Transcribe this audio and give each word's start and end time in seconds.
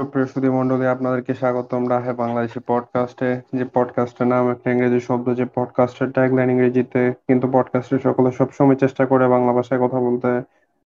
সুপ্রিয় 0.00 0.26
সুধীমণ্ডলী 0.26 0.86
আপনাদেরকে 0.86 1.32
স্বাগতম 1.34 1.82
রাহে 1.88 2.12
বাংলাদেশি 2.12 2.60
পডকাস্টে 2.66 3.30
যে 3.52 3.64
পডকাস্টের 3.74 4.26
নাম 4.26 4.44
একটা 4.50 4.68
ইংরেজি 4.70 5.00
শব্দ 5.00 5.26
যে 5.34 5.44
পডকাস্টের 5.54 6.08
ট্যাগলাইন 6.10 6.48
ইংরেজিতে 6.50 7.02
কিন্তু 7.28 7.46
পডকাস্টে 7.52 7.96
সকলে 7.98 8.28
সবসময় 8.32 8.76
চেষ্টা 8.76 9.02
করে 9.06 9.24
বাংলা 9.28 9.52
ভাষায় 9.52 9.80
কথা 9.80 9.98
বলতে। 10.00 10.30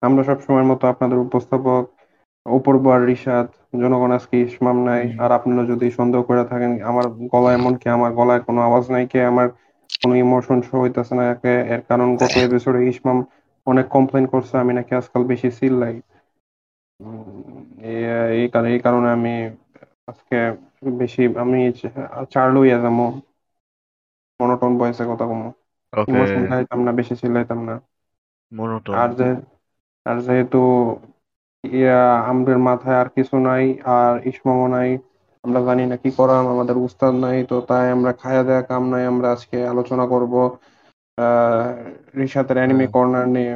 আমরা 0.01 0.21
সবসময়ের 0.23 0.67
মতো 0.67 0.83
আপনাদের 0.87 1.17
উপস্থাপক 1.17 1.83
অপূর্ব 2.45 2.83
আর 2.91 3.01
রিশাদ 3.05 3.47
জনগণ 3.81 4.11
আজকে 4.11 4.35
ইসমাম 4.41 4.77
নাই। 4.83 5.03
আর 5.19 5.31
আপনারা 5.31 5.63
যদি 5.67 5.87
সন্দেহ 5.91 6.21
করে 6.23 6.43
থাকেন 6.45 6.71
আমার 6.83 7.05
গলা 7.33 7.49
এমন 7.53 7.73
কি 7.75 7.87
আমার 7.89 8.11
গলায় 8.13 8.41
কোনো 8.41 8.59
আওয়াজ 8.61 8.85
নাই 8.91 9.03
কি 9.07 9.17
আমার 9.21 9.47
কোনো 10.01 10.13
ইমোশন 10.15 10.57
শো 10.61 10.75
হইতেছে 10.81 11.13
না 11.15 11.23
এর 11.73 11.81
কারণ 11.89 12.07
গত 12.15 12.33
এপিসোডে 12.47 12.79
ইসমাম 12.87 13.17
অনেক 13.67 13.85
কমপ্লেন 13.87 14.25
করছে 14.25 14.53
আমি 14.57 14.73
নাকি 14.73 14.91
আজকাল 14.95 15.21
বেশি 15.23 15.49
চিল্লাই। 15.51 15.95
এই 18.33 18.47
কারণে 18.49 18.69
এই 18.71 18.81
কারণে 18.81 19.07
আমি 19.11 19.31
আজকে 20.09 20.35
বেশি 20.99 21.21
আমি 21.39 21.59
চার্লো 22.31 22.59
ইয়া 22.65 22.77
যাব 22.79 22.97
মনোটোন 24.39 24.71
ভয়েসে 24.79 25.03
কথা 25.09 25.25
কমো 25.29 25.49
ইমোশন 26.07 26.41
খাইতাম 26.47 26.79
না 26.85 26.91
বেশি 26.99 27.13
চিল্লাইতাম 27.21 27.59
না। 27.67 27.75
মনোটোন 28.51 28.99
আর 28.99 29.09
যে 29.15 29.29
আর 30.05 30.17
যেহেতু 30.25 30.61
ইয়া 31.63 31.99
আমাদের 32.29 32.57
মাথায় 32.67 32.97
আর 32.97 33.09
কিছু 33.15 33.35
নাই 33.45 33.63
আর 33.93 34.13
ইসমমও 34.29 34.67
নাই 34.71 34.89
আমরা 35.43 35.59
জানি 35.65 35.83
না 35.87 35.95
কি 35.99 36.09
করাম 36.15 36.43
আমাদের 36.49 36.77
উস্তাদ 36.87 37.13
নাই 37.21 37.37
তো 37.47 37.55
তাই 37.67 37.85
আমরা 37.95 38.11
খায়া 38.19 38.43
দেয়া 38.45 38.63
কাম 38.69 38.83
নাই 38.89 39.03
আমরা 39.11 39.27
আজকে 39.35 39.57
আলোচনা 39.71 40.05
করব 40.09 40.33
আহ 41.17 41.67
রিশাতের 42.19 42.57
অ্যানিমে 42.59 42.85
কর্নার 42.93 43.27
নিয়ে। 43.31 43.53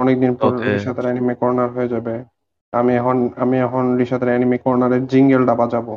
অনেকদিন 0.00 0.32
পর 0.40 0.52
রিসাদের 0.68 1.06
অ্যানিমে 1.06 1.34
কর্নার 1.40 1.70
হয়ে 1.72 1.92
যাবে। 1.94 2.14
আমি 2.72 2.92
এখন 2.94 3.16
আমি 3.36 3.56
এখন 3.60 3.84
রিসাদের 4.00 4.30
অ্যানিমে 4.30 4.58
কর্নারের 4.64 5.02
জিঙ্গেলটা 5.06 5.54
বাজাবো। 5.60 5.94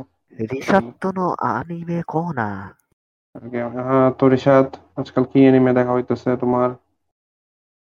রিসাদ 0.52 0.86
তো 1.02 1.08
নো 1.18 1.26
অ্যানিমে 1.42 2.00
কর্নার 2.08 2.72
হ্যাঁ 3.78 4.10
তো 4.18 4.24
রিসাদ 4.34 4.68
আজকাল 5.00 5.24
কি 5.32 5.40
অ্যানিমে 5.44 5.72
দেখা 5.78 5.92
হইতেছে 5.94 6.30
তোমার? 6.42 6.70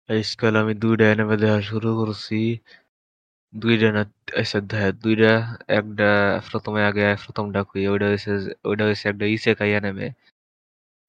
আজকাল 0.09 0.55
আমি 0.57 0.73
দুইটা 0.83 1.05
অ্যানিমে 1.09 1.37
দেখা 1.43 1.61
শুরু 1.71 1.91
করছি। 1.99 2.39
দুইটা 3.53 3.89
না 3.93 4.03
আচ্ছা 4.41 4.59
দুইটা 5.03 5.31
একটা 5.79 6.09
প্রথমে 6.49 6.81
আগে 6.85 7.03
প্রথমটা 7.25 7.61
কই 7.71 7.83
ওইটা 7.93 8.07
হয়েছে 8.11 8.31
ওইটা 8.65 8.85
হয়েছে 8.85 9.05
একটা 9.09 9.27
ইসেকাই 9.37 9.71
অ্যানিমে 9.75 10.07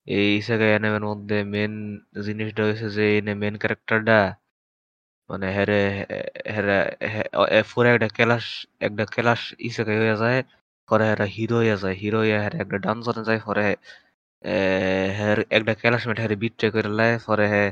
এই 0.06 0.28
ইসেকাই 0.40 0.70
অ্যানিমের 0.72 1.04
মধ্যে 1.10 1.36
মেন 1.52 1.72
জিনিসটা 2.26 2.62
হয়েছে 2.66 2.86
যে 2.96 3.04
এনে 3.16 3.32
মেন 3.40 3.54
ক্যারেক্টারটা 3.60 4.18
মানে 5.30 5.46
হেরে 5.56 5.80
হেরে 6.54 6.78
পুরো 7.70 7.88
একটা 7.94 8.08
ক্লাস 8.18 8.44
একটা 8.80 9.04
ক্লাস 9.14 9.40
ইসেকাই 9.68 9.98
হয়ে 9.98 10.16
যায় 10.18 10.38
পরে 10.88 11.04
হেরা 11.10 11.26
হিরো 11.36 11.56
হয়ে 11.56 11.76
যায়। 11.82 11.96
হিরো 12.02 12.18
হয়ে 12.18 12.36
হেরে 12.44 12.56
একটা 12.64 12.76
ডানজনে 12.84 13.22
যায় 13.28 13.40
পরে 13.46 13.64
হের 15.18 15.38
একটা 15.50 15.72
ক্লাসমেট 15.74 16.18
হেরে 16.20 16.36
বিট্রে 16.42 16.68
করে 16.74 16.90
লাই 16.98 17.12
পরে 17.26 17.46
হে 17.48 17.64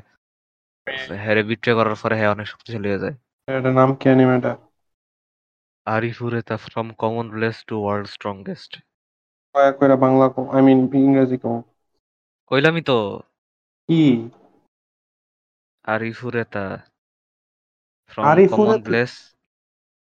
হেরে 1.25 1.43
বিট্রে 1.51 1.73
করার 1.79 1.97
পরে 2.03 2.15
হে 2.21 2.27
অনেক 2.35 2.47
শক্তিশালী 2.53 2.89
হয়ে 2.89 3.03
যায়। 3.05 3.17
এটার 3.49 3.75
নাম 3.79 3.91
কি 3.99 4.07
অ্যানিমেটা 4.09 4.53
Arifureta 5.87 6.57
from 6.57 6.87
common 6.99 7.27
place 7.35 7.57
to 7.69 7.75
world 7.83 8.07
strongest 8.15 8.73
কয়েক 9.55 9.75
করে 9.81 9.95
বাংলা 10.05 10.27
কো 10.35 10.41
আই 10.55 10.61
মিন 10.67 10.79
ইংরেজি 10.99 11.37
কো 11.45 11.51
কইলামই 12.51 12.83
তো। 12.83 12.99
কি? 13.89 14.03
Arifureta 15.85 16.65
from 16.75 16.92
common 18.17 18.83
place 18.83 19.13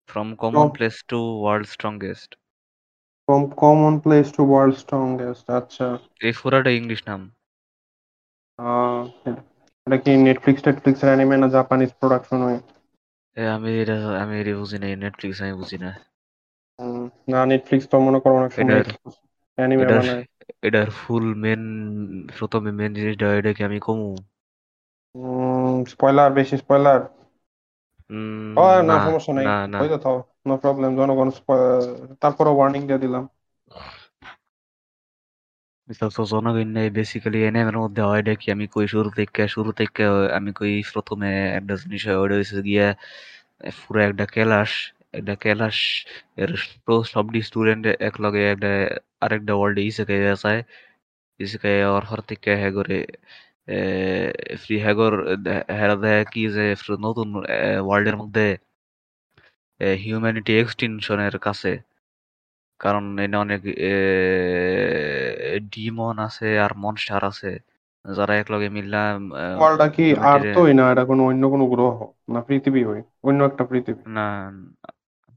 from 0.08 0.34
common 0.34 0.52
From- 0.52 0.70
place 0.70 1.04
to 1.08 1.18
world 1.42 1.66
strongest 1.66 2.34
from 3.28 3.50
common 3.50 3.98
place 3.98 4.32
to 4.32 4.50
world 4.50 4.76
strongest 4.76 5.50
আচ্ছা। 5.50 5.98
এই 6.20 6.32
পুরাটা 6.42 6.70
ইংলিশ 6.70 7.02
নাম। 7.06 7.30
আহ, 8.58 9.28
এটা 9.86 9.97
কি 9.97 10.16
নেটফ্লিক্স 10.16 10.62
টেটফ্লিক্স 10.62 11.02
এর 11.02 11.06
অ্যানিমে 11.06 11.36
না 11.36 11.48
জাপানিজ 11.48 11.91
প্রোডাকশন 12.00 12.36
হয়? 12.36 12.60
এ 13.36 13.47
আমি 13.47 13.80
এটা 13.80 14.22
আমি 14.22 14.41
এটা 14.41 14.56
বুঝি 14.56 14.78
না 14.78 14.86
নেটফ্লিক্স 14.96 15.42
আমি 15.42 15.52
বুঝি 15.52 15.78
না। 15.78 15.98
না 17.28 17.46
নেটফ্লিক্স 17.46 17.88
তো 17.88 18.00
মনে 18.00 18.20
করো 18.20 18.34
অনেক 18.36 18.52
সময় 18.52 18.82
অ্যানিমে 19.56 19.86
বানায়। 19.86 20.25
এটার 20.62 20.91
ফুল 20.91 21.34
মেন 21.34 21.62
প্রথমে 22.38 22.72
মেন 22.72 22.94
জিনিসটা 22.94 23.34
এটা 23.34 23.52
কি 23.52 23.64
আমি 23.64 23.80
কমু? 23.80 24.16
স্পয়লার 25.88 26.32
বেশি 26.32 26.56
স্পয়লার 26.56 27.19
না 28.56 28.66
না 28.91 28.98
সমস্যা 29.00 29.32
নাই। 29.34 29.47
না 29.47 29.54
না। 29.69 29.81
ওই 29.81 29.87
নো 30.47 30.53
প্রবলেম 30.62 30.91
জনগণ 30.97 31.28
তারপরে 32.22 32.50
ওয়ার্নিং 32.53 32.81
দিয়ে 32.87 33.03
দিলাম। 33.04 33.25
তো 36.12 36.22
জনগণ 36.32 36.69
বেসিক্যালি 36.97 37.38
এনএমের 37.44 37.78
মধ্যে 37.78 38.03
হয় 38.04 38.22
কি 38.41 38.47
আমি 38.53 38.66
কই 38.72 38.87
শুরু 38.88 39.09
থেকে 39.19 39.43
শুরু 39.49 39.70
থেকে 39.81 40.03
আমি 40.38 40.50
কই 40.54 40.72
প্রথমে 40.93 41.28
একটা 41.59 41.75
জিনিস 41.82 42.03
হয় 42.09 42.19
গিয়া 42.66 42.87
পুরো 43.78 43.99
একটা 44.04 44.25
ক্লাস 44.34 44.70
একটা 45.15 45.34
ক্লাস 45.44 45.76
এর 46.38 46.50
সবটি 47.12 47.38
স্টুডেন্ট 47.49 47.84
এক 48.00 48.15
লগে 48.22 48.43
একটা 48.53 48.70
আরেকটা 49.22 49.53
ওয়ার্ল্ডে 49.54 49.82
ইসেকে 49.91 50.15
যায় 50.37 50.60
ইসেকে 51.41 51.69
আর 51.88 52.04
হর 52.04 52.20
থেকে 52.31 52.50
হ্যাঁ 52.54 52.72
করে 52.76 52.97
ফ্রি 54.58 54.81
হ্যাগর 54.81 55.36
হেরা 55.72 55.97
দেয় 55.97 56.25
কি 56.25 56.48
যে 56.48 56.75
নতুন 57.00 57.36
ওয়ার্ল্ডের 57.82 58.16
মধ্যে 58.16 58.56
হিউম্যানিটি 60.04 60.60
এক্সটিনশনের 60.60 61.38
কাছে। 61.38 61.78
কারণ 62.78 63.19
এনে 63.19 63.36
অনেক 63.36 63.62
ডিমন 65.62 66.19
আছে 66.19 66.58
আর 66.58 66.70
মনস্টার 66.76 67.25
আছে। 67.25 67.58
যারা 68.16 68.36
একলগে 68.36 68.69
মিললাম 68.69 69.32
ওয়ার্ল্ডটা 69.32 69.88
কি 69.88 70.14
আর 70.16 70.54
তোই 70.54 70.75
না? 70.75 70.92
এটা 70.92 71.04
কোনো 71.04 71.25
অন্য 71.25 71.50
কোনো 71.50 71.66
গ্রহ? 71.66 72.12
না 72.28 72.41
পৃথিবী 72.41 72.84
হই 72.84 73.02
অন্য 73.22 73.44
একটা 73.44 73.64
পৃথিবী? 73.64 74.10
না 74.10 74.52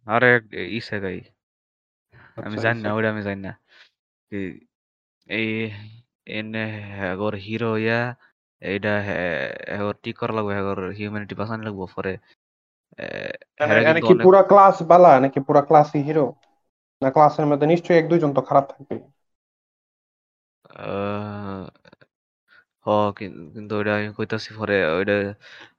আরে 0.06 0.42
ইসে 0.54 1.00
গাই 1.00 1.22
আমি 2.36 2.46
আচ্ছা, 2.46 2.62
জানি 2.62 2.82
না 2.82 2.90
আচ্ছা। 2.90 2.94
ওটা 2.94 3.10
আমি 3.10 3.22
জানি 3.22 3.42
না। 3.42 3.60
এই- 4.32 6.03
এনে 6.28 6.60
হ্যাগর 6.92 7.34
হিরো 7.46 7.68
ইয়া 7.80 8.00
এইটা 8.62 8.90
হ্যাগর 9.70 9.96
ঠিক 10.04 10.16
করা 10.20 10.34
লাগবে 10.38 10.52
হ্যাগর 10.58 10.78
হিউম্যানিটি 10.98 11.34
বাঁচানো 11.40 11.62
লাগবো 11.68 11.84
পরে 11.96 12.12
মানে 13.62 14.02
কি 14.02 14.14
পুরা 14.24 14.42
ক্লাস 14.50 14.76
বালা 14.90 15.12
নাকি 15.24 15.40
পুরা 15.48 15.62
ক্লাসই 15.68 16.02
হিরো 16.08 16.26
না 17.02 17.10
ক্লাসের 17.16 17.46
মধ্যে 17.50 17.66
নিশ্চয়ই 17.72 18.00
এক 18.00 18.06
দুইজন 18.12 18.32
তো 18.36 18.42
খারাপ 18.50 18.66
থাকবে 18.72 18.96
হ 22.86 22.88
কিন্তু 23.54 23.72
ওইটা 23.76 23.92
আমি 23.98 24.10
কইতাছি 24.18 24.50
পরে 24.60 24.76
ওইটা 24.92 25.14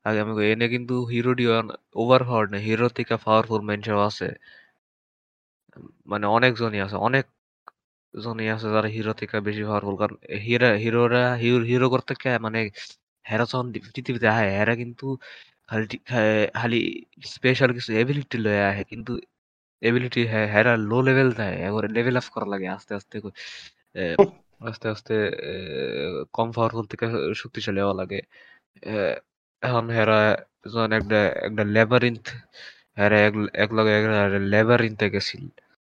আগে 0.04 0.19
আমি 0.25 0.33
এনে 0.47 0.66
কিন্তু 0.75 0.93
হিরো 1.12 1.31
ডি 1.34 1.44
ওভার 1.97 2.21
পাওয়ার 2.22 2.47
না 2.53 2.59
হিরো 2.66 2.87
থেকে 2.97 3.15
পাওয়ারফুল 3.25 3.60
মানুষও 3.69 4.00
আছে 4.09 4.25
মানে 6.09 6.27
অনেক 6.37 6.53
জনই 6.60 6.81
আছে 6.84 6.97
অনেক 7.06 7.25
জনই 8.14 8.47
আছে 8.54 8.66
যারা 8.75 8.88
হিরো 8.97 9.12
থেকে 9.20 9.36
বেশি 9.48 9.62
পাওয়ারফুল 9.69 9.97
কারণ 10.02 10.16
হিরা 10.47 10.69
হিরোরা 10.84 11.22
হিরো 11.42 11.58
হিরো 11.70 11.86
করতে 11.94 12.12
কে 12.22 12.30
মানে 12.47 12.58
হেরা 13.25 13.44
যখন 13.50 13.66
পৃথিবীতে 13.94 14.26
আহে, 14.34 14.47
হেরা 14.58 14.75
কিন্তু 14.82 15.04
খালি 15.70 15.94
খালি 16.58 16.76
স্পেশাল 17.34 17.70
কিছু 17.76 17.91
এবিলিটি 18.00 18.36
লয়ে 18.44 18.62
আহে, 18.70 18.82
কিন্তু 18.92 19.12
এবিলিটি 19.82 20.20
হেরা 20.54 20.72
লো 20.91 20.97
লেভেল 21.08 21.28
দেয় 21.38 21.54
একবারে 21.66 21.88
লেভেল 21.97 22.14
আপ 22.20 22.26
করা 22.34 22.47
লাগে, 22.53 22.66
আস্তে 22.76 22.92
আস্তে 22.98 23.16
আস্তে 24.60 24.86
আস্তে 24.94 25.14
কম 26.36 26.48
পাওয়ারফুল 26.56 26.86
থেকে 26.92 27.06
শক্তিশালী 27.42 27.80
হওয়া 27.84 27.97
লাগে। 28.03 28.19
এখন 29.62 29.84
হেরা 29.97 30.19
যখন 30.72 30.91
একটা 31.00 31.19
একটা 31.47 31.62
লেবারিন্থ 31.76 32.26
হেরা 32.98 33.16
এক 33.64 33.70
লগে 33.78 33.92
লেবারিন্থে 34.54 35.06
গেছিল। 35.14 35.42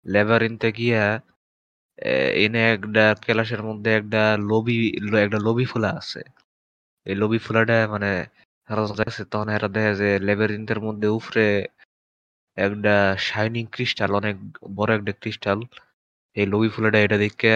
লেবারিন্থে 0.06 0.68
গিয়া 0.80 1.04
এনে 2.44 2.60
একটা 2.74 3.04
ক্যালাসের 3.24 3.62
মধ্যে 3.64 3.90
একটা 4.00 4.20
লবি 4.50 4.78
একটা 5.26 5.40
লবি 5.48 5.66
ফুলা 5.72 5.90
আছে। 6.00 6.20
এই 7.06 7.16
লবি 7.16 7.40
ফুলাটা 7.42 7.76
মানে 7.94 8.10
দেখছে 9.00 9.22
তখন 9.32 9.48
হেরা 9.54 9.68
দেখে 9.76 9.92
যে 10.02 10.10
লেবারিন্থের 10.28 10.80
মধ্যে 10.88 11.08
উপরে 11.18 11.46
একটা 12.58 12.94
শাইনিং 13.28 13.64
ক্রিস্টাল 13.74 14.12
অনেক 14.20 14.36
বড় 14.78 14.92
একটা 14.96 15.14
ক্রিস্টাল 15.20 15.60
এই 16.36 16.46
লবি 16.46 16.70
ফুলাটা 16.74 17.00
এটা 17.02 17.18
দেখে 17.24 17.54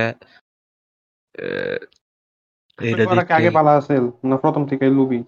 এটা 2.80 3.04
ওরা 3.06 3.24
আগে 3.32 3.50
পালা 3.58 3.72
আছে 3.80 3.94
না 4.30 4.36
প্রথম 4.44 4.64
থেকে 4.72 4.86
লুবি 4.98 5.20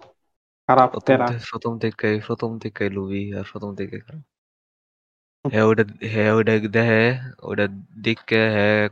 খারাপ 0.68 0.90
প্রথম 1.50 1.72
থেকে 1.82 2.06
প্রথম 2.28 2.50
থেকে 2.62 2.82
লুবি 2.90 3.22
আর 3.34 3.44
প্রথম 3.52 3.70
থেকে 3.80 3.96
খারাপ। 4.00 4.24
হ্যাঁ 5.44 5.64
ওইটা 5.68 5.82
হ্যাঁ 6.12 6.30
ওইটা 6.36 6.52
দেখে 6.68 7.00
ওইটা 7.42 7.64
দেখে 8.06 8.36
হ্যাঁ 8.56 8.82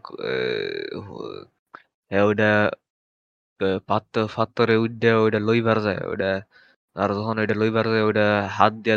হ্যাঁ 2.10 2.24
ওইটা 2.28 2.46
পাত্র 3.90 4.16
পাত্তরে 4.36 4.74
উঠে 4.84 5.10
ওইটা 5.24 5.40
লইবার 5.48 5.78
যায়, 5.86 6.00
ওইটা, 6.10 6.28
আর 6.96 7.10
যখন 7.18 7.36
ওইটা 7.42 7.54
লইবার 7.62 7.86
যায়, 7.92 8.04
ওইটা 8.08 8.24
হাত 8.58 8.72
দিয়ে 8.84 8.96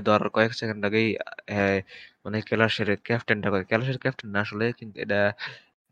সেকেন্ড 0.62 0.82
আগেই 0.88 1.08
হ্যাঁ 1.56 1.78
মানে 2.26 2.38
ক্যালাসের 2.50 2.90
ক্যাপ্টেনটা 3.08 3.48
করে 3.54 3.64
ক্যালাসের 3.72 4.00
ক্যাপ্টেন 4.04 4.30
না 4.36 4.40
আসলে, 4.46 4.66
কিন্তু 4.80 4.98
এটা 5.06 5.20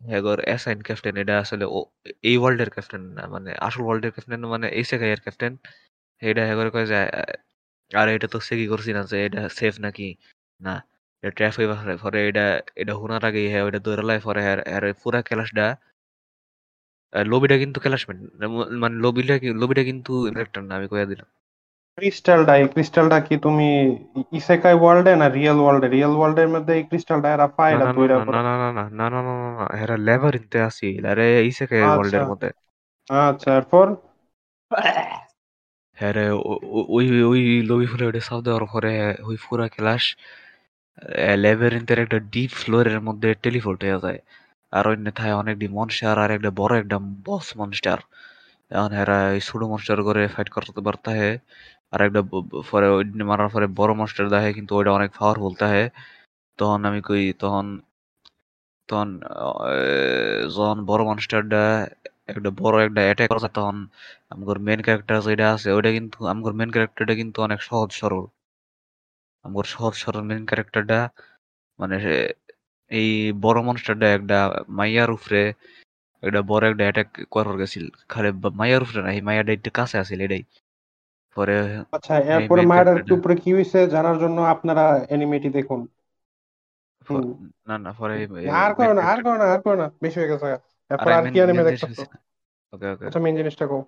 হ্যাগর 0.02 0.40
অ্যাসাইন 0.48 0.80
ক্যাপ্টেন, 0.88 1.16
এটা 1.24 1.36
আসলে 1.44 1.66
এই 2.24 2.38
ওয়ার্ল্ডের 2.42 2.72
ক্যাপ্টেন 2.76 3.04
না 3.18 3.24
মানে 3.36 3.52
আসল 3.68 3.82
ওয়ার্ল্ডের 3.86 4.12
ক্যাপ্টেন 4.16 4.42
মানে 4.56 4.68
ইসেকাই 4.82 5.12
এর 5.16 5.22
ক্যাপ্টেন, 5.26 5.54
এটা 6.22 6.42
হ্যাগর 6.50 6.68
কয় 6.76 6.88
যে 6.92 6.98
আর 7.92 8.08
এটা 8.16 8.28
তো 8.34 8.40
সেকি 8.50 8.66
করছি 8.74 8.92
না 8.98 9.04
যে, 9.12 9.18
এটা 9.28 9.42
সেফ 9.60 9.76
নাকি, 9.86 10.08
না। 10.60 10.76
ট্র্যাপ 11.24 11.54
হইবা 11.60 11.76
পরে 12.04 12.20
এটা 12.28 12.46
এটা 12.76 12.94
হুনার 12.94 13.24
আগে 13.26 13.42
হ্যাঁ 13.50 13.64
ওইটা 13.64 13.80
দৌড়ালাই 13.80 14.20
পরে 14.20 14.42
আর 14.76 14.84
পুরা 15.04 15.20
ক্যালাসটা 15.22 15.66
লবিটা 17.14 17.56
কিন্তু 17.58 17.78
ক্যালাসমেন্ট 17.80 18.22
মানে 18.82 18.96
লবিটা 18.96 19.36
লবিটা 19.54 19.84
কিন্তু 19.84 20.12
ইনফেক্টর 20.28 20.62
না 20.62 20.74
আমি 20.76 20.88
কইয়া 20.88 21.06
দিলাম। 21.06 21.28
ক্রিস্টালটা 21.98 22.54
এই 22.56 22.68
ক্রিস্টালটা 22.68 23.18
কি 23.20 23.36
তুমি 23.38 23.68
ইসেকাই 24.32 24.76
ওয়ার্ল্ডে 24.80 25.14
না 25.16 25.28
রিয়েল 25.30 25.58
ওয়ার্ল্ডে 25.60 25.88
রিয়েল 25.88 26.14
ওয়ার্ল্ডের 26.16 26.48
মধ্যে 26.48 26.74
এই 26.74 26.84
ক্রিস্টালটা 26.84 27.30
এরা 27.34 27.48
পায় 27.48 27.76
না 27.80 27.86
তৈরা 27.94 28.16
না 28.28 28.42
না 28.42 28.54
না 28.62 28.70
না 28.70 28.84
না 29.00 29.06
না 29.12 29.20
না 29.28 29.34
না 29.58 29.66
এরা 29.84 29.96
লেভারিনতে 29.98 30.58
আসি 30.62 30.90
আরে 31.06 31.28
ইসেকাই 31.46 31.80
আচ্ছা। 31.80 31.92
ওয়ার্ল্ডের 31.92 32.26
মধ্যে। 32.28 32.50
আচ্ছা 33.10 33.50
এরপর? 33.56 33.86
হ্যাঁ 35.98 36.16
ওই 36.98 37.06
ওই 37.24 37.42
লবি 37.62 37.86
ফুলে 37.86 38.06
ওটা 38.08 38.22
দেওয়ার 38.42 38.66
পরে 38.66 38.92
ওই 39.24 39.38
পুরা 39.46 39.68
ক্লাস 39.68 40.04
লেভারিনতের 41.44 42.00
একটা 42.00 42.20
ডিপ 42.34 42.52
ফ্লোরের 42.62 43.00
মধ্যে 43.08 43.30
টেলিপোর্ট 43.44 43.80
হয়ে 43.86 44.00
যায়। 44.06 44.20
আর 44.74 44.84
অন্যথায় 44.92 45.34
অনেক 45.42 45.56
ডি 45.62 45.68
মনস্টার 45.78 46.16
আর 46.24 46.30
একটা 46.38 46.52
বড় 46.60 46.74
একটা 46.82 46.98
বস 47.26 47.46
মনস্টার 47.60 48.00
এখন 48.72 48.92
এরা 49.02 49.18
ছোট 49.48 49.62
মনস্টার 49.72 49.98
করে 50.08 50.22
ফাইট 50.34 50.50
করতে 50.56 50.82
পারতে 50.88 51.10
হয়। 51.14 51.36
আর 51.94 52.02
একটা 52.08 52.22
পরে 52.72 52.88
মারার 53.32 53.50
পরে 53.56 53.68
বড় 53.80 53.92
মনস্টার 54.00 54.26
দেখে 54.34 54.52
কিন্তু 54.58 54.72
ওইটা 54.78 54.92
অনেক 55.00 55.12
পাওয়ারফুল 55.20 55.54
থাকে 55.64 55.84
তখন 56.60 56.80
আমি 56.90 57.02
কই, 57.10 57.24
তখন 57.44 57.66
তখন 58.90 59.10
যখন 60.56 60.78
বড় 60.90 61.02
মনস্টারটা 61.10 61.62
একটা 62.32 62.50
বড় 62.62 62.76
একটা 62.86 63.02
অ্যাটাক 63.08 63.30
করে, 63.32 63.50
তখন 63.58 63.78
আমগর 64.34 64.58
মেন 64.68 64.80
ক্যারেক্টার 64.86 65.18
যেটা 65.28 65.46
আছে, 65.56 65.70
ওইটা 65.78 65.92
কিন্তু, 65.98 66.18
আমগর 66.32 66.54
মেন 66.60 66.70
ক্যারেক্টারটা 66.74 67.14
কিন্তু 67.22 67.38
অনেক 67.48 67.60
সহজ 67.70 67.90
সরল। 68.02 68.26
আমগর 69.46 69.66
সহজ 69.74 69.94
সরল 70.04 70.24
মেন 70.30 70.42
ক্যারেক্টারটা 70.50 71.00
মানে 71.80 71.96
এই 72.92 73.10
বড় 73.46 73.60
মনস্টারটা 73.68 74.08
একটা 74.18 74.38
মাইয়ার 74.78 75.10
উপরে 75.18 75.42
একটা 76.24 76.42
বড় 76.52 76.64
একটা 76.72 76.84
অ্যাটাক 76.88 77.10
করার 77.34 77.56
গেছিল। 77.62 77.86
খালি 78.12 78.30
মাইয়ার 78.60 78.82
উপরে 78.86 79.00
না 79.06 79.10
এই 79.18 79.22
মাইয়াটা 79.28 79.52
একটু 79.58 79.70
কাছে 79.80 79.96
আছিল 80.04 80.20
এটাই। 80.28 80.44
পরে 81.36 81.56
আচ্ছা 81.96 82.14
এরপরে 82.34 82.62
মায়ার 82.72 82.88
উপরে 83.18 83.36
কি 83.44 83.50
হয়েছে 83.56 83.80
জানার 83.94 84.18
জন্য 84.24 84.38
আপনারা 84.54 84.84
অ্যানিমেটি 85.10 85.50
দেখুন। 85.58 85.82
না 87.68 87.76
না 87.86 87.92
পরে 88.00 88.16
আর 88.64 88.72
করো 88.78 88.94
না 88.98 89.02
আর 89.12 89.20
করো 89.26 89.38
না 89.42 89.46
আর 89.54 89.60
করো 89.66 89.78
না 89.82 89.88
বেশি 90.04 90.18
হয়ে 90.20 90.32
গেছে। 90.32 90.48
এরপর 90.92 91.12
আর 91.18 91.24
কি 91.32 91.38
অ্যানিমে 91.42 91.64
দেখতেছো? 91.68 92.04
ওকে 92.74 92.88
ওকে 92.94 93.04
আচ্ছা 93.08 93.22
মেন 93.26 93.36
জিনিসটা 93.40 93.66
কও। 93.72 93.82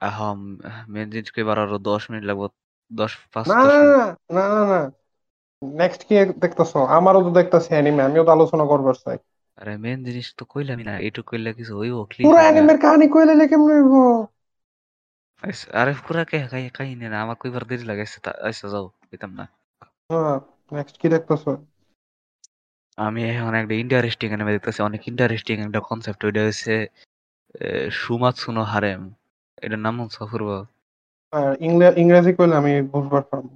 আহম 0.00 0.38
মেন 0.92 1.06
জিনিস 1.12 1.28
কইবার 1.34 1.56
আরও 1.64 1.78
10 1.88 2.02
মিনিট 2.10 2.24
লাগবে। 2.30 2.46
10 2.90 3.12
5 3.32 3.48
না 3.48 3.58
না 4.36 4.44
না 4.52 4.62
না 4.72 4.80
নেক্সট 5.62 6.00
কি 6.08 6.14
দেখতেছো? 6.42 6.78
আমারও 6.96 7.20
তো 7.26 7.30
দেখতেছি 7.38 7.70
অ্যানিমে 7.74 8.02
আমিও 8.08 8.26
তো 8.26 8.30
আলোচনা 8.36 8.64
করবার 8.72 8.96
চাই। 9.04 9.18
আরে 9.58 9.72
মেন 9.82 9.98
জিনিস 10.06 10.26
তো 10.38 10.42
কইলামই 10.52 10.84
না 10.88 10.94
এইটুকু 11.06 11.28
কইলে 11.30 11.50
কিছু 11.58 11.72
হইব 11.80 11.96
পুরো 12.20 12.38
অ্যানিমের 12.42 12.78
কাহিনী 12.84 13.06
কইলে 13.14 13.44
কেমন 13.50 13.68
হইব? 13.74 13.94
আরে 15.80 15.92
পুরা 16.06 16.22
কে 16.30 16.36
কাহিনী 16.76 17.06
না 17.12 17.16
আমার 17.24 17.36
কইবার 17.40 17.62
দেরি 17.70 17.84
লাগাইছে 17.90 18.18
আচ্ছা 18.48 18.66
যাও 18.72 18.86
না। 19.38 19.44
হ্যাঁ 20.10 20.36
নেক্সট 20.72 20.96
কি 21.00 21.06
দেখতেছো? 21.14 21.50
আমি 22.98 23.20
এখন 23.32 23.52
একটা 23.60 23.74
ইন্টারেস্টিং 23.84 24.28
অ্যানিমে 24.30 24.54
দেখতেছি 24.56 24.80
অনেক 24.88 25.02
ইন্টারেস্টিং 25.12 25.56
একটা 25.66 25.80
কনসেপ্ট 25.88 26.20
ওইটা 26.24 26.40
হচ্ছে 26.48 26.74
সুমাৎসুনো 28.00 28.62
হারেম। 28.72 29.00
এটার 29.58 29.80
নাম 29.86 29.94
হচ্ছে 30.02 30.18
অপূর্ব। 30.24 30.48
ইংরেজি 32.00 32.32
কইলে 32.36 32.54
আমি 32.56 32.72
বুঝবার 32.90 33.24
পারব। 33.30 33.46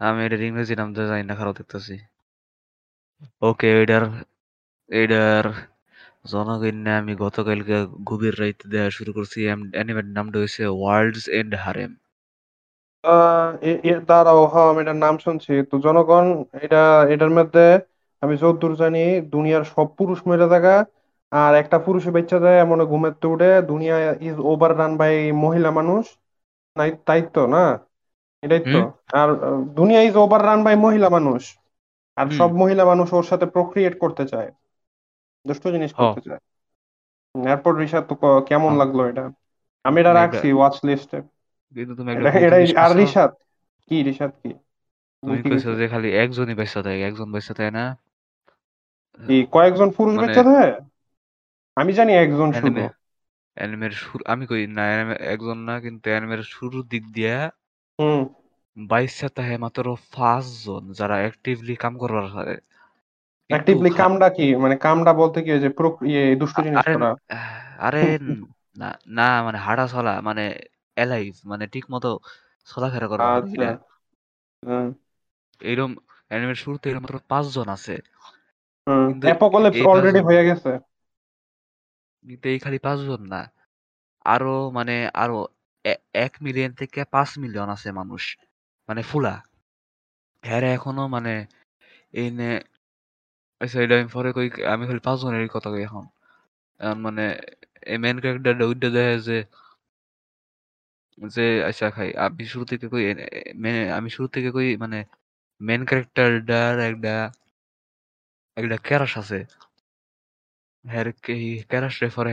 আমি 0.00 0.20
এটার 0.26 0.42
ইংরেজি 0.42 0.74
নাম 0.76 0.88
তো 0.92 1.00
জানি 1.10 1.22
না 1.24 1.34
খারাপ 1.38 1.54
দেখতেছি। 1.58 1.94
ওকে 3.42 3.68
এটার 3.82 4.04
এটার 4.90 5.44
জনগণ্যে 6.30 6.92
আমি 6.94 7.12
গতকালকে 7.24 7.76
গভীর 8.08 8.34
রাইতে 8.38 8.64
দেওয়া 8.68 8.90
শুরু 8.90 9.10
করছি। 9.16 9.38
অ্যানিমের 9.74 10.06
নামটা 10.16 10.36
হয়েছে 10.38 10.62
ওয়ার্ল্ডস 10.72 11.24
এন্ড 11.36 11.52
হারেম। 11.62 11.92
দাঁড়াও 14.08 14.40
হ্যাঁ 14.52 14.68
আমি 14.70 14.80
এটার 14.84 14.98
নাম 14.98 15.14
শুনছি। 15.18 15.52
তো 15.70 15.74
জনগণ 15.84 16.26
এটা 16.64 16.78
এটার 17.14 17.32
মধ্যে 17.38 17.64
আমি 18.22 18.34
যতদূর 18.36 18.72
জানি 18.76 18.98
দুনিয়ার 19.32 19.64
সব 19.70 19.86
পুরুষ 19.98 20.18
মেরে 20.26 20.46
থাকা 20.48 20.74
আর 21.32 21.52
একটা 21.62 21.76
পুরুষে 21.86 22.10
বেচ্চা 22.16 22.38
যায় 22.40 22.58
এমন 22.58 22.78
ঘুমের 22.86 23.14
উঠে 23.26 23.50
দুনিয়া 23.70 23.96
ইজ 24.22 24.36
ওভার 24.50 24.72
রান 24.78 24.92
বাই 24.96 25.14
মহিলা 25.44 25.70
মানুষ। 25.78 26.04
তো 27.32 27.42
না? 27.46 27.64
এটাই 28.42 28.62
তো। 28.72 28.80
আর 29.12 29.28
দুনিয়া 29.74 30.00
ইজ 30.02 30.14
ওভার 30.16 30.40
রান 30.46 30.60
বাই 30.64 30.76
মহিলা 30.76 31.08
মানুষ। 31.08 31.42
আর 32.16 32.26
সব 32.30 32.50
মহিলা 32.52 32.84
মানুষ 32.84 33.08
ওর 33.12 33.24
সাথে 33.24 33.46
প্রক্রিয়েট 33.46 33.94
করতে 33.98 34.24
চায়। 34.28 34.50
দুষ্ট 35.44 35.64
জিনিস 35.68 35.92
করতে 35.92 36.20
চায়। 36.20 36.42
এরপর 37.34 37.72
রিসাদ 37.76 38.04
তো 38.08 38.14
কেমন 38.48 38.72
লাগল 38.76 38.98
এটা? 39.08 39.24
আমি 39.84 39.96
এটা 40.00 40.12
রাখছি 40.12 40.46
ওয়াচ 40.52 40.76
লিস্টে 40.84 41.18
আর 42.76 42.90
রিসাদ 42.96 43.30
কি 43.90 43.96
রিসাদ 44.02 44.32
কি? 44.42 44.50
তুমি 45.22 45.38
যে 45.78 45.86
খালি 45.88 46.08
একজনই 46.14 46.54
বেঁচে 46.54 46.80
থাকে 46.82 47.02
একজন 47.02 47.28
বেঁচে 47.32 47.52
থাকে 47.54 47.72
না? 47.72 47.84
কি 49.20 49.36
কয়েকজন 49.52 49.88
পুরুষ 49.90 50.14
বেঁচে 50.20 50.42
থাকে? 50.44 50.68
আমি 51.76 51.92
জানি 51.92 52.12
একজন 52.14 52.48
শুধু। 52.52 52.82
অ্যানিমের 53.56 53.94
শুরু 54.00 54.22
আমি 54.32 54.44
কই 54.50 54.64
না 54.72 54.84
একজন 55.28 55.58
না 55.68 55.74
কিন্তু 55.84 56.06
অ্যানিমের 56.10 56.42
শুরুর 56.52 56.82
দিক 56.88 57.04
দিয়া 57.12 57.36
হুম। 57.98 58.22
বাইশে 58.76 59.28
তাহে 59.36 59.56
মাত্র 59.64 59.84
পাঁচ 60.12 60.44
জন 60.62 60.82
যারা 60.98 61.16
অ্যাক্টিভলি 61.20 61.74
কাম 61.82 61.94
করবার 61.98 62.26
পারে। 62.34 62.54
অ্যাক্টিভলি 63.50 63.90
কামটা 63.98 64.28
কি? 64.36 64.46
মানে 64.62 64.74
কামটা 64.84 65.12
বলতে 65.20 65.38
কি 65.42 65.50
যে 65.56 65.68
ইয়ে 66.06 66.22
দুষ্ট 66.40 66.56
জিনিস 66.66 66.84
করা 66.88 67.08
আরে 67.78 68.00
না 68.76 68.86
না 69.16 69.22
মানে 69.46 69.58
হাঁটা 69.58 69.84
চলা 69.88 70.12
মানে 70.28 70.42
এলাইভ 70.96 71.32
মানে 71.50 71.64
ঠিক 71.74 71.84
মতো 71.90 72.08
চলাফেরা 72.68 73.06
করা 73.08 73.26
আচ্ছা। 73.32 73.66
এইরকম 75.60 75.92
অ্যানিমের 76.28 76.58
শুরুতে 76.62 76.86
এরকম 76.86 77.02
মাত্র 77.04 77.18
পাঁচ 77.30 77.44
জন 77.54 77.68
আছে। 77.76 77.94
অ্যাপোকালিপস 79.24 79.80
অলরেডি 79.90 80.20
হয়ে 80.26 80.42
গেছে। 80.48 80.70
এই 82.26 82.58
খালি 82.58 82.78
পাঁচজন 82.78 83.20
না। 83.26 83.42
আরও 84.24 84.54
মানে 84.70 84.94
আরও 85.14 85.38
এক 86.24 86.32
মিলিয়ন 86.42 86.72
থেকে 86.72 87.00
পাঁচ 87.14 87.30
মিলিয়ন 87.38 87.68
আছে 87.68 87.88
মানুষ 87.92 88.22
মানে 88.88 89.02
ফুলা। 89.02 89.34
হ্যাঁ 90.44 90.62
এখনও 90.76 91.04
মানে 91.06 91.32
এই 92.14 92.28
আমি 93.94 94.08
পরে 94.12 94.30
কই, 94.32 94.46
আমি 94.72 94.82
খালি 94.86 95.00
পাঁচ 95.04 95.18
জনের 95.22 95.48
কথা 95.48 95.68
কই 95.70 95.82
এখন। 95.82 96.04
মানে 96.96 97.24
এই 97.86 97.98
মেন 97.98 98.16
ক্যারেক্টারটা 98.20 98.64
ওইটা 98.66 98.88
দেখে 98.90 99.16
যে 99.20 99.36
যে 101.18 101.46
আচ্ছা 101.64 101.86
খাই, 101.90 102.10
আমি 102.16 102.44
শুরু 102.46 102.64
থেকে 102.64 102.86
কই 102.88 103.04
আমি 103.90 104.08
শুরু 104.10 104.28
থেকে 104.28 104.48
কই 104.50 104.68
মানে 104.76 104.98
মেন 105.60 105.82
ক্যারেক্টারটার 105.84 106.76
একটা 106.80 107.14
একটা 108.56 108.76
ক্যারাস 108.78 109.12
আছে। 109.18 109.38
হ্যাঁ 110.86 111.04
এই 111.34 111.44
ক্যারাস 111.70 111.94
রে 112.02 112.08
পরে 112.16 112.32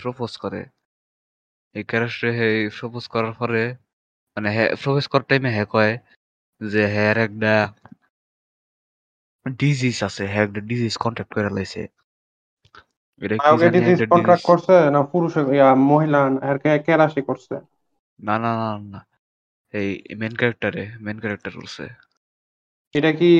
প্রপোজ 0.00 0.32
করে 0.36 0.60
এই 1.74 1.84
ক্যারাস 1.84 2.14
রে 2.22 2.30
হ্যাঁ 2.38 2.54
প্রপোজ 2.78 3.04
করার 3.08 3.34
পরে 3.34 3.62
মানে 4.36 4.50
প্রপোজ 4.82 5.04
করার 5.06 5.26
টাইমে 5.26 5.50
হ্যাঁ 5.56 5.68
কয় 5.72 5.94
যে 6.60 6.82
হ্যাঁ 6.94 7.12
একটা 7.18 7.54
ডিজিজ 9.46 9.96
আছে 10.04 10.22
হ্যাঁ 10.26 10.44
একটা 10.44 10.60
ডিজিজ 10.60 10.94
কন্ট্যাক্ট 10.96 11.32
করে 11.34 11.50
লাইছে 11.50 11.82
এটা 13.22 13.36
কি 13.36 13.48
কন্ট্রাক্ট 14.12 14.44
করছে 14.44 14.74
না 14.90 15.00
পুরুষ 15.12 15.32
মহিলা 15.90 16.20
আর 16.42 16.56
কেরাসি 16.86 17.22
করছে 17.22 17.54
না 18.18 18.34
না 18.38 18.50
না 18.60 18.68
না 18.92 19.00
এই 19.74 19.90
মেন 20.16 20.34
ক্যারেক্টারে 20.36 20.84
মেন 21.00 21.16
ক্যারেক্টার 21.20 21.52
করছে 21.58 21.84
এটা 22.94 23.10
কি 23.12 23.30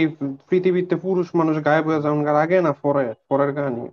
পৃথিবীতে 0.49 0.95
পুরুষ 0.97 1.29
মানুষ 1.35 1.57
গায়েব 1.65 1.85
হয়ে 1.89 2.03
যাওয়ার 2.05 2.37
আগে 2.37 2.59
না 2.61 2.73
পরে 2.83 3.05
পরের 3.29 3.51
কাহিনী 3.55 3.85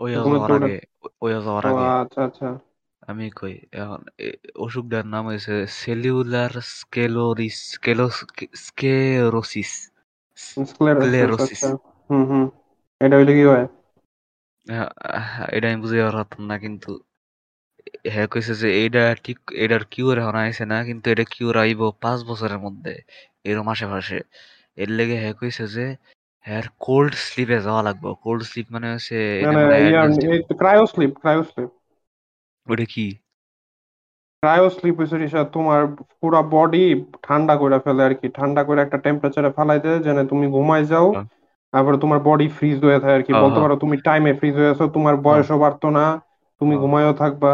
ওই 0.00 0.10
যাওয়ার 0.24 0.52
আগে 0.58 0.76
ওই 1.22 1.30
যাওয়ার 1.36 1.64
আগে। 1.68 1.88
আচ্ছা 2.02 2.20
আচ্ছা। 2.26 2.46
আমি 3.02 3.26
কই 3.36 3.54
এখন 3.74 4.00
অসুখটার 4.64 5.04
নাম 5.12 5.22
হয়েছে 5.30 5.52
সেলুলার 5.76 6.52
স্কেলোরিস 6.74 7.56
স্কেলো 7.72 8.06
স্কেরোসিস 8.64 9.72
স্ক্লেরোসিস 10.68 11.62
হুম 12.10 12.22
হুম। 12.28 12.44
এটা 13.00 13.14
হইলে 13.18 13.32
কি 13.38 13.44
হয়? 13.50 13.64
এটা 15.54 15.66
আমি 15.68 15.78
বুঝতে 15.82 15.98
পারতাম 16.08 16.42
না 16.48 16.56
কিন্তু 16.64 16.90
হ্যাঁ 18.06 18.28
কইছে 18.32 18.52
যে 18.60 18.68
এইটা 18.80 19.02
ঠিক 19.24 19.38
এটার 19.56 19.82
কিউর 19.92 20.14
এখন 20.18 20.36
আইছে 20.42 20.64
না 20.66 20.78
কিন্তু 20.88 21.06
এটা 21.12 21.24
কিউর 21.32 21.54
আইব 21.58 21.80
পাঁচ 22.02 22.18
বছরের 22.28 22.60
মধ্যে 22.66 22.92
এরকম 23.44 23.66
আশেপাশে। 23.74 24.16
এর 24.78 24.90
লেগে 24.92 25.16
হ্যাঁ 25.16 25.34
কইছে 25.38 25.64
যে 25.70 25.84
হ্যার 26.46 26.64
কোল্ড 26.80 27.12
স্লিপে 27.24 27.58
যাওয়া 27.62 27.82
লাগবে 27.86 28.08
কোল্ড 28.24 28.42
স্লিপ 28.48 28.66
মানে 28.74 28.86
হচ্ছে 28.92 29.16
না 29.42 29.48
এটা 29.52 29.62
না 29.62 29.76
ইয়ার 29.84 30.08
advanced- 30.08 30.56
cryo 30.60 30.84
sleep 30.92 31.12
cryo 31.20 31.42
sleep 31.46 31.70
ওটা 32.66 32.86
কি 32.86 33.06
ক্রায়ো 34.42 34.66
স্লিপ 34.76 34.94
হচ্ছে 35.00 35.16
রিসা 35.16 35.40
তোমার 35.54 35.80
পুরো 36.20 36.40
বডি 36.52 36.84
ঠান্ডা 37.22 37.54
করে 37.62 37.76
ফেলে 37.84 38.02
আর 38.06 38.14
কি 38.20 38.26
ঠান্ডা 38.38 38.62
করে 38.68 38.80
একটা 38.82 38.98
টেম্পারেচারে 39.04 39.50
ফেলাই 39.56 39.78
দেয় 39.84 39.98
যেন 40.06 40.18
তুমি 40.30 40.46
ঘুমাই 40.54 40.82
যাও 40.86 41.06
হ্যাঁ। 41.08 41.26
তারপরে 41.72 41.96
তোমার 42.02 42.18
বডি 42.26 42.46
ফ্রিজ 42.56 42.78
হয়ে 42.84 42.98
থাকে 43.02 43.16
আর 43.16 43.24
কি 43.26 43.32
বলতে। 43.36 43.58
পারো 43.62 43.74
তুমি 43.82 43.96
টাইমে 44.06 44.30
ফ্রিজ 44.38 44.54
হয়ে 44.58 44.72
আছো 44.72 44.84
তোমার 44.96 45.14
বয়সও 45.26 45.56
বাড়তো 45.64 45.86
না 45.98 46.04
তুমি। 46.60 46.74
ঘুমায়ও 46.82 47.12
থাকবা 47.16 47.52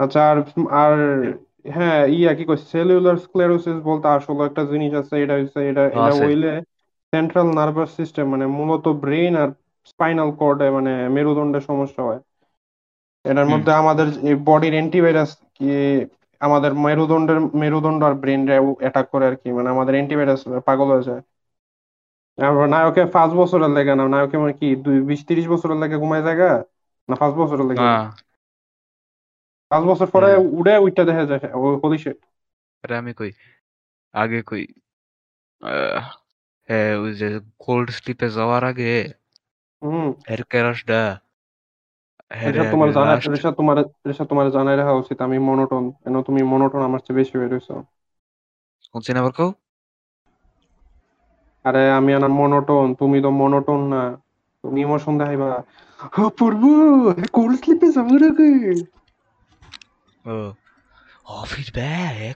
আচ্ছা 0.00 0.20
আর 0.30 0.36
আর 0.82 0.94
হ্যাঁ 1.74 2.00
ইয়া 2.16 2.32
কি 2.38 2.44
কই 2.44 2.58
সেলুলার 2.70 3.16
স্ক্লেরোসিস 3.24 3.78
বলতে 3.84 4.06
আসলে 4.16 4.42
একটা 4.48 4.62
জিনিস 4.72 4.92
আছে 5.00 5.14
এটা 5.24 5.34
হচ্ছে 5.38 5.60
এটা 5.70 5.82
এটা। 5.90 6.12
হইলে 6.20 6.50
সেন্ট্রাল 7.12 7.48
নার্ভাস 7.54 7.90
সিস্টেম 7.96 8.24
মানে 8.28 8.44
মূলত 8.54 8.84
ব্রেন 9.00 9.32
আর 9.38 9.50
স্পাইনাল 9.86 10.30
কর্ডে 10.38 10.66
মানে 10.76 10.92
মেরুদণ্ডে 11.14 11.60
সমস্যা 11.68 12.02
হয়। 12.04 12.20
এটার 13.24 13.48
মধ্যে 13.52 13.70
আমাদের 13.74 14.06
বডির 14.44 14.74
অ্যান্টিভাইরাস 14.74 15.30
কি 15.56 15.66
আমাদের 16.40 16.70
মেরুদণ্ডের 16.84 17.38
মেরুদণ্ড 17.60 18.00
আর 18.04 18.14
ব্রেন 18.20 18.40
অ্যাটাক 18.78 19.06
করে 19.10 19.24
আর 19.26 19.36
কি 19.36 19.48
মানে 19.56 19.68
আমাদের 19.70 19.94
অ্যান্টিভাইরাস 19.96 20.40
পাগল 20.66 20.88
হয়ে 20.92 21.06
যায়। 21.06 21.22
আর 22.38 22.68
নায়কে 22.70 23.02
পাঁচ 23.14 23.30
বছরের 23.40 23.70
লেগে 23.76 23.94
না 23.94 24.04
নায়কে 24.08 24.36
মানে 24.38 24.54
কি 24.56 24.68
দুই 24.84 24.96
বিশ 25.08 25.20
তিরিশ 25.26 25.46
বছরের 25.52 25.78
লেগে 25.82 25.96
ঘুমায় 25.98 26.24
জায়গা 26.24 26.48
না 27.08 27.14
পাঁচ 27.20 27.32
বছরের 27.40 27.66
লেগে? 27.66 27.88
পাঁচ 29.70 29.82
বছর 29.84 30.08
পরে। 30.10 30.28
উড়ে 30.58 30.74
উইটা 30.78 31.02
দেখা 31.08 31.24
যায় 31.26 31.42
হোলি 31.82 31.98
আমি 32.84 33.12
কই? 33.14 33.30
আগে 34.14 34.40
কই? 34.46 34.64
ওই 36.98 37.12
যে 37.14 37.28
কোল্ড 37.58 37.88
স্লিপে 37.90 38.28
যাওয়ার 38.30 38.62
আগে 38.64 38.92
ক্যারাসটা 40.50 41.00
হ্যাঁ 42.30 42.50
ঋষাদ 42.50 42.66
তোমার 42.72 42.88
জানা 42.90 43.14
তোমার 44.30 44.46
জানাই 44.50 44.76
রাখা 44.76 44.94
উচিত 44.94 45.18
আমি 45.22 45.38
মনোটন 45.48 45.84
কেন 46.02 46.14
তুমি 46.22 46.40
মনোটন 46.52 46.80
আমার 46.82 47.00
চেয়ে 47.00 47.18
বেশি 47.18 47.34
আবার 47.34 47.52
আরে 51.64 51.82
আমি 51.90 52.10
মনোটন 52.40 52.86
তুমি 52.94 53.18
তো 53.22 53.30
মনোটন 53.40 53.80
না 53.90 54.02
তুমি 54.64 54.78
ইমোশন 54.80 55.14
দেখাইবা। 55.18 55.50
অপূর্ব 56.26 56.62
কোল্ড 57.32 57.54
স্লিপে 57.62 57.88
যাওয়ার 57.96 58.22
আগে। 58.30 58.50
ও 61.26 61.36
ফিরবে 61.44 61.90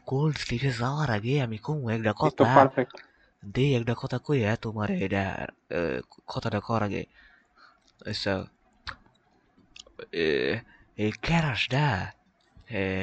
কোল্ড 0.06 0.34
স্লিপে 0.36 0.70
যাওয়ার 0.80 1.08
আগে 1.10 1.34
আমি 1.46 1.56
কম 1.62 1.78
একটা 1.90 2.12
কথা। 2.22 2.52
পারফেক্ট 2.54 2.96
দে 3.42 3.64
একটা 3.78 3.94
কথা 3.94 4.18
কই 4.18 4.38
হ্যাঁ 4.40 4.56
তোমার 4.56 4.88
এটা 5.04 5.22
কথাটা 6.26 6.60
কর 6.60 6.80
আগে। 6.82 7.02
আচ্ছা 8.00 8.32
এই 10.98 11.12
ক্যারাসটা 11.22 11.84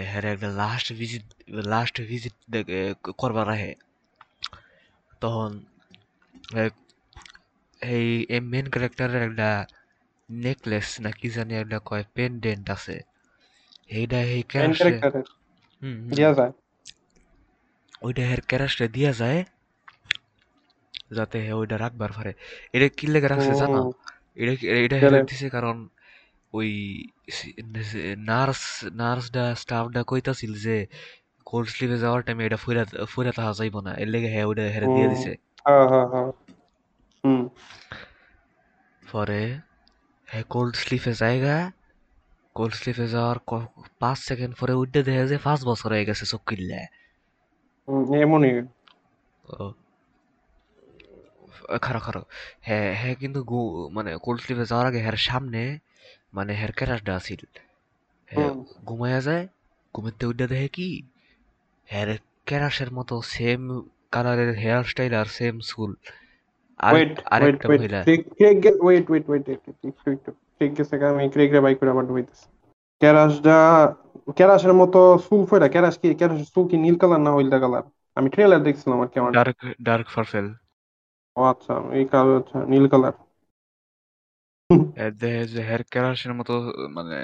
হ্যাঁ 0.10 0.22
একটা 0.36 0.50
লাস্ট 0.62 0.88
ভিজিট 0.94 1.26
লাস্ট 1.72 1.96
ভিজিট 2.02 2.36
করবার 3.18 3.46
রাহে 3.48 3.72
তখন 5.22 5.50
এই 7.82 8.08
মেন 8.52 8.66
ক্যারেক্টারের 8.70 9.22
একটা 9.24 9.50
নেকলেস 10.30 10.88
না 11.02 11.12
কি 11.12 11.28
জানি 11.30 11.54
একটা 11.56 11.80
কয় 11.86 12.06
পেন্ডেন্ট 12.16 12.66
আছে। 12.70 12.96
এইটা 13.90 14.20
এই 14.34 14.42
ক্যারাসে 14.52 14.94
ক্যারেক্টারের 14.94 15.26
হুম। 15.82 15.98
দিয়া 16.10 16.32
যায়। 16.34 16.54
ওইটা 18.02 18.24
হের 18.30 18.42
ক্যারাসটা 18.42 18.86
দিয়া 18.88 19.12
যায়। 19.14 19.40
যাতে 21.12 21.38
হে 21.46 21.52
ওইটা 21.54 21.76
রাখবার 21.78 22.12
পারে 22.18 22.32
এটা 22.76 22.88
কি 22.98 23.06
লেগে 23.14 23.30
রাখছে 23.34 23.52
জানো? 23.62 23.80
এটা 24.38 24.54
এটা? 24.86 24.96
হেরে 25.04 25.20
দিছে 25.30 25.48
কারণ 25.56 25.76
ওই 26.54 26.70
নার্স 28.30 28.62
নার্সডা 29.02 29.46
স্টাফডা 29.62 30.02
কইতাছিল 30.12 30.52
যে 30.66 30.76
কোল্ড 31.48 31.68
স্লিপে 31.70 31.98
যাওয়ার 31.98 32.22
টাইমে 32.26 32.44
এটা 32.46 32.58
ফুইরা 32.64 32.84
ফুইরা 33.12 33.32
তাহা 33.38 33.52
যাইব 33.60 33.76
না। 33.86 33.92
এর 34.02 34.10
লেগে 34.14 34.30
হ্যাঁ 34.34 34.46
ওইটা 34.50 34.64
হেরে 34.76 34.88
দিয়ে 34.96 35.08
দিছে। 35.12 35.32
পরে 39.04 39.42
হ্যাঁ 40.28 40.46
কোল্ড 40.50 40.74
স্লিপে 40.76 41.12
জায়গা 41.22 41.56
কোল্ড 42.56 42.74
স্লিপে 42.74 43.06
যাওয়ার 43.08 43.38
পাঁচ 44.02 44.18
সেকেন্ড 44.20 44.54
পরে 44.60 44.74
উঠতে 44.74 45.00
দেখা 45.08 45.26
যায় 45.26 45.42
পাঁচ 45.44 45.60
বছর 45.66 45.90
হয়ে 45.94 46.08
গেছে 46.10 46.26
চোখ 46.32 46.42
কিনলে 46.48 46.80
এমনই। 48.22 48.54
খারো 51.78 52.00
খারো। 52.00 52.22
হ্যাঁ 52.62 52.96
হ্যাঁ 52.96 53.16
কিন্তু 53.16 53.44
গু- 53.44 53.90
মানে 53.90 54.18
কোল্ড 54.22 54.42
স্লিপে 54.42 54.66
যাওয়ার 54.66 54.88
আগে 54.88 55.00
হ্যার 55.02 55.18
সামনে 55.18 55.80
মানে 56.34 56.54
হ্যার 56.54 56.72
ক্যারাসটা 56.72 57.16
আছিল। 57.16 57.42
হ্যাঁ 58.26 58.54
ঘুমাইয়া 58.86 59.22
যায় 59.22 59.48
ঘুমেতে 59.94 60.26
উঠে 60.26 60.48
দেখে 60.48 60.68
কি? 60.68 61.04
হ্যার 61.86 62.18
ক্যারাসের 62.46 62.92
মতো 62.92 63.22
সেম 63.22 63.82
কালারের 64.12 64.54
হেয়ার 64.54 64.84
স্টাইল 64.84 65.14
আর 65.14 65.26
সেম 65.26 65.60
চুল। 65.60 65.96
ওয়েট 66.92 67.08
ওয়েট 67.08 67.18
আরেকটা 67.26 67.68
ওয়েট 67.68 67.82
মহিলা। 67.82 68.00
ওয়েট 68.82 69.12
ওয়েট 69.12 69.30
ওয়েট 69.30 69.50
একটু 69.50 70.12
একটু 70.12 70.32
ঠিক 70.60 70.82
আছে 70.82 71.06
আমি 71.06 71.60
বাইক 71.60 71.80
করে 71.80 71.90
আবার 71.90 72.06
ঢুকাইতেছি 72.08 72.46
ক্যারাসটা 73.00 73.58
ক্যারাসের 74.36 74.74
মতো 74.74 75.20
চুল 75.30 75.46
ফয়রা 75.46 75.68
ক্যারাস 75.68 75.98
কি 75.98 76.14
ক্যারাসের 76.14 76.46
চুল 76.46 76.68
কি 76.68 76.78
নীল 76.78 76.96
কালার 76.98 77.20
না 77.20 77.32
হলদা 77.32 77.60
কালার? 77.60 77.84
আমি 78.16 78.30
ট্রেলার 78.30 78.64
দেখছিলাম 78.64 79.02
আর 79.02 79.08
কি 79.08 79.20
আমার। 79.20 79.32
ডার্ক 79.32 79.58
ডার্ক 79.82 80.08
পার্পেল 80.16 80.54
ও 81.40 81.52
আচ্ছা 81.52 81.74
এই 81.92 82.04
কালার 82.12 82.36
আচ্ছা 82.40 82.58
নীল 82.72 82.86
কালার। 82.92 83.16
যে 85.52 85.62
হেয়ার 85.62 85.84
ক্যারাসের 85.92 86.34
মতো 86.34 86.54
মানে 86.96 87.18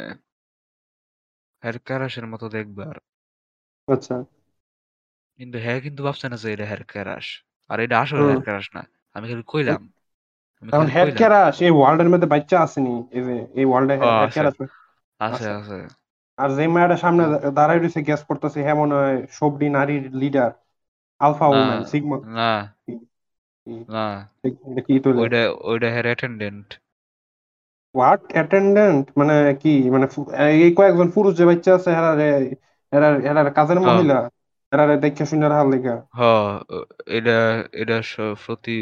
হেয়ার 1.63 1.77
মতো 2.27 2.45
দেখবার 2.49 2.95
আচ্ছা। 3.87 4.15
কিন্তু 5.39 5.57
হ্যাঁ 5.63 5.79
কিন্তু 5.85 6.01
ভাবছে 6.07 6.25
না 6.27 6.37
যে 6.37 6.47
এটা 6.51 6.65
হেয়ার 6.65 6.83
ক্যারাস 6.85 7.27
আর 7.69 7.77
এটা 7.79 7.95
আসলে 8.03 8.21
হেয়ার 8.23 8.39
না। 8.75 8.81
আমি 9.15 9.25
খালি 9.29 9.43
কইলাম। 9.47 9.81
কারণ 10.63 10.87
হেড 10.87 11.09
ক্যারাস 11.17 11.55
এই 11.61 11.71
ওয়ার্ল্ডের 11.71 12.09
মধ্যে 12.09 12.27
বাচ্চা 12.27 12.57
আসেনি। 12.61 12.95
এই 13.11 13.23
যে 13.27 13.35
এই 13.53 13.65
ওয়ার্ল্ডে 13.65 13.95
ও, 13.99 14.07
হেড 14.29 14.45
আছে। 14.49 14.63
আছে 15.19 15.47
আর 16.37 16.49
যে 16.57 16.63
মায়ের 16.67 17.01
সামনে 17.03 17.23
দাঁড়াই 17.57 17.79
রয়েছে 17.79 17.99
গ্যাস 18.01 18.21
করতেছে 18.29 18.59
হ্যাঁ 18.63 18.77
মনে 18.81 18.93
হয় 18.95 19.17
সবডি 19.31 19.67
নারীর 19.69 20.03
লিডার 20.21 20.51
আলফা 21.21 21.45
না 21.47 21.55
উম্যান 21.55 21.81
সিগমা 21.91 22.17
না। 22.27 22.49
না 23.89 24.05
কি 24.87 24.93
তুলে 24.99 25.19
ওইটা 25.21 25.41
ওইটা 25.63 25.87
হেয়ার 25.87 26.05
অ্যাটেন্ডেন্ট 26.05 26.67
হোয়াট 27.95 28.21
অ্যাটেন্ডেন্ট 28.31 29.03
মানে 29.17 29.35
কি? 29.61 29.73
মানে 29.89 30.05
এই 30.61 30.71
কয়েকজন 30.73 31.07
পুরুষ 31.11 31.31
যে 31.37 31.45
বাচ্চা 31.45 31.71
আছে 31.75 31.89
কাজের 33.55 33.79
হ্যাঁ। 33.79 33.87
মহিলা? 33.87 34.17
এরা 34.71 34.97
দেখে 34.97 35.23
শুনে 35.25 35.45
রাখার 35.49 35.67
লেগা? 35.67 35.95
হ 36.13 36.21
এটা 37.07 37.37
এটা 37.73 37.97
স- 38.01 38.35
প্রতি 38.45 38.75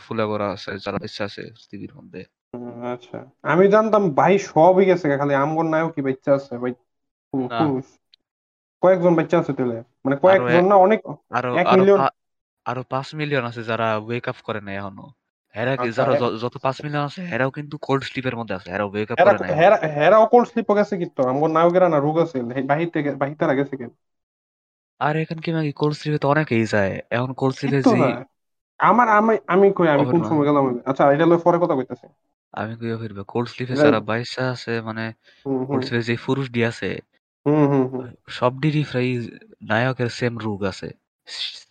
ফুলা 0.00 0.24
করা 0.26 0.46
আছে 0.50 0.70
যারা 0.78 0.98
ইচ্ছা 1.04 1.22
আছে 1.24 1.42
পৃথিবীর 1.50 1.92
মধ্যে। 1.94 2.20
আচ্ছা। 2.92 3.18
আমি 3.42 3.64
জানতাম 3.68 4.02
ভাই 4.10 4.38
সব 4.46 4.72
হয়ে 4.74 4.86
গেছে 4.86 5.06
খালি 5.18 5.34
আমগর 5.34 5.64
নায়ক 5.64 5.90
কি 5.94 6.00
বাচ্চা 6.02 6.30
আছে 6.34 6.52
ভাই 6.58 6.72
পুরুষ। 7.32 7.86
কয়েকজন 8.82 9.12
বাচ্চা 9.14 9.36
আছে 9.38 9.52
তাহলে। 9.52 9.76
মানে 10.04 10.16
কয়েকজন 10.16 10.64
না 10.66 10.76
অনেক 10.76 11.00
এক 11.60 11.66
মিলিয়ন 11.74 12.00
আরও 12.66 12.82
পাঁচ 12.90 13.08
মিলিয়ন 13.14 13.44
আছে 13.46 13.62
যারা 13.70 13.86
ওয়েক 14.00 14.24
আপ 14.28 14.38
করে 14.44 14.60
নাই 14.62 14.74
এখনও। 14.78 15.06
কি 15.78 15.86
আচ্ছা, 15.86 15.98
যারা 15.98 16.12
যত 16.42 16.54
পাঁচ 16.64 16.76
মিলিয়ন 16.84 17.04
আছে 17.08 17.20
হেরাও 17.30 17.50
কিন্তু 17.52 17.74
কোল্ড 17.86 18.02
স্লিপের 18.08 18.36
মধ্যে 18.40 18.54
আছে 18.58 18.68
ওয়েক 18.86 19.10
আপ 19.14 19.18
হেরা 19.18 19.32
করে 19.38 19.38
নাই 19.44 19.54
হেরা 19.58 19.76
হেরা 19.96 20.16
অকল 20.24 20.42
স্লিপ 20.50 20.68
গেছে 20.78 20.94
কিন্তু 21.02 21.20
না 21.56 21.60
রোগ 21.98 22.16
আছে 22.24 22.36
গেছে 23.58 23.74
কেন 23.74 23.90
আর 25.00 25.14
এখন 25.22 25.38
কি 25.44 25.50
নাকি 25.52 25.72
কোল্ড 25.72 25.94
স্লিপে 25.98 26.18
তো 26.18 26.26
অনেকেই 26.28 26.64
যায় 26.72 26.92
এখন 27.10 27.30
কোল্ড 27.38 27.54
স্লিপে 27.56 27.80
যে 27.90 28.02
আমার 28.80 29.08
আমি 29.10 29.34
আমি 29.46 29.66
কই 29.76 29.88
আমি 29.94 30.04
কোন 30.10 30.20
সময় 30.28 30.46
গেলাম 30.48 30.64
আচ্ছা 30.90 31.02
এটা 31.14 31.24
লয়ে 31.26 31.44
পরে 31.46 31.58
কথা 31.62 31.74
কইতাছি। 31.78 32.06
আমি 32.54 32.72
কইয়া 32.80 32.96
ফিরবে 33.00 33.22
কোল্ড 33.28 33.48
স্লিপে 33.48 33.74
বাইশা 34.08 34.44
আছে 34.54 34.72
মানে 34.88 35.04
কোল্ড 35.68 35.82
স্লিপে 35.84 36.06
যে 36.08 36.14
পুরুষ 36.24 36.46
ডি 36.50 36.60
আছে 36.70 36.90
হুম 37.46 37.62
হুম 37.70 37.84
সব 38.36 38.52
ডিরই 38.62 38.84
প্রায় 38.90 39.10
নায়কের 39.68 40.10
সেম 40.18 40.32
রোগ 40.38 40.60
আছে। 40.70 40.88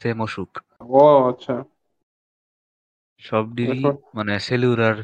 সেম 0.02 0.18
অসুখ। 0.22 0.52
ও 0.94 1.04
আচ্ছা। 1.30 1.56
সব 3.22 3.46
ডিরই 3.56 3.84
এরপর? 3.84 3.94
মানে 4.16 4.34
সেলুলার 4.40 4.96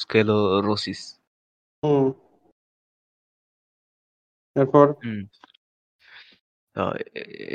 স্কেলোরোসিস। 0.00 1.00
হুম। 1.82 2.06
এরপর? 4.56 4.86
হুম। 5.04 5.20
তো 6.76 6.82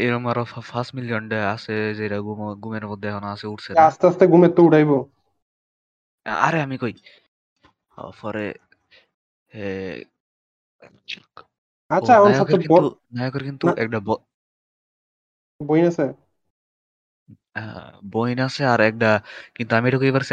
এরম 0.04 0.24
আরও 0.28 0.44
ফার্স্ট 0.62 0.92
মিলিয়ন 0.96 1.24
ডে 1.30 1.40
আছে 1.46 1.76
যেটা 1.94 2.18
ঘুম 2.22 2.40
ঘুমের 2.60 2.86
মধ্যে 2.88 3.08
এখন 3.10 3.24
আছে 3.24 3.46
উঠছে 3.48 3.72
আস্তে 3.88 4.04
আস্তে 4.08 4.24
ঘুমের 4.28 4.52
তো 4.56 4.62
উঠাইবো 4.64 4.98
আরে 6.26 6.60
আমি 6.62 6.76
কই? 6.78 6.94
পরে 8.22 8.46
আচ্ছা 11.92 12.14
নায়কের 13.12 13.44
কিন্তু 13.44 13.66
একটা 13.76 14.00
ব- 15.63 15.67
বই 15.70 15.82
আছে 15.89 16.05
বোন 18.13 18.38
আছে 18.48 18.62
আর 18.67 18.79
একটা 18.84 19.10
কিন্তু 19.55 19.72
আমি 19.77 19.86
এটা 19.89 20.00
এবার 20.05 20.24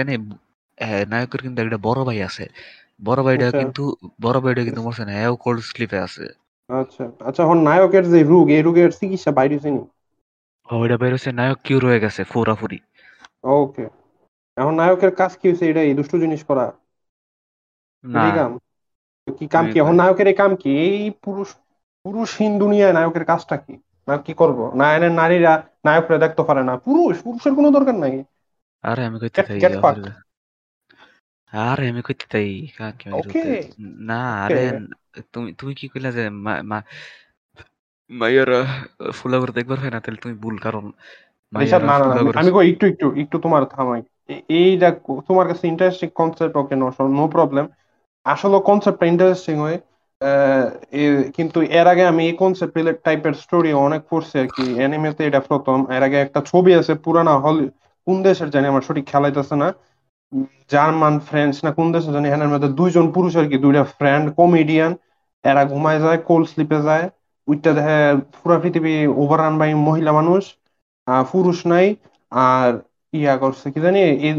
আহ, 0.78 1.02
নায়কের 1.08 1.40
কিন্তু 1.44 1.58
একটা 1.62 1.78
বড় 1.87 2.00
ভাই 2.08 2.18
আছে। 2.28 2.44
বড় 3.02 3.20
ভাইটা 3.26 3.46
আচ্ছা। 3.46 3.58
কিন্তু 3.58 3.82
বড় 4.25 4.38
ভাইটা 4.40 4.62
কিন্তু 4.66 4.80
মরছে 4.82 5.04
না 5.04 5.12
হ্যাঁ 5.16 5.32
কোল্ড 5.44 5.60
স্লিপে 5.66 5.99
আছে। 6.06 6.25
আচ্ছা 6.70 7.04
আচ্ছা 7.20 7.40
এখন 7.44 7.58
নায়কের 7.66 8.04
যে 8.12 8.20
রোগ 8.25 8.46
এই 8.50 8.62
রোগের 8.62 8.90
চিকিৎসা 8.99 9.30
বাইরে 9.38 9.54
হয়েছে 9.56 9.70
ওইটা 10.68 10.96
বের 11.00 11.12
হচ্ছে 11.14 11.30
নায়ক 11.32 11.58
কিউর 11.64 11.82
হয়ে 11.88 12.02
গেছে 12.04 12.20
পুরাপুরি 12.30 12.78
ওকে। 13.54 13.84
এখন 14.56 14.75
নায়কের 14.76 15.12
কাজ 15.16 15.32
কি 15.38 15.46
হয়েছে? 15.49 15.64
এটাই 15.70 15.96
দুষ্টু 15.99 16.16
জিনিস 16.22 16.40
করা? 16.49 16.66
না। 18.04 18.26
কি 19.38 19.46
কাম 19.49 19.64
কি? 19.70 19.76
এখন 19.80 19.94
নায়কের 19.96 20.26
এই 20.26 20.37
কাম 20.37 20.52
কি? 20.60 20.70
এই 20.84 20.94
পুরুষ 21.22 21.49
পুরুষহীন 22.04 22.52
দুনিয়ায় 22.62 22.94
নায়কের 22.94 23.25
কাজটা 23.26 23.56
কি? 23.64 23.75
নায়ক 24.11 24.25
কি 24.25 24.33
করব? 24.35 24.75
নায়নের 24.75 25.12
নারীরা 25.12 25.62
নায়করা 25.85 26.19
দেখতে 26.19 26.43
পারে 26.43 26.64
না। 26.64 26.76
পুরুষ 26.76 27.23
পুরুষের 27.23 27.55
কোনো 27.55 27.71
দরকার 27.71 27.95
নাই। 27.95 28.25
আরে 28.83 29.05
আমি 29.05 29.19
কইতে 29.19 29.43
চাই 29.43 29.61
আরে 31.52 31.88
আমি 31.88 32.02
কইতে 32.02 32.29
চাই 32.29 33.62
না 33.81 34.45
আরে 34.45 34.79
তুমি 35.33 35.52
তুমি 35.52 35.75
কি 35.75 35.88
কইলা 35.88 36.11
যে 36.11 36.31
মা- 36.31 36.62
মা- 36.62 36.83
মাইয়ারা 38.11 38.85
ফুলাগর 39.12 39.50
দেখবার 39.50 39.79
হয় 39.79 39.90
না 39.90 40.00
তাহলে 40.00 40.21
তুমি 40.21 40.35
ভুল 40.35 40.59
কারণ। 40.59 40.93
না 41.52 41.79
না 41.79 41.99
না, 41.99 42.40
আমি 42.40 42.50
কই 42.50 42.73
একটু 42.73 42.87
একটু 42.87 43.12
একটু 43.12 43.38
তোমার 43.38 43.64
থামাই। 43.64 44.02
এ- 44.29 44.40
এইটা 44.49 44.90
কো- 44.90 45.21
তোমার 45.21 45.49
কাছে 45.49 45.69
interesting 45.69 46.09
concept 46.14 46.57
okay 46.57 46.76
no 46.76 47.29
problem 47.33 47.69
আসলে 48.25 48.61
কনসেপ্টটা 48.64 49.07
ইন্টারেস্টিং 49.07 49.57
হয়। 49.57 49.79
কিন্তু 51.37 51.59
এর 51.79 51.87
আগে 51.93 52.05
আমি 52.12 52.23
এই 52.29 52.35
কনসেপ্ট 52.43 52.75
টাইপের 53.07 53.35
স্টোরি 53.43 53.71
অনেক 53.87 54.03
পড়ছি 54.11 54.35
আর 54.43 54.49
কি। 54.57 54.65
অ্যানিমেতে 54.79 55.23
এটা 55.29 55.41
প্রথম। 55.50 55.79
এর 55.97 56.03
আগে 56.09 56.19
একটা 56.27 56.41
ছবি 56.50 56.73
আছে, 56.81 56.93
পুরানা 57.05 57.35
হল, 57.45 57.59
কোন 58.07 58.17
দেশের 58.27 58.49
জানি 58.55 58.67
আমার 58.73 58.85
সঠিক 58.89 59.05
খেলাইতেছে 59.12 59.57
না। 59.62 59.69
জার্মান, 60.73 61.15
ফ্রেঞ্চ 61.29 61.55
না 61.65 61.71
কোন 61.79 61.87
দেশের 61.95 62.12
জানি 62.17 62.27
এখানের 62.29 62.50
মধ্যে 62.53 62.71
দুইজন 62.79 63.07
পুরুষ 63.17 63.33
আর 63.41 63.47
কি, 63.50 63.57
দুইটা 63.65 63.83
ফ্রেন্ড 63.99 64.27
কমেডিয়ান 64.39 64.93
এরা 65.45 65.62
ঘুমায় 65.73 66.00
যায় 66.05 66.19
কোল্ড 66.29 66.47
স্লিপে 66.53 66.79
যায়। 66.89 67.07
ওইটা 67.49 67.71
দেখে, 67.79 67.99
পুরা 68.41 68.57
পৃথিবী 68.62 68.95
ওভাররান 69.23 69.55
বাই 69.61 69.71
মহিলা 69.89 70.12
মানুষ 70.21 70.43
পুরুষ 71.33 71.59
নাই, 71.73 71.87
আর 72.33 72.71
ইয়া 73.12 73.35
করছে, 73.43 73.67
কি 73.75 73.81
জানি, 73.87 74.00
এই 74.27 74.33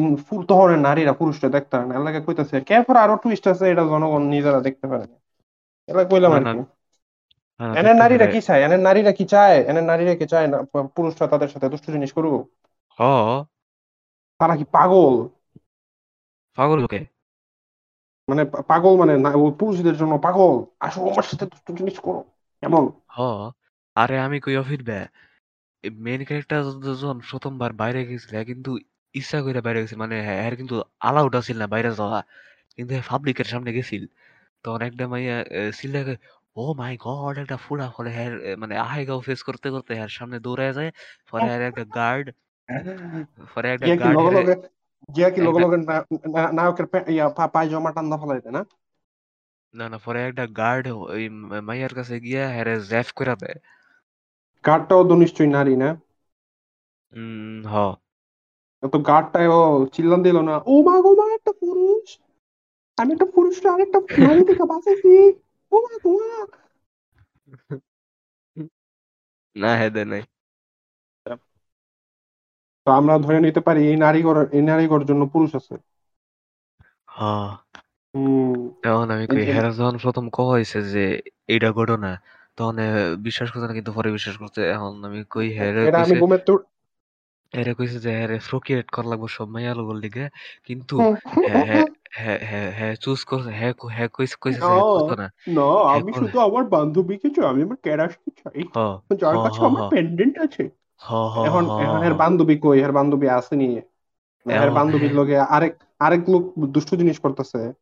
তখন 0.49 0.69
নারীরা 0.87 1.13
পুরুষটা 1.19 1.47
দেখতে 1.55 1.73
পারে 1.77 1.87
না। 1.89 1.95
লাগে 2.07 2.19
কইতাছে 2.27 2.55
কেফর 2.69 2.95
আরও 3.03 3.15
টুইস্ট 3.23 3.45
আছে, 3.53 3.65
এটা 3.73 3.83
জনগণ 3.91 4.21
নিজেরা 4.33 4.59
দেখতে 4.67 4.85
পারে 4.91 5.05
না। 5.11 5.17
এলা 5.91 6.03
কইলাম 6.09 6.33
আর 6.33 6.43
কি 6.47 6.57
এনের 7.75 7.97
নারীরা 8.01 8.27
কি 8.33 8.39
চায় 8.47 8.61
এনের 8.65 8.81
নারীরা 8.87 9.11
কি 9.17 9.25
চায় 9.33 9.57
এনের 9.69 9.85
নারীরা 9.87 10.13
কি 10.19 10.25
চায় 10.33 10.47
না 10.47 10.57
পুরুষরা 10.95 11.25
তাদের 11.33 11.49
সাথে 11.53 11.67
দুষ্ট 11.71 11.85
জিনিস 11.95 12.11
করুক 12.17 12.41
হ 12.97 13.01
তারা 14.39 14.53
কি 14.59 14.65
পাগল 14.73 15.13
পাগল 16.57 16.77
লোকে 16.79 16.99
মানে 18.27 18.41
পাগল 18.69 18.93
মানে 19.01 19.13
পুরুষদের 19.59 19.95
জন্য 20.01 20.13
পাগল 20.25 20.53
আসো 20.85 20.99
আমার 21.05 21.25
সাথে 21.29 21.45
দুষ্ট 21.51 21.67
জিনিস 21.79 21.95
করো 22.05 22.19
এমন 22.63 22.83
হ 23.09 23.17
আরে 23.95 24.15
আমি 24.25 24.37
কই 24.43 24.55
অফির 24.57 24.81
বে 24.83 24.99
মেন 26.01 26.21
ক্যারেক্টার 26.27 26.59
যখন 26.93 27.17
প্রথমবার 27.29 27.71
বাইরে 27.81 27.99
গেছিল 28.09 28.33
কিন্তু 28.49 28.69
ইচ্ছা 29.15 29.37
করে 29.45 29.59
বাইরে 29.61 29.79
গেছিল 29.81 29.97
মানে 30.03 30.15
হ্যাঁ 30.27 30.51
কিন্তু 30.59 30.75
আলাউড 31.01 31.33
আছিল 31.39 31.55
না 31.61 31.67
বাইরে 31.73 31.89
যাওয়া 31.99 32.19
কিন্তু 32.77 32.91
পাবলিকের 33.09 33.47
সামনে 33.51 33.71
গেছিল 33.77 34.03
তখন 34.65 34.81
একটা 34.81 35.05
মাইয়া 35.07 35.37
সিল্লা 35.71 36.01
ও 36.55 36.63
মাই 36.73 36.93
গড 37.01 37.35
একটা 37.37 37.57
ফুলা! 37.57 37.85
ফলে 37.95 38.09
হ্যার 38.11 38.31
মানে 38.57 38.75
আহাই 38.77 39.03
গাও 39.05 39.19
ফেস 39.21 39.41
করতে 39.43 39.67
করতে 39.69 39.91
হ্যার 39.95 40.09
সামনে 40.09 40.37
দৌড়ায় 40.39 40.73
যায় 40.73 40.91
পরে 41.29 41.45
হ্যার 41.45 41.61
একটা 41.61 41.83
গার্ড 41.95 42.25
পরে 43.53 43.67
একটা 43.69 43.87
গার্ড 44.03 44.15
গিয়া 45.09 45.29
কি 45.29 45.39
লগে 45.41 45.59
লগে 45.59 45.77
না- 45.81 46.05
না- 46.35 46.51
নায়কের 46.53 46.87
পে- 46.87 47.07
ইয়া 47.09 47.25
পা- 47.29 47.51
পায়জামা 47.53 47.91
টান্দা 47.91 48.17
ফেলাইতে 48.17 48.49
না? 48.51 48.61
না 49.73 49.85
না 49.89 49.97
পরে 50.05 50.19
একটা 50.23 50.45
গার্ড 50.57 50.85
ওই 51.07 51.23
মাইয়ার 51.61 51.93
কাছে 51.93 52.15
গিয়া 52.19 52.43
হ্যারে 52.47 52.75
জ্যাফ 52.81 53.07
করে 53.11 53.35
দেয়। 53.35 53.57
গার্ডটাও 54.63 55.01
তো 55.09 55.13
নিশ্চয়ই 55.15 55.49
নারী 55.49 55.75
না? 55.75 55.89
উম 57.13 57.59
হ। 57.65 57.75
তো 58.83 58.97
গার্ডটাও 58.99 59.59
চিল্লান 59.93 60.21
দিল 60.23 60.37
না 60.41 60.55
ও 60.65 60.73
মা 60.87 60.95
গো 61.01 61.11
মা 61.19 61.25
আমি 62.97 63.09
একটা 63.13 63.27
পুরুষটা 63.33 63.67
আরেকটা 63.71 63.99
নারী 64.19 64.41
থেকে 64.49 64.63
বাঁচাইছি। 64.71 65.11
ও 65.71 65.77
মা 65.83 65.93
গো 66.03 66.11
না 69.55 69.71
হ্যাঁ 69.77 69.91
দেয় 69.95 70.07
নাই। 70.11 70.23
তো 72.87 72.95
আমরা 72.95 73.15
ধরে 73.25 73.37
নিতে 73.41 73.61
পারি 73.67 73.81
এই 73.83 73.97
নারী 73.97 74.19
নারীগর 74.19 74.35
এই 74.49 74.61
নারী 74.61 74.69
নারীগর 74.69 75.01
জন্য 75.09 75.23
পুরুষ 75.33 75.51
আছে। 75.59 75.73
হ। 77.09 77.19
হম। 78.13 78.59
তখন 78.83 79.07
আমি 79.15 79.25
কই 79.31 79.43
হেরা 79.47 79.69
যখন 79.77 79.95
প্রথম 80.03 80.25
হয়েছে 80.51 80.77
যে 80.93 81.03
এইটা 81.49 81.69
ঘটনা 81.79 82.09
তখন 82.57 82.75
বিশ্বাস 83.27 83.47
করতে 83.51 83.65
না 83.67 83.75
কিন্তু 83.77 83.91
পরে 83.97 84.09
বিশ্বাস 84.11 84.35
করতে 84.41 84.59
এখন 84.73 84.91
আমি 85.07 85.19
কই 85.31 85.47
হেরে 85.57 85.83
এটা 85.83 85.99
আমি 85.99 86.13
কইছে 86.13 86.17
ঘুমের 86.17 86.41
তো 86.47 86.53
হেরে 87.53 87.71
কইছে 87.77 87.97
যে 88.05 88.11
হেরে 88.19 88.37
প্রক্রিয়েট 88.49 88.87
করা 88.91 89.07
লাগবে 89.11 89.27
সব 89.29 89.47
মাইয়া 89.53 89.73
লগর 89.79 89.97
লিগে। 90.03 90.25
কিন্তু 90.67 90.95
হুম। 90.95 91.87
হ্যাঁ 92.11 92.39
হ্যাঁ 92.41 92.71
হ্যাঁ 92.71 92.95
চুজ 92.95 93.23
করছে 93.23 93.49
হ্যাঁ 93.49 93.73
হ্যাঁ 93.89 94.07
কইছে 94.13 94.35
কইছে 94.41 94.59
না, 94.59 94.67
না 94.67 95.31
না 95.47 95.93
আমি 95.93 96.13
শুধু 96.13 96.39
আমার 96.39 96.63
বান্ধবীকে 96.65 97.29
চাই 97.29 97.45
আমি 97.45 97.63
আমার 97.63 97.77
ক্যারাসকে 97.77 98.31
চাই। 98.31 98.63
যার 99.17 99.35
কাছে 99.35 99.65
আমার 99.65 99.89
পেন্ডেন্ট 99.89 100.39
আছে। 100.39 100.63
এখন 101.45 101.65
এখন 101.81 102.03
এর 102.03 102.13
বান্ধবী 102.13 102.57
কই? 102.57 102.83
এর 102.83 102.91
বান্ধবী 102.91 103.27
আসেনি 103.27 103.81
এর 104.49 104.71
বান্ধবীর। 104.71 105.15
লগে 105.15 105.39
আরেক 105.39 105.83
আরেক 105.99 106.29
লোক 106.29 106.53
দুষ্ট 106.59 106.95
জিনিস 106.95 107.19
করতেছে। 107.19 107.73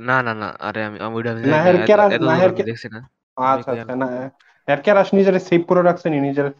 না 0.00 0.22
না 0.22 0.34
না 0.34 0.46
আরে 0.46 0.84
আমি 0.84 1.00
আমি 1.00 1.14
ওইটা 1.14 1.34
না, 1.34 1.56
এত- 1.56 1.86
কেরা- 1.86 2.10
এত 2.10 2.20
দূর 2.20 2.28
নাহের 2.28 2.46
আমি 2.46 2.56
কে- 2.56 2.66
দেখছি 2.66 2.88
না 2.88 3.10
আচ্ছা 3.36 3.72
আচ্ছা 3.72 3.96
না 3.96 4.30
এর 4.66 4.82
ক্যারাস 4.82 5.14
নিজের 5.14 5.40
সেভ 5.40 5.68
করে 5.68 5.82
রাখছে 5.82 6.10
নি 6.10 6.20
নিজের 6.20 6.50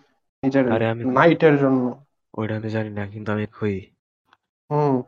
নিজের 0.43 0.67
নাইটের 1.07 1.59
জন্য। 1.59 2.05
ওইটা 2.35 2.57
আমি 2.57 2.71
জানি 2.71 2.91
না 2.91 3.07
কিন্তু 3.07 3.33
আমি 3.33 3.47
কই। 3.61 3.81
হুম। 4.71 5.03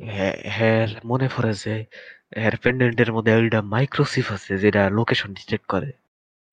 হ্যাঁ 0.00 0.36
হ্যাঁ 0.50 0.86
মনে 1.04 1.28
পড়ে 1.36 1.52
যে 1.54 1.74
হ্যার 2.36 2.54
পেন্ডেন্টের 2.56 3.12
মধ্যে 3.12 3.32
একটা 3.32 3.60
মাইক্রোচিপ 3.62 4.26
আছে 4.32 4.52
যেটা 4.58 4.90
লোকেশন 4.90 5.32
ডিটেক্ট 5.34 5.66
করে। 5.66 5.90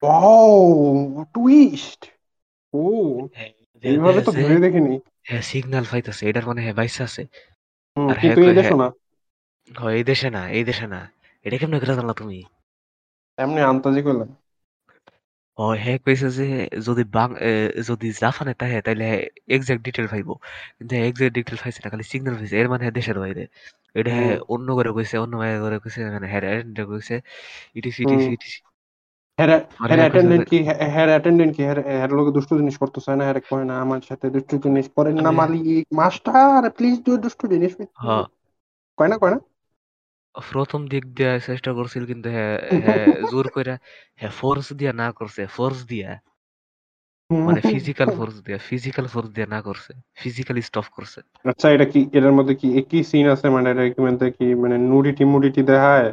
ও 0.04 1.24
টুইস্ট 1.34 2.02
ও 2.74 2.84
এইভাবে 3.84 4.20
তো 4.22 4.32
ভেবে 4.32 4.60
দেখিনি। 4.60 4.94
হ্যাঁ 5.24 5.42
সিগন্যাল 5.42 5.86
পাইতেছে 5.92 6.24
এটার 6.30 6.46
মানে 6.46 6.62
হ্যাঁ 6.62 6.74
বাইসে 6.74 7.04
আছে। 7.04 7.24
আর 7.98 8.16
হ্যাঁ 8.18 8.36
এই 8.36 8.76
না। 8.78 8.88
হয় 9.72 9.96
এই 9.96 10.04
দেশে 10.04 10.30
না 10.30 10.42
এই 10.50 10.64
দেশে 10.64 10.88
না। 10.88 11.02
এটা 11.46 11.58
কেমনে 11.58 11.80
করে 11.80 11.94
জানলা 11.96 12.14
তুমি? 12.14 12.40
এমনি 13.38 13.60
আন্তাজি 13.62 14.00
করলাম 14.02 14.30
ও 15.58 15.74
হ্যাঁ 15.84 15.98
কইছে 16.06 16.28
যে 16.38 16.46
যদি 16.88 17.04
বাং 17.16 17.30
এ, 17.42 17.52
যদি 17.90 18.08
জাপানে 18.22 18.52
তাহে 18.62 18.78
তাইলে 18.82 19.06
এক্সাক্ট 19.50 19.82
ডিটেল 19.84 20.06
পাইবো। 20.14 20.34
কিন্তু 20.78 20.94
এক্সাক্ট 21.02 21.34
ডিটেল 21.38 21.58
পাইছে 21.64 21.80
না 21.84 21.90
খালি 21.94 22.06
সিগন্যাল 22.12 22.36
পাইছে 22.40 22.56
এর 22.62 22.68
মানে 22.72 22.84
হ্যাঁ 22.86 22.96
দেশের 23.00 23.18
বাইরে 23.24 23.44
এটা 23.96 24.12
হ্যাঁ 24.18 24.34
হুম। 24.34 24.54
অন্য 24.54 24.68
করে 24.78 24.90
কইছে 24.98 25.16
অন্য 25.24 25.34
মায়ের 25.42 25.60
করে 25.66 25.78
কইছে 25.84 26.00
মানে 26.08 26.28
হ্যাঁ 26.32 26.42
এজেন্ট 26.52 26.78
কইছে 26.92 27.16
ইটিসি 27.78 28.00
ইটিসি 28.04 28.28
হুম। 28.28 28.36
ইটিসি 28.36 28.60
মানে 29.84 29.94
হ্যাঁ 29.94 30.10
কইছে 30.14 30.28
অ্যাটেন্ডেন্ট 30.28 30.42
যে- 30.42 30.50
কি 30.52 30.58
অ্যাটেন্ডেন্ট 31.10 31.52
কি 31.58 31.62
হ্যাঁ 31.64 31.76
হ্যাঁ 31.92 32.10
লোকে 32.12 32.32
দুষ্ট 32.38 32.52
জিনিস 32.54 32.76
করতেছে 32.78 33.10
না 33.12 33.24
হ্যাঁ 33.28 33.36
কয় 33.52 33.66
না 33.70 33.76
আমার 33.84 34.02
সাথে 34.10 34.26
দুষ্ট 34.36 34.52
জিনিস 34.66 34.86
করেন 34.98 35.16
না 35.18 35.30
আমি- 35.30 35.38
মালিক 35.40 35.64
মাস্টার 35.92 36.62
প্লিজ 36.78 36.98
ডু 37.04 37.12
দুষ্ট 37.24 37.42
জিনিস 37.54 37.72
হ্যাঁ 37.98 38.26
কয় 38.98 39.10
না 39.12 39.18
কয় 39.18 39.32
না? 39.32 39.40
প্রথম 40.48 40.82
দিক 40.90 41.04
দিয়ে 41.12 41.32
চেষ্টা 41.48 41.72
করছিল 41.78 42.04
কিন্তু 42.06 42.28
হ্যাঁ 42.30 42.56
হ্যাঁ 42.82 43.08
জোর 43.30 43.46
কইরা 43.54 43.76
হ্যাঁ 44.20 44.34
ফোর্স 44.40 44.66
দিয়া 44.74 44.94
না 44.96 45.08
করছে 45.18 45.42
ফোর্স 45.56 45.80
দিয়া। 45.88 46.10
মানে 47.30 47.60
ফিজিক্যাল 47.70 48.10
ফোর্স 48.18 48.36
দিয়া 48.46 48.60
ফিজিক্যাল 48.70 49.06
ফোর্স 49.10 49.30
দিয়া 49.36 49.48
না 49.48 49.60
করছে 49.64 49.92
ফিজিক্যালি 50.18 50.62
স্টপ 50.64 50.88
করছে 50.92 51.20
আচ্ছা 51.52 51.68
এটা 51.76 51.86
কি 51.88 52.00
এটার 52.12 52.34
মধ্যে 52.38 52.54
কি 52.56 52.68
একই 52.80 53.02
সিন 53.10 53.26
আছে? 53.34 53.48
মানে 53.56 53.68
এটা 53.74 53.84
কি 53.88 54.00
মানে 54.06 54.28
কি 54.38 54.46
মানে 54.64 54.76
নুডিটি 54.90 55.24
মুডিটি 55.34 55.62
দেখায়? 55.70 56.08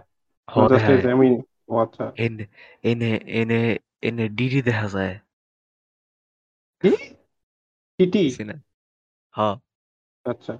দেখায় 0.69 1.01
আমি 1.13 1.29
ও 1.69 1.75
আচ্ছা। 1.85 2.05
এনে 2.19 2.45
এনে 2.85 3.11
এনে 3.35 3.61
এনে 4.03 4.25
ডিডি 4.37 4.61
দেখা 4.69 4.87
যায়। 4.95 5.15
কি? 6.83 6.91
টিটি 7.99 8.25
না 8.45 8.55
আচ্ছা। 10.27 10.53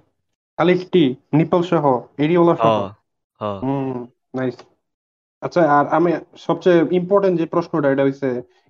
খালি 0.57 0.73
টি 0.93 1.03
নিপল 1.37 1.61
সহ 1.69 1.85
এরিওলা 2.23 2.55
সহ। 2.57 2.75
হুম 3.61 3.87
নাইস 4.35 4.55
আচ্ছা 5.41 5.61
আর 5.71 5.85
আমি 5.97 6.09
সবচেয়ে 6.37 6.79
ইম্পর্টেন্ট 6.91 7.35
যে 7.39 7.45
প্রশ্নটা 7.47 7.87
এটা 7.91 8.03
হইছে 8.03 8.27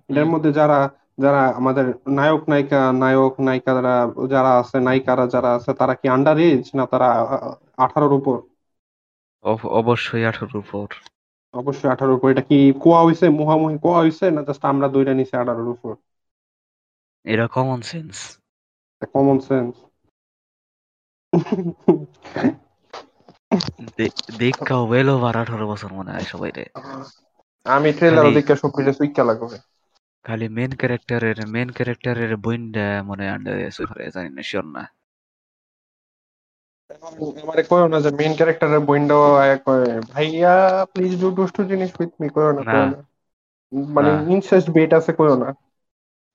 এটার 0.08 0.26
মধ্যে 0.32 0.50
যারা 0.52 0.78
যারা 1.18 1.42
আমাদের 1.56 1.86
নায়ক 2.16 2.42
নায়িকা 2.48 2.80
নায়ক 2.94 3.34
নায়িকারা 3.40 3.94
যারা 4.32 4.50
আছে 4.60 4.76
নায়িকারা 4.80 5.24
যারা 5.34 5.50
আছে 5.56 5.70
তারা 5.80 5.94
কি 5.94 6.06
আন্ডার 6.08 6.36
এজ 6.46 6.64
না 6.74 6.84
তারা 6.86 7.08
আঠারোর 7.78 8.12
উপর? 8.12 8.36
অব- 9.44 9.70
অবশ্যই 9.72 10.24
আঠারোর 10.24 10.54
উপর। 10.62 10.88
অবশ্যই 11.54 11.90
আঠারোর 11.90 12.16
উপর। 12.16 12.28
এটা 12.30 12.44
কি 12.44 12.58
কোয়া 12.82 13.00
হইছে 13.02 13.26
মুহামুহি 13.38 13.76
কোয়া 13.78 13.98
হইছে 14.00 14.24
না 14.30 14.40
জাস্ট 14.46 14.62
আমরা 14.64 14.86
দুইটা 14.94 15.12
নিচে 15.14 15.34
আঠারোর 15.36 15.68
উপর? 15.68 15.92
এটা 17.24 17.46
কমন 17.54 17.80
সেন্স 17.84 18.16
কমন 19.12 19.38
সেন্স 19.40 19.74
দেখা 24.40 24.74
ওয়েল 24.80 25.08
ওভার 25.08 25.34
আঠারো 25.36 25.64
বছর 25.68 25.90
মনে 25.92 26.10
হয় 26.12 26.26
সবাই 26.26 26.50
রে। 26.50 26.64
আমি 27.66 27.90
ট্রেলার 27.92 28.26
খালি- 28.26 28.34
দেখে 28.34 28.54
সব 28.56 28.70
কিছু 28.76 28.92
সুইকা 28.92 29.22
লাগবে। 29.24 29.56
খালি 30.24 30.46
মেন 30.48 30.72
ক্যারেক্টারের 30.74 31.38
মেন 31.48 31.68
ক্যারেক্টারের 31.70 32.32
বইনটা 32.36 32.86
মনে 33.06 33.24
আন্ডার 33.28 33.56
করে 33.88 34.04
জানি 34.10 34.30
না 34.30 34.42
শিওর 34.42 34.66
না। 34.70 34.82
আমারে 37.40 37.62
কয়ো 37.68 37.86
না 37.88 37.98
যে 38.00 38.10
মেইন 38.10 38.32
ক্যারেক্টারের 38.34 38.80
বইন্ডাও 38.80 39.24
আয়া 39.34 39.56
কয় 39.58 39.84
ভাইয়া 40.08 40.54
প্লিজ 40.92 41.12
ডু 41.20 41.28
দুষ্টু 41.34 41.60
জিনিস 41.64 41.90
উইথ 42.00 42.10
মি 42.20 42.28
কয়ো 42.30 42.50
না 42.60 42.76
মানে 43.92 44.10
ইনসেস্ট 44.32 44.68
বেট 44.70 44.90
আছে 44.94 45.10
কয়ো 45.18 45.34
না। 45.36 45.48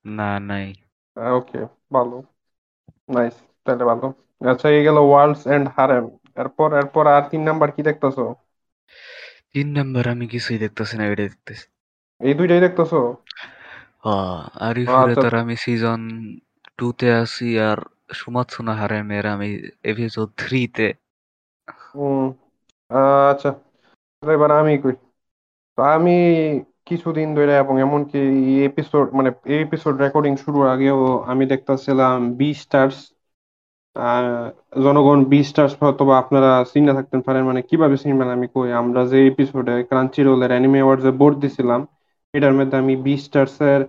না 0.05 0.29
নাই। 0.41 0.67
ওকে 1.17 1.59
ভালো। 1.93 2.17
নাইস 3.09 3.35
তাহলে 3.65 3.83
ভালো। 3.85 4.05
আচ্ছা 4.51 4.67
এই 4.69 4.83
গেল 4.83 4.97
ওয়ার্লডস 5.01 5.41
এন্ড 5.47 5.65
হারেম 5.75 6.05
এরপর 6.41 6.69
এরপর 6.73 7.03
আর 7.07 7.23
তিন 7.31 7.41
নাম্বার 7.43 7.69
কি 7.75 7.81
দেখতেছো? 7.81 8.25
তিন 9.53 9.67
নাম্বার 9.77 10.03
আমি 10.07 10.25
কিছুই 10.27 10.57
দেখতেছি 10.57 10.93
না 10.97 11.03
এটা 11.05 11.23
দেখতেছি। 11.23 11.65
এই 12.21 12.33
দুইটাই 12.33 12.61
দেখতেছো? 12.61 12.99
আর 14.65 14.75
ইফুরে 14.77 15.13
আচ্ছা। 15.13 15.21
তার 15.23 15.35
আমি 15.35 15.55
সিজন 15.55 16.01
টু 16.77 16.87
তে 16.99 17.07
আছি 17.13 17.47
আর 17.59 17.79
সুমাৎসুনা 18.11 18.73
হারেমের 18.79 19.25
আমি 19.27 19.49
এপিসোড 19.83 20.27
থ্রি 20.37 20.61
তে 20.67 20.87
আচ্ছা। 23.31 23.49
এবার 24.23 24.51
আমি 24.51 24.73
কই? 24.83 24.95
তো 25.77 25.81
আমি 25.95 26.15
কিছুদিন 26.89 27.27
ধরে 27.35 27.53
এবং 27.63 27.75
এমনকি 27.81 28.17
এই 28.49 28.57
এপিসোড 28.69 29.05
মানে 29.13 29.29
এই 29.45 29.59
এপিসোড 29.61 29.93
রেকর্ডিং 29.97 30.33
শুরুর 30.43 30.65
আগেও 30.67 30.99
আমি 31.31 31.43
দেখতেছিলাম 31.45 32.17
বি 32.39 32.49
স্টার্স 32.63 32.97
জনগণ 34.81 35.19
বি 35.27 35.39
স্টার্স 35.45 35.73
হয়তো 35.81 36.03
বা 36.05 36.15
আপনারা 36.21 36.49
চিনে 36.71 36.93
থাকতেন 36.97 37.21
পারেন 37.23 37.43
মানে 37.45 37.61
কীভাবে 37.69 37.95
চিনবেন 38.01 38.29
আমি 38.31 38.47
কই। 38.53 38.69
আমরা 38.81 39.01
যে 39.07 39.17
এপিসোডে 39.27 39.73
ক্রাঞ্চি 39.89 40.21
রোলের 40.21 40.51
অ্যানিমে 40.51 40.79
অ্যাওয়ার্ডস 40.79 41.05
এ 41.05 41.13
বোর্ড 41.17 41.35
দিছিলাম 41.43 41.81
এটার 42.33 42.53
মধ্যে 42.57 42.75
আমি 42.77 42.93
বি 43.03 43.13
স্টার্স 43.23 43.55
এর 43.65 43.81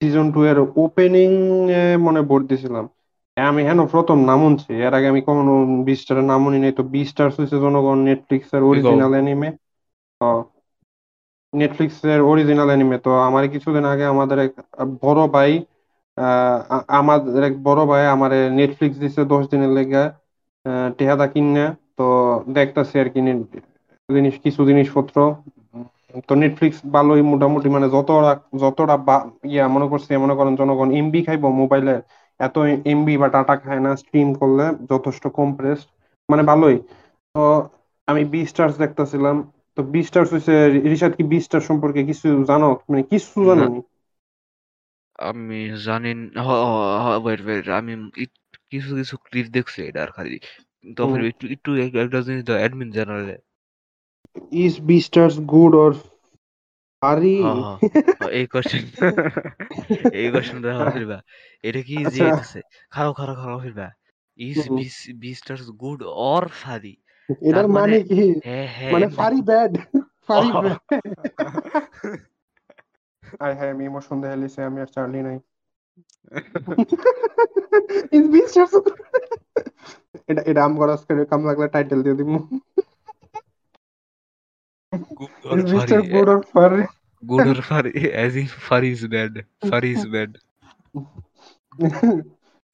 সিজন 0.00 0.26
টু 0.32 0.40
এর 0.44 0.56
ওপেনিং 0.84 1.30
এ 1.76 1.84
মনে 2.04 2.20
বোর্ড 2.28 2.44
দিছিলাম। 2.48 2.84
আমি 3.36 3.60
হেন 3.64 3.78
প্রথম 3.92 4.18
নাম 4.24 4.40
শুনছি 4.44 4.70
এর 4.78 4.92
আগে 4.94 5.06
আমি 5.08 5.20
কখনো 5.22 5.52
বি 5.86 5.94
স্টারের 6.00 6.26
নাম 6.26 6.40
শুনি 6.44 6.58
নাই। 6.60 6.72
তো 6.74 6.82
বি 6.92 7.00
স্টার্স 7.10 7.34
হচ্ছে 7.38 7.56
জনগণ 7.64 7.98
নেটফ্লিক্স 8.08 8.48
এর 8.52 8.62
অরিজিনাল 8.64 9.10
অ্যানিমে 9.12 9.48
নেটফ্লিক্স 11.52 11.98
এর 12.06 12.20
অরিজিনাল 12.24 12.68
অ্যানিমে 12.68 12.98
তো 13.00 13.12
আমার 13.28 13.44
কিছুদিন 13.54 13.84
আগে 13.86 14.04
আমাদের 14.06 14.38
এক 14.44 14.52
বড় 15.02 15.20
ভাই 15.30 15.50
আহ, 16.18 16.24
আ- 16.70 16.86
আমাদের 16.98 17.42
এক 17.44 17.54
বড় 17.62 17.80
ভাই 17.86 18.02
আমার 18.06 18.30
নেটফ্লিক্স 18.52 18.96
দিছে 18.98 19.20
দশ 19.26 19.42
দিনের 19.48 19.72
লেগে 19.72 20.04
টেহাদা 20.98 21.26
কিনে 21.28 21.64
তো 21.96 22.06
দেখতাছি 22.54 22.94
আর 22.98 23.08
কি 23.08 23.20
জিনিস 24.08 24.34
কিছু 24.44 24.60
জিনিসপত্র। 24.66 25.16
তো 26.28 26.32
নেটফ্লিক্স 26.34 26.78
ভালোই 26.92 27.22
মোটামুটি 27.24 27.68
মানে 27.68 27.86
যতটা 27.88 28.32
যতটা 28.60 28.96
ইয়া 29.46 29.64
মনে 29.68 29.86
করছি 29.88 30.10
মনে 30.16 30.34
করেন 30.34 30.54
জনগণ 30.56 30.88
এমবি 30.92 31.20
খাইবো 31.26 31.48
মোবাইলে 31.52 31.94
এত 32.40 32.56
এমবি 32.86 33.14
বা 33.16 33.28
ডাটা 33.28 33.54
খায় 33.56 33.80
না 33.80 33.90
স্ট্রিম 33.96 34.28
করলে 34.34 34.64
যথেষ্ট 34.90 35.24
কম্প্রেসড 35.32 35.88
মানে 36.28 36.42
ভালোই। 36.42 36.76
তো 37.34 37.42
আমি 38.08 38.22
বি 38.24 38.40
স্টার্স 38.46 38.74
দেখতেছিলাম। 38.76 39.36
তো 39.76 39.90
বি 39.92 40.00
স্টার্স 40.02 40.30
হচ্ছে 40.32 40.54
রিশাদ 40.84 41.12
কি 41.12 41.24
বি 41.24 41.38
স্টার 41.40 41.62
সম্পর্কে 41.62 42.00
কিছু 42.04 42.28
জানো? 42.44 42.68
মানে 42.88 43.02
কিছু 43.10 43.38
জানো 43.48 43.64
না। 45.18 45.32
নি? 45.32 45.38
আমি 45.38 45.76
জানি 45.84 46.14
ওয়েট 47.22 47.40
ওয়েট 47.44 47.68
আমি 47.68 48.10
ইট- 48.16 48.58
কিছু 48.70 48.94
কিছু 48.94 49.16
ক্লিপ 49.16 49.46
দেখছি 49.46 49.82
এটা 49.82 50.02
আর 50.02 50.08
খালি 50.08 50.38
হুম। 51.00 51.24
একটু 51.24 51.46
একটু 51.46 51.76
এক- 51.76 51.96
একটা 51.96 52.20
জিনিস 52.20 52.50
admin 52.50 52.92
is 54.52 54.80
Beastars 55.00 55.38
good 55.38 55.74
or 55.74 55.94
আরি 57.00 57.42
হ্যাঁ, 57.42 57.54
হ্যাঁ, 57.54 57.90
হ্যাঁ, 58.20 58.30
এই 58.30 58.46
কোশ্চেন 58.46 58.80
এই 60.12 60.30
কোশ্চেন 60.30 60.62
দেখা 60.62 60.90
ফিরবা 60.90 61.22
এটা 61.62 61.82
কি 61.82 61.96
যে 61.96 62.30
আচ্ছা। 62.30 62.42
আছে 62.42 62.60
খারাপ 62.90 63.16
খারাপ 63.16 63.36
খারাপ 63.36 63.60
ফিরবা 63.60 63.90
ইজ 64.36 64.68
হুম। 64.68 64.76
বিস্টার্স 65.18 65.70
গুড 65.70 66.02
অর 66.02 66.48
ফারি 66.48 66.96
এটার 67.42 67.68
মানে 67.68 67.68
মানে 67.68 68.02
কি 68.02 68.40
হ্যাঁ 68.44 68.66
হ্যাঁ 68.66 68.92
মানে 68.92 69.08
furry 69.08 69.42
bad 69.42 69.78
furry. 70.26 70.52
Bad 70.52 70.76
I 73.44 73.52
হ্যাঁ 73.58 73.70
আমি 73.74 73.82
ইমোশন 73.86 74.16
দেখে 74.22 74.36
লিছে 74.42 74.60
আমি 74.68 74.78
আর 74.84 74.90
চার্লি 74.96 75.20
নাই। 75.28 75.38
ইজ 78.16 78.24
বি 78.32 78.40
স্টার্স 78.50 78.72
এটা 80.30 80.42
এটা 80.50 80.60
আম 80.66 80.72
করে 80.78 80.92
কাম 81.32 81.40
লাগলে 81.48 81.66
টাইটেল 81.74 81.98
দিয়ে 82.04 82.16
দিমু 82.20 82.38
good 85.14 85.42
or 85.46 85.58
is 85.58 85.66
B 85.70 85.78
furry 85.78 85.96
good 86.12 86.28
or 86.34 86.40
furry 86.52 86.82
good 87.22 87.46
or 87.46 87.58
furry 87.62 87.90
as 88.24 88.32
if 88.36 88.50
furry 88.66 88.88
is 88.90 89.02
is 89.92 90.02
bad. 90.06 90.32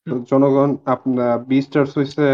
তো 0.06 0.12
জনগণ 0.30 0.70
আপনার 0.94 1.32
বিস্টার্স 1.50 1.90
হইছে 1.98 2.26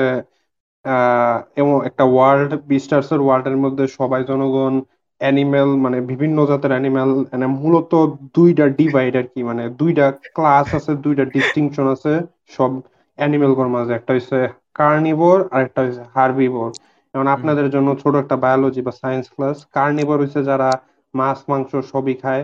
এমন 1.56 1.76
একটা 1.88 2.04
ওয়ার্ল্ড 2.12 2.50
বিস্টার্স 2.70 3.08
এর 3.12 3.22
মধ্যে 3.64 3.84
সবাই 3.98 4.22
জনগণ 4.30 4.74
অ্যানিমেল 5.20 5.68
মানে 5.84 5.98
বিভিন্ন 6.10 6.38
জাতের 6.50 6.72
অ্যানিমেল 6.74 7.10
মানে 7.30 7.46
মূলত 7.56 7.92
দুইটা 8.34 8.64
ডিভাইড 8.78 9.14
আর 9.16 9.26
কি 9.28 9.40
মানে 9.42 9.62
দুইটা 9.78 10.04
ক্লাস 10.36 10.68
আছে 10.74 10.92
দুইটা 11.04 11.24
ডিস্টিংশন 11.34 11.86
আছে 11.94 12.12
সব 12.50 12.70
অ্যানিমেলগুলোর 13.18 13.70
মাঝে 13.70 13.92
একটা 13.96 14.12
হচ্ছে 14.16 14.38
কার্নিভোর 14.78 15.38
আর 15.48 15.60
একটা 15.66 15.80
হচ্ছে 15.84 16.02
হার্বিভোর 16.14 16.70
যেমন 17.14 17.26
আপনাদের 17.34 17.66
জন্য 17.70 17.88
ছোট 18.02 18.14
একটা 18.22 18.36
বায়োলজি 18.44 18.80
বা 18.82 18.92
সায়েন্স 18.94 19.26
ক্লাস 19.34 19.56
কার্নিভোর 19.74 20.18
হচ্ছে 20.22 20.40
যারা 20.44 20.68
মাছ 21.14 21.38
মাংস 21.46 21.70
সবই 21.90 22.14
খায় 22.18 22.42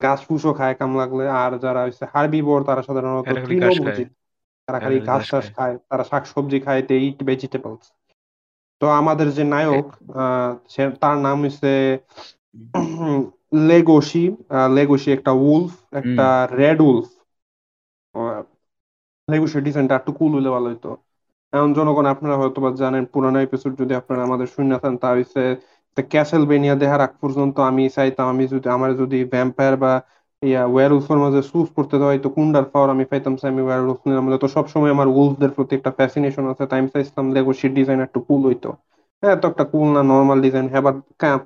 ঘাস 0.00 0.20
ফুসও 0.26 0.52
খায় 0.54 0.74
কাম 0.76 0.90
লাগলে 1.00 1.24
আর 1.36 1.52
যারা 1.60 1.80
হচ্ছে 1.86 2.04
হার্বিভোর 2.12 2.60
তারা 2.64 2.82
সাধারণত 2.84 3.30
তৃণভোজী। 3.44 4.04
তারা 4.68 4.78
খালি 4.80 4.98
ঘাস 5.02 5.22
টাস 5.26 5.46
খায়। 5.52 5.52
খায় 5.52 5.74
তারা 5.88 6.04
শাকসবজি 6.10 6.58
খায় 6.62 6.82
দে 6.88 6.96
ইট 7.06 7.18
ভেজিটেবলস 7.26 7.84
তো 8.80 8.94
আমাদের 8.98 9.28
যে 9.32 9.42
নায়ক 9.46 9.86
আহ, 10.16 10.50
সে- 10.68 10.96
তার 11.00 11.16
নাম 11.18 11.36
হচ্ছে 11.44 11.70
লেগোসি 13.68 14.24
লেগোশি 14.74 15.08
একটা 15.12 15.32
উলফ 15.46 15.70
একটা 16.00 16.24
রেড 16.58 16.78
উলফ। 16.84 17.08
লেগোশির 19.28 19.62
ডিজাইনটা 19.64 19.94
একটু 19.96 20.10
কুল 20.18 20.30
হলে 20.36 20.50
ভালো 20.50 20.66
হইতো। 20.68 20.90
এখন 21.52 21.70
জনগণ 21.74 22.06
আপনারা 22.14 22.36
হয়তো 22.36 22.58
বা 22.60 22.70
জানেন 22.76 23.04
পুরানো 23.12 23.38
এপিসোড 23.40 23.72
যদি 23.80 23.92
আপনারা 24.00 24.22
আমাদের 24.24 24.48
শুনে 24.48 24.74
থাকেন 24.74 24.94
তা 24.98 25.08
হচ্ছে 25.14 25.42
ক্যাসেলভেনিয়া 25.96 26.74
দেখার 26.76 27.00
আগ 27.00 27.12
পর্যন্ত 27.20 27.56
আমি 27.70 27.84
চাইতাম 27.90 28.26
আমি 28.28 28.44
যদি 28.48 28.66
আমার 28.76 28.90
যদি 29.02 29.18
ভ্যাম্পায়ার 29.32 29.74
বা 29.76 29.92
ইয়া 30.42 30.62
ওয়ারউলফের 30.74 31.18
মাঝে 31.24 31.40
চুজ 31.50 31.66
করতে 31.76 31.94
দেওয়া 31.98 32.12
হয়তো 32.12 32.28
কোনটার 32.36 32.66
পাওয়ার 32.72 32.88
আমি 32.94 33.04
পাইতাম 33.10 33.32
যে 33.40 33.44
আমি 33.52 33.62
ওয়ারউলফ 33.66 33.98
নিলাম। 34.08 34.24
তো 34.44 34.48
সবসময় 34.56 34.92
আমার 34.96 35.08
উলফদের 35.18 35.50
প্রতি 35.56 35.72
একটা 35.78 35.90
ফ্যাসিনেশন 35.98 36.44
আছে, 36.52 36.64
তাই 36.70 36.78
আমি 36.80 36.90
চাইছিলাম 36.94 37.26
লেগোশির 37.36 37.72
ডিজাইন 37.78 38.00
একটু 38.06 38.18
কুল 38.28 38.40
হইতো। 38.48 38.68
হ্যাঁ 39.22 39.36
তো 39.40 39.44
একটা 39.52 39.64
কুল 39.72 39.88
না 39.96 40.00
নর্মাল 40.12 40.38
ডিজাইন 40.46 40.66
হ্যাঁ 40.72 40.84
বাট 40.86 40.96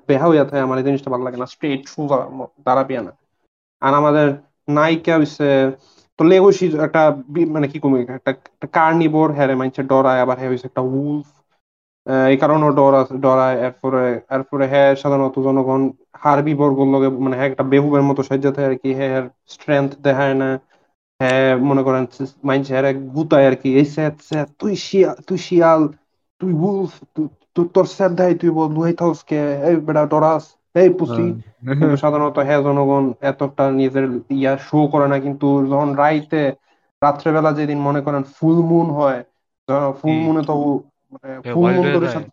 বেহা 0.08 0.26
হইয়া 0.30 0.44
থাকে 0.48 0.62
আমার 0.66 0.76
এই 0.80 0.86
জিনিসটা 0.88 1.10
ভালো 1.14 1.24
লাগে 1.26 1.38
না 1.42 1.46
স্ট্রেট 1.54 1.82
সোজা 1.94 2.18
দাঁড়াবিয়া 2.66 3.02
না 3.06 3.12
আর 3.82 3.92
আমাদের 4.00 4.26
নায়িকা 4.68 5.14
হচ্ছে 5.20 5.48
তো 6.18 6.22
লেগোসি 6.24 6.66
একটা 6.86 7.02
মানে 7.54 7.66
কি 7.72 7.78
কমে, 7.84 7.98
একটা 8.18 8.32
কার্নিভোর 8.76 9.28
হ্যাঁ 9.36 9.48
মানছে 9.60 9.82
ডরায়, 9.90 10.20
আবার 10.24 10.36
হ্যাঁ 10.40 10.50
হইছে 10.52 10.66
একটা 10.70 10.82
উলফ। 10.96 11.28
এই 12.28 12.36
কারণে 12.38 12.66
ডরা 12.72 13.00
ডরায় 13.24 13.56
এরপরে 13.66 14.02
এরপরে 14.30 14.64
হ্যাঁ 14.68 14.90
সাধারণত 14.96 15.36
জনগণ 15.38 15.80
হার্বি 16.22 16.52
বর্গর 16.56 16.88
লগে 16.94 17.08
মানে 17.18 17.34
হ্যাঁ 17.36 17.50
একটা 17.50 17.64
বেহুবের 17.70 18.04
মতো 18.08 18.20
সাজ্জা 18.24 18.50
থাকে 18.52 18.68
আর 18.68 18.76
কি 18.78 18.90
হ্যাঁ 18.98 19.16
স্ট্রেংথ 19.54 19.90
দেখায় 20.06 20.34
না 20.36 20.48
হ্যাঁ 21.20 21.48
মনে 21.68 21.82
করেন 21.82 22.04
মাইনছে 22.42 22.70
হ্যাঁ 22.74 22.84
গুতায় 23.14 23.46
আর 23.48 23.56
কি 23.56 23.68
এই 23.74 23.86
স্যাত 23.92 24.14
স্যাত 24.22 24.48
তুই 24.60 24.72
শিয়াল 24.82 25.16
তুই 25.26 25.38
শিয়াল 25.46 25.82
তুই 26.40 26.52
উলফ 26.62 26.92
তুই 27.14 27.26
তোর 27.74 27.86
স্যাত 27.90 28.12
দেয় 28.14 28.34
তুই 28.36 28.50
বল 28.52 28.68
লুহাই 28.74 28.94
থাকস 28.96 29.20
কে 29.24 29.38
এই 29.62 29.76
বেটা 29.86 30.02
ডরাস 30.12 30.44
এই 30.74 30.88
পুসি 30.98 31.26
কিন্তু 31.70 31.94
সাধারণত 32.02 32.36
হ্যাঁ 32.40 32.60
জনগণ 32.66 33.04
এতটা 33.30 33.64
নিজের 33.78 34.04
ইয়া 34.34 34.52
শো 34.66 34.78
করে 34.92 35.06
না 35.08 35.16
কিন্তু 35.24 35.40
যখন 35.70 35.88
রাইতে 35.96 36.40
রাত্রেবেলা 37.02 37.50
যেদিন 37.54 37.78
মনে 37.80 38.00
করেন 38.02 38.22
ফুল 38.34 38.58
মুন 38.66 38.86
হয় 38.92 39.20
ফুল। 39.98 40.16
মুনে 40.20 40.42
তো 40.44 40.54
মানে 41.12 41.28
হ্যাঁ, 41.34 41.54
ফুল 41.54 41.70
হয়ে। 41.74 42.08
সাথে- 42.08 42.32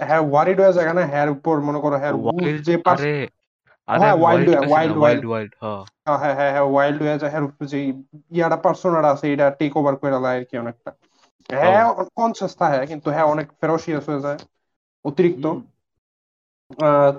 হ্যাঁ 0.00 0.22
ওয়ারিড 0.30 0.58
হয়ে 0.60 0.72
যায় 0.72 0.86
হ্যার 1.06 1.30
উপর 1.30 1.54
মনে 1.60 1.80
করো 1.80 1.96
হ্যার 1.96 2.14
যে 2.62 2.74
পার্স 2.78 3.00
আরে 3.00 3.14
আরে 3.88 3.98
হ্যাঁ, 4.00 4.14
হয়ে- 4.14 4.46
কইছি 4.46 4.50
না, 4.50 4.60
wild, 4.66 4.94
wild 4.96 5.02
wild। 5.04 5.24
wild 5.32 5.52
হ্যাঁ 6.06 6.18
হ্যাঁ 6.18 6.34
হ্যাঁ 6.34 6.50
হ্যাঁ 6.52 6.66
ওয়াইল্ড 6.66 6.98
হয়ে 7.02 7.16
হ্যার 7.30 7.44
উপর 7.44 7.62
যে 7.66 7.78
ইয়াটা 8.30 8.56
পার্সোনাটা 8.56 9.08
আছে 9.10 9.26
এটা 9.32 9.46
টেক 9.50 9.72
ওভার 9.76 9.94
করে 9.96 10.10
দেয় 10.16 10.38
আর 10.38 10.44
কি 10.44 10.54
অনেকটা। 10.58 10.90
হ্যাঁ 11.50 11.84
কনসিয়াস 12.16 12.52
থাকে 12.56 12.86
কিন্তু 12.86 13.08
হ্যাঁ 13.10 13.24
অনেক 13.24 13.46
ফেরোসিয়াস 13.60 14.04
হয়ে 14.08 14.20
যায় 14.20 14.38
অতিরিক্ত। 15.04 15.44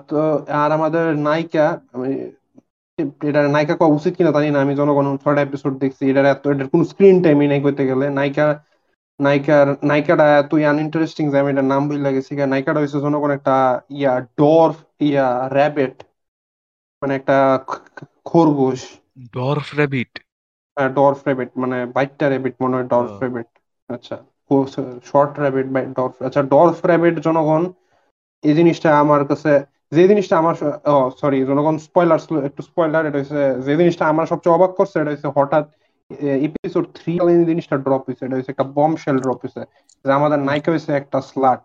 তো 0.08 0.18
আর 0.54 0.70
আমাদের 0.72 1.04
নায়িকা 1.18 1.64
আমি 1.92 2.10
এটা 3.22 3.40
নায়িকা 3.48 3.74
কওয়া 3.76 3.94
উচিত 3.94 4.12
কিনা 4.16 4.30
জানি 4.32 4.48
না 4.50 4.58
আমি 4.60 4.74
জনগণ 4.74 5.16
ছয়টা 5.16 5.42
এপিসোড 5.42 5.72
দেখছি 5.78 6.02
এটার 6.10 6.26
এত 6.26 6.46
এটার 6.46 6.68
কোনো 6.68 6.84
স্ক্রিন 6.84 7.16
টাইমই 7.22 7.48
নাই 7.48 7.60
করতে 7.60 7.82
গেলে। 7.86 8.06
নায়িকা 8.10 8.44
নায়িকার 9.20 9.66
নায়িকাটা 9.82 10.26
এতই 10.40 10.64
আনইন্টারেস্টিং 10.66 11.24
যে 11.28 11.36
আমি 11.38 11.50
এটার 11.52 11.68
নাম 11.68 11.82
ভুলে 11.88 12.10
গেছি 12.16 12.32
নায়িকাটা 12.44 12.80
হচ্ছে 12.80 12.98
জনগণ 13.00 13.30
একটা 13.34 13.54
ইয়া 13.94 14.12
ডর্ফ 14.38 14.76
ইয়া 15.02 15.26
র্যাবেট 15.50 15.96
মানে 17.02 17.12
একটা 17.16 17.36
খরগোশ। 18.26 18.80
ডর্ফ 19.34 19.66
র্যাবিট 19.76 20.12
ডর্ফ 20.96 21.18
র্যাবিট 21.26 21.50
মানে 21.62 21.76
বাইটটা 21.94 22.26
র্যাবিট 22.28 22.54
মনে 22.62 22.74
হয় 22.76 22.86
ডর্ফ। 22.92 23.12
র্যাবিট 23.22 23.48
আচ্ছা 23.90 24.16
শর্ট 25.08 25.32
র্যাবিট 25.38 25.68
বাই 25.74 25.84
ডর্ফ 25.98 26.14
আচ্ছা 26.26 26.40
ডর্ফ 26.52 26.76
র্যাবিট 26.84 27.16
জনগণ 27.26 27.62
এই 28.44 28.54
জিনিসটা 28.54 28.88
আমার 28.98 29.22
কাছে 29.30 29.52
যে 29.92 30.02
জিনিসটা 30.10 30.34
আমার 30.38 30.54
সরি 31.20 31.38
জনগণ 31.50 31.74
স্পয়লার 31.86 32.20
একটু 32.48 32.62
স্পয়লার 32.62 33.02
এটা 33.04 33.18
হচ্ছে 33.20 33.36
যে 33.66 33.72
জিনিসটা 33.80 34.04
আমার 34.12 34.26
সবচেয়ে 34.32 34.56
অবাক 34.56 34.72
করছে 34.78 34.96
এটা 34.98 35.12
হচ্ছে 35.12 35.28
হঠাৎ 35.36 35.64
এপিসোড 36.46 36.84
থ্রি 36.94 37.12
জিনিসটা 37.46 37.76
ড্রপ 37.76 38.02
হয়েছে 38.06 38.22
এটা 38.24 38.36
হচ্ছে 38.36 38.52
একটা 38.52 38.66
বম 38.76 38.92
শেল 38.96 39.16
ড্রপ 39.20 39.38
হয়েছে 39.42 39.62
যে 40.04 40.10
আমাদের 40.12 40.38
নায়িকা 40.40 40.70
হয়েছে 40.70 40.90
একটা 40.92 41.18
স্লাট 41.30 41.64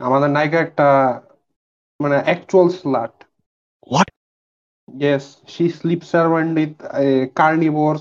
আমাদের 0.00 0.30
নায়িকা 0.30 0.58
একটা 0.60 0.88
মানে 2.00 2.16
actual 2.18 2.68
slut 2.78 3.14
What? 3.86 4.08
Yes 4.88 5.24
she 5.48 5.64
sleeps 5.70 6.10
around 6.12 6.54
with 6.58 6.72
carnivore 7.34 7.94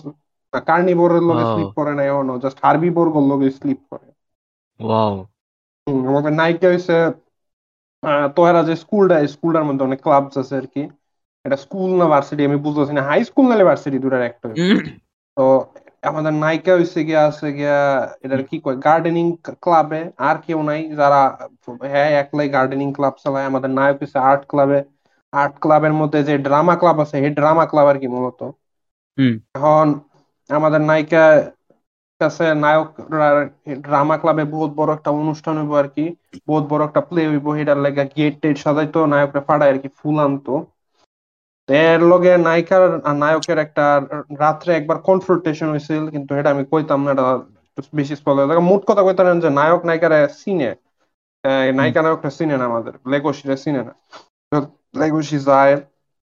কার্নিভোরের 0.68 1.24
লগে 1.30 1.46
স্লিপ 1.46 1.70
করে 1.76 1.92
না 1.96 2.04
এখনও 2.04 2.42
জাস্ট 2.44 2.58
হার্বিভোরগুলোর 2.64 3.30
লগে 3.32 3.50
স্লিপ 3.52 3.80
করে। 3.90 4.08
ওয়াও 4.80 5.16
আমাদের 6.08 6.34
নায়িকা 6.34 6.68
হয়েছে 6.68 6.96
তোরা 8.36 8.62
যে 8.64 8.76
স্কুলটা 8.76 9.16
স্কুলটার 9.28 9.68
মধ্যে 9.68 9.84
অনেক 9.84 10.00
ক্লাবস 10.02 10.36
আছে 10.38 10.54
আর 10.58 10.68
কি। 10.68 10.82
এটা 11.46 11.58
স্কুল 11.64 11.92
না 12.00 12.06
ভার্সিটি 12.12 12.42
আমি 12.46 12.58
বুঝতেছি 12.66 12.94
না 12.94 13.02
হাই 13.04 13.22
স্কুল 13.30 13.46
নালে 13.50 13.64
ভার্সিটি 13.70 13.98
দুটার 14.00 14.24
একটা। 14.30 14.48
তো 15.38 15.42
আমাদের 16.04 16.34
নায়িকা 16.36 16.72
হয়েছে 16.76 17.00
গিয়া 17.08 17.22
আছে 17.30 17.48
গিয়া 17.58 17.78
এটার 18.24 18.42
কি 18.50 18.56
কয় 18.66 18.78
গার্ডেনিং 18.86 19.26
ক্লাবে 19.64 19.98
আর 20.22 20.36
কেউ 20.46 20.60
নাই 20.70 20.82
যারা 21.00 21.20
হ্যাঁ 21.86 22.10
একলাই 22.22 22.48
গার্ডেনিং 22.56 22.90
ক্লাব 22.94 23.16
চালায়। 23.24 23.46
আমাদের 23.46 23.72
নায়ক 23.72 23.98
হয়েছে 24.02 24.18
আর্ট 24.24 24.42
ক্লাবে 24.50 24.80
আর্ট 25.34 25.54
ক্লাবের 25.60 25.94
মধ্যে 26.00 26.20
যে 26.24 26.34
ড্রামা 26.46 26.76
ক্লাব 26.78 26.98
আছে 27.04 27.16
এই 27.20 27.32
ড্রামা 27.34 27.66
ক্লাব 27.68 27.88
আর 27.92 27.98
কি 28.02 28.08
মূলত। 28.08 28.40
হুম। 29.18 29.34
এখন 29.56 29.88
আমাদের 30.50 30.82
নায়িকা 30.82 31.24
কাছে 32.22 32.46
নায়ক 32.58 32.90
ড্রামা 33.84 34.16
ক্লাবে 34.22 34.44
বহুত 34.54 34.72
বড় 34.76 34.90
একটা 34.94 35.10
অনুষ্ঠান 35.14 35.56
হইব 35.60 35.74
আর 35.76 35.88
কি। 35.96 36.06
বহুত 36.48 36.64
বড় 36.70 36.82
একটা 36.86 37.02
প্লে 37.10 37.22
হইব 37.30 37.46
এটার 37.56 37.80
লেগে 37.86 38.04
গেট 38.16 38.34
টেট 38.42 38.56
সাজাইতো 38.64 39.00
নায়করা 39.08 39.42
ফাড়ায় 39.48 39.72
আর 39.72 39.78
কি 39.80 39.90
ফুল 39.98 40.16
আনতো। 40.24 40.54
এর 41.70 42.00
লগে 42.12 42.32
নায়িকার, 42.48 42.84
নায়কের 43.24 43.60
একটা 43.66 43.86
রাত্রে 44.44 44.72
একবার 44.80 44.98
কনফ্রন্টেশন 45.10 45.68
হয়েছিল 45.74 46.04
কিন্তু 46.16 46.32
এটা 46.40 46.50
আমি 46.56 46.64
কইতাম 46.72 47.00
না, 47.06 47.10
এটা 47.16 47.26
বেশি 48.00 48.14
স্পয়লার 48.20 48.68
মোট 48.70 48.82
কথা 48.90 49.02
কইতাম 49.08 49.26
যে 49.44 49.50
নায়ক 49.60 49.82
নায়িকারা 49.88 50.18
সিনে 50.42 50.72
নায়িকা 51.78 52.02
নায়করা 52.06 52.32
সিনে 52.38 52.56
না 52.62 52.66
আমাদের, 52.72 52.94
লেগোসিরা 53.12 53.56
সিনে 53.64 53.82
না। 53.88 53.94
লেগোসি 55.02 55.38
যায় 55.50 55.76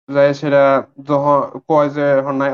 যায় 0.09 0.33
সেটা 0.41 0.63
যখন 1.09 1.37
কয় 1.69 1.89
যে 1.97 2.05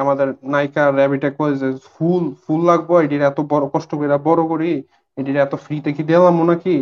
আমাদের 0.03 0.27
নায়িকা 0.53 0.83
র্যাবিটে 0.97 1.29
কয় 1.39 1.53
যে, 1.61 1.67
ফুল 1.95 2.23
ফুল 2.43 2.61
লাগবো, 2.71 2.93
এটির 3.03 3.23
এত 3.31 3.39
বড় 3.51 3.65
কষ্ট 3.73 3.91
করে 3.99 4.07
বড় 4.29 4.41
করি, 4.51 4.71
এটির 5.17 5.37
এত 5.45 5.53
ফ্রিতে 5.65 5.89
কি 5.97 6.03
দিলাম 6.09 6.37
নাকি? 6.51 6.75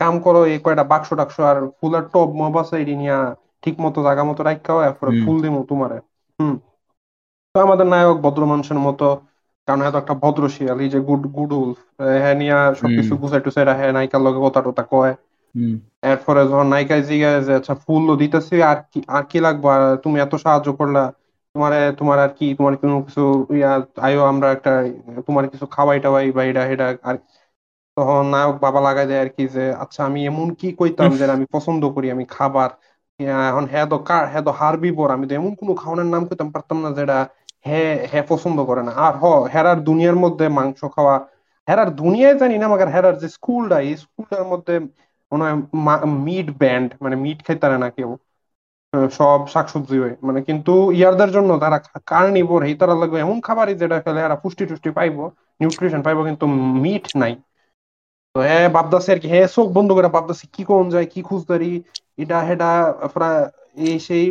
কাম 0.00 0.14
করো, 0.24 0.40
এই 0.52 0.58
কয়টা 0.64 0.84
বাক্স 0.92 1.08
টাক্স 1.20 1.36
আর 1.50 1.56
ফুলের 1.78 2.04
টব, 2.12 2.28
মব 2.40 2.54
আছে, 2.62 2.74
এটি 2.82 2.94
নিয়ে 3.02 3.16
ঠিক 3.62 3.74
মতো 3.84 3.98
জায়গা 4.06 4.22
মতো 4.28 4.40
রাখা 4.44 4.72
হয় 4.72 4.86
এরপরে। 4.88 5.10
ফুল 5.20 5.36
দিমু 5.42 5.60
তোমারে। 5.68 5.96
হুম। 6.38 6.54
তো 7.54 7.60
আমাদের 7.60 7.86
নায়ক 7.88 8.16
ভদ্র 8.24 8.42
মানুষের 8.46 8.78
মতো 8.84 9.06
কারণ 9.68 9.80
এত 9.84 9.96
একটা 10.00 10.14
ভদ্র 10.22 10.42
শিয়াল 10.54 10.78
এই 10.80 10.90
যে 10.90 10.98
গুড 11.08 11.22
গুড 11.32 11.50
উলফ 11.56 11.78
হ্যাঁ 12.16 12.36
নিয়ে 12.36 12.54
সবকিছু 12.80 13.12
গুছাই 13.20 13.42
টুসাই 13.44 13.64
রাখে 13.66 13.84
নায়িকার 13.92 14.22
লগে 14.22 14.40
কথা 14.46 14.60
টথা 14.66 14.84
কয়। 14.90 15.12
এরপরে 16.02 16.40
যখন 16.44 16.66
নায়িকায় 16.70 17.02
জিজ্ঞাসা 17.04 17.40
যে 17.46 17.52
আচ্ছা 17.58 17.74
ফুল 17.82 18.02
দিতেছি 18.16 18.54
আর 18.64 18.78
কি 18.86 18.98
আর 19.10 19.24
কি 19.30 19.38
লাগবে? 19.40 19.66
আর 19.76 19.82
তুমি 20.04 20.16
এত 20.20 20.32
সাহায্য 20.44 20.68
করলা 20.80 21.02
তোমার 21.54 21.70
তোমার 21.98 22.18
আর 22.20 22.32
কি 22.32 22.46
তোমার 22.58 22.74
কোনো 22.82 22.96
কিছু 23.06 23.22
ইয়া 23.54 23.72
আয়ো 24.02 24.20
আমরা 24.32 24.46
একটা 24.56 24.70
তোমার 25.26 25.44
কিছু 25.52 25.66
খাওয়াই 25.74 25.98
টাওয়াই 26.00 26.26
বা 26.32 26.42
এটা 26.50 26.62
এটা 26.72 26.86
আর 27.02 27.16
তখন 27.96 28.22
নায়ক 28.32 28.56
বাবা 28.64 28.80
লাগাই 28.82 29.06
দেয় 29.06 29.20
আর 29.20 29.30
কি 29.32 29.44
যে 29.50 29.62
আচ্ছা 29.82 30.00
আমি 30.08 30.20
এমন 30.28 30.48
কি 30.56 30.68
কইতাম 30.78 31.10
যে 31.18 31.24
আমি 31.30 31.46
পছন্দ 31.54 31.82
করি 31.94 32.06
আমি 32.10 32.24
খাবার 32.32 32.70
এখন 33.48 33.64
হ্যাঁ 33.72 33.86
তো 33.88 33.96
কার 34.08 34.24
হ্যাঁ 34.30 34.44
তো 34.44 34.52
হারবি 34.60 34.88
বর 34.98 35.08
আমি 35.16 35.24
তো 35.28 35.34
এমন 35.34 35.52
কোনো 35.60 35.72
খাওয়ানোর 35.80 36.08
নাম 36.14 36.22
কইতাম 36.28 36.48
পারতাম 36.54 36.78
না 36.84 36.88
যেটা 36.98 37.16
হ্যাঁ 37.64 37.92
হ্যাঁ 38.10 38.24
পছন্দ 38.28 38.58
করে 38.68 38.82
না। 38.82 38.92
আর 38.98 39.12
হ, 39.16 39.24
হেরার 39.54 39.78
দুনিয়ার 39.88 40.16
মধ্যে 40.24 40.44
মাংস 40.58 40.80
খাওয়া, 40.96 41.14
হেরার 41.68 41.88
দুনিয়ায় 41.96 42.36
জানি 42.42 42.54
না, 42.58 42.66
মাগার 42.72 42.90
হেরার 42.94 43.14
যে 43.22 43.28
স্কুলটা 43.36 43.76
এই 43.82 43.94
স্কুলটার 44.04 44.44
মধ্যে 44.52 44.74
মনে 45.32 45.42
হয় 45.44 45.56
মিট 46.26 46.48
ব্যান্ড 46.60 46.88
মানে 47.04 47.16
মিট 47.24 47.38
খাইতে 47.46 47.62
পারে 47.64 47.76
না 47.78 47.88
কেউ 47.96 48.10
সব 49.12 49.40
শাকসবজি 49.54 49.96
হয়। 50.02 50.14
মানে 50.26 50.40
কিন্তু 50.48 50.72
ইয়ারদের 50.98 51.30
জন্য 51.36 51.50
তারা 51.62 51.78
কার্নিভোর 52.10 52.60
এই 52.68 52.74
তারা 52.80 52.94
লাগবে 53.02 53.18
এমন 53.20 53.38
খাবারই 53.46 53.74
যেটা 53.82 53.96
খেলে 54.04 54.20
এরা 54.26 54.36
পুষ্টি 54.42 54.64
টুষ্টি 54.70 54.90
পাইবো 54.98 55.22
নিউট্রিশন 55.60 56.00
পাইবো, 56.06 56.20
কিন্তু 56.28 56.44
মিট 56.84 57.04
নাই। 57.22 57.32
তো 58.34 58.38
হ্যাঁ 58.40 58.66
ভাবতাছি 58.76 59.08
আর 59.14 59.18
কি 59.22 59.28
হ্যাঁ 59.32 59.46
চোখ 59.56 59.66
বন্ধ 59.76 59.90
করে 59.96 60.08
ভাবতাছি 60.16 60.44
কি 60.54 60.62
কোন 60.70 60.84
যায়, 60.94 61.06
কি 61.12 61.20
খুঁজতারি 61.28 61.70
এটা 62.18 62.36
হেটা 62.48 62.66
প্রায় 63.14 63.40
এই 63.82 63.96
সেই 64.06 64.24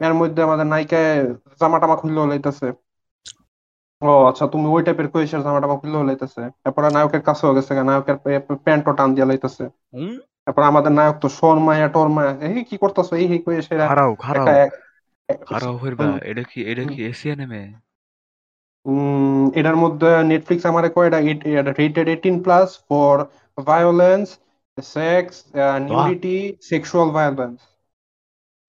এর 0.00 0.12
মধ্যে 0.20 0.40
আমাদের 0.42 0.66
নায়িকায় 0.68 1.10
জামা 1.60 1.78
টামা 1.82 1.96
খুললে 2.00 2.20
লাইতেছে 2.30 2.66
ও 4.02 4.10
আচ্ছা 4.30 4.44
তুমি 4.52 4.66
ওই 4.68 4.82
টাইপের 4.86 5.08
কইছের 5.12 5.40
জামা 5.44 5.60
টামা 5.62 5.76
খুললে 5.80 5.98
লাইতেছে 6.08 6.40
এরপরে 6.66 6.88
নায়কের 6.90 7.22
কাছেও 7.28 7.54
গেছে 7.56 7.72
নায়কের 7.82 8.16
প্যান্টও 8.64 8.92
টান 8.98 9.08
দিয়ে 9.14 9.28
লাইতেছে? 9.30 9.64
তারপর 10.44 10.62
আমাদের 10.70 10.92
নায়ক 10.98 11.16
তো 11.20 11.28
শর্মায়া 11.38 11.86
টরমায়া 11.94 12.32
এই 12.48 12.62
কি 12.68 12.76
করতেছো? 12.82 13.14
এই 13.24 13.38
কয়ে 13.44 13.60
সেরা 13.68 13.86
খারাও 13.86 14.12
একটা 14.24 14.52
খারাও 15.46 15.74
হইবা 15.82 16.08
এটা 16.30 16.42
কি 16.50 16.58
এটা 16.70 16.84
কি 16.88 16.96
এশিয়ান 17.10 17.38
এমে 17.44 17.62
উম, 18.86 19.40
এটার 19.58 19.76
মধ্যে 19.82 20.08
নেটফ্লিক্স 20.30 20.64
আমারে 20.70 20.88
কয় 20.90 21.08
এটা 21.08 21.18
rated 21.80 22.06
eighteen 22.08 22.36
plus 22.44 22.68
for 22.86 23.14
violence 23.58 24.26
sex 24.78 25.34
nudity 25.86 26.36
sexual 26.70 27.08
violence 27.16 27.58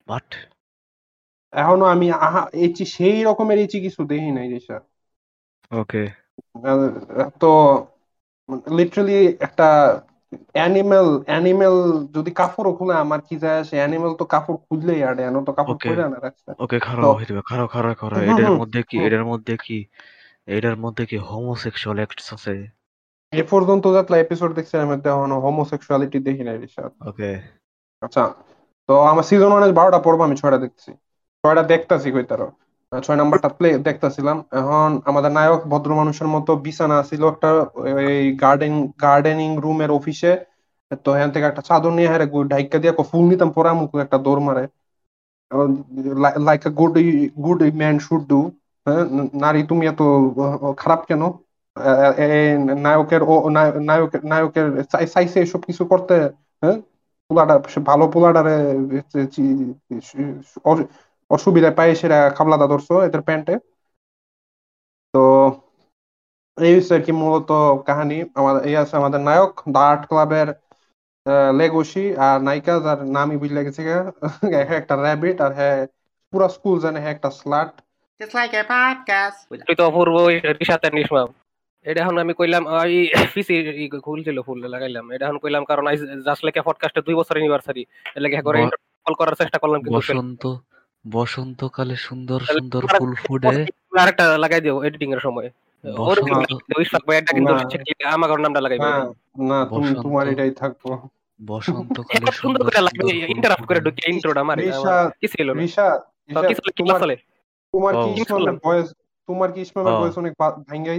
but 0.07 0.27
এখনও 1.53 1.85
আমি 1.93 2.07
এচি 2.63 2.83
সেই 2.95 3.17
রকমের 3.27 3.57
এচি 3.59 3.77
কিছু 3.85 4.01
দেখি 4.11 4.29
নাই 4.37 4.47
রেশা 4.53 4.77
ওকে 5.71 6.03
তো 7.35 7.47
লিটারালি 8.73 9.13
একটা 9.45 9.65
অ্যানিমেল 10.55 11.07
অ্যানিমেল 11.27 11.75
যদি 12.15 12.31
কাপড়ও 12.39 12.71
খুলে 12.77 12.93
আমার 13.03 13.19
কি 13.27 13.35
যায় 13.43 13.57
আসে? 13.61 13.75
অ্যানিমেল 13.81 14.13
তো 14.19 14.25
কাপড় 14.33 14.57
খুললেই 14.65 15.01
আড়ে 15.09 15.21
এনো 15.23 15.39
তো 15.47 15.51
কাপড়. 15.59 15.79
খুলে 15.81 16.03
না 16.05 16.17
রাখছে 16.25 16.49
ওকে 16.59 16.77
খারাও 16.79 17.03
তো- 17.03 17.17
হইবা 17.17 17.41
খারাও 17.49 17.67
খারাও 17.73 17.95
খারাও 18.01 18.19
হুম, 18.19 18.29
এটার 18.31 18.51
মধ্যে 18.59 18.79
কি 18.89 18.95
এটার 19.07 19.23
মধ্যে 19.31 19.53
কি 19.65 19.77
এটার 20.49 20.75
মধ্যে 20.83 21.03
কি 21.09 21.17
হোমোসেক্সুয়াল 21.29 21.97
অ্যাক্টস 21.99 22.27
আছে? 22.35 22.53
এ 23.33 23.43
পর্যন্ত 23.51 23.83
যাতলা 23.95 24.17
এপিসোড 24.19 24.49
দেখছি 24.57 24.73
আমি 24.77 24.93
এখনও 25.07 25.37
হোমোসেক্সুয়ালিটি 25.45 26.17
দেখি 26.27 26.43
নাই 26.43 26.57
রিশাদ। 26.57 26.91
ওকে 27.09 27.29
আচ্ছা 28.01 28.23
তো 28.89 28.93
আমার 29.11 29.25
সিজন 29.29 29.51
ওয়ানে 29.51 29.67
বারোটা 29.79 29.99
পর্ব 30.05 30.19
আমি 30.23 30.35
ছয়টা 30.41 30.59
দেখছি। 30.65 30.89
ছয়টা 31.43 31.63
দেখতাছি 31.71 32.09
কই 32.11 32.25
তারও। 32.25 32.49
ছয় 32.91 33.17
নাম্বারটা 33.17 33.49
প্লে 33.57 33.69
দেখতাছিলাম। 33.87 34.37
এখন 34.51 34.89
আমাদের 35.05 35.31
নায়ক 35.31 35.61
ভদ্র 35.71 35.89
মানুষের 35.95 36.29
মতো 36.35 36.51
বিছানা 36.65 36.97
ছিল 37.09 37.21
একটা 37.33 37.49
এই 38.11 38.25
গার্ডেন 38.41 38.73
গার্ডেনিং 39.03 39.49
রুমের 39.63 39.91
অফিসে 39.91 40.31
তো 41.05 41.09
এখান 41.15 41.29
থেকে 41.33 41.45
একটা 41.47 41.63
চাদর 41.69 41.91
নিয়ে 41.91 42.09
হ্যাঁ 42.09 42.21
ঢাইকা 42.51 42.77
দিয়ে 42.79 42.93
ফুল 43.11 43.25
নিতাম 43.31 43.49
পরে 43.55 43.69
মুখ 43.79 43.89
একটা 44.05 44.17
দৌড় 44.25 44.41
মারে। 44.41 44.63
Like 46.45 46.61
a 46.65 46.71
good 46.79 46.93
good 47.37 47.59
man 47.75 47.95
should 47.99 48.21
do 48.27 48.39
হ্যাঁ 48.85 49.03
নারী 49.43 49.61
তুমি 49.69 49.83
এত 49.87 50.01
খারাপ 50.77 51.01
কেন? 51.09 51.21
নায়কের 52.85 53.21
ও 53.23 53.49
নায়- 53.49 53.75
নায়কের 53.81 54.21
নায়কের 54.25 54.67
চাই- 54.83 55.11
চাইছে 55.13 55.37
এসব 55.41 55.61
কিছু 55.61 55.83
করতে 55.85 56.13
হ্যাঁ? 56.63 56.77
পোলাটা 57.29 57.55
সে 57.69 57.79
ভালো 57.81 58.05
পোলাটারে 58.07 58.55
অ- 60.65 60.87
অসুবিধায় 61.31 61.75
পায় 61.75 61.93
সেটা 61.95 62.17
খাবলাদা 62.29 62.65
ধরছো 62.67 62.93
এদের 63.03 63.21
প্যান্টে। 63.21 63.53
তো 65.13 65.21
এই 66.57 66.73
হচ্ছে 66.75 66.93
আর 66.95 67.01
কি 67.01 67.11
মূলত 67.21 67.49
কাহিনী। 67.85 68.17
আমাদের 68.35 68.61
এই 68.67 68.75
আছে 68.77 68.93
আমাদের 68.97 69.19
নায়ক 69.19 69.51
দা 69.69 69.81
আর্ট 69.81 70.01
ক্লাবের 70.07 70.47
লেগোসি 71.55 72.05
আর 72.17 72.37
নায়িকা 72.41 72.73
যার 72.79 72.99
নামই 73.07 73.37
বুঝলে 73.37 73.61
গেছে 73.65 73.81
গা। 73.83 73.97
হ্যাঁ 74.63 74.77
একটা 74.77 74.95
র্যাবিট 74.95 75.37
আর 75.41 75.51
হ্যাঁ 75.53 75.77
পুরা 76.33 76.47
স্কুল 76.49 76.75
জানে 76.79 76.99
হ্যাঁ 76.99 77.13
একটা 77.13 77.29
slut 77.31 77.71
Just 78.19 78.33
like 78.33 78.53
a 78.53 78.63
podcast. 78.73 79.39
তুই 79.61 79.75
তো 79.75 79.83
অপূর্ব 79.85 80.15
রিসাতে 80.59 80.87
নিসমাম 80.91 81.29
এটা 81.89 81.99
এখন 82.03 82.15
আমি 82.23 82.33
কইলাম 82.39 82.63
ওই 82.79 82.93
পিসি 83.33 83.55
খুলছিল 84.05 84.37
ফুল 84.47 84.59
লাগাইলাম। 84.73 85.05
এটা 85.15 85.23
এখন 85.27 85.37
কইলাম 85.43 85.63
কারণ 85.69 85.85
জাস্ট 86.27 86.41
লেখা 86.47 86.61
পডকাস্টে 86.67 87.01
দুই 87.07 87.15
বছর 87.19 87.35
ইউনিভার্সারি 87.37 87.83
এর 88.15 88.21
লাগে 88.23 88.41
করে 88.47 88.59
কল 89.05 89.13
করার 89.19 89.35
চেষ্টা 89.39 89.57
করলাম 89.61 89.79
কিন্তু 89.83 89.99
বসন্ত 89.99 90.43
বসন্তকালে 91.05 91.95
সুন্দর 92.07 92.39
সুন্দর 92.53 92.83
ফুল 92.95 93.11
ফুটে। 93.23 93.55
আরেকটা 94.01 94.23
লাগাই 94.43 94.61
দিও 94.65 94.75
এডিটিং 94.87 95.09
এর 95.15 95.21
সময়। 95.27 95.47
ওর 95.83 96.17
বসন্ত 96.29 96.69
ইশফাক 96.83 97.03
ভাই 97.07 97.17
এটা 97.21 97.31
কিন্তু। 97.37 97.53
আমার 98.15 98.29
নামটা 98.45 98.61
লাগাইবে 98.65 98.87
না 98.87 98.99
না 99.49 99.59
তুমি 99.69 99.89
তোমার 100.05 100.25
এটাই 100.33 100.51
থাকব। 100.61 100.83
বসন্তকালে 101.39 102.31
সুন্দর 102.41 102.61
করে 102.67 102.81
লাগবে 102.87 103.03
ইন্টারাপ্ট 103.35 103.65
করে। 103.69 103.79
ঢুকে 103.85 104.03
ইন্ট্রোটা 104.13 104.41
আমার 104.45 104.57
কি 105.19 105.27
ছিল 105.33 105.47
রিশা 105.61 105.87
তোমার 107.71 107.93
কি 108.03 108.21
তোমার 109.29 109.49
কি 109.53 109.59
ইসমামের 109.65 109.95
ভয়েস 110.01 110.15
অনেক 110.21 110.33
ভাঙ্গা 110.69 110.91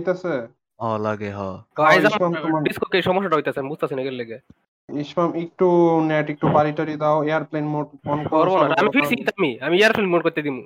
লাগে 0.80 1.30
হ। 1.30 1.40
সমস্যাটা 3.04 3.36
হইতাছে 3.36 3.60
আমি 3.60 3.68
বুঝতাছি 3.68 3.94
না 3.94 4.02
লেগে। 4.12 4.38
ইসমাম 4.88 5.30
একটু 5.34 5.66
নেট 6.00 6.30
একটু 6.30 6.46
বাড়ি 6.48 6.72
টাড়ি 6.72 6.96
দাও 6.96 7.24
এয়ারপ্লেন 7.24 7.64
মোড 7.64 7.86
অন 8.06 8.20
করো 8.28 8.52
না 8.52 8.64
আমি 8.64 8.88
কথা- 8.88 8.92
ফিরছি 8.92 9.14
আমি 9.32 9.58
আমি 9.60 9.76
ইয়ারফোন 9.78 10.06
মোড 10.06 10.22
করতে 10.22 10.40
দিমু। 10.42 10.62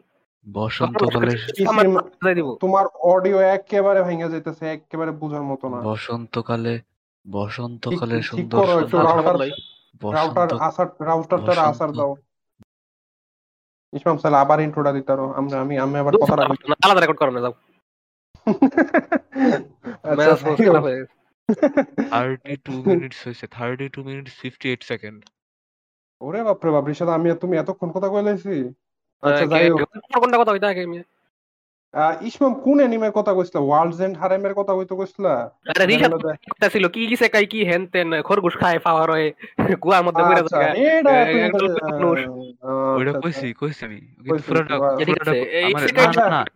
বসন্তকালে 0.46 1.34
তোমার 2.60 2.84
অডিও 3.04 3.38
একেবারে 3.48 4.02
ভাঙ্গা 4.02 4.28
যাইতেছে 4.28 4.64
একেবারে 4.72 5.10
বোঝার 5.12 5.42
মতো 5.42 5.68
না। 5.68 5.78
বসন্তকালে 5.80 6.74
বসন্তকালে 7.26 8.16
সুন্দর 8.22 8.64
রাউটার 10.12 10.48
আসার 10.60 10.86
রাউটারটার 11.00 11.58
আসার 11.64 11.90
দাও। 11.92 12.12
ইসমাম 13.92 14.18
সালে 14.18 14.36
আবার 14.36 14.60
ইন্ট্রোটা 14.60 14.92
দিতারো 14.92 15.32
আমরা 15.32 15.60
আমি 15.60 15.78
আমি 15.78 15.98
আবার 15.98 16.14
কথাটা 16.16 16.44
বলছি 16.48 16.64
আলাদা 16.84 17.00
রেকর্ড 17.00 17.18
করো 17.18 17.30
না 17.30 17.40
যাও। 17.40 17.54
ম্যাচ। 20.04 20.40
হয়ে 20.86 21.00
মিনিটস 22.88 23.20
মিনিটস 24.08 24.36
সেকেন্ড। 24.82 25.18
ওরে 26.20 26.42
বাপরে 26.42 26.70
বাপ 26.70 26.84
রিশাদ 26.86 27.08
আমি 27.08 27.34
তুমি 27.34 27.54
এতক্ষণ 27.58 27.88
কথা 27.90 28.08
কইলাইছি 28.08 28.54
আচ্ছা 29.22 29.44
যাই 29.46 29.70
হোক। 29.70 29.80
কোনটা 30.22 30.38
কথা 30.38 30.52
হইতা 30.52 30.68
আগে 30.68 30.82
আমি 30.82 30.98
ইসমাম 32.20 32.54
কোন 32.54 32.78
অ্যানিমের 32.78 33.12
কথা 33.12 33.32
কইছিলা? 33.34 33.60
ওয়ার্ল্ডস 33.60 34.00
এন্ড 34.00 34.14
হারেমের 34.18 34.54
কথা 34.54 34.72
কইতো 34.74 34.94
কইছিলা? 34.96 35.34
আরে 35.68 35.84
কথা 36.52 36.68
ছিল 36.68 36.88
কি 36.88 37.00
গিছে 37.06 37.28
কাই 37.28 37.46
কি 37.46 37.64
হেন 37.64 37.82
তেন 37.86 38.08
খরগোশ 38.22 38.54
খায় 38.56 38.78
পাওয়ার 38.78 39.10
হয়ে 39.10 39.28
মধ্যে 40.06 40.22
পড়ে 40.22 40.40
আচ্ছা, 40.40 40.58
এটা 40.86 41.14
ওইটা 42.98 43.10
আচ্ছা, 43.10 43.22
কইছি 43.24 43.46
কইছি 43.54 43.84
আমি। 43.84 44.00
পুরোটা 44.48 44.74
এই 45.60 45.72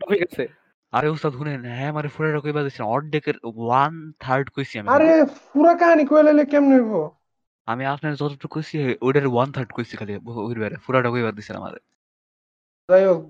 টপিক 0.00 0.20
আছে। 0.26 0.44
আরে 0.92 1.09
উস্তাদ 1.14 1.33
শুনেন 1.38 1.61
হ্যাঁ 1.70 1.90
আমার 1.92 2.07
পুরোটা 2.14 2.40
কইবা 2.44 2.62
দিছেন 2.66 2.85
অর্ধেকের 2.94 3.37
ওয়ান 3.59 3.92
থার্ড 4.20 4.46
কইছি 4.55 4.74
আমি 4.78 4.88
আরে 4.94 5.11
পুরা 5.46 5.72
কাহিনী 5.81 6.05
কইলাইলে 6.11 6.44
কেমনে 6.52 6.76
হইব? 6.78 6.92
আমি 7.68 7.83
আপনার 7.94 8.12
যতটুকু 8.20 8.55
কইছি 8.55 8.74
ওইটার 9.07 9.26
ওয়ান 9.28 9.48
থার্ড 9.57 9.70
কইছি 9.76 9.94
খালি 10.00 10.12
ওই 10.40 10.55
বাইরে 10.62 10.76
পুরোটা 10.85 11.09
কইবা 11.14 11.31
দিছেন 11.38 11.57
আমার 11.61 11.72
যাই 12.88 13.05
হোক 13.09 13.20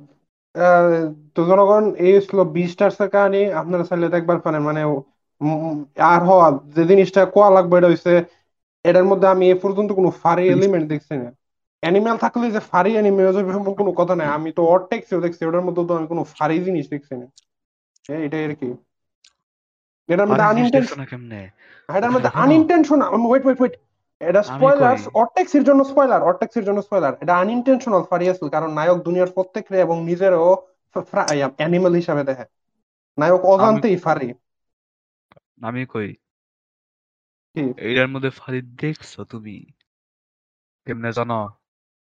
তো 1.34 1.40
জনগণ 1.48 1.84
এই 2.06 2.12
ছিল 2.26 2.38
বিস্টার্স 2.56 2.96
এর 3.00 3.08
কাহিনী 3.14 3.42
আপনারা 3.60 3.84
চাইলে 3.88 4.06
দেখবার 4.14 4.38
পারেন 4.44 4.62
মানে 4.68 4.80
আর 6.12 6.20
হওয়া 6.28 6.46
যে 6.74 6.82
জিনিসটা 6.90 7.20
কোয়া 7.34 7.50
লাগবে 7.56 7.74
এটা 7.78 7.88
হইছে 7.92 8.12
এটার 8.84 9.06
মধ্যে 9.10 9.26
আমি 9.34 9.44
এ 9.48 9.64
পর্যন্ত 9.64 9.90
কোনো 9.98 10.10
ফারি 10.22 10.44
এলিমেন্ট 10.54 10.86
দেখছি 10.92 11.14
না। 11.22 11.28
অ্যানিমেল 11.82 12.16
থাকলে 12.24 12.46
যে 12.54 12.60
ফারি 12.70 12.90
অ্যানিমে 12.96 13.22
এমন 13.52 13.72
কোনো 13.80 13.90
কথা 14.00 14.14
নাই 14.18 14.28
আমি 14.36 14.50
তো 14.58 14.62
অরটেক্সিও 14.74 15.24
দেখছি 15.24 15.42
ওটার 15.48 15.64
মধ্যে 15.66 15.82
তো 15.88 15.92
আমি 15.98 16.06
কোনো 16.12 16.22
ফারি 16.34 16.56
জিনিস 16.66 16.84
দেখছি 16.94 17.14
না। 17.20 17.26
এটাই 18.08 18.44
আর 18.44 18.54
কি। 18.54 18.68
এটার 20.08 20.28
মধ্যে 20.28 20.44
আরে 20.44 20.54
জিনিস 20.54 20.72
আনইনটেনশন 20.72 21.04
কেমনে? 21.04 21.40
এটার 21.88 22.10
মধ্যে 22.10 22.30
আনইনটেনশনাল 22.34 23.08
ওয়েট 23.28 23.44
ওয়েট 23.44 23.58
ওয়েট 23.60 23.74
এটা 24.20 24.40
আমি 24.40 24.48
স্পয়লার 24.50 24.96
কই। 24.96 25.10
অরটেক্সের 25.14 25.64
জন্য 25.64 25.80
স্পয়লার 25.84 26.22
অরটেক্সের 26.22 26.64
জন্য 26.64 26.78
স্পয়লার 26.82 27.14
এটা 27.22 27.34
আনইনটেনশনাল 27.36 28.02
ফারি 28.02 28.26
আসল 28.28 28.46
কারণ 28.48 28.70
নায়ক 28.72 28.98
দুনিয়ার 29.02 29.34
প্রত্যেকরে 29.34 29.76
এবং 29.80 29.96
নিজেরও 30.04 30.50
অ্যানিমাল 31.56 31.92
হিসাবে 31.92 32.22
দেখে। 32.24 32.44
নায়ক 33.18 33.42
অজান্তেই 33.44 33.96
ফারি। 33.96 34.28
আমি 35.62 35.82
কই? 35.86 36.08
এইটার 37.76 38.08
মধ্যে 38.08 38.30
ফারি 38.30 38.60
দেখছ 38.62 39.20
তুমি? 39.20 39.56
কেমনে 40.86 41.10
জানো? 41.12 41.40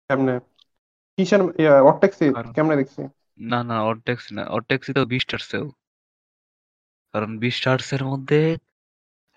কেমনে? 0.10 0.36
কিসের 1.18 1.42
অরটেক্সি 1.82 2.26
কেমনে 2.56 2.76
দেখছি? 2.76 3.02
না 3.40 3.60
না 3.64 3.76
অর্টেক্স 3.84 4.26
না 4.32 4.44
অর্টেক্সি 4.46 4.92
তো 4.94 5.02
বিস্টার্সেও 5.06 5.66
কারণ 7.14 7.32
বিস্টার্সের 7.38 8.04
মধ্যে 8.04 8.42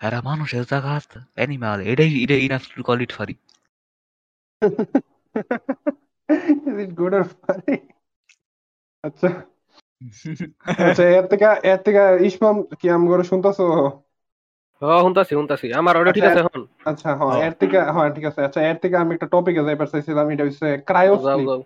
এরা 0.01 0.19
মানুষের 0.21 0.63
জায়গাত 0.63 1.09
অ্যানিমাল 1.37 1.79
এটাই 1.81 2.11
এটাই 2.23 2.41
enough 2.45 2.63
to 2.67 2.81
call 2.83 2.99
it 3.01 3.11
furry 3.11 3.35
is 6.65 6.75
it 6.79 6.91
good 6.99 7.13
or 7.13 7.25
furry 7.33 7.75
আচ্ছা। 9.03 9.29
আচ্ছা 10.83 11.03
এর 11.09 11.25
থেকে 11.27 11.45
এর 11.63 11.79
থেকে 11.85 12.01
ইসমাম 12.25 12.55
কি 12.79 12.85
আম 12.89 13.03
করে 13.07 13.23
শুনতাছো? 13.23 13.65
হুনতাছি 15.01 15.33
আমার 15.73 15.93
ঠিক 16.13 16.25
আছে 16.25 16.39
এখন। 16.39 16.61
আচ্ছা 16.85 17.09
হ্যাঁ 17.09 17.29
হ্যাঁ। 17.29 17.41
এর 17.47 17.53
থেকে 17.61 17.77
হ্যাঁ 17.95 18.09
ঠিক 18.15 18.25
আছে। 18.25 18.39
আচ্ছা 18.47 18.59
এর 18.61 18.77
থেকে 18.83 18.95
আমি 18.97 19.11
একটা 19.13 19.27
টপিকে 19.31 19.61
যাইবার 19.63 19.87
চাইছিলাম 19.87 20.25
এটা 20.29 20.43
হচ্ছে 20.43 20.67
যাও 20.67 20.83
ক্রায়োস্লিপ 20.89 21.47
যাও 21.47 21.61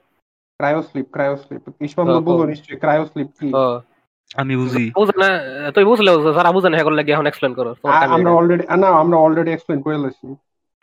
ক্রায়োস্লিপ 0.60 1.08
ক্রায়োস্লিপ 1.12 1.62
ইসমাম 1.82 2.06
তো 2.06 2.12
হ্যাঁ, 2.12 2.26
বুঝো 2.28 2.38
হ্যাঁ। 2.38 2.50
নিশ্চয়ই 2.52 2.80
ক্রায়োস্লিপ 2.80 3.30
কি? 3.40 3.50
ও 3.56 3.66
আমি 4.32 4.54
বুঝি। 4.62 4.86
বুঝ 4.98 5.10
না 5.22 5.28
তুই 5.76 5.86
বুঝলে 5.90 6.12
যারা 6.38 6.50
বুঝে 6.56 6.70
না 6.70 6.76
হেগল 6.80 6.94
লাগি 6.98 7.12
এখন 7.12 7.28
এক্সপ্লেন 7.28 7.54
করো 7.58 7.72
আমরা 8.16 8.32
অলরেডি 8.40 8.64
না 8.84 8.90
আমরা 9.04 9.18
অলরেডি 9.26 9.52
এক্সপ্লেন 9.54 9.80
করে 9.86 9.98
লেছি। 10.04 10.26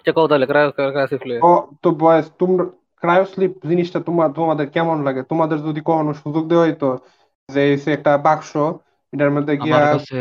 যে 0.06 0.10
কও 0.16 0.26
তাহলে 0.30 0.46
ক্রা 0.50 0.60
ক্রা 0.76 1.04
ও 1.48 1.50
তো 1.82 1.88
বয়স 2.02 2.26
তোমরা 2.40 2.64
ক্রায়োস্লিপ 3.02 3.52
জিনিসটা 3.70 3.98
তোমার 4.08 4.28
তোমাদের 4.38 4.66
কেমন 4.76 4.96
লাগে? 5.06 5.22
তোমাদের 5.32 5.58
যদি 5.68 5.80
কখনো 5.90 6.12
সুযোগ 6.22 6.44
দেওয়া 6.50 6.66
হইতো 6.66 6.88
যে 7.48 7.62
হচ্ছে 7.70 7.90
একটা 7.96 8.12
বাক্স 8.26 8.50
এটার 9.12 9.30
মধ্যে 9.36 9.52
গিয়া 9.62 9.76
আমার 9.76 9.94
কাছে 9.96 10.18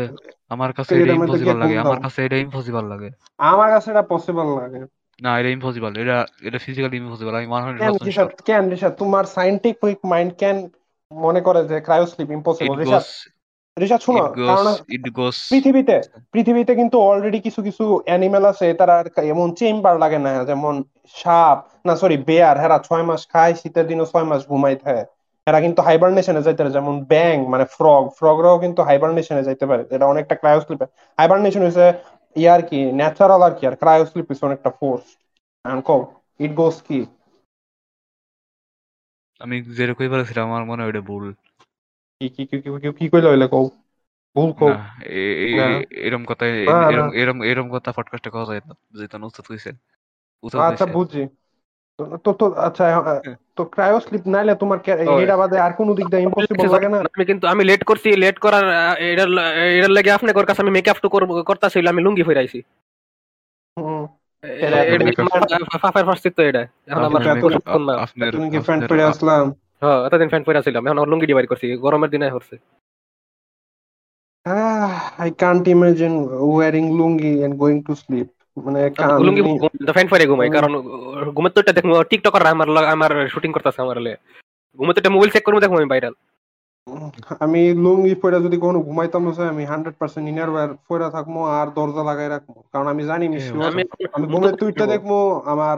আমার 0.54 0.70
কাছে 0.78 0.92
এটা 0.94 1.14
ইম্পসিবল 1.18 1.56
লাগে 1.62 1.76
আমার 1.84 1.98
কাছে 2.04 2.20
এটা 2.26 2.36
ইম্পসিবল 2.44 2.84
লাগে। 2.92 3.08
আমার 3.52 3.68
কাছে 3.74 3.88
এটা 3.92 4.04
পসিবল 4.12 4.48
লাগে। 4.60 4.80
না 5.18 5.30
এটা 5.40 5.50
ইম্পসিবল 5.56 5.92
এটা 6.02 6.16
এটা 6.48 6.58
ফিজিক্যালি 6.64 6.96
ইম্পসিবল 7.02 7.32
আমি 7.38 7.46
ওয়ান 7.50 7.62
কেন 7.80 7.94
রিশাদ 8.08 8.28
কেন 8.48 8.62
রিশাদ 8.72 8.92
তোমার 9.02 9.24
সাইন্টিফিক 9.36 9.98
মাইন্ড 10.12 10.32
কেন 10.42 10.56
মনে 11.10 11.40
করে 11.40 11.60
যে 11.64 11.76
cryosleep 11.80 12.28
impossible 12.30 12.74
it 12.76 12.90
Rishad 13.76 14.00
goes 14.00 14.04
শোনো 14.06 14.24
কারণ 14.42 14.66
পৃথিবীতে 15.50 15.96
পৃথিবীতে 16.34 16.72
কিন্তু 16.74 16.96
অলরেডি 17.08 17.38
কিছু 17.46 17.60
কিছু 17.62 17.84
অ্যানিমেল 18.06 18.44
আছে 18.52 18.66
তারা 18.74 18.94
এমন 19.24 19.48
চেম্বার 19.54 19.94
লাগে 19.98 20.18
না 20.18 20.32
যেমন 20.44 20.74
সাপ 21.14 21.56
না 21.86 21.94
সরি 21.96 22.16
বেয়ার 22.28 22.56
হেরা 22.58 22.78
ছয় 22.80 23.04
মাস 23.04 23.22
খায় 23.28 23.54
শীতের 23.60 23.86
দিনও 23.86 24.06
ছয় 24.06 24.26
মাস 24.26 24.40
ঘুমাই 24.48 24.76
থাকে। 24.76 25.02
এরা 25.46 25.58
কিন্তু 25.60 25.80
হাইবারনেশনে 25.82 26.40
যাইতে 26.42 26.60
পারে 26.60 26.72
যেমন 26.72 26.94
ব্যাং 27.06 27.36
মানে 27.52 27.64
ফ্রগ 27.74 28.02
ফ্রগরাও 28.18 28.56
কিন্তু 28.58 28.80
হাইবারনেশনে 28.82 29.42
যাইতে 29.42 29.64
পারে 29.66 29.82
এটা 29.90 30.06
অনেকটা 30.06 30.34
ক্রায়োস্লিপে 30.34 30.86
হাইবারনেশন 31.18 31.62
হচ্ছে 31.62 31.86
ইয়ার 32.36 32.60
কি 32.62 32.78
ন্যাচারাল 32.92 33.42
আর 33.42 33.54
কি 33.58 33.62
আর 33.66 33.74
ক্রায়োস্লিপ 33.76 34.26
হচ্ছে 34.28 34.44
অনেকটা 34.44 34.70
ফোর্স 34.78 35.06
কো 35.84 35.96
ইট 36.40 36.52
গোস 36.54 36.76
কি? 36.82 36.98
আমি 39.40 39.62
যেটা 39.62 39.94
কই 39.94 40.08
বলেছিলাম 40.08 40.46
আমার 40.48 40.64
মনে 40.64 40.82
হয় 40.82 40.90
ওটা 40.90 41.00
ভুল। 41.00 41.32
কি 42.20 42.28
কি 42.28 42.46
কি 42.46 42.60
কি- 42.60 42.92
কি- 42.92 43.10
কইলা 43.10 43.30
হইলে 43.30 43.48
কও? 43.48 43.70
ভুল 44.36 44.52
কও। 44.52 44.72
এ- 45.02 45.84
এরম 45.90 46.24
কথা 46.24 46.46
না, 46.46 46.80
না। 46.80 46.90
এরম 46.90 47.12
এরম 47.12 47.42
এরম 47.42 47.68
কথা 47.68 47.92
পডকাস্টে 47.92 48.30
কথা 48.32 48.52
যায় 48.52 48.60
না। 48.66 48.74
যেটা 49.00 49.18
উস্তাদ 49.18 49.46
কইছে 49.46 49.72
আচ্ছা। 50.58 50.86
বুঝছি। 50.86 51.28
তো 52.24 52.32
তো 52.32 52.52
আচ্ছা 52.52 52.96
আহ, 52.96 53.34
তো 53.56 53.64
ক্রায়োস্লিপ 53.64 54.20
নাইলে 54.26 54.54
তোমার 54.54 54.78
এটা 55.22 55.36
বাদে 55.36 55.58
আর 55.58 55.72
কোনো 55.72 55.94
দিক 55.94 56.06
দিয়ে 56.06 56.22
ইম্পসিবল 56.22 56.70
লাগে 56.70 56.88
না। 56.88 56.98
আমি 56.98 57.24
কিন্তু 57.24 57.46
আমি 57.46 57.64
লেট 57.64 57.84
করছি 57.84 58.16
লেট 58.16 58.38
করার 58.38 58.64
এটার 58.98 59.28
এটার 59.56 59.90
লাগে 59.90 60.10
আপনি 60.10 60.32
ওর 60.36 60.46
কাছে 60.46 60.62
আমি 60.62 60.70
মেকআপ 60.70 60.96
তো 61.02 61.08
করতেছিল 61.42 61.86
আমি 61.86 62.02
লুঙ্গি 62.02 62.22
ফিরাইছি 62.22 62.62
হুম। 63.76 64.23
ফাফার 65.78 66.04
ফার্স্ট 66.04 66.28
তো 66.28 66.42
এটা। 66.42 66.66
এখন 66.86 67.04
আমার 67.04 67.22
তুমি 68.32 68.50
কি 68.50 68.58
ফ্রেন্ড 68.58 68.92
আসলাম? 69.02 69.54
হ্যাঁ 69.80 70.06
এতদিন 70.06 70.28
ফ্যান 70.28 70.42
পরে 70.42 70.62
ছিলাম 70.62 70.86
এখন 70.86 70.98
লুঙ্গি 71.10 71.26
ডিভাইড 71.26 71.48
করছি 71.48 71.76
গরমের 71.76 72.10
দিনে 72.10 72.30
হচ্ছে। 72.30 72.56
I 75.18 75.30
can't 75.30 75.68
imagine 75.68 76.12
wearing 76.28 76.96
lungi 76.96 77.42
and 77.42 77.84
to 77.86 77.94
sleep 77.94 78.28
মানে 78.56 78.90
লুঙ্গি 79.18 79.42
ফ্যান 79.92 80.08
পরে 80.08 80.26
ঘুমাই 80.26 80.50
কারণ 80.50 80.72
ঘুমের 81.30 81.52
তো 81.52 81.60
এটা 81.60 81.72
দেখব 81.72 82.02
টিকটকার 82.02 82.46
আমার 82.46 82.68
লগ- 82.68 82.84
আমার 82.84 83.28
শুটিং 83.28 83.52
করতেছে 83.52 83.82
আমার 83.82 84.00
লে। 84.00 84.16
ঘুমের 84.78 84.94
তো 84.94 85.00
এটা 85.00 85.10
মোবাইল 85.10 85.30
চেক 85.30 85.44
করব 85.44 85.60
দেখব 85.60 85.76
আমি 85.76 85.86
ভাইরাল 85.86 86.14
আমি 87.40 87.60
লুঙ্গি 87.74 88.14
পরে 88.14 88.36
যদি 88.40 88.56
কোনো 88.58 88.78
ঘুমাইতাম 88.82 89.22
না 89.26 89.42
আমি 89.48 89.64
হান্ড্রেড 89.64 89.94
পার্সেন্ট 89.98 90.26
ইনার 90.28 90.50
ওয়্যার 90.50 90.70
পরে 90.88 91.06
থাকব 91.10 91.34
আর 91.50 91.66
দরজা 91.70 92.02
লাগাই 92.04 92.28
রাখব 92.28 92.48
কারণ 92.72 92.86
আমি 92.86 93.02
জানি 93.04 93.24
আমি 93.24 93.40
sure 93.46 93.64
আমি 93.68 93.82
আমি 94.14 94.26
টুইটটা 94.58 94.86
দেখব 94.86 95.10
আমার 95.44 95.76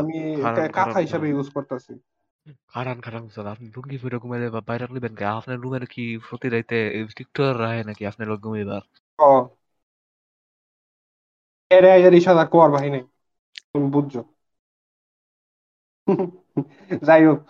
আমি 0.00 0.18
কাঁথা 0.72 0.98
হিসাবে 1.00 1.26
ইউজ 1.28 1.48
করতেছি। 1.54 1.92
কারণ 2.74 2.96
কারণ 3.00 3.22
উস্তাদ 3.24 3.46
আপনি 3.46 3.66
লুঙ্গি 3.74 3.96
পরে 3.98 4.16
ঘুমাইলে 4.18 4.48
বা 4.50 4.60
বাইরে 4.68 4.84
কে? 5.16 5.24
আপনার 5.38 5.58
রুমের 5.60 5.84
কি 5.86 6.04
প্রতি 6.24 6.48
রাইতে 6.48 6.76
রাহে 7.54 7.82
নাকি 7.84 8.02
আপনার 8.06 8.26
লোক 8.28 8.38
ঘুমাইবার? 8.40 8.82
ও 9.18 9.30
এরে 11.70 11.90
এর 11.98 12.14
ইশারা 12.14 12.44
নাই 12.84 13.02
তুমি 13.70 13.86
বুঝছ। 13.90 14.14
যাই 17.06 17.22
হোক। 17.26 17.40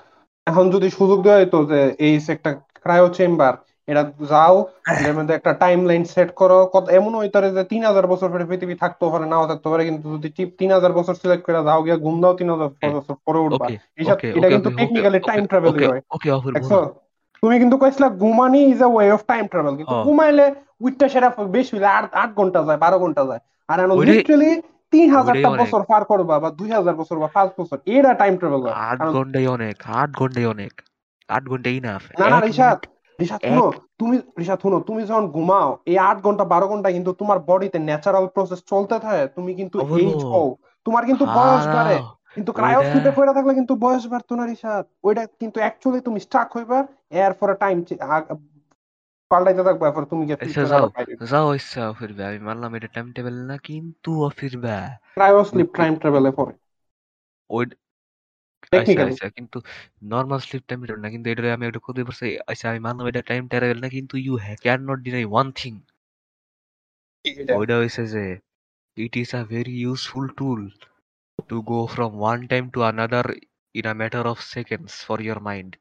এখন 0.46 0.64
যদি 0.70 0.88
সুযোগ 0.98 1.18
দেওয়া 1.26 1.40
হতো 1.42 1.58
যে 1.70 1.80
এই 2.06 2.14
একটা 2.34 2.50
ক্রায়ো 2.84 3.08
চেম্বার 3.18 3.54
এটা 3.88 4.02
যাও 4.32 4.54
এর 5.06 5.14
মধ্যে 5.18 5.34
একটা 5.36 5.52
টাইম 5.62 5.78
লাইন 5.90 6.04
সেট 6.14 6.30
করো। 6.40 6.58
কত 6.74 6.84
এমন 6.98 7.12
হইতে 7.20 7.36
পারে 7.38 7.48
যে 7.56 7.62
তিন 7.72 7.82
হাজার 7.88 8.06
বছর 8.12 8.28
পরে 8.32 8.44
পৃথিবী 8.50 8.74
থাকতে 8.82 9.04
পারে 9.12 9.26
নাও 9.32 9.44
থাকতে 9.50 9.68
পারে 9.72 9.82
কিন্তু 9.88 10.06
যদি 10.14 10.28
তিন 10.60 10.70
হাজার 10.76 10.92
বছর 10.98 11.14
সিলেক্ট 11.22 11.44
করে 11.46 11.60
যাও 11.68 11.80
গিয়া 11.86 11.96
ঘুম 11.96 12.16
দাও 12.22 12.34
তিন 12.40 12.48
হাজার 12.54 12.68
বছর 12.96 13.14
পরে 13.26 13.40
উঠবা। 13.46 13.66
এটা 14.38 14.48
কিন্তু 14.54 14.70
টেকনিক্যালি 14.78 15.20
টাইম 15.30 15.42
ট্রাভেল 15.50 15.72
হয়। 15.84 16.02
দেখছ? 16.56 16.72
তুমি 17.42 17.56
কিন্তু 17.62 17.76
কইছিলা 17.82 18.08
ঘুমানি 18.22 18.60
is 18.72 18.80
a 18.86 18.88
way 18.94 19.06
of 19.16 19.22
time 19.32 19.44
travel 19.52 19.72
কিন্তু 19.78 19.94
হ্যাঁ। 19.94 20.04
ঘুমাইলে 20.06 20.46
উইটটা 20.84 21.06
সেটা 21.14 21.28
বেশি 21.56 21.70
হইলে 21.76 21.88
আট 21.98 22.04
আট 22.22 22.30
ঘণ্টা 22.38 22.60
যায় 22.68 22.78
বারো 22.84 22.96
ঘণ্টা 23.04 23.22
যায়। 23.30 23.40
আর 23.68 23.78
লিটারালি 24.08 24.50
তিন 24.94 25.08
হাজারটা 25.16 25.48
বছর 25.62 25.80
পার 25.90 26.02
করবা 26.04 26.34
বা 26.38 26.48
দুই 26.58 26.70
হাজার 26.76 26.94
বছর 27.00 27.16
বা 27.18 27.28
পাঁচ 27.36 27.48
বছর 27.58 27.78
এটা 27.96 28.10
টাইম 28.14 28.34
ট্রাভেল 28.40 28.60
আট 28.90 28.98
ঘন্টাই 29.14 29.46
অনেক 29.56 29.76
আট 30.00 30.10
ঘন্টাই 30.20 30.46
অনেক। 30.46 30.72
আট 31.28 31.44
ঘন্টাই 31.50 31.74
ইনাফ 31.76 32.02
না 32.20 32.26
না 32.30 32.38
রিশাদ 32.40 32.78
রিশাদ 33.18 33.40
শুনো 33.42 33.66
তুমি 34.00 34.16
রিশাদ 34.38 34.58
শুনো 34.62 34.78
তুমি 34.80 35.00
যখন 35.04 35.26
ঘুমাও 35.26 35.68
এই 35.86 35.96
আট 36.10 36.18
ঘণ্টা 36.22 36.44
বারো 36.44 36.66
ঘণ্টা 36.68 36.88
কিন্তু 36.90 37.10
তোমার 37.12 37.38
বডিতে 37.48 37.78
ন্যাচারাল 37.78 38.26
প্রসেস 38.34 38.60
চলতে 38.72 38.96
থাকে। 38.98 39.24
তুমি 39.36 39.52
কিন্তু। 39.54 39.76
এইজ 39.98 40.20
হও 40.24 40.48
তোমার 40.86 41.02
কিন্তু 41.04 41.24
বয়স 41.38 41.64
বাড়ে। 41.76 41.96
কিন্তু 42.34 42.50
ক্রায়ো 42.52 42.80
স্লিপে 42.88 43.12
পড়ে 43.18 43.32
থাকলে 43.32 43.52
কিন্তু 43.54 43.74
বয়স 43.76 44.04
বাড়তো 44.06 44.32
না 44.34 44.44
রিশাদ। 44.46 44.84
ওইটা 45.06 45.22
কিন্তু 45.40 45.58
অ্যাকচুয়ালি 45.60 46.00
তুমি 46.00 46.18
স্টাক 46.20 46.48
হইবা 46.56 46.78
এরপরে 47.18 47.54
টাইম 47.54 47.76
পাল্টাইতে 49.34 49.62
থাকবা 49.68 49.84
এরপর 49.88 50.04
তুমি 50.10 50.22
গিয়ে 50.26 50.38
আচ্ছা 50.42 50.62
যাও 50.72 50.86
যাও 51.30 51.48
ইচ্ছা 51.58 51.82
ফিরবে। 51.98 52.22
আমি 52.28 52.38
মানলাম 52.48 52.70
এটা 52.78 52.88
টাইম 52.94 53.06
টেবিল 53.16 53.36
না 53.50 53.56
কিন্তু 53.68 54.10
ফিরবে। 54.38 54.76
ক্রায়ো 55.14 55.40
স্লিপ 55.50 55.70
টাইম 55.78 55.92
ট্রাভেলে 56.02 56.30
পড়ে। 56.38 56.52
ওই 57.50 57.64
আচ্ছা 58.72 59.00
আচ্ছা 59.06 59.26
কিন্তু 59.36 59.58
নর্মাল 60.12 60.40
স্লিপ 60.46 60.62
টাইম 60.68 60.80
না 61.04 61.08
কিন্তু 61.14 61.26
এটা 61.30 61.42
আমি 61.56 61.64
একটা 61.66 61.80
কথা 61.86 62.00
বলছি 62.08 62.28
আচ্ছা 62.50 62.66
আমি 62.70 62.80
মানলাম 62.86 63.06
এটা 63.10 63.22
টাইম 63.30 63.42
ট্রাভেল 63.50 63.78
না 63.84 63.88
কিন্তু 63.96 64.14
you 64.24 64.34
can 64.64 64.80
not 64.88 64.98
deny 65.06 65.24
one 65.32 65.46
thing 65.60 65.72
ওইটা 67.58 67.74
হইছে 67.80 68.02
যে 68.14 68.24
it 68.96 69.12
is 69.22 69.30
a 69.34 69.42
very 69.52 69.74
useful 69.84 70.26
tool 70.38 70.60
to 71.48 71.56
go 71.70 71.78
from 71.94 72.12
one 72.22 72.38
time 72.52 72.64
to 72.74 72.78
another 72.90 73.26
in 73.74 73.84
a 73.86 73.94
matter 74.00 74.24
of 74.32 74.38
seconds 74.54 74.92
for 75.06 75.18
your 75.20 75.40
mind 75.48 75.72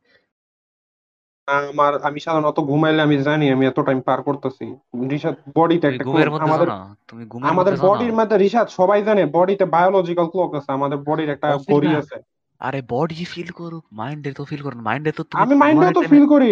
আমার 1.48 1.94
আমি 2.08 2.20
সাধারণত 2.20 2.58
ঘুমাইলে 2.62 3.02
আমি 3.02 3.16
জানি 3.28 3.46
আমি 3.50 3.64
এত 3.66 3.80
টাইম 3.80 4.00
পার 4.02 4.20
করতেছি। 4.24 4.66
রিশাদ 5.12 5.36
বডিতে 5.56 5.86
একটা 5.88 6.04
আমাদের 6.48 6.68
তুমি 7.10 7.24
ঘুমের 7.26 7.50
আমাদের 7.52 7.74
বডির 7.86 8.14
মধ্যে 8.14 8.36
রিশাদ 8.38 8.68
সবাই 8.70 9.00
জানে 9.04 9.24
বডিতে 9.36 9.66
বায়োলজিক্যাল 9.66 10.28
ক্লক 10.30 10.52
আছে 10.56 10.70
আমাদের 10.72 10.98
বডির 11.08 11.30
একটা 11.30 11.48
ঘড়ি। 11.70 11.90
আছে। 12.02 12.18
আরে 12.62 12.80
বডি 12.90 13.26
ফিল 13.34 13.50
করুক 13.52 13.84
মাইন্ডে 13.92 14.32
তো 14.34 14.44
ফিল 14.46 14.62
করুন 14.62 14.80
মাইন্ডে 14.82 15.12
তো 15.12 15.24
আমি 15.34 15.54
মাইন্ডেও 15.56 15.92
তো 15.98 16.02
ফিল 16.12 16.26
করি। 16.28 16.52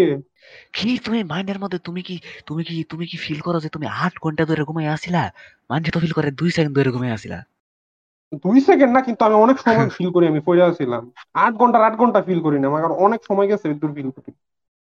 কি 0.74 0.89
তুমি 1.06 1.20
মাইন্ডের 1.24 1.60
মধ্যে 1.60 1.80
তুমি 1.88 2.02
কি 2.02 2.16
তুমি 2.48 2.62
কি 2.64 2.76
তুমি 2.84 3.06
কি 3.06 3.18
ফিল 3.18 3.39
করো 3.39 3.58
যে 3.60 3.70
তুমি 3.70 3.86
আট 4.04 4.14
ঘণ্টা 4.22 4.44
ধরে 4.46 4.64
ঘুমাই 4.64 4.88
আসিলা? 4.88 5.24
মাইন্ডে 5.70 5.89
তো 5.92 6.00
ফিল 6.00 6.14
করে 6.18 6.30
দুই 6.32 6.50
সেকেন্ড 6.52 6.74
ধরে 6.78 6.89
ঘুমাই 6.92 7.12
আসিলা। 7.18 7.39
দুই 8.44 8.58
সেকেন্ড 8.62 8.92
না 8.96 9.02
কিন্তু 9.02 9.22
আমি 9.28 9.36
অনেক 9.36 9.58
সময় 9.60 9.88
ফিল 9.89 10.10
করি 10.16 10.26
আমি 10.28 10.42
পড়ে 10.48 10.62
আছিলাম 10.64 11.04
আট 11.36 11.54
ঘণ্টা 11.54 11.78
আট 11.88 11.94
ঘণ্টা 11.98 12.20
ফিল 12.28 12.39
করি 12.46 12.58
না 12.60 12.66
আমার 12.72 12.84
অনেক 13.06 13.22
সময় 13.30 13.48
গেছে 13.48 13.66
দূর 13.82 13.92
ফিল 13.98 14.10
করি। 14.18 14.32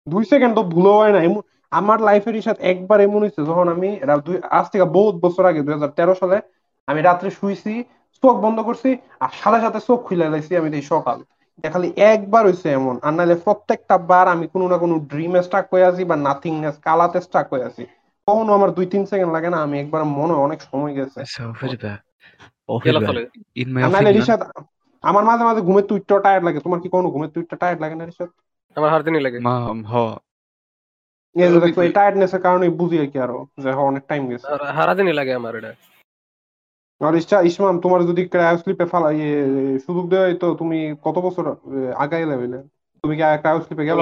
দুই 0.07 0.23
সেকেন্ড 0.25 0.53
তো 0.55 0.63
ভুলো 0.63 0.91
হয় 0.97 1.11
না 1.11 1.19
এমন 1.23 1.41
আমার 1.71 2.01
লাইফের 2.01 2.35
সাথে 2.41 2.61
একবার 2.63 2.99
এমন 3.01 3.19
হয়েছে 3.19 3.41
যখন 3.45 3.67
আমি 3.67 3.89
দুই- 4.25 4.43
আজ 4.49 4.65
থেকে 4.71 4.85
বহুত 4.89 5.15
বছর 5.15 5.43
আগে 5.45 5.61
দুই 5.61 5.73
হাজার 5.73 5.89
তেরো 5.89 6.13
সালে 6.15 6.37
আমি 6.87 7.01
রাত্রে 7.01 7.29
শুইছি 7.31 7.73
চোখ 8.23 8.35
বন্ধ 8.35 8.57
করছি 8.59 8.89
আর 9.19 9.29
সাথে 9.33 9.59
সাথে 9.61 9.79
চোখ 9.87 9.99
খুলে 10.07 10.29
লাইছি 10.29 10.51
আমি 10.57 10.69
দেখি 10.69 10.87
সকাল। 10.87 11.17
খালি 11.63 11.89
একবার 12.11 12.43
হয়েছে 12.45 12.67
এমন 12.71 12.95
আর 13.01 13.13
নাহলে 13.13 13.35
প্রত্যেকটা 13.35 13.97
বার 14.09 14.27
আমি 14.27 14.47
কোনো 14.47 14.65
না 14.67 14.77
কোনো 14.77 14.99
ড্রিমে 14.99 15.41
স্টাক 15.43 15.65
হয়ে 15.73 15.85
আছি 15.85 16.03
বা 16.03 16.15
নাথিংনেস 16.17 16.75
কালাতে 16.77 17.21
স্টাক 17.21 17.47
হয়ে 17.53 17.63
আছি। 17.63 17.83
কখনো 18.27 18.53
আমার 18.53 18.69
দুই 18.71 18.85
তিন 18.85 19.05
সেকেন্ড 19.05 19.31
লাগে 19.33 19.49
না 19.49 19.57
আমি 19.63 19.75
একবার 19.79 20.03
মনে 20.17 20.33
অনেক 20.45 20.61
সময় 20.61 20.93
গেছে। 20.93 21.19
আচ্ছা 21.19 21.41
আমার 25.03 25.23
মাঝে 25.23 25.43
মাঝে 25.43 25.61
ঘুমের 25.61 25.83
তুইটাও 25.83 26.19
টায়ার্ড 26.19 26.43
লাগে। 26.45 26.59
তোমার 26.59 26.79
কি 26.79 26.89
কোনো 26.89 27.07
ঘুমের 27.11 27.29
তুইটা 27.29 27.55
টায়ার্ড 27.55 27.79
লাগে 27.81 27.95
না 27.95 28.05
রিশাদ? 28.05 28.29
আমার 28.77 28.89
হার 28.89 29.01
দিনই 29.03 29.21
লাগে 29.21 29.39
মা 29.39 29.53
হ। 29.85 29.93
এই 31.35 31.49
যে 31.53 31.59
দেখো 31.63 31.79
এই 31.81 31.91
টায়ার্ডনেসের 31.91 32.41
কারণে 32.41 32.65
বুঝি 32.79 32.97
কি 33.07 33.17
আরও 33.19 33.39
যে 33.57 33.69
হ্যাঁ, 33.69 33.87
অনেক 33.89 34.03
টাইম 34.07 34.23
গেছে। 34.29 34.45
আর 34.47 34.61
হারা 34.77 34.93
লাগে 35.11 35.33
আমার 35.33 35.53
এটা। 35.55 35.71
আর 37.01 37.13
ইচ্ছা 37.15 37.37
ইসমাম 37.41 37.75
তোমার 37.79 38.01
যদি 38.09 38.21
ক্রায়ো 38.27 38.57
স্লিপে 38.57 38.85
ফালা 38.85 39.09
সুযোগ 39.85 40.05
দেওয়া 40.09 40.27
হইতো 40.27 40.47
তুমি 40.55 40.77
কত 41.03 41.17
বছর 41.17 41.45
আগাই 41.95 42.23
লেভেলে 42.25 42.59
তুমি 43.03 43.13
কি 43.15 43.23
ক্রায়ো 43.41 43.59
স্লিপে 43.61 43.83
গেলে 43.87 44.01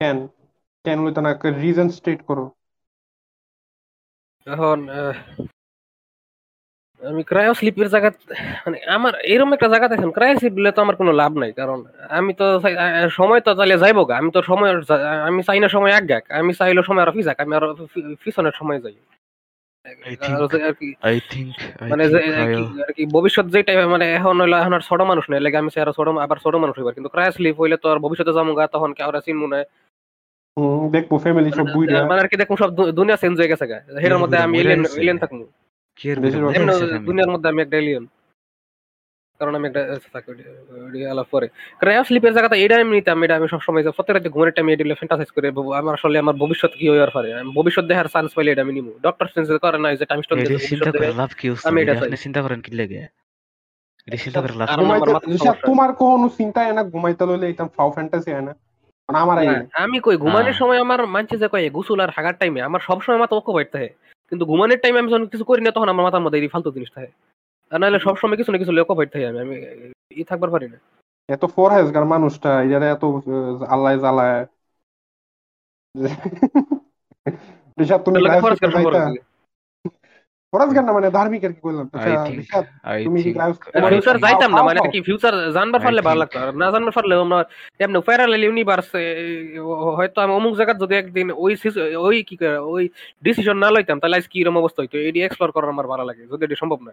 কেন? 0.00 0.18
কেন 0.84 0.98
লইতো 1.04 1.20
না 1.20 1.30
রিজন 1.62 1.88
স্টেট 1.90 2.20
করো 2.22 2.44
এখন 4.46 4.78
আমি 7.02 7.22
ক্রায়ো 7.24 7.52
স্লিপের 7.54 7.88
জায়গা 7.88 8.08
মানে 8.64 8.76
আমার 8.96 9.12
এরকম 9.26 9.50
একটা 9.54 9.68
জায়গা 9.68 9.86
দেখেন 9.88 10.10
ক্রায়ো 10.12 10.34
স্লিপ 10.38 10.54
দিলে 10.54 10.70
তো 10.72 10.80
আমার 10.82 10.96
কোনো 10.96 11.12
লাভ 11.20 11.32
নাই 11.36 11.50
কারণ 11.52 11.78
আমি 12.10 12.32
তো 12.34 12.46
সময় 13.12 13.40
তো 13.40 13.50
তাহলে 13.52 13.76
যাইবো 13.78 14.02
গা 14.04 14.14
আমি 14.20 14.30
তো 14.30 14.40
সময় 14.42 14.70
আমি 15.28 15.40
চাই 15.42 15.58
না 15.58 15.68
সময় 15.68 15.92
এক 15.92 16.04
গাক 16.06 16.24
আমি 16.32 16.52
চাইলে 16.58 16.80
সময় 16.82 17.02
আরও 17.04 17.12
ফিজাক 17.16 17.36
আমি 17.40 17.52
আরও 17.58 17.66
পিছনের 18.22 18.54
সময় 18.60 18.78
যাই। 18.80 18.96
যে- 20.52 20.74
কি 20.80 20.88
মানে 21.90 22.04
যে 22.12 22.18
কি- 22.52 22.82
আর 22.82 22.92
কি 22.96 23.02
ভবিষ্যৎ 23.14 23.46
যেটা 23.54 23.72
মানে 23.86 24.06
এখন 24.18 24.34
হইল 24.40 24.54
এখন 24.56 24.72
আর 24.74 24.82
ছোট 24.88 25.00
মানুষ 25.10 25.24
নাই 25.28 25.40
লাগে 25.40 25.56
আমি 25.56 25.70
চাই 25.74 25.82
আরও 25.84 25.94
ছোট 25.98 26.06
আবার 26.18 26.38
ছোট 26.44 26.54
মানুষ 26.56 26.74
হইবার 26.78 26.94
কিন্তু 26.96 27.10
ক্রায়ো 27.12 27.32
স্লিপ 27.36 27.56
হইলে 27.60 27.76
তো 27.76 27.90
আর 27.90 27.98
ভবিষ্যতে 27.98 28.32
যাব 28.32 28.48
গা 28.54 28.64
তখন 28.74 28.90
কেউ 28.92 29.08
আর 29.10 29.16
চিনবো 29.26 29.46
না। 29.46 29.58
দেখব 30.94 31.12
ফ্যামিলি 31.18 31.50
সব 31.52 31.66
বুইরা। 31.74 31.92
মানে 32.10 32.20
আর 32.22 32.28
কি 32.28 32.36
দেখুন 32.36 32.56
সব 32.56 32.70
দুনিয়া 32.92 33.16
চেঞ্জ 33.16 33.34
হয়ে 33.40 33.50
গেছে 33.52 33.66
গা 33.66 33.78
সেটার 33.94 34.20
মধ্যে 34.22 34.36
আমি 34.38 34.54
এলিয়েন 34.62 34.80
এলিয়েন 34.98 35.18
থাকব। 35.22 35.40
দুনিয়ার 37.06 37.30
মধ্যে 37.30 37.48
আমি 37.48 37.62
একটা 37.62 37.76
এলিয়েন 37.76 38.04
কারণ 39.40 39.54
আমি 39.54 39.66
একটা 39.68 39.82
আলাপ 41.10 41.26
পরে 41.30 41.46
ক্রায়ো 41.78 42.02
স্লিপের 42.04 42.32
জায়গাতে 42.32 42.56
এটা 42.64 42.74
আমি 42.76 42.92
নিতাম 42.96 43.18
এটা 43.22 43.34
আমি 43.36 43.48
সবসময় 43.48 43.82
যে 43.82 43.90
প্রত্যেকটা 43.90 44.30
ঘুমের 44.30 44.52
টাইম 44.52 44.66
এডিলে 44.68 44.94
ফ্যান্টাসাইজ 44.94 45.30
করে 45.30 45.48
আমার 45.72 45.94
আসলে 45.94 46.16
আমার 46.18 46.36
ভবিষ্যৎ 46.36 46.72
কি 46.76 46.84
হইয়ার 46.90 47.10
পারে। 47.10 47.28
আমি 47.34 47.50
ভবিষ্যৎ 47.54 47.84
দেখার 47.84 48.08
চান্স 48.08 48.30
পাইলে 48.34 48.50
এটা 48.52 48.62
আমি 48.62 48.72
নিবো 48.72 48.92
ডক্টর 49.02 49.26
সেন্স 49.26 49.48
করে 49.58 49.78
না 49.78 49.88
যে 49.94 50.06
টাইম 50.06 50.20
স্টোন 50.22 50.38
আমি 51.64 51.78
এটা 51.82 51.92
এটা 52.06 52.16
চিন্তা 52.16 52.40
করেন 52.42 52.60
কি 52.60 52.70
লাগে? 52.70 53.08
এটা। 54.08 54.40
তোমার 55.66 55.90
কোনো 55.92 56.28
চিন্তা 56.28 56.58
হয় 56.64 56.72
না 56.72 56.82
ঘুমাইতে 56.84 57.26
লইলে 57.26 57.46
এইতাম 57.46 57.68
ফাও 57.68 57.90
ফ্যান্টাসি 57.90 58.30
হয় 58.32 58.42
না। 58.42 58.54
মানে 59.08 59.42
আমি 59.72 60.00
কই 60.00 60.16
ঘুমানোর 60.16 60.42
হ্যাঁ। 60.42 60.58
সময় 60.58 60.78
আমার 60.78 61.06
মানছে 61.06 61.36
যে 61.36 61.48
কয় 61.48 61.70
গোসল 61.70 62.00
আর 62.00 62.10
হাগার 62.10 62.34
টাইমে 62.38 62.60
আমার 62.62 62.80
সবসময় 62.80 63.18
মাথা 63.18 63.34
বাইতে 63.52 63.72
থাকে 63.72 63.90
কিন্তু 64.32 64.44
ঘুমানোর 64.46 64.80
টাইমে 64.82 65.00
আমি 65.00 65.10
যখন 65.12 65.26
কিছু 65.26 65.44
করি 65.44 65.60
না 65.62 65.70
তখন 65.70 65.88
আমার 65.88 66.04
মাথার 66.04 66.24
মধ্যে 66.24 66.38
এই 66.38 66.52
ফালতু 66.54 66.70
জিনিস 66.72 66.90
থাকে 66.96 67.10
আর 67.72 67.78
নাহলে 67.80 67.98
সবসময় 67.98 68.38
কিছু 68.38 68.50
না 68.52 68.58
কিছু 68.58 68.72
ঐক্য 68.74 68.92
ফাইট 68.94 69.10
থাকে 69.12 69.26
আমি 69.26 69.40
আমি 69.42 69.56
ই 70.16 70.22
থাকবার 70.24 70.50
পারি 70.50 70.66
না। 70.68 70.78
এত 71.28 71.42
ফরহেজগার 71.54 72.04
মানুষটা 72.04 72.50
এটারে 72.64 72.86
এত 72.90 73.04
আল্লাহ 73.74 73.92
জ্বালায় 73.96 74.40
তুমি 78.06 78.16
তাহলে 78.16 78.28
ক্রায়ো 78.28 78.42
খরচ 78.42 78.58
স্লিপে 78.58 78.62
কেন 78.62 78.72
যাইতা 78.74 78.86
খরচ 78.86 79.04
কি? 79.06 79.18
না 80.52 80.92
মানে 80.92 81.08
ধার্মিক 81.10 81.42
আর 81.44 81.52
কি 81.52 81.60
কইলাম 81.60 81.86
I 81.86 81.96
আচ্ছা, 81.96 82.58
তুমি 83.04 83.20
ফিউচার 83.92 84.16
যাইতাম 84.24 84.50
না 84.50 84.62
মানে 84.62 84.80
কি 84.92 84.98
ফিউচার 85.00 85.34
জানবার 85.52 85.80
পারলে 85.80 86.00
ভালো 86.02 86.18
লাগতো 86.18 86.36
আর 86.38 86.48
না 86.54 86.66
জানবার 86.70 86.94
পারলে 86.94 87.14
আমরা 87.16 87.38
এমনি 87.80 87.98
প্যারালাল 88.00 88.42
ইউনিভার্স 88.44 88.88
হয়তো 89.96 90.18
আমি 90.20 90.32
অমুক 90.32 90.52
যদি 90.82 90.94
একদিন 90.94 91.26
ওই 91.36 91.52
ওই 92.06 92.16
কি 92.22 92.34
কয়, 92.36 92.58
ওই 92.72 92.84
ডিসিশন 93.22 93.56
না 93.56 93.68
লইতাম 93.70 93.96
তাহলে 94.00 94.16
আজ 94.16 94.26
কি 94.28 94.38
রকম 94.42 94.56
অবস্থা 94.58 94.80
হইতো। 94.82 94.96
এটি 95.00 95.20
এক্সপ্লোর 95.22 95.50
করার 95.52 95.70
আমার 95.70 95.86
ভালো 95.86 96.04
লাগে 96.04 96.22
যদি 96.26 96.42
এটি 96.44 96.56
সম্ভব 96.56 96.78
না 96.82 96.92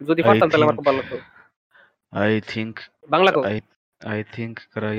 যদি 0.00 0.20
I 0.22 0.26
পারতাম 0.26 0.48
তাহলে 0.48 0.64
আমার 0.64 0.74
think- 0.74 0.78
খুব 0.78 0.86
ভালো 0.86 0.98
লাগতো। 0.98 1.16
I 2.12 2.32
think 2.52 2.74
বাংলা 3.08 3.30
কো। 3.32 3.40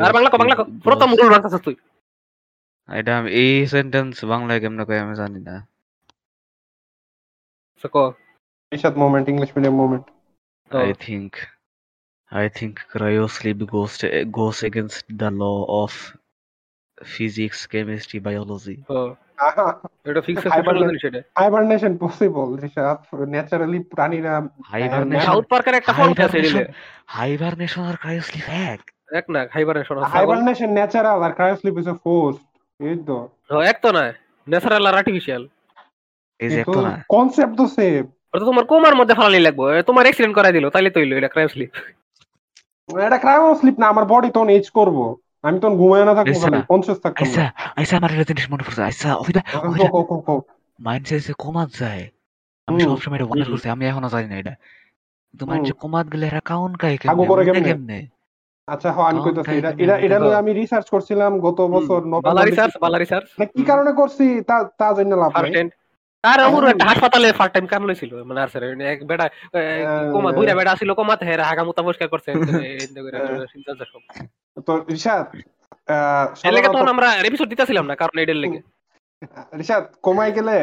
আর 0.02 0.12
বাংলা 0.14 0.30
কো 0.30 0.38
বাংলা 0.38 0.56
কো। 0.56 0.64
প্রথম 0.84 1.10
রুল 1.16 1.30
রাখতেছিস 1.34 1.62
তুই। 1.62 1.76
এটা 2.90 3.14
এই 3.42 3.68
সেন্টেন্স 3.68 4.16
বাংলায় 4.26 4.60
কেমনে 4.60 4.84
কই 4.86 4.98
আমি 4.98 5.16
জানি 5.16 5.40
না। 5.40 5.56
English 9.32 9.50
medium 9.58 9.78
moment 9.84 10.06
Oh. 10.72 10.80
I 10.80 10.94
think 11.06 11.32
I 12.32 12.46
think 12.50 12.74
cryo 12.92 13.26
sleep 13.30 13.60
goes 13.76 13.94
to, 14.00 14.08
goes 14.40 14.58
against 14.64 15.04
the 15.22 15.30
law 15.32 15.60
of 15.84 15.92
physics, 16.98 17.60
chemistry, 17.74 18.20
biology. 18.20 18.78
ও, 18.90 19.00
এটা 20.10 20.22
fix 20.28 20.44
hibernation 21.40 21.94
possible 22.04 22.48
Rishad 22.68 22.98
naturally 23.34 23.80
প্রাণীরা 23.94 24.34
Hibernation, 24.74 25.26
সাউথ 25.28 25.46
পার্কের 25.52 25.76
একটা 25.80 25.92
ফর্ম 25.94 26.14
আছে 26.26 26.40
hibernation, 26.40 26.66
hibernation 27.18 27.84
আর 27.90 27.98
sleep 28.28 28.44
এক। 28.70 28.82
এক 29.20 29.26
না 29.34 29.42
hibernation 29.56 29.96
hibernation 30.16 30.70
natural 30.78 31.20
আর 31.26 31.32
ক্রায়ো 31.38 31.56
স্লিপ 31.62 31.76
ইজ 31.82 31.88
ফোর্সড 32.04 32.44
এই 32.80 32.96
তো। 33.10 33.18
এক 33.72 33.78
তো 33.84 33.90
না 33.98 34.04
ন্যাচারাল 34.48 34.84
আর 34.90 34.96
আর্টিফিশিয়াল 35.02 35.44
না। 36.88 37.04
কনসেপ্ট 37.10 37.58
তো 37.58 37.68
সেম 37.68 38.06
ওটা 38.32 38.40
তো 38.40 38.46
তোমার 38.46 38.66
কোমার 38.66 38.96
মধ্যে 38.96 39.16
ফালানি 39.16 39.40
লাগবে। 39.40 39.84
তোমার 39.84 40.06
অ্যাক্সিডেন্ট 40.06 40.38
করাই 40.38 40.54
দিল 40.54 40.70
তাইলে 40.70 40.90
তো 40.90 41.00
এটা 41.20 41.30
ক্রাইম 41.34 41.48
স্লিপ 41.48 41.70
এটা 42.90 43.18
ক্রায়ো 43.18 43.56
স্লিপ 43.56 43.82
না 43.82 43.88
আমার 43.88 44.06
বডি 44.06 44.30
তখন 44.30 44.50
এজ 44.50 44.70
করব। 44.70 45.18
আমি 45.48 45.60
তখন 45.60 45.78
ঘুমায় 45.78 46.06
না 46.06 46.16
থাকব 46.16 46.30
আচ্ছা। 46.30 46.62
কনসিয়াস 46.72 47.00
আইসা 47.22 47.42
না 47.42 47.52
আইসা 47.80 47.98
আমার 47.98 48.14
একটা 48.14 48.24
জিনিস 48.30 48.52
মনে 48.52 48.64
পড়ছে 48.64 48.82
যে 51.28 51.34
কমাত 51.40 51.70
যায় 51.82 52.04
আমি 52.68 52.84
সবসময় 52.84 53.18
এটা 53.18 53.26
ওয়ান্ডার 53.28 53.52
করছি 53.52 53.70
আমি 53.70 53.86
এখনও 53.86 54.10
জানি 54.10 54.28
না 54.32 54.36
এটা। 54.42 54.54
কিন্তু 55.30 55.46
যে 55.68 55.74
কমাত 55.84 56.06
গেলে 56.14 56.28
এরা 56.28 56.42
কাউন 56.52 56.76
কাই 56.76 56.94
আগু 56.94 57.04
কেমনে 57.04 57.28
করে 57.28 57.44
কেমনে? 57.48 57.70
কেমনে? 57.70 58.00
আচ্ছা 58.68 58.92
হ 58.92 59.02
আমি 59.02 59.20
কইতাছি 59.26 59.58
এটা 59.58 59.70
এটা 59.84 59.96
এটা 60.06 60.20
নিয়ে 60.20 60.36
আমি 60.36 60.54
রিসার্চ 60.54 60.90
করছিলাম 60.90 61.40
গত 61.40 61.60
বছর 61.76 62.00
রিসার্চ 62.50 62.74
বালা 62.84 62.98
রিসার্চ 62.98 63.28
কি 63.56 63.64
কারণে 63.64 63.92
করছি 63.92 64.42
তা 64.50 64.56
তা 64.80 64.88
লাভ 65.24 65.32
নাই। 65.32 65.36
ফার্স্ট 65.36 65.58
এন্ড 65.62 65.72
আর 66.24 66.40
আমার 66.42 66.64
একটা 66.66 66.86
হাসপাতালে 66.90 67.28
ফার্স্ট 67.32 67.54
টাইম 67.56 67.66
কাম 67.68 67.82
লইছিল 67.88 68.12
মানে 68.24 68.40
আর 68.44 68.50
স্যার 68.50 68.64
এক 68.88 69.00
বেটা 69.10 69.26
কোমা 70.14 70.30
বুইরা 70.32 70.54
বেটা 70.56 70.74
ছিল 70.82 70.90
কোমাতে 70.94 71.24
হেরা 71.26 71.64
মুতা 71.68 71.82
পরিষ্কার 71.84 72.08
করছে 72.10 72.30
তো 74.58 74.74
তখন 76.68 76.88
আমরা 76.94 77.08
এপিসোড 77.22 77.48
দিতেছিলাম 77.50 77.86
না 77.90 77.96
কারণ 77.96 78.14
লেগে। 78.36 78.60
রিশাদ 79.60 79.84
কমাই 80.04 80.32
গেলে 80.32 80.56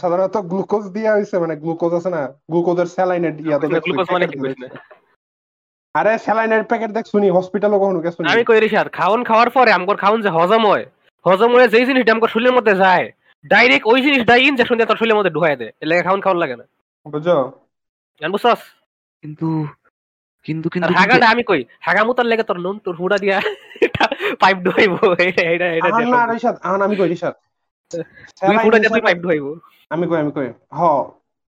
সাধারণত 0.00 0.36
গ্লুকোজ 0.50 0.84
দিয়া 0.92 1.10
হইছে 1.16 1.36
মানে 1.38 1.54
গ্লুকোজ 1.56 1.92
আছে 1.98 2.10
না 2.10 2.22
গ্লুকোজের 2.50 2.88
স্যালাইনের 2.96 3.34
ইয়া 3.40 3.56
তো 3.58 3.66
গ্লুকোজ 3.86 4.06
মানে 4.14 4.26
কি 4.26 4.36
বুঝিস 4.40 4.58
আরে 5.94 6.12
স্যালাইনের 6.18 6.62
প্যাকেট 6.70 6.90
দেখ 6.90 7.04
শুনি 7.12 7.26
হসপিটালও 7.30 7.78
কখনো 7.82 8.00
গেছো? 8.04 8.18
আমি 8.32 8.42
কই 8.44 8.58
রিশাদ 8.60 8.86
খাওন 8.98 9.20
খাওয়ার 9.24 9.50
পরে 9.50 9.70
আমগর 9.72 9.96
খাওন 9.96 10.18
যে 10.22 10.30
হজম 10.36 10.62
হয় 10.70 10.84
হজম 11.24 11.50
হয়ে 11.54 11.68
যেই 11.68 11.84
জিনিসটা 11.88 12.12
আমগর 12.14 12.30
শরীরের 12.32 12.56
মধ্যে 12.58 12.74
যায় 12.76 13.06
ডাইরেক্ট 13.50 13.84
ওই 13.86 13.98
জিনিস 14.02 14.20
ডাই 14.30 14.40
ইনজেকশন 14.48 14.76
দিয়ে 14.76 14.90
তোর 14.90 14.98
শরীরের 15.00 15.18
মধ্যে 15.18 15.34
ঢুকাই 15.36 15.56
দেয়। 15.56 15.72
এর 15.82 15.86
লাগে 15.88 16.02
খাওন 16.02 16.20
খাওন 16.20 16.38
লাগে 16.42 16.56
না। 16.60 16.64
বুঝছ? 17.06 17.28
জান 18.20 18.30
বুঝছস? 18.32 18.60
কিন্তু 19.22 19.48
কিন্তু 20.46 20.66
কিন্তু 20.74 20.92
হাগাটা 21.00 21.26
আমি 21.28 21.42
কই? 21.50 21.60
হাগা 21.86 22.02
মুতার 22.04 22.26
লেগে 22.26 22.44
তোর 22.48 22.58
নুন 22.60 22.76
তোর 22.84 22.94
হুড়া 23.00 23.18
দিয়া 23.18 23.36
পাইপ 24.42 24.56
ঢুকাইবো। 24.66 24.98
এটা 25.28 25.42
এটা 25.54 25.66
এটা 25.78 25.88
না 26.14 26.20
রিশাদ 26.32 26.56
আহান 26.66 26.80
আমি 26.82 26.94
কই 27.00 27.08
রিশাদ? 27.08 27.34
তুই 28.40 28.56
হুড়া 28.64 28.78
দিয়া 28.78 28.90
তুই 28.90 29.02
পাইপ 29.06 29.18
ঢুকাইবো। 29.24 29.50
আমি 29.90 30.04
কই 30.10 30.18
আমি 30.22 30.32
কই। 30.36 30.48
হ 30.72 30.80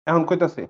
এখন 0.06 0.22
কইতাছি। 0.24 0.62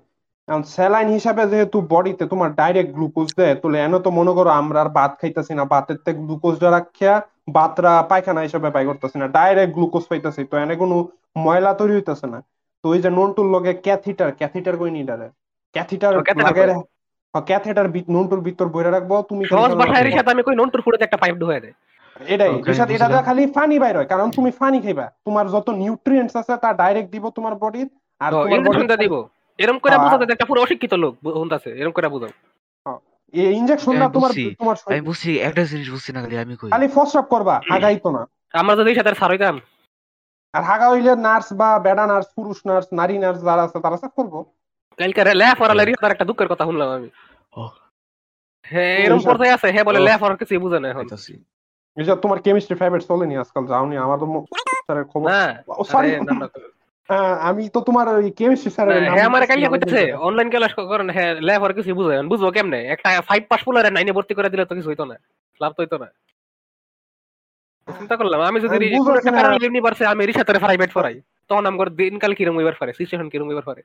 এখন 0.47 0.63
স্যালাইন 0.75 1.09
হিসাবে 1.15 1.43
যেহেতু 1.51 1.77
বডিতে 1.93 2.23
তোমার 2.33 2.49
ডাইরেক্ট 2.59 2.91
গ্লুকোজ 2.97 3.27
দেয় 3.39 3.55
তাহলে 3.59 3.77
এনে 3.85 3.99
তো 3.99 4.09
মনে 4.19 4.31
করো 4.37 4.49
আমরা 4.61 4.79
আর 4.83 4.89
ভাত 4.97 5.11
খাইতাছি 5.21 5.53
না 5.59 5.63
ভাতের 5.73 5.97
তে 6.05 6.11
গ্লুকোজটা 6.19 6.67
রাখিয়া 6.71 7.13
ভাতরা 7.55 7.93
পায়খানা 8.09 8.41
হিসাবে 8.47 8.69
পাই 8.75 8.85
করতেছি 8.89 9.17
না 9.21 9.25
ডাইরেক্ট 9.37 9.71
গ্লুকোজ 9.77 10.03
পাইতাছি 10.11 10.41
তো 10.51 10.55
এনে 10.63 10.75
কোনো 10.83 10.95
ময়লা 11.37 11.71
তৈরি 11.79 11.93
হইতাছে 11.97 12.27
না 12.33 12.39
তো 12.83 12.85
ওই 12.93 12.99
যে 13.03 13.09
নন্টুর 13.09 13.47
লগে 13.55 13.71
ক্যাথিটার 13.85 14.29
ক্যাথিটার 14.39 14.75
কই 14.81 14.91
নিডারে 14.97 15.27
ক্যাথিটার 15.75 16.13
লাগে? 16.47 16.65
ক্যাথিটার 17.33 17.87
নন্টুর 18.15 18.41
ভিতর 18.47 18.67
বইরা 18.73 18.91
রাখব 18.91 19.11
তুমি 19.29 19.43
সহজ 19.53 19.71
ভাষায়। 19.81 20.03
রিশাদ 20.03 20.27
আমি 20.33 20.41
কই 20.47 20.55
নুন 20.59 20.67
তোর 20.73 20.81
ফুটাতে 20.85 21.03
একটা 21.05 21.19
পাইপ 21.23 21.35
ঢুকাই 21.41 21.59
দে 21.65 21.71
এটাই 22.15 22.51
Okay, 22.51 22.73
এটা 22.95 23.07
বুঝলাম। 23.07 23.25
খালি 23.27 23.43
পানি 23.57 23.75
বাইর 23.83 23.95
হয় 23.99 24.09
কারণ 24.13 24.27
তুমি 24.37 24.49
পানি 24.61 24.77
খাইবা 24.85 25.05
তোমার 25.25 25.45
যত 25.55 25.67
নিউট্রিয়েন্টস 25.81 26.35
আছে 26.41 26.53
তা 26.63 26.69
ডাইরেক্ট 26.81 27.09
দিব 27.15 27.25
তোমার 27.37 27.53
বডি 27.63 27.81
আর 28.21 28.31
তোমার 28.33 28.49
ইনজেকশনটা 28.53 28.97
দিব 29.03 29.13
এরকম 29.59 29.79
করে 29.79 29.93
হ্যাঁ। 29.93 30.03
বুঝাতে 30.05 30.33
একটা 30.35 30.49
পুরো 30.49 30.59
অশিক্ষিত 30.61 30.93
লোক 31.03 31.13
হুনতাছে 31.35 31.69
এরকম 31.73 31.95
করে 31.97 32.07
বুঝাও। 32.09 32.33
এই 33.33 33.51
ইনজেকশনটা 33.59 34.05
আমি 34.05 34.13
তোমার 34.15 34.31
তোমার 34.59 34.75
আমি 34.89 35.01
বুঝছি 35.01 35.29
একটা 35.39 35.61
জিনিস 35.65 35.87
বুঝছি 35.93 36.09
না 36.13 36.19
খালি 36.23 36.35
আমি 36.37 36.53
কই। 36.55 36.69
খালি 36.73 36.87
ফসরাপ 36.95 37.25
করবা 37.29 37.55
হাগাই 37.71 37.97
তো 37.99 38.09
না। 38.11 38.21
আমরা 38.53 38.73
যদি 38.79 38.89
সাথে 38.95 39.11
সার 39.21 39.31
হইতাম? 39.33 39.55
আর 40.53 40.63
হাগা 40.63 40.87
হইলে 40.89 41.11
নার্স 41.25 41.47
বা 41.53 41.69
বেডা 41.79 42.05
নার্স 42.07 42.27
পুরুষ 42.35 42.57
নার্স 42.65 42.87
নারী 42.99 43.15
নার্স 43.17 43.39
যারা 43.47 43.61
আছে 43.65 43.77
তারা 43.85 43.97
সাফ 43.97 44.11
করব। 44.19 44.33
কালকে 44.99 45.21
লে 45.33 45.47
ফরালে 45.59 45.83
রিশাদ 45.83 46.11
একটা 46.11 46.27
দুঃখের 46.29 46.49
কথা 46.51 46.63
শুনলাম 46.65 46.89
আমি। 46.97 47.09
হ্যাঁ 48.65 48.95
এরকম। 48.99 49.21
পর্যায়ে 49.29 49.53
আছে 49.55 49.67
হ্যাঁ 49.73 49.85
বলে 49.89 49.99
ও। 49.99 50.05
লে 50.07 50.13
ফরার 50.21 50.37
কিছু 50.41 50.53
বুঝে 50.65 50.79
না 50.79 50.87
এখন। 50.89 51.05
এই 51.97 52.03
যে 52.05 52.13
তোমার 52.23 52.37
কেমিস্ট্রি 52.45 52.75
ফেভারিট 52.81 53.03
চলেনি 53.09 53.35
আজকাল 53.37 53.63
যাওনি 53.67 53.95
আমার 53.97 54.17
তো 54.21 54.25
খবর 55.11 55.25
না 55.29 55.39
সরি 55.91 56.09
না, 56.19 56.33
না, 56.33 56.47
আমি 57.49 57.63
তো 57.75 57.79
তোমার 57.87 58.05
ওই 58.15 58.27
কেমিস্ট্রি 58.39 58.71
স্যারের 58.75 58.97
হ্যাঁ 59.07 59.25
আমার 59.29 59.41
কালকে 59.49 59.67
কইতেছে 59.73 60.01
অনলাইন 60.27 60.47
ক্লাস 60.53 60.73
করেন 60.91 61.09
হ্যাঁ 61.15 61.31
লে 61.47 61.53
ফর 61.61 61.71
কিছু 61.77 61.89
বুঝে 61.99 62.13
না। 62.17 62.23
বুঝব 62.31 62.45
কেমনে? 62.55 62.79
একটা 62.93 63.09
ফাইভ 63.29 63.41
পাস 63.51 63.61
ফুলারে 63.65 63.89
নাইনে 63.95 64.11
ভর্তি 64.17 64.33
করে 64.37 64.49
দিলে 64.53 64.63
তো 64.69 64.73
কিছু 64.77 64.89
হইতো 64.91 65.05
না 65.11 65.15
লাভ 65.61 65.71
তো 65.75 65.79
হইতো 65.83 65.97
না। 66.03 66.07
চিন্তা 67.87 68.15
করলাম 68.19 68.39
আমি 68.49 68.57
যদি 68.65 68.75
ইউনিভার্সে 69.65 70.05
আমি 70.13 70.21
রিসার্চের 70.29 70.57
প্রাইভেট 70.63 70.91
পড়াই 70.97 71.15
তখন 71.49 71.63
আমার 71.69 71.87
দিনকাল 71.99 72.31
কিরম 72.37 72.55
হইবার 72.59 72.75
পারে 72.79 72.91
সিচুয়েশন 72.99 73.27
কিরম 73.33 73.47
হইবার 73.49 73.65
পারে। 73.69 73.81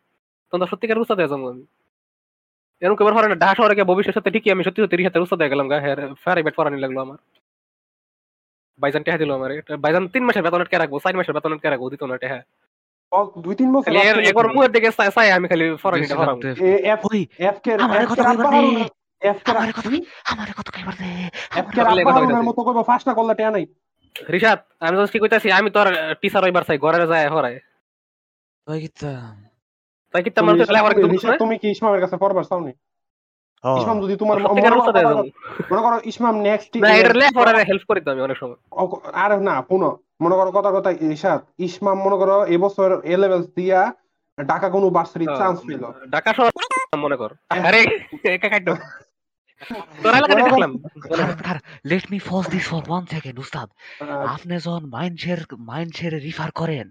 তখন 0.48 0.60
তো 0.62 0.66
সত্যিকার 0.72 0.96
হয়ে 0.98 1.30
যাব 1.32 1.42
আমি। 1.52 1.64
এরকম 2.82 2.96
কেবার 2.98 3.14
পারে 3.16 3.26
না 3.30 3.36
ঢাকা 3.42 3.54
শহরে 3.58 3.74
গিয়ে 3.76 3.88
ভবিষ্যৎ 3.90 4.14
সাথে 4.18 4.30
ঠিকই 4.34 4.50
আমি 4.54 4.62
সত্যি 4.66 4.80
সত্যি 4.82 4.96
রিসার্চের 4.96 5.24
উস্তাদ 5.24 5.38
হয়ে 5.40 5.52
গেলাম 5.52 5.66
গা 5.70 5.76
হ্যাঁ 5.84 5.96
প্রাইভেট 6.24 6.54
পড়ানি 6.58 6.78
লাগল 6.84 6.98
আমার। 7.06 7.18
বাইজান 8.80 9.02
টেহা 9.06 9.18
দিল 9.22 9.30
আমার 9.38 9.50
বাইজান 9.84 10.04
তিন 10.14 10.22
মাসের 10.26 10.42
বেতন 10.46 10.62
কে 10.72 10.76
রাখব 10.82 10.94
চার 11.04 11.14
মাসের 11.18 11.34
বেতন 11.36 11.52
কে 11.62 11.68
রাখব 11.72 11.86
দিত 11.92 12.02
না 12.10 12.16
টেহা। 12.22 12.40
দুই 13.36 13.54
তিন 13.54 13.68
বছর 13.72 13.90
এর- 14.00 14.22
একবার 14.24 14.46
দিকে 14.68 14.90
চাই 14.92 15.28
আমি 15.32 15.46
খালি 15.48 15.64
ফরানিটা 15.76 16.14
ফরাম 16.16 16.36
এফ 16.88 17.00
ওই 17.04 17.20
এফ 17.40 17.56
কে 17.60 17.70
আমার 17.76 18.06
কথা 18.06 18.22
এফ 19.22 19.38
কে 19.42 19.50
আমার 19.52 19.72
কথা 19.72 19.88
আমার 20.32 20.48
কথা 20.58 20.70
কইবার 20.70 20.94
দে 20.94 21.08
এফ 21.56 21.66
কে 21.70 21.78
আমার। 21.80 22.44
মতো 22.44 22.60
কইবো 22.64 22.82
করলে 23.14 23.34
টেয়া 23.34 23.50
নাই। 23.50 23.64
রিশাদ 24.16 24.58
আমি 24.80 24.94
তো 24.96 25.04
কি 25.06 25.18
কইতাছি 25.18 25.48
আমি 25.52 25.68
তোর 25.70 25.86
টিচার 26.20 26.42
হইবার 26.44 26.64
চাই 26.64 26.78
ঘরে 26.78 27.06
যায় 27.06 27.26
কিতাম 28.80 29.34
তাই 30.14 30.22
কি 30.22 30.30
তোমার 30.30 30.54
তো 30.54 30.62
তুমি- 30.96 31.20
কি 31.58 31.68
ইসমামের 31.70 32.00
কাছে 32.00 32.16
পড়বার 32.16 32.44
চাওনি 32.44 32.72
ইসমাম 33.64 33.96
যদি 34.02 34.14
তোমার 34.16 34.36
মনে 34.38 34.70
করো। 35.04 35.22
মনে 35.70 35.96
ইসমাম 36.04 36.34
নেক্সট 36.40 36.70
না 36.76 36.88
এটা 36.94 37.12
লেবার 37.14 37.46
হেল্প 37.64 37.82
করি 37.88 38.00
তো 38.00 38.08
আমি 38.10 38.20
অনেক 38.20 38.36
সময়। 38.36 38.58
আরে 39.14 39.36
না 39.40 39.54
পুনো 39.62 39.90
মনে 40.20 40.34
করো 40.34 40.50
কথা 40.50 40.70
কথা 40.70 40.90
ইসাদ 41.06 41.40
ইসমাম 41.58 41.98
মনে 41.98 42.16
করো 42.16 42.44
এবছর 42.46 42.90
এ 43.04 43.16
লেভেলস 43.16 43.46
দিয়া 43.56 43.80
ঢাকা 44.38 44.68
কোনো 44.68 44.90
ভার্সিটি 44.90 45.26
চান্স 45.38 45.58
পেল 45.66 45.82
ঢাকা 46.12 46.30
শহর 46.34 46.52
মনে 46.98 47.16
কর। 47.16 47.30
আরে 47.48 47.80
একা 48.24 48.48
কাটো 48.48 48.74
তোরা 50.02 50.16
এলাকাতে 50.18 50.42
দেখলাম। 50.42 50.72
Let 51.84 52.04
me 52.10 52.18
pause 52.18 52.48
this 52.50 52.68
for 52.68 52.82
one 52.88 53.06
second 53.06 53.38
উস্তাদ। 53.38 53.68
আপনি 54.26 54.58
যখন 54.58 54.82
রিফার 56.20 56.50
করেন 56.50 56.86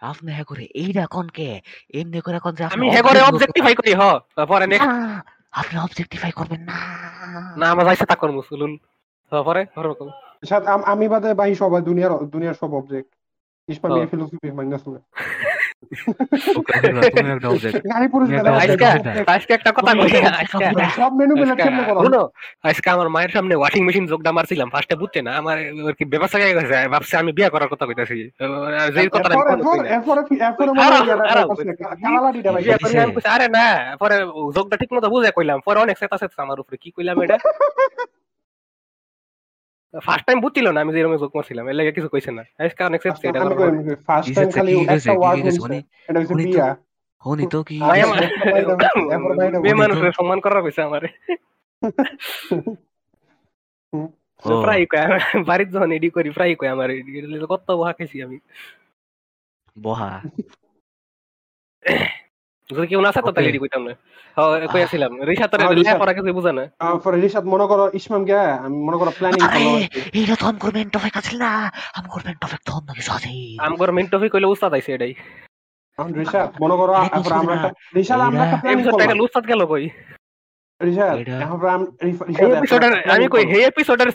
আপনি 0.00 0.32
হ্যাঁ 0.32 0.44
করে 0.44 0.64
এইটা 0.74 1.06
কোনকে? 1.06 1.48
এমনি 1.94 2.20
করে 2.20 2.38
কোন 2.38 2.52
যে 2.54 2.64
আপনি 2.64 2.76
আমি 2.76 2.90
হে 2.90 3.02
করে 3.02 3.10
object- 3.12 3.32
অবজেক্টিফাই 3.32 3.74
করি 3.74 3.92
হ। 3.94 4.02
পরে 4.44 4.66
নেক্সট 4.66 4.88
আপনি 5.52 5.78
অবজেক্টিফাই 5.78 6.30
করবেন 6.30 6.60
না। 6.60 6.76
না 7.56 7.70
আমার 7.70 7.84
যাইছে 7.84 8.06
তা 8.06 8.14
করমু 8.14 8.42
সুলুল 8.42 8.72
পরে 9.32 9.62
ওরকম 9.76 10.08
ইসাদ 10.08 10.31
আম- 10.50 10.82
আমি 10.82 11.08
বাদে 11.08 11.34
ভাই 11.34 11.54
সবাই 11.54 11.82
দুনিয়ার 11.82 12.12
দুনিয়ার 12.12 12.54
সব 12.54 12.74
অবজেক্ট 12.74 13.10
ইসমাম। 13.68 13.92
এই 14.00 14.06
ফিলোসফি 14.06 14.50
মাইনাস 14.50 14.80
সব 14.84 14.96
আজকে 22.62 22.90
আমার 22.90 23.08
মায়ের 23.08 23.28
সামনে 23.28 23.54
ওয়াশিং 23.54 23.84
মেশিন 23.84 24.06
যোগটা 24.06 24.32
মারছিলাম। 24.32 24.70
ফার্স্টে 24.70 24.96
বুঝছে 24.96 25.22
না 25.22 25.30
আমার 25.32 25.58
কি 25.98 26.04
ব্যবসা 26.04 26.38
হয়ে 26.38 26.54
গেছে? 26.54 26.88
ভাবছে 26.88 27.16
আমি 27.16 27.32
বিয়ে 27.32 27.48
করার 27.48 27.68
কথা 27.68 27.86
কইতাছি। 27.86 28.30
না। 32.96 33.30
আরে 33.30 33.48
না 33.48 33.96
পরে 33.96 34.18
যোগটা 34.54 34.76
ঠিক 34.76 34.92
মতো 34.92 35.08
বুঝে 35.08 35.30
কইলাম। 35.36 35.60
পরে 35.60 35.80
অনেক 35.80 35.98
সেতা 35.98 36.18
সেতা 36.18 36.42
আমার 36.42 36.60
উপরে। 36.60 36.76
কি 36.76 36.90
কইলাম 36.90 37.22
এটা? 37.22 37.38
ফার্স্ট 39.94 40.24
টাইম 40.26 40.38
বুঝছিল 40.40 40.66
না 40.66 40.78
আমি 40.80 40.90
যে 40.92 40.98
এরকম 41.00 41.16
যোগ 41.16 41.30
মারছিলাম 41.34 41.64
এর 41.66 41.76
লাগে 41.78 41.92
কিছু 41.92 42.08
কইছে 42.08 42.30
না। 42.30 42.42
আজকে 42.58 42.80
অনেক 42.84 43.00
সেপছে 43.02 43.24
এটা 43.28 43.40
ফার্স্ট 44.06 44.28
টাইম 44.34 44.48
খালি 44.50 44.72
একটা 44.86 45.12
ওয়ার্ড 45.12 45.38
শুনছে 45.48 45.62
উনি 45.66 45.78
এটা 46.08 46.20
তো- 46.22 46.36
বিয়া। 46.40 46.68
হনি 47.24 47.44
তো 47.48 47.58
কি 47.62 47.74
ভাই 47.82 47.98
আচ্ছা, 47.98 48.06
আমার 48.08 48.22
এরপর 49.12 49.32
বাইরে 49.32 49.56
মেয়ে 49.64 49.74
বলি। 49.74 49.80
মানুষের 49.82 50.12
সম্মান 50.12 50.38
করা 50.40 50.58
হয়েছে 50.60 50.80
আমারে। 50.82 51.08
প্রায় 54.62 54.84
কয় 54.86 55.06
বাড়ির 55.46 55.68
যখন 55.70 55.90
এডি 55.92 56.08
করি 56.10 56.28
প্রায় 56.30 56.52
কয় 56.56 56.70
আমার 56.70 56.88
কত 57.48 57.68
বহা 57.72 57.92
খাইছি 57.92 58.16
আমি। 58.22 58.36
বহা। 59.76 60.10
যদি 62.74 62.86
কেউ 62.86 63.00
না. 63.00 63.10
তাহলে 63.12 63.58
কইতাম 63.58 63.82
না। 63.82 63.92
হ্যাঁ 64.36 64.68
কইয়াছিলাম 64.68 65.10
রিসা 65.22 65.46
তোর 65.48 65.60
রিশাদ। 65.60 65.78
লেখাপড়া 65.78 66.12
কিছু 66.12 66.32
বুঝে 66.32 66.52
না। 66.52 66.64
পরে 67.04 67.16
রিশাদ 67.20 67.44
মনে 67.44 67.66
করো 67.66 67.84
ইসমাম 67.94 68.22
গে 68.24 68.34
আমি 68.58 68.76
মনে 68.84 68.96
করো 68.96 69.10
প্ল্যানিং 69.10 69.40
আরে 69.42 69.52
করলাম 69.54 69.74
আর 69.76 69.88
কি। 69.88 70.00
এইটা 70.18 70.34
তো 70.36 70.46
আমগর 70.46 70.70
মেন 70.74 70.88
টপিক 70.88 71.14
আছিল 71.16 71.38
না? 71.38 71.50
আমগর 71.94 72.20
মেন 72.26 72.36
টপিক 72.40 72.60
তো 72.66 72.70
অন্য 72.72 72.92
কিছু 72.92 73.10
আছে। 73.12 73.28
আমগর 73.60 73.92
মেন 73.92 74.06
টপিক 74.06 74.32
কইলে 74.32 74.46
উস্তাদ 74.46 74.72
আইছে 74.72 74.90
এটাই 74.92 75.12
এখন 75.98 76.12
রিশাদ 76.12 76.48
মনে 76.60 76.74
করো 76.76 76.92
আমরা 76.92 77.54
একটা 77.54 77.70
রিশাদ 77.94 78.20
আমরা 78.20 78.42
একটা 78.44 78.56
প্ল্যানিং 78.56 78.74
এপিসোড 78.74 78.92
করলাম। 78.92 79.00
টাইটেল 79.00 79.20
উস্তাদ 79.20 79.44
গেল 79.48 79.60
কই? 79.66 79.84
রিশাদ 80.80 81.14
এটা- 81.18 81.40
এখন 81.40 81.52
আমরা 81.52 81.70
রিশাদ 82.60 82.82
আমি 83.10 83.26
কই। 83.28 83.44
এপিসোডের 83.62 84.10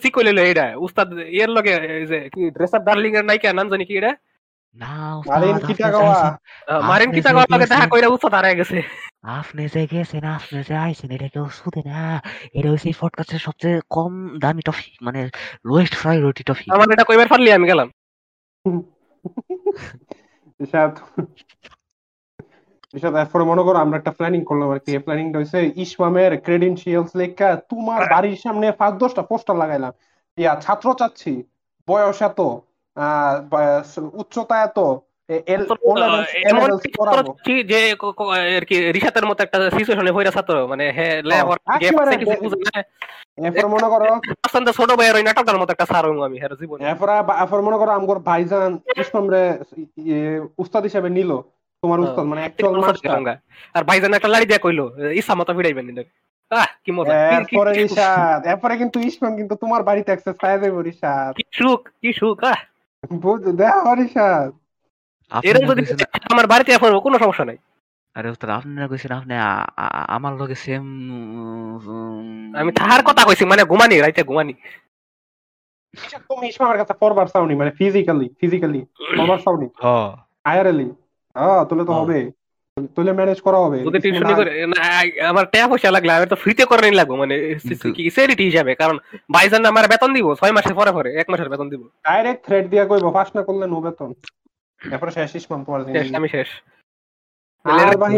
এটা 0.46 0.66
উস্তাদ 0.78 1.08
এর 1.42 1.50
লগে 1.50 1.74
এই 1.94 2.06
যে 2.06 2.20
কি 2.34 2.50
ড্রেস 2.50 2.74
আপ 2.74 2.82
ডার্লিং 2.82 3.12
এর 3.18 3.26
নায়িকা 3.26 3.54
নাম 3.54 3.70
জানি 3.70 3.86
কি 3.86 3.94
এটা 3.98 4.12
আপনি 9.40 9.62
যে 9.74 9.82
গেছেন 9.92 10.24
আপনি 10.38 10.58
যে 10.64 10.76
আইছেন 10.86 11.10
এটা 11.12 11.28
কেউ 11.28 11.46
শুধে 11.60 11.82
না। 11.90 12.22
এটা 12.58 12.68
হচ্ছে 12.72 13.38
সবচেয়ে 13.48 13.78
কম 13.90 14.14
দামি 14.44 14.62
মানে 15.02 15.30
লোয়েস্ট 15.66 15.96
প্রায়োরিটি 16.02 16.44
টপিক 16.44 16.68
আমার 16.74 16.88
এটা 16.94 17.04
কইবার 17.04 17.28
পারলি 17.28 17.50
আমি 17.52 17.66
গেলাম। 17.72 17.88
ইশাদ 20.60 20.94
ইশাদ 22.94 23.14
এরপরে 23.16 23.44
মনে 23.52 23.64
করো 23.64 23.78
আমরা 23.80 23.96
একটা 23.98 24.12
প্ল্যানিং 24.12 24.42
করলাম 24.50 24.70
আর 24.74 24.80
কি। 24.86 24.92
প্ল্যানিংটা 24.98 25.38
হচ্ছে 25.40 25.60
ইসমামের 25.76 26.32
ক্রেডেনশিয়ালস 26.46 27.12
লেখা 27.22 27.50
তোমার 27.72 28.02
বাড়ির 28.14 28.38
সামনে 28.44 28.68
পাঁচ 28.72 28.94
দশটা 29.02 29.22
পোস্টার 29.30 29.56
লাগাইলাম। 29.62 29.94
ইয়া 30.38 30.54
ছাত্র 30.64 30.88
চাচ্ছি 31.00 31.32
বয়স 31.88 32.20
এত 32.30 32.40
উচ্চতা 34.14 34.64
এত? 34.64 34.80
যে 37.64 37.96
আর 38.58 38.66
কি 38.66 38.92
রিসাতের 38.92 39.26
মতো 39.26 39.44
একটা 39.44 39.70
সিচুয়েশনে 39.70 40.12
হইরা 40.12 40.32
ছাত্র 40.32 40.68
মানে 40.68 40.92
হে 40.92 41.22
লেবার 41.22 41.58
একেবারে 41.76 42.18
কিছু 42.18 42.32
বে- 42.32 42.42
বুঝে 42.42 42.56
না। 42.56 42.84
এরপরে 43.48 43.68
মনে 43.68 43.90
করো 43.90 44.22
ছোট 44.72 44.92
নাটকটার 45.24 45.58
মতো 45.58 45.72
একটা 45.72 45.86
সার 45.86 46.24
আমি 46.24 46.40
হের 46.40 46.56
জীবনে। 46.56 46.90
এরপরে 46.90 47.12
এরপরে 47.12 47.62
মনে 47.62 47.78
করো 47.78 47.92
আমগর 47.92 48.20
ভাইজান 48.20 48.80
ইয়ে, 49.98 50.40
উস্তাদ 50.58 50.84
হিসেবে 50.84 51.10
নিল 51.10 51.42
তোমার 51.82 52.00
উস্তাদ 52.00 52.26
মানে 52.26 52.50
মাস্টার 52.82 53.38
আর 53.74 53.84
ভাইজান 53.84 54.14
একটা 54.14 54.28
লাড়ি 54.28 54.46
দিয়ে 54.46 54.60
কইলো 54.60 54.92
ইচ্ছা 55.12 55.36
মতো 55.36 55.54
ফিরাইবেন 55.54 55.86
নি 55.86 56.04
কি 56.84 56.92
মজা 56.92 57.14
এরপরে 57.14 57.72
এরপরে 58.46 58.78
কিন্তু 58.78 59.00
ইসমাম 59.00 59.38
কিন্তু 59.38 59.56
তোমার 59.56 59.84
বাড়িতে 59.84 60.18
কি 61.36 61.44
সুখ 61.52 61.90
কি 62.02 62.14
সুখ 62.14 62.44
আহ। 62.44 62.77
দেখো 63.62 63.92
রিশাদ 64.00 64.50
আপনি 65.32 65.60
যদি 65.92 66.04
আমার 66.32 66.46
বাড়িতে 66.52 66.72
এখন 66.74 66.90
কোনো 67.00 67.18
সমস্যা 67.24 67.46
নাই। 67.50 67.58
আরে 68.16 68.28
উস্তাদ 68.34 68.50
আপনারা 68.50 68.88
কইছেন 68.88 69.12
আপনি 69.12 69.34
আমার 70.18 70.34
লগে 70.42 70.56
সেম 70.56 70.84
আমি 72.60 72.72
তাহার 72.72 73.02
কথা 73.08 73.22
কইছি 73.28 73.44
মানে 73.46 73.64
ঘুমানি 73.72 73.96
রাইতে 73.98 74.22
ঘুমানি। 74.30 74.54
তুমি 76.30 76.46
ইসমামের 76.48 76.78
কাছে 76.82 76.94
মানে 77.62 77.72
ফিজিক্যালি 77.80 78.28
ফিজিক্যালি 78.40 78.82
ফরওয়ার্ড 79.18 79.42
সাউনি 79.44 79.68
হ্যাঁ 79.84 80.10
আইআরএলি 80.50 80.88
হ্যাঁ 81.36 81.62
তাহলে 81.68 81.84
তো। 81.86 81.94
হবে। 82.00 82.20
তাহলে 82.96 83.12
ম্যানেজ 83.20 83.40
করা 83.46 83.60
হবে। 83.64 83.78
যদি 83.86 83.98
টিউশনি 84.04 84.34
করে 84.40 84.52
আমার 85.32 85.46
টাকা 85.54 85.66
পয়সা 85.72 85.90
লাগলে 85.96 86.12
আমি 86.18 86.28
তো 86.32 86.38
ফ্রিতে 86.44 86.64
করে 86.70 86.82
নিয়ে 86.84 87.00
লাগবো 87.00 87.16
মানে 87.22 87.36
হিসাবে? 88.48 88.72
কারণ 88.82 88.98
ভাইজান 89.34 89.64
আমার 89.72 89.86
বেতন 89.92 90.10
দিব 90.16 90.28
ছয় 90.40 90.54
মাসের 90.58 90.76
পরে 90.80 90.92
পরে 90.98 91.10
এক 91.22 91.28
মাসের 91.32 91.50
বেতন 91.52 91.68
দিব। 91.72 91.82
ডাইরেক্ট 92.08 92.42
থ্রেড 92.48 92.66
দিয়া 92.72 92.84
কইবো 92.90 93.10
পাস 93.18 93.28
না 93.36 93.42
করলে 93.48 93.66
নো 93.74 93.78
বেতন। 93.86 94.10
এরপরে 94.82 95.12
শেষ 95.18 95.32
ইসমাম 95.40 95.60
তোমার 95.66 95.82
শেষ 95.96 96.08
আমি 96.20 96.28
শেষ। 96.36 96.50
আর 97.66 97.98
বাহি 98.02 98.18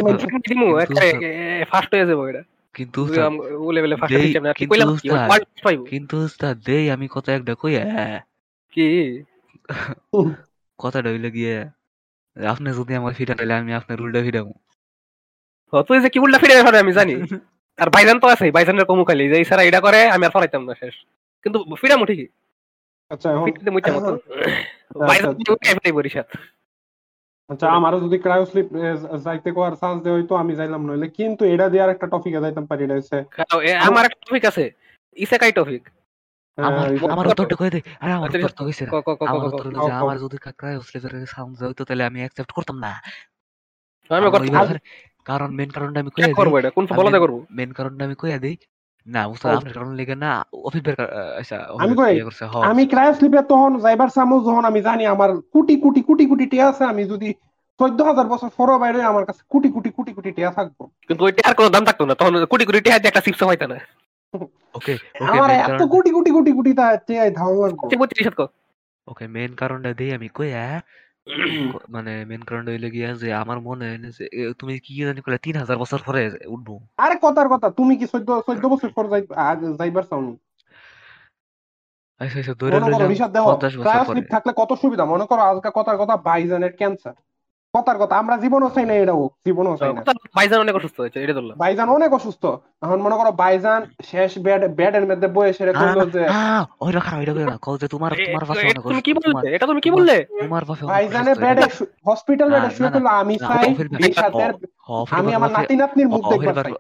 দিমু 0.49 0.68
ফার্স্ট 1.72 1.91
হয়ে 1.95 2.10
যাব 2.12 2.22
এটা। 2.32 2.43
কিন্তু 5.91 6.16
উস্তাদ 6.28 6.55
দেই 6.68 6.86
আমি 6.95 7.05
কথা 7.16 7.30
একটা 7.38 7.53
কই 7.62 7.74
কি? 8.76 8.89
কথাটা 10.80 11.10
হইলে 11.14 11.30
গিয়ে 11.38 11.55
আপনি 12.54 12.68
যদি 12.80 12.94
আমার 13.00 13.14
ফিটা 13.18 13.34
তাহলে 13.40 13.54
আমি 13.62 13.72
আপনার 13.80 13.98
উল্টা 14.04 14.20
ফিরাবো 14.26 14.54
তুই 15.88 15.98
যে 16.04 16.10
কি 16.14 16.20
উল্টা 16.26 16.38
ফিরে 16.42 16.54
ফেলে 16.66 16.80
আমি 16.84 16.94
জানি। 17.00 17.16
আর 17.80 17.90
ভাইজান 17.96 18.18
তো 18.24 18.28
আছে 18.34 18.46
ভাইজানের 18.58 18.86
কমু 18.90 19.04
খালি। 19.10 19.26
যে 19.32 19.38
স্যার 19.50 19.60
এটা 19.70 19.80
করে 19.86 20.00
আমি 20.16 20.24
আর 20.28 20.32
ফরাইতাম 20.36 20.62
না 20.70 20.74
শেষ। 20.82 20.96
কিন্তু 21.44 21.58
ফিরামু 21.82 22.06
ঠিকই। 22.10 22.28
আচ্ছা 23.12 23.28
এখন 23.36 23.48
মতো। 23.96 24.12
ভাইজান 25.10 25.34
উঠে 25.54 25.70
ফেলে 25.78 25.92
বরিশাত 25.98 26.28
আচ্ছা 27.50 27.68
আমারও 27.78 28.00
যদি 28.06 28.18
ক্রায়োস্লিপ 28.26 28.68
যাইতে 29.26 29.50
কোয়ার 29.56 29.74
চান্স 29.82 29.98
দেওয়া 30.04 30.18
হইতো 30.18 30.34
আমি 30.42 30.54
যাইলাম 30.60 30.82
নইলে। 30.88 31.08
কিন্তু 31.20 31.44
এটা 31.54 31.66
দিয়ে 31.72 31.84
আর 31.86 31.92
একটা 31.96 32.08
টপিকে 32.14 32.40
যাইতাম 32.44 32.66
পারি 32.70 32.84
এটা 32.84 32.96
আমার 33.90 34.04
একটা 34.08 34.20
টপিক 34.26 34.44
আছে। 34.52 34.66
ইসেকাই 35.18 35.52
টপিক 35.60 35.84
আমার 36.64 37.12
আমার 37.12 37.28
উত্তরটা 37.28 37.55
কই 37.55 37.70
দে? 37.70 37.82
আরে 37.99 38.12
আমার 38.12 38.30
আচ্ছা, 38.30 38.45
উত্তর 38.45 38.66
তো 38.66 38.86
না। 38.86 38.91
ক 38.91 39.03
ক 39.05 39.10
ক 39.10 39.24
ক 39.24 39.28
আমার 39.28 39.47
উত্তর 39.47 39.68
হলো 39.68 39.86
যে 39.86 39.91
আমার 39.91 40.20
যদি 40.20 40.38
কাকরায় 40.38 40.80
স্লিপের 40.80 41.26
সাউন্ড 41.28 41.60
যাইতো 41.60 41.86
তাহলে 41.86 42.03
আমি 42.03 42.20
অ্যাকসেপ্ট 42.20 42.51
করতাম 42.51 42.78
না। 42.78 42.88
আমি 44.10 44.18
আমার 44.18 44.32
করতে 44.32 44.43
ওই 44.43 44.49
ব্যাপারে- 44.49 44.80
কারণ 45.26 45.51
মেন 45.51 45.70
কারণটা 45.70 45.99
আমি 45.99 46.10
কইয়া 46.10 46.28
চেক 46.28 46.39
এটা? 46.39 46.70
কোন 46.70 46.84
আচ্ছা, 46.84 46.95
আমি- 46.95 47.41
মেন 47.51 47.74
কারণটা 47.74 48.05
আমি 48.05 48.16
কইয়া 48.16 48.38
দিই 48.38 48.57
না 49.07 49.28
বুঝতে 49.28 49.49
আপনার 49.49 49.74
কারণ 49.74 49.93
লেগে 49.93 50.16
না 50.16 50.45
অফিস 50.53 50.82
বের 50.82 50.95
আচ্ছা 51.39 51.68
আমি 51.80 51.95
কই, 51.95 52.14
ইয়ে 52.14 52.24
করছে 52.24 52.45
হ 52.45 52.62
তখন 53.49 53.80
যাইবার 53.80 54.07
সামু 54.07 54.39
যখন 54.39 54.66
আমি 54.66 54.82
জানি 54.82 55.05
আমার 55.05 55.38
কোটি 55.38 55.80
কোটি 55.82 56.01
কোটি 56.01 56.26
কোটি 56.26 56.45
টিয়া 56.45 56.70
আছে 56.70 56.84
আমি 56.84 57.03
যদি 57.03 57.34
চোদ্দ 57.80 58.01
হাজার 58.01 58.28
বছর 58.28 58.49
ফরো 58.49 58.80
বাইরে 58.80 59.03
আমার 59.03 59.26
কাছে 59.26 59.43
কোটি 59.49 59.72
কোটি 59.72 59.89
কোটি 59.89 60.14
কোটি 60.14 60.32
টিয়া 60.32 60.51
থাকব। 60.51 60.88
কিন্তু 61.07 61.26
ওই 61.26 61.32
টিহার 61.32 61.55
কোনো 61.55 61.70
দাম 61.70 61.86
থাকতো 61.86 62.05
না 62.05 62.16
তখন 62.16 62.45
কোটি 62.45 62.66
কোটি 62.66 62.82
টিয়া 62.82 62.95
একটা 62.95 63.20
চিপস 63.20 63.43
হইতো 63.43 63.68
না। 63.68 63.76
ওকে 64.34 64.44
ওকে 64.74 64.94
আমার 65.34 65.50
এত 65.60 65.82
কোটি 65.94 66.10
কোটি 66.12 66.32
কোটি 66.38 66.52
কোটি 66.58 66.72
টিয়াই 67.08 67.30
ধাও 67.38 67.54
লাগবো 67.64 67.86
পঁয়ত্রিশ 67.92 68.26
শতক 68.28 68.50
ওকে 69.08 69.26
মেন 69.36 69.52
কারণটা 69.62 69.92
দেই 70.00 70.12
আমি 70.18 70.28
কইয়া 70.38 70.66
মানে 71.96 72.12
মেন 72.30 72.42
কারণটা 72.48 72.72
হইলে 72.72 72.90
গিয়া 72.96 73.10
যে 73.22 73.28
আমার 73.42 73.58
মনে 73.68 73.84
হয় 73.86 74.00
যে 74.18 74.26
তুমি 74.60 74.74
কি 74.86 74.94
জানি 75.00 75.20
কইলা 75.26 75.40
তিন 75.46 75.56
হাজার 75.62 75.78
বছর 75.78 76.00
পরে 76.08 76.22
উঠবো। 76.56 76.76
আরে 77.04 77.16
কথার 77.26 77.48
কথা 77.54 77.68
তুমি 77.80 77.94
কি 78.00 78.06
চোদ্দ 78.14 78.30
চোদ্দ 78.48 78.64
বছর 78.74 78.90
পর 78.96 79.06
যাই 79.12 79.22
যাইবার 79.80 80.06
চাওনি? 80.10 80.34
আচ্ছা 82.22 82.38
আচ্ছা 82.42 82.54
ধরে 82.62 82.78
লইলাম 82.82 83.10
রিসাদ 83.14 83.32
দেখো 83.36 83.50
পঞ্চাশ 83.50 83.74
বছর 83.80 84.00
পরে। 84.10 84.22
থাকলে 84.34 84.52
কত 84.62 84.72
সুবিধা 84.82 85.04
মনে 85.14 85.26
করো 85.30 85.42
আজকে 85.52 85.70
কথার 85.78 85.98
কথা 86.02 86.16
বাইজানের 86.28 86.74
ক্যান্সার 86.80 87.16
কথার 87.74 87.97
কথা 88.01 88.15
আমরা 88.22 88.36
জীবনও 88.43 88.70
চাই 88.76 88.86
না 88.89 88.93
এটাও 89.03 89.24
জীবনও 89.47 89.76
চাই 89.82 89.91
না। 89.95 90.01
ভাইজান 90.38 90.59
অনেক 90.65 90.76
অসুস্থ 90.80 90.97
হয়েছে 91.01 91.17
এটা 91.24 91.34
ধরলাম 91.38 91.55
বাইজান 91.63 91.88
অনেক 91.97 92.11
অসুস্থ। 92.20 92.43
এখন 92.84 92.99
মনে 93.05 93.15
করো 93.20 93.32
বাইজান 93.43 93.82
শেষ 94.11 94.32
বেড 94.45 94.61
বেডের 94.80 95.05
মধ্যে 95.09 95.28
বয়ে 95.36 95.51
সেরে 95.57 95.74
কইলো 95.80 96.05
যে 96.15 96.24
ওই 96.86 96.91
রাখা 96.97 97.13
ওইটা 97.20 97.34
কইও 97.36 97.47
না 97.51 97.57
যে 97.82 97.88
তোমার 97.93 98.11
তোমার 98.26 98.43
বাপে 98.49 98.61
অনেক 98.72 98.84
তুমি 98.91 99.01
কি 99.07 99.11
বললে? 99.20 99.47
এটা 99.55 99.65
তুমি 99.72 99.82
কি 99.86 99.89
বললে? 99.95 100.15
তোমার 100.41 100.63
অসুস্থ 100.72 100.89
বেডে 101.43 101.63
এটা 101.63 101.67
হসপিটাল 102.07 102.47
না, 102.53 102.59
শুয়ে 102.76 102.91
পড়ল 102.93 103.07
আমি 103.22 103.36
চাই 103.49 103.67
আমি 105.20 105.32
আমার 105.38 105.51
নাতি 105.57 105.76
নাতনির 105.82 106.09
মুখ 106.13 106.22
দেখবার 106.32 106.55
চাই। 106.65 106.74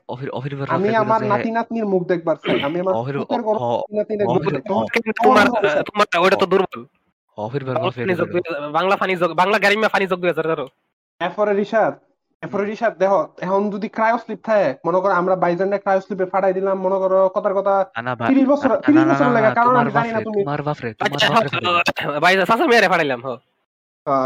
আমি 0.77 0.89
আমার 1.03 1.21
নাতি 1.31 1.49
নাতনির 1.57 1.87
মুখ 1.91 2.01
দেখবার 2.11 2.37
চাই। 2.43 2.57
আমি 2.67 2.79
আমার 2.85 3.01
নাতি 3.01 3.93
নাতনির 3.97 4.27
মুখ 4.29 4.35
অফির 4.35 4.53
দেখব 4.57 4.69
তোমার 5.21 5.45
তোমার 5.89 6.05
ওটা 6.25 6.37
তো 6.43 6.47
দুর্বল। 6.53 6.81
অফির 7.39 7.63
ব্যাপার 7.65 7.81
বাংলা 7.87 7.95
ফানি 8.01 8.13
যোগ 8.19 8.29
বাংলা 8.77 8.95
ফানি 9.01 9.13
যোগ 9.21 9.31
বাংলা 9.41 9.57
গারিমা 9.65 9.89
ফানি 9.93 10.05
যোগ 10.11 10.19
দুই 10.21 10.29
হাজার 10.31 10.47
ধরো 10.51 10.65
এরপরে 11.21 11.51
রিসাদ 11.53 11.93
এরপরে 12.43 12.63
রিসাদ 12.65 12.93
দেখো 13.03 13.19
এখন 13.45 13.61
যদি 13.69 13.87
ক্রায়োস্লিপ 13.95 14.39
থাকে 14.47 14.67
মনে 14.85 14.99
করো 15.01 15.13
আমরা 15.21 15.35
বাইজানটা 15.43 15.77
ক্রায়োস্লিপে 15.83 16.25
ফাটাই 16.33 16.53
দিলাম 16.57 16.77
মনে 16.85 16.97
করো 17.03 17.19
কথার 17.35 17.53
কথা 17.59 17.73
না 18.03 18.11
ভাই 18.19 18.27
তিরিশ 18.29 18.45
বছর 18.53 18.69
না, 18.71 18.77
তিরিশ 18.85 18.99
না, 18.99 19.05
না, 19.05 19.13
বছর 19.13 19.27
না, 19.27 19.33
লেগে 19.35 19.51
কারণ 19.59 19.73
আমি 19.81 19.91
জানি 19.97 20.09
না 20.15 20.19
তুমি 20.27 20.39
তোমার 20.41 20.61
বাপরে 20.67 20.89
তোমার 20.91 21.07
আচ্ছা 21.07 21.27
বাপরে 21.27 21.49
ফাটাইলাম। 21.49 22.45
সাসা 22.49 22.65
মেরে 22.71 22.87
ফাড়াইলাম 22.93 23.19
হো। 23.25 23.33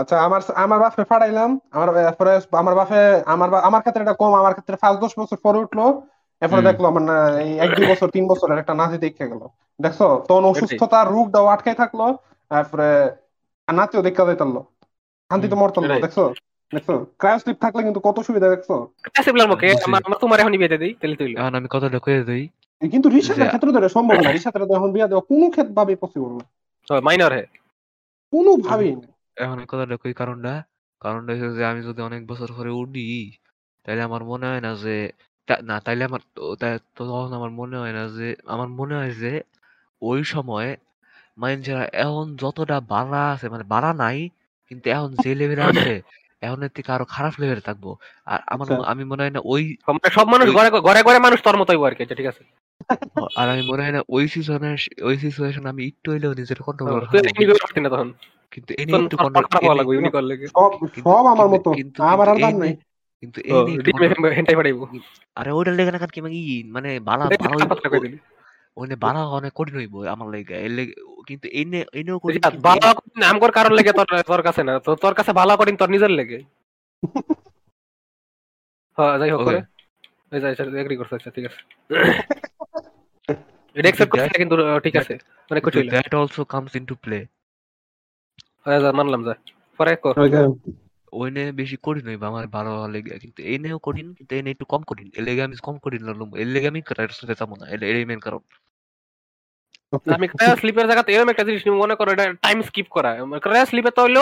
আচ্ছা 0.02 0.16
আমার 0.28 0.42
আমার 0.64 0.80
বাপে 0.84 1.04
ফাটাইলাম 1.12 1.50
আমার 1.76 1.88
এরপরে 2.02 2.32
আমার 2.62 2.74
বাপে 2.80 3.02
আমার 3.34 3.50
আমার 3.70 3.82
ক্ষেত্রে 3.84 4.02
এটা 4.06 4.16
কম 4.22 4.32
আমার 4.42 4.54
ক্ষেত্রে 4.56 4.76
পাঁচ 4.84 4.96
দশ 5.04 5.12
বছর 5.20 5.38
পরে 5.46 5.60
উঠল 5.64 5.80
এরপরে 6.42 6.62
দেখল 6.70 6.84
আমার 6.92 7.04
না 7.10 7.18
এই 7.44 7.52
এক 7.64 7.70
দুই 7.78 7.86
বছর 7.92 8.08
তিন 8.16 8.24
বছরের 8.32 8.58
একটা 8.58 8.74
নাতি 8.74 8.98
দেখে 8.98 9.26
গেল। 9.32 9.42
দেখছ? 9.80 10.00
তখন 10.28 10.44
অসুস্থতা 10.52 11.00
রোগ 11.06 11.26
দাও 11.30 11.46
আটকাই 11.48 11.76
থাকল 11.82 12.02
তারপরে 12.54 12.88
নাতিও 13.68 14.02
দেখা 14.08 14.24
যাইতালো 14.30 14.62
শান্তিতে 15.32 15.56
মরতাম। 15.56 15.84
দেখছ? 16.06 16.18
দেখছ? 16.72 16.90
ক্রায়োস্লিপ 17.22 17.58
থাকলে 17.64 17.82
কিন্তু 17.88 18.02
কত 18.08 18.18
সুবিধা 18.28 18.48
দেখছ? 18.54 18.70
মুখে 19.52 19.68
বুঝছি। 19.70 19.86
আমার 19.88 20.02
আমার 20.08 20.20
তোমার 20.24 20.38
এখন 20.40 20.54
বিয়ে 20.62 20.82
দেই 20.84 20.94
তেলি 21.02 21.16
তুইলো। 21.20 21.36
এখন 21.42 21.54
আমি 21.60 21.68
কথাটা 21.76 22.00
কয়ে 22.06 22.22
দিই। 22.30 22.44
কিন্তু 22.82 23.08
রিসাতের 23.10 23.48
ক্ষেত্রে 23.48 23.70
তো 23.76 23.80
সম্ভব 23.98 24.18
না। 24.26 24.30
রিসাতের 24.30 24.64
তো 24.70 24.74
এখন 24.80 24.90
বিয়া 24.96 25.08
দেওয়া 25.08 25.24
কোনো 25.32 25.46
ক্ষেত্রে 25.50 25.76
ভাবে 25.80 25.94
পসিবল 25.96 26.32
না। 26.38 26.46
মাইনর 27.08 27.32
হে। 27.38 27.44
কোনো 28.34 28.52
ভাবেই 28.68 28.94
না। 28.96 29.08
এখন 29.38 29.56
আমি 29.56 29.68
কথাটা 29.72 29.96
কই 30.04 30.14
কারণটা? 30.14 30.54
কারণটা 31.02 31.32
হচ্ছে 31.34 31.50
যে 31.58 31.64
আমি 31.66 31.82
যদি 31.90 32.00
অনেক 32.02 32.22
বছর 32.28 32.50
পরে 32.58 32.72
উঠি 32.82 33.08
তাহলে 33.86 34.02
আমার 34.04 34.22
মনে 34.24 34.46
হয় 34.50 34.62
না 34.68 34.72
যে 34.84 34.96
না 35.70 35.76
তাইলে 35.86 36.04
আমার 36.10 36.22
তো 36.36 36.42
তখন 36.98 37.32
আমার 37.40 37.52
মনে 37.60 37.76
হয় 37.78 37.94
না 38.00 38.04
যে 38.18 38.28
আমার 38.46 38.70
মনে 38.80 38.94
হয় 38.96 39.14
যে 39.22 39.32
ওই 40.02 40.22
সময় 40.34 40.70
মানুষেরা 41.38 41.84
এখন 41.94 42.36
যতটা 42.36 42.80
বাড়া 42.80 43.32
আছে 43.32 43.50
মানে 43.50 43.64
বাড়া 43.64 43.94
নাই 43.94 44.30
কিন্তু 44.72 44.90
এখন 44.90 45.16
যে 45.24 45.36
লেভেলে 45.36 45.62
আছে 45.70 46.02
এখন 46.42 46.64
এর 46.64 46.70
থেকে 46.70 46.92
আরও 46.92 47.06
খারাপ 47.06 47.34
লেভেলে 47.40 47.62
থাকব। 47.62 47.96
আর 48.26 48.40
আমার 48.48 48.72
আচ্ছা। 48.72 48.92
আমি 48.92 49.04
মনে 49.04 49.24
হয় 49.24 49.30
না 49.30 49.40
ওই 49.44 49.78
মানে 49.88 50.10
সব 50.12 50.28
মানুষ 50.28 50.54
ঘরে 50.54 50.70
ঘরে 50.80 51.04
ঘরে 51.04 51.20
মানুষ 51.20 51.44
তোর 51.44 51.58
মতোই 51.58 51.86
আর 51.86 51.94
কি 51.94 52.04
আচ্ছা, 52.04 52.16
ঠিক 52.16 52.26
আছে। 52.26 52.44
আর 53.36 53.50
আমি 53.50 53.62
মনে 53.62 53.84
হয় 53.84 53.92
না 53.92 54.02
ওই 54.10 54.28
সিচুয়েশন 54.28 54.76
ওই 55.02 55.18
সিচুয়েশন 55.18 55.66
আমি 55.66 55.88
একটু 55.88 56.12
হইলেও 56.12 56.34
নিজের 56.34 56.60
কন্ট্রোল 56.62 56.90
তুই 56.90 57.00
করা 57.00 57.30
এমনি 57.30 57.46
করে 57.46 57.60
পারতি 57.60 57.80
না 57.82 57.90
তখন? 57.90 58.14
কিন্তু 58.52 58.74
এনে 58.74 58.94
একটু 59.04 59.18
কন্ট্রোল 59.18 59.76
লাগবে 59.76 59.96
এমনি 59.96 60.10
কর 60.10 60.22
লাগে। 60.22 60.48
সব 60.48 60.72
সব 61.04 61.26
আমার 61.26 61.48
মতো। 61.48 61.70
আমার 61.98 62.30
আর 62.30 62.38
দাম 62.40 62.54
নাই। 62.58 62.76
কিন্তু 63.24 63.42
control- 63.42 64.36
হেন্টাই 64.36 64.56
পাঠাইবো। 64.56 64.88
আরে 65.36 65.52
ওইটার 65.52 65.74
লেগে 65.74 65.92
না 65.92 65.98
কারণ 65.98 66.10
কি 66.10 66.22
মানে 66.22 66.38
মানে 66.70 67.00
বালা 67.00 67.26
দেখি 67.26 67.48
বালা 67.48 67.66
দিলি 68.78 68.96
অনেক 69.38 69.52
কঠিন 69.56 69.76
হইব 69.76 69.96
আমার 70.08 70.28
লেগে। 70.30 70.56
এর 70.66 70.72
লেগে 70.72 70.94
কিন্তু 71.28 71.48
এনে 71.54 71.80
এনেও 71.94 72.18
কঠিন 72.20 72.42
কঠিন 72.42 73.22
আমগর 73.24 73.52
কারণ 73.52 73.72
লেগে 73.74 73.92
তোর 73.94 74.08
তোর 74.28 74.42
কাছে 74.44 74.62
না। 74.64 74.74
তো 74.80 74.92
তোর 74.96 75.14
কাছে 75.14 75.32
ভালো 75.40 75.52
কঠিন 75.58 75.76
তোর 75.76 75.90
নিজের 75.90 76.12
লেগে। 76.12 76.40
হ্যাঁ 78.98 79.14
যাই 79.20 79.30
হোক 79.30 79.40
করে। 79.48 79.60
এই 80.34 80.40
যাই 80.44 80.54
এগ্রি 80.82 80.96
করছে 81.00 81.14
আচ্ছা 81.16 81.32
ঠিক 81.36 81.46
আছে। 81.46 81.60
এটা 83.76 83.90
করছে 84.06 84.18
না, 84.24 84.38
কিন্তু 84.38 84.56
ঠিক 84.86 84.96
আছে। 84.96 85.14
মানে 85.52 85.60
কিছু 85.62 85.78
হইল 85.80 85.90
that 85.90 86.12
also 86.20 86.42
comes 86.46 86.74
into 86.76 86.96
play 87.04 87.20
হ্যাঁ, 88.66 88.80
যা, 88.84 88.90
মানলাম 88.92 89.22
যা। 89.28 89.34
পরে 89.80 89.94
কর। 90.04 90.14
ওইনে 91.20 91.44
বেশি 91.60 91.76
কঠিন 91.86 92.06
হইবা 92.10 92.26
আমার 92.32 92.46
ভালো 92.56 92.72
লেগে 92.94 93.14
কিন্তু 93.24 93.40
এনেও 93.54 93.78
কঠিন 93.88 94.08
কিন্তু 94.18 94.32
এনে 94.40 94.50
একটু 94.56 94.66
কম 94.72 94.82
কঠিন। 94.90 95.08
এর 95.18 95.24
লেগে 95.28 95.42
আমি 95.48 95.56
কম 95.68 95.76
কঠিন 95.84 96.02
লাগলাম 96.08 96.30
এর 96.42 96.50
লেগে 96.54 96.68
আমি 96.72 96.82
ক্রাইটার 96.90 97.18
সাথে 97.20 97.36
যাব 97.40 97.52
না। 97.60 97.66
এটা 97.74 97.86
এটাই 97.92 98.06
মেন 98.12 98.22
কারণ। 98.28 98.44
আমি 100.16 100.28
ক্রায়া 100.34 100.56
স্লিপের 100.62 100.88
জায়গাতে 100.90 101.10
এরকম 101.12 101.30
একটা 101.32 101.48
জিনিস 101.48 101.62
নিয়ে 101.64 101.82
মনে 101.84 101.96
করো 102.00 102.10
এটা 102.16 102.26
টাইম 102.46 102.58
স্কিপ 102.70 102.88
করা। 102.96 103.12
ক্রায়া 103.46 103.66
স্লিপে 103.70 103.92
তো 103.98 104.02
হইল 104.06 104.18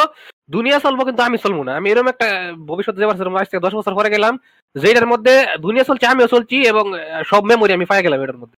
দুনিয়া 0.55 0.77
চলবো 0.85 1.01
কিন্তু 1.07 1.21
আমি 1.27 1.37
চলবো 1.45 1.61
না। 1.67 1.71
আমি 1.79 1.87
এরকম 1.89 2.09
একটা 2.13 2.27
ভবিষ্যতে 2.69 2.99
যে 3.01 3.07
বছর 3.09 3.25
আজ 3.41 3.47
থেকে 3.51 3.65
দশ 3.65 3.73
বছর 3.79 3.93
পরে 3.99 4.09
গেলাম 4.15 4.33
যেটার 4.75 5.07
মধ্যে 5.11 5.33
দুনিয়া 5.65 5.85
চলছে 5.89 6.05
আমিও 6.11 6.33
চলছি 6.33 6.57
এবং 6.71 6.85
সব 7.31 7.41
মেমোরি 7.49 7.71
আমি 7.77 7.85
পাই 7.91 8.03
গেলাম 8.05 8.19
এটার 8.23 8.41
মধ্যে। 8.41 8.57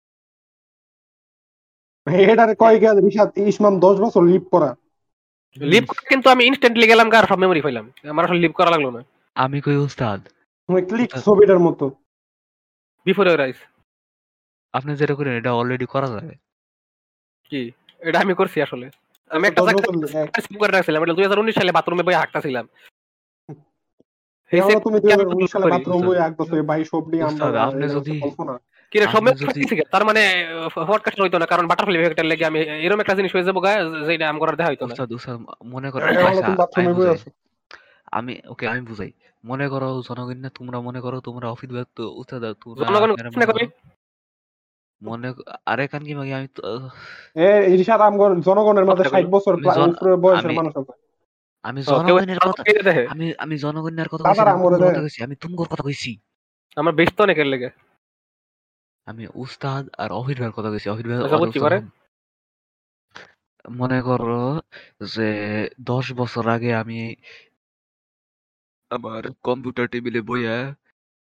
এটারে 2.32 2.54
কয় 2.64 2.78
গেল 2.84 2.96
রিশাদ? 3.06 3.30
ইসমাম 3.52 3.74
দশ 3.86 3.96
বছর 4.04 4.22
লিভ 4.32 4.44
করা। 4.54 4.70
লিভ 5.58 5.86
কিন্তু 6.10 6.30
আমি 6.30 6.46
ইনস্ট্যান্টলি 6.46 6.88
গেলাম 6.88 7.12
আর 7.12 7.28
সব 7.28 7.36
মেমোরি 7.36 7.62
পাইলাম। 7.62 7.92
আমার 8.10 8.26
আসলে 8.26 8.40
লিভ 8.40 8.52
করা 8.54 8.70
লাগল 8.70 8.90
না। 8.90 9.04
আমি 9.36 9.62
কই 9.62 9.76
উস্তাদ 9.76 10.22
তুমি 10.68 10.82
ক্লিক 10.82 11.12
ছবিটার 11.16 11.60
মতো। 11.60 11.92
বিফোর 13.06 13.38
রাইস 13.38 13.56
আপনি 14.74 14.96
যেটা 14.96 15.16
করেন 15.16 15.34
এটা 15.34 15.54
অলরেডি 15.54 15.86
করা 15.86 16.08
যায় 16.08 16.36
কি? 17.50 17.72
এটা 18.00 18.20
আমি 18.20 18.34
করছি 18.34 18.62
আসলে। 18.62 18.90
আমি 19.30 19.48
একটা 19.48 19.62
দশ 19.62 19.68
জায়গায় 19.68 20.42
সেভ 20.42 20.60
করে 20.60 20.72
রাখছিলাম 20.72 21.04
এটা 21.04 21.14
দুই 21.14 21.24
হাজার 21.24 21.40
উনিশ 21.40 21.56
সালে 21.56 21.72
বাথরুমে 21.72 22.04
বই 22.04 22.14
হাঁকতাছিলাম। 22.14 22.68
তুমি 24.84 25.00
2019 25.00 25.52
সালে? 25.52 25.66
বাথরুম 25.66 26.02
বই 26.02 26.18
এক 26.18 26.42
বছর 26.42 26.64
বাইশ 26.64 26.88
অব্দি 26.94 27.22
আমরা 27.22 27.64
আপনি 27.64 27.90
যদি- 27.90 28.30
কল্পনা 28.94 28.94
কি 28.94 28.98
রে, 29.00 29.06
সব 29.06 29.18
আপনি 29.22 29.30
মেমোরি 29.30 29.86
তার 29.94 30.04
মানে 30.06 30.22
পডকাস্ট 30.88 31.20
হইতো 31.22 31.38
না 31.38 31.46
কারণ 31.46 31.66
বাটারফ্লাই 31.68 32.00
ইফেক্টের 32.00 32.26
লেগে 32.26 32.46
আমি 32.46 32.60
এরকম 32.86 33.00
একটা 33.00 33.16
জিনিস 33.16 33.32
হয়ে 33.36 33.48
যাব 33.48 33.58
গা 33.60 33.72
যেটা 34.08 34.26
আমার 34.30 34.50
আর 34.50 34.56
দেখা 34.56 34.70
হইতো 34.70 34.84
না 34.86 34.96
মনে 35.66 35.88
করো 35.92 36.04
আচ্ছা, 36.04 36.52
আমি 36.78 36.92
আমি 38.12 38.34
ওকে 38.48 38.66
আমি 38.68 38.82
বুঝাই। 38.82 39.12
মনে 39.44 39.66
করো 39.70 39.90
জনগণ 40.08 40.38
না 40.38 40.50
তোমরা 40.50 40.78
মনে 40.82 41.00
করো 41.02 41.18
তোমরা 41.22 41.48
অফিস 41.50 41.70
ব্যক্ত 41.72 41.98
উস্তাদ 42.14 42.44
তোমরা 42.62 42.84
জনগণ 42.84 43.10
মনে? 45.02 45.30
করো- 45.30 45.58
আরে 45.66 45.84
কান 45.88 46.02
কি 46.04 46.14
মাগি 46.14 46.34
আমি 46.34 46.48
তো 46.56 46.62
এ 47.36 47.48
রিশাদ 47.72 48.02
আমগর 48.02 48.32
জনগণের 48.42 48.86
কথা 48.86 49.04
ষাট 49.06 49.26
বছর 49.28 49.54
আমি 49.56 49.66
জন- 49.78 49.94
উপরে 49.94 50.16
বয়সের 50.16 50.52
মানুষ 50.52 50.74
আছে 50.78 50.94
আমি 51.66 51.80
জনগণের 51.84 52.40
কথা 52.40 52.62
আমি 53.10 53.26
আমি 53.38 53.56
জনগণের 53.58 54.08
কথা 54.08 54.24
কইছি 54.24 54.42
আমি 54.44 54.52
আমরে 54.52 54.76
তুমগোর। 54.76 54.90
কথা 54.90 55.02
কইছি 55.02 55.20
আমি 55.24 55.36
তুমগোর 55.36 55.68
কথা 55.68 55.84
কইছি। 55.84 56.12
আমার 56.78 56.94
বেশ 56.94 57.10
তো 57.14 57.24
অনেকের 57.24 57.48
লেগে। 57.48 57.70
আমি 59.08 59.24
উস্তাদ 59.36 59.84
আর 59.98 60.10
অহির 60.12 60.38
ভাইয়ের 60.38 60.56
কথা 60.58 60.70
কইছি। 60.70 60.88
অহির 60.90 61.08
ভাই 61.08 61.18
আচ্ছা। 61.18 61.80
মনে 63.72 64.00
করো 64.02 64.62
যে 65.16 65.30
দশ 65.82 66.06
বছর 66.14 66.44
আগে 66.50 66.70
আমি 66.76 67.00
আমার 68.92 69.22
কম্পিউটার 69.44 69.86
টেবিলে 69.88 70.22
বইয়া 70.22 70.56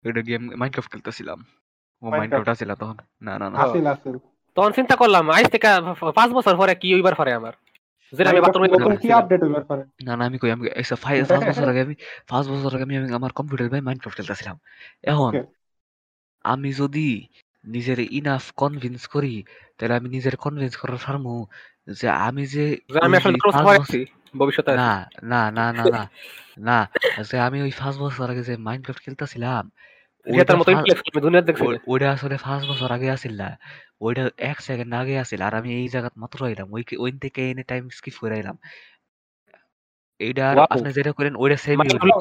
একটা 0.04 0.22
গেম 0.22 0.42
মাইনক্রাফট 0.56 0.90
খেলতেছিলাম। 0.92 1.40
ও 2.02 2.06
মাইনক্রাফট 2.12 2.50
আছিল 2.50 2.70
তখন। 2.76 2.98
না 3.22 3.34
না 3.38 3.48
না। 3.50 3.58
তখন 4.58 4.72
চিন্তা 4.72 4.96
করলাম 4.96 5.24
আজ 5.30 5.46
থেকে 5.52 5.68
পাঁচ 6.16 6.30
বছর 6.32 6.54
পরে 6.58 6.74
কি 6.76 6.88
হইবার 6.94 7.16
পারে 7.16 7.32
আমার? 7.34 7.54
যেটা 8.14 8.30
আমি 8.30 8.42
বাথরুমে 8.42 8.68
কি 8.98 9.10
আপডেট 9.12 9.42
হইবার 9.44 9.64
পারে? 9.64 9.84
না 10.04 10.14
না 10.16 10.24
আমি 10.26 10.38
কই 10.38 10.52
আমি 10.52 10.64
এসে 10.76 10.96
ফাইভ 10.96 11.22
পাঁচ 11.28 11.42
বছর 11.50 11.70
আগে 11.70 11.82
আমি 11.82 11.96
পাঁচ 12.28 12.46
বছর 12.48 12.72
আগে 12.76 12.84
আমি 12.84 12.96
আমি 12.98 13.08
আমার 13.14 13.32
কম্পিউটার 13.32 13.70
ভাই 13.70 13.82
মাইনক্রাফট 13.82 14.16
খেলতেছিলাম। 14.18 14.56
এখন 15.04 15.32
আমি 16.46 16.70
যদি 16.74 17.08
নিজের 17.64 18.00
ইনাফ 18.12 18.46
কনভিন্স 18.58 19.02
করি 19.14 19.34
তাহলে 19.78 19.94
আমি 20.00 20.08
নিজের 20.10 20.36
কনভিন্স 20.38 20.74
করার 20.82 21.00
পারমু 21.06 21.36
যে 22.00 22.08
আমি 22.28 22.44
যে 22.54 22.66
আমি 23.06 23.16
ওই 23.28 23.36
আছি 23.78 24.00
ভবিষ্যতে 24.36 24.72
না 24.82 24.92
না 25.32 25.42
না 25.58 25.66
না 25.80 25.86
না 25.88 26.02
না 26.60 26.78
যে 27.24 27.36
আমি 27.48 27.58
ওই 27.62 27.72
পাঁচ 27.80 27.96
বছর 28.04 28.26
আগে 28.34 28.44
যে 28.50 28.54
মাইনক্রাফট 28.68 29.02
খেলতেছিলাম 29.06 29.64
ওইটা 31.88 32.08
আসলে 32.16 32.36
পাঁচ 32.46 32.62
বছর 32.72 32.90
আগে 32.92 33.08
আসিল 33.16 33.34
না 33.42 33.50
ওইটা 34.02 34.24
এক 34.52 34.58
সেকেন্ড 34.68 34.92
আগে 35.02 35.16
আসিল 35.24 35.40
আর 35.42 35.54
আমি 35.60 35.70
এই 35.80 35.88
জায়গাত 35.94 36.14
মাত্র 36.24 36.38
আইলাম 36.48 36.68
ওই 36.76 36.84
ওইন 37.04 37.16
থেকে 37.24 37.42
এনে 37.52 37.64
টাইম 37.72 37.84
স্কিপ 37.98 38.16
করে 38.22 38.34
আইলাম। 38.40 38.58
এইটা 40.20 40.44
আর 40.52 40.58
আপনি 40.68 40.90
যেটা 40.98 41.12
করেন 41.18 41.34
ওইটা 41.36 41.58
সেমই 41.58 41.88
মানে 41.94 42.14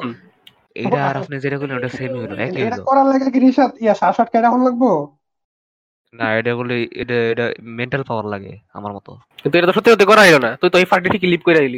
এইটা 0.75 0.99
আর 1.09 1.15
আপনি 1.21 1.35
যেটা 1.45 1.57
করেন 1.61 1.73
ওটা 1.77 1.89
সেমই 1.89 2.17
হইল 2.21 2.33
একই 2.39 2.61
এটা 2.61 2.79
করার 2.89 3.05
লাগে 3.11 3.27
কি 3.33 3.39
রিশাদ? 3.45 3.71
ইয়া 3.83 3.93
শ্বাস 3.99 4.17
কেটে 4.23 4.47
এখন 4.49 4.61
লাগবো? 4.67 4.89
না 6.13 6.37
এটা 6.37 6.55
বলে 6.55 6.87
এটা 6.91 7.13
এটা 7.13 7.53
মেন্টাল 7.61 8.03
পাওয়ার 8.03 8.25
লাগে 8.25 8.57
আমার 8.73 8.93
মতো। 8.93 9.17
কিন্তু 9.43 9.57
এটা 9.57 9.67
তো 9.67 9.73
সত্যি 9.73 9.91
সত্যি 9.91 10.05
করা 10.05 10.39
না। 10.39 10.55
তুই 10.55 10.69
তো 10.69 10.77
এই 10.77 10.85
ঠিকই 10.85 11.27
লিভ 11.27 11.41
করে 11.43 11.77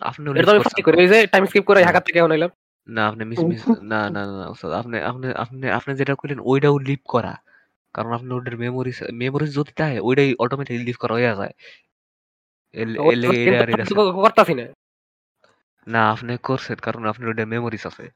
আপনি 0.00 0.40
এটা 0.40 0.52
তো 0.52 0.82
করে 0.84 1.08
যে 1.08 1.26
টাইম 1.26 1.46
স্কিপ 1.46 1.64
করে 1.64 1.84
থেকে 1.84 2.48
না 2.88 3.08
আপনি 3.08 3.24
মিস 3.24 3.40
মিস 3.40 3.68
না 3.82 4.10
না 4.10 4.26
না 4.26 4.48
ওস্তাদ 4.48 4.72
আপনি 4.72 4.98
আপনি 4.98 5.32
আপনি 5.32 5.70
আপনি 5.70 5.94
যেটা 5.94 6.14
করলেন 6.14 6.38
ওইটাও 6.42 6.78
লিভ 6.78 6.98
করা। 7.04 7.36
কারণ 7.94 8.12
আপনি 8.12 8.32
ওটার 8.32 8.56
মেমোরিজ 8.56 9.02
মেমোরিজ 9.12 9.54
যদি 9.54 9.72
থাকে 9.72 10.00
ওইটাই 10.00 10.34
অটোমেটিক 10.38 10.80
লিভ 10.84 10.94
করা 11.00 11.14
হয়ে 11.14 11.36
যায়। 11.36 11.52
না। 14.54 14.72
না 15.86 16.10
আপনি 16.10 16.36
করছেন 16.42 16.76
কারণ 16.76 17.06
আপনার 17.06 17.28
ওইটা 17.28 17.46
মেমোরিজ 17.46 17.86
আছে। 17.86 18.10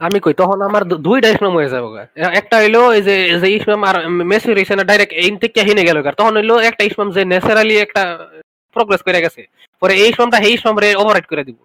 আমি 0.00 0.20
কই 0.20 0.34
তখন 0.34 0.62
আমার 0.62 0.84
দুইটা 0.84 1.28
ইসলাম 1.28 1.52
হয়ে 1.52 1.68
যাব 1.68 1.96
একটা 2.16 2.58
হইল 2.58 2.92
এই 2.92 3.02
যে 3.02 3.38
যে 3.40 3.52
ইসলাম 3.52 3.84
আর 3.84 4.08
মেসি 4.08 4.54
রয়েছে 4.54 4.76
না 4.76 4.84
ডাইরেক্ট 4.84 5.12
এই 5.12 5.36
থেকে 5.36 5.62
হিনে 5.62 5.84
গেল। 5.84 6.02
তখন 6.02 6.36
হইল 6.36 6.58
একটা 6.58 6.84
ইসলাম 6.84 7.10
যে 7.10 7.24
ন্যাচারালি 7.24 7.76
একটা 7.76 8.28
প্রোগ্রেস 8.72 9.02
করে 9.02 9.20
গেছে। 9.20 9.48
পরে 9.80 9.94
এই 9.94 10.08
ইসলামটা 10.08 10.38
এই 10.38 10.54
ইসলামরে 10.54 10.94
ওভাররাইড 10.94 11.24
করে 11.24 11.44
দিব। 11.44 11.56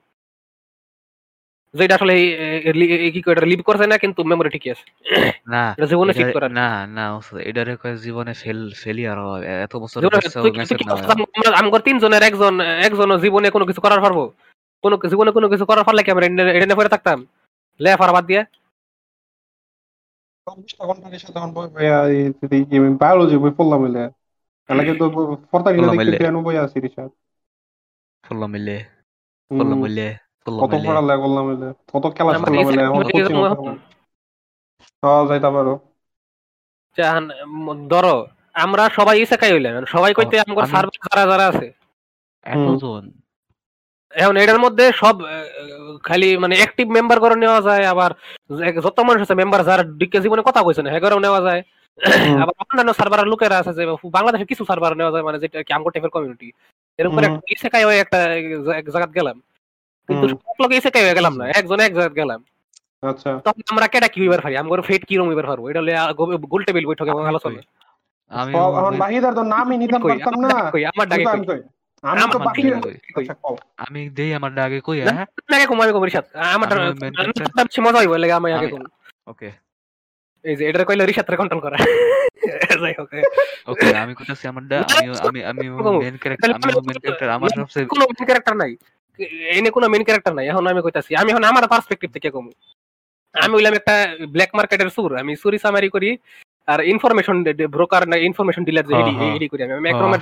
যেটা 1.73 1.95
আসলে 1.95 3.11
কি 3.13 3.21
করে 3.21 3.45
লিভ 3.45 3.61
করছে 3.61 3.88
না 3.88 3.97
কিন্তু 3.97 4.23
মেমোরি 4.23 4.49
ঠিকই 4.49 4.69
আছে। 4.69 5.11
না 5.47 5.73
এটা 5.77 5.86
জীবনে 5.86 6.13
ঠিক 6.13 6.21
এটা- 6.21 6.34
করা 6.34 6.49
না 6.49 6.88
না 6.88 7.15
ওস্তাদ, 7.15 7.39
এটারে 7.39 7.75
কয় 7.75 7.97
জীবনে 7.97 8.34
ফেল 8.34 8.71
ফেলিয়ার 8.84 9.19
হয়। 9.19 9.63
এত 9.63 9.75
বছর? 9.75 10.05
আমরা- 10.05 11.53
আমগর 11.53 11.80
তিনজনের 11.80 12.23
একজন 12.23 12.61
একজন 12.61 13.17
জীবনে 13.17 13.49
কোনো 13.49 13.65
কিছু 13.65 13.82
করার 13.82 14.01
পারব? 14.01 14.32
কোনো 14.82 14.97
জীবনে 15.09 15.32
কোনো 15.32 15.49
কিছু 15.49 15.65
করার 15.65 15.84
পারলে 15.84 16.03
কি 16.03 16.11
আমরা 16.11 16.25
এটা- 16.25 16.47
এটা 16.47 16.65
নিয়ে 16.65 16.75
পড়ে 16.75 16.89
থাকতাম? 16.89 17.27
লে 17.80 17.91
ফারা 17.99 18.13
বাদ 18.15 18.25
দিয়ে। 18.27 18.41
এখন 20.82 20.97
বায়োলজি 22.99 23.36
বই 23.38 23.51
পড়লাম 23.57 23.82
ফর্তা 25.49 25.69
গিলে 25.75 25.88
দেখতে 25.93 26.17
কেন 26.21 26.36
বই 26.45 26.55
আছি 26.57 26.77
মিলে 28.47 28.75
মিলে 29.77 30.07
কত 30.61 30.73
করলাম 31.17 31.45
কত 31.93 32.05
খেলা 32.15 32.32
আমার 32.32 32.49
এখন 32.86 33.01
এখন- 33.49 33.82
হ্যাঁ 35.03 35.21
যাইতে 35.30 35.49
পারো 35.55 35.73
চাহান 36.97 37.25
ধরো 37.88 38.15
আমরা 38.55 38.84
সবাই 38.89 39.15
ইসাকাই 39.23 39.51
হইলাম 39.53 39.73
সবাই 39.88 40.11
কইতে 40.13 40.36
আমগর 40.39 40.63
আমি- 40.63 40.71
সার্ভার 40.73 40.97
যারা 41.05 41.23
যারা 41.32 41.45
আছে। 41.51 41.67
এতজন 42.45 43.03
এখন 44.14 44.36
এটার 44.43 44.60
মধ্যে 44.66 44.86
সব 45.01 45.16
খালি 46.07 46.30
মানে 46.43 46.55
অ্যাক্টিভ 46.60 46.88
মেম্বার 46.97 47.18
করে 47.24 47.36
নেওয়া 47.43 47.60
যায় 47.68 47.86
আবার 47.93 48.12
যত 48.86 48.97
মানুষ 49.07 49.20
আছে 49.26 49.36
মেম্বার 49.41 49.62
যারা 49.70 49.84
ডিকে 49.99 50.20
জীবনে 50.24 50.41
কথা 50.45 50.62
কইছে 50.64 50.82
না 50.82 50.89
হেগরেও 50.93 51.26
নেওয়া 51.26 51.41
যায়। 51.47 51.62
আবার 52.41 52.55
অন্যান্য 52.62 52.91
সার্ভারের 52.99 53.32
লোকেরা 53.34 53.55
আছে 53.62 53.72
যে 53.78 53.84
বাংলাদেশে 54.18 54.45
কিছু 54.51 54.64
সার্ভার 54.70 54.91
নেওয়া 54.99 55.14
যায় 55.14 55.26
মানে 55.28 55.38
যেটা 55.43 55.57
কি 55.68 55.72
আমগো 55.76 55.89
টাইপের 55.93 56.14
কমিউনিটি 56.16 56.47
এরকম 56.99 57.14
করে 57.18 57.28
ইসেকাই 57.55 57.84
হয়ে 57.88 57.99
একটা 58.03 58.20
এক 58.80 58.86
জায়গায় 58.93 59.16
গেলাম। 59.20 59.38
কিন্তু। 60.10 60.26
সব 60.45 60.57
লোক 60.62 60.72
ইসেকাই 60.80 61.03
হয়ে 61.05 61.18
গেলাম 61.20 61.34
না 61.39 61.45
একজন 61.60 61.80
এক 61.88 61.93
জায়গায় 61.97 62.18
গেলাম। 62.22 62.39
আচ্ছা। 63.03 63.30
তখন 63.45 63.64
আমরা 63.72 63.86
কেটা 63.93 64.07
কি 64.14 64.18
হইবার 64.22 64.41
পারি? 64.43 64.55
আমগো 64.62 64.76
ফেট 64.89 65.01
কি 65.10 65.14
রকম 65.16 65.30
হইবার 65.32 65.47
পারব? 65.51 65.64
এটা 65.72 65.80
হলে 65.82 65.93
গোল 66.53 66.62
টেবিল 66.68 66.86
বৈঠক 66.89 67.07
আলোচনা 67.32 67.62
আমি 68.32 68.51
এখন 68.80 68.95
বাহিদার 69.03 69.34
তো 69.38 69.43
নামই 69.53 69.76
নিতাম 69.82 70.01
পারতাম 70.03 70.36
না। 70.43 70.57
আমার 70.91 71.05
ডাকে। 71.12 71.26
আমি 72.04 72.22
তো 72.34 72.39
বাকি 72.39 72.62
দেই 74.10 74.32
আমার 74.34 74.52
আগে 74.60 74.80
কই 74.80 74.97
হ্যাঁ? 75.02 75.26
আগে 75.54 75.66
কম 75.66 75.80
আমার 75.80 76.68
মজা 77.86 78.00
হইব 78.00 78.14
লাগে 78.16 78.34
আমি 78.34 78.50
আগে 78.54 78.68
কম 78.68 78.84
ওকে। 79.28 79.50
এই 80.45 80.56
যে 80.56 80.64
এটা 80.70 80.86
কইলে 80.86 81.04
রিশাদরে 81.06 81.38
কন্ট্রোল 81.38 81.62
করা। 81.62 81.78
যাই 82.82 82.93
হোক 83.00 83.10
ওকে 83.68 83.88
আমি 84.04 84.14
কইতাছি 84.16 84.43
আমি 84.47 84.60
আমি 85.30 85.39
আমি 85.43 85.64
কম। 85.78 85.95
মেন 86.00 86.16
ক্যারেক্টার 86.18 86.50
আমি 86.56 86.72
মেন 86.88 87.00
ক্যারেক্টার 87.00 87.30
আমার 87.30 87.50
সবচেয়ে 87.58 87.86
কোনো 87.86 88.04
মেন 88.06 88.24
ক্যারেক্টার 88.26 88.56
নাই। 88.56 88.72
এনে 89.50 89.70
কোনো 89.70 89.86
মেন 89.88 90.04
ক্যারেক্টার 90.04 90.34
নাই 90.36 90.45
এখন 90.47 90.64
আমি 90.68 90.82
কইতাছি। 90.82 91.12
আমি 91.16 91.30
এখন 91.32 91.43
আমার 91.43 91.64
পার্সপেক্টিভ 91.68 92.10
থেকে 92.12 92.30
কম। 92.32 92.45
আমি 93.36 93.54
হইলাম 93.56 93.74
একটা 93.74 93.95
ব্ল্যাক 94.26 94.52
মার্কেটের 94.56 94.89
সুর 94.89 95.12
আমি 95.18 95.32
চুরি 95.36 95.58
সামারি 95.58 95.89
করি 95.89 96.10
আর 96.70 96.80
ইনফরমেশন 96.86 97.38
ব্রোকার 97.70 98.03
না 98.07 98.15
ইনফরমেশন 98.20 98.63
ডিলার 98.63 98.86
যে 98.88 98.93
হেডি 98.95 99.11
এডি 99.11 99.17
হ্যাঁ। 99.20 99.36
এডি 99.36 99.47
করি 99.47 99.61
আমি 99.63 99.72
হ্যাঁ, 99.72 99.84
ম্যাক্রোমেট 99.86 100.22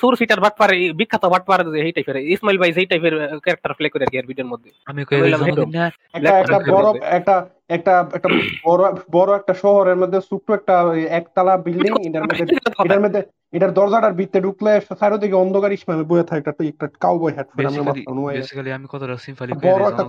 সুর 0.00 0.14
সিটার 0.16 0.40
বাটপার 0.40 0.70
বিখ্যাত 0.94 1.24
বাটপার 1.26 1.60
যে 1.72 1.78
এই 1.80 1.92
টাইপের 1.92 2.16
ইসমাইল 2.34 2.56
ভাই 2.58 2.70
সেই 2.72 2.86
টাইপের 2.86 3.14
ক্যারেক্টার 3.44 3.72
প্লে 3.74 3.88
করে 3.88 4.04
আর 4.04 4.10
কি 4.12 4.16
আর 4.18 4.26
ভিডিওর 4.26 4.50
মধ্যে। 4.52 4.70
আমি 4.86 5.00
কই 5.04 5.18
বললাম, 5.22 5.40
জন্মদিন 5.40 5.70
না? 5.76 5.84
একটা 6.14 6.30
একটা 6.38 6.58
বড় 6.68 6.88
একটা 7.10 7.34
একটা 7.70 7.92
একটা 8.12 8.28
বড় 8.66 8.82
বড় 9.10 9.30
একটা 9.36 9.54
শহরের 9.54 9.96
মধ্যে 9.96 10.18
ছোট্ট 10.20 10.50
একটা 10.50 10.74
একতলা 11.10 11.54
বিল্ডিং 11.56 11.92
এটার 12.08 12.22
মধ্যে 12.22 12.44
এটার 12.84 13.00
মধ্যে 13.00 13.20
এটার 13.52 13.72
দরজাটার 13.74 14.12
ভিতরে 14.12 14.40
ঢুকলে 14.40 14.80
চারিদিকে 15.00 15.34
অন্ধকার 15.34 15.72
ইসমামে 15.72 16.02
বয়ে 16.02 16.24
থাকে 16.24 16.50
একটা 16.50 16.64
একটা 16.64 16.86
কাউবয় 17.00 17.32
হ্যাট 17.32 17.46
পরে। 17.46 17.66
আমরা 17.66 17.82
মাথা 17.82 18.14
নুয়ে 18.14 18.34
বেসিক্যালি 18.36 18.72
আমি 18.72 18.86
কতটা 18.90 19.16
সিম্পলি 19.16 19.52
বড় 19.52 19.82
একটা 19.90 20.04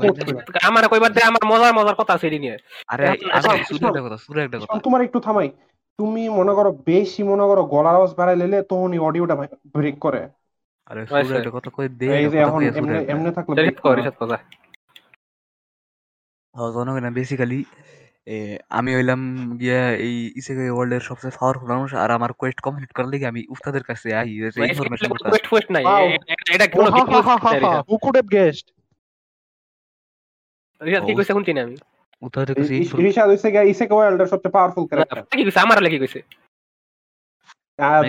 আমার 0.68 0.84
কইবার 0.88 1.12
দে 1.14 1.22
আমার 1.24 1.43
মজার 1.45 1.74
মজার 1.74 1.95
কথা 1.95 2.14
আছে 2.14 2.28
এডি 2.28 2.39
নিয়ে। 2.39 2.57
আরে 2.88 3.07
আচ্ছা, 3.07 3.51
আরে 3.51 3.64
শুধু 3.64 3.88
একটা 3.88 4.01
কথা 4.01 4.18
শুধু 4.18 4.39
একটা 4.39 4.57
কথা। 4.59 4.80
তোমার 4.80 5.01
একটু 5.01 5.20
থামাই। 5.20 5.49
তুমি 5.99 6.30
মনে 6.30 6.53
করো 6.53 6.70
বেশি 6.86 7.24
মনে 7.24 7.43
করো 7.43 7.62
গলার 7.66 7.95
আওয়াজ 7.95 8.12
বাড়াই 8.18 8.36
লেলে 8.36 8.62
তখনই 8.62 8.99
অডিওটা 8.99 9.36
ব্রেক 9.78 9.99
করে। 9.99 10.22
আরে 10.86 11.01
আচ্ছা। 11.01 11.24
শুধু 11.24 11.34
একটা 11.36 11.51
কথা 11.53 11.70
কই 11.74 11.88
দে 11.88 12.18
এই 12.18 12.26
যে 12.30 12.38
এখন 12.38 12.62
এমনি 13.07 13.32
থাকলে 13.32 13.62
break 13.62 13.76
কর 13.76 13.82
করে। 13.82 14.01
রিসাত 14.01 14.39
কথা 16.56 16.70
জনগণ 16.76 17.06
বেসিক্যালি 17.18 17.60
আমি 18.80 18.91
হইলাম 18.97 19.22
গিয়া 19.62 19.82
এই 20.06 20.16
ইসেকে 20.39 20.66
ওয়ার্ল্ড 20.76 20.93
এর 20.97 21.04
সবচেয়ে 21.10 21.38
পাওয়ারফুল 21.39 21.68
মানুষ 21.74 21.89
আর 22.04 22.10
আমার 22.18 22.32
কোয়েস্ট 22.39 22.60
কমপ্লিট 22.66 22.91
করার 22.95 23.10
লাগি 23.14 23.26
আমি 23.32 23.41
উস্তাদের 23.56 23.84
কাছে 23.89 24.08
আই 24.20 24.28
ইনফরমেশন 24.72 25.10
কোয়েস্ট 25.52 25.70
নাই 25.76 25.84
এটা 26.56 26.66
কোন 26.76 26.86
হু 26.95 27.02
কুড 27.08 27.26
হ্যাভ 27.28 27.28
গেসড 27.28 27.28
হা 27.32 27.36
হা 27.43 27.52
Rishat 27.54 27.88
who 27.89 27.95
could 28.04 28.16
have 28.20 28.30
guessed 28.38 28.68
Rishat 30.82 31.04
কি 31.08 31.14
কইছে 31.18 31.34
শুনছি 31.38 31.52
না 31.56 31.62
আমি? 31.66 31.76
উস্তাদের 32.22 32.54
কাছে 32.58 32.74
রিশাদ 33.08 33.28
হইছে 33.32 33.47
গিয়া 33.54 33.64
ইসেকে 33.72 33.93
ওয়ার্ল্ডের 33.97 34.30
সবচেয়ে 34.34 34.54
পাওয়ারফুল 34.56 34.86
ক্যারেক্টার 34.89 35.18
কি 35.32 35.43
কইছে? 35.47 35.60
আমার 35.66 35.78
লাগি 35.86 35.97
কইছে? 36.04 36.20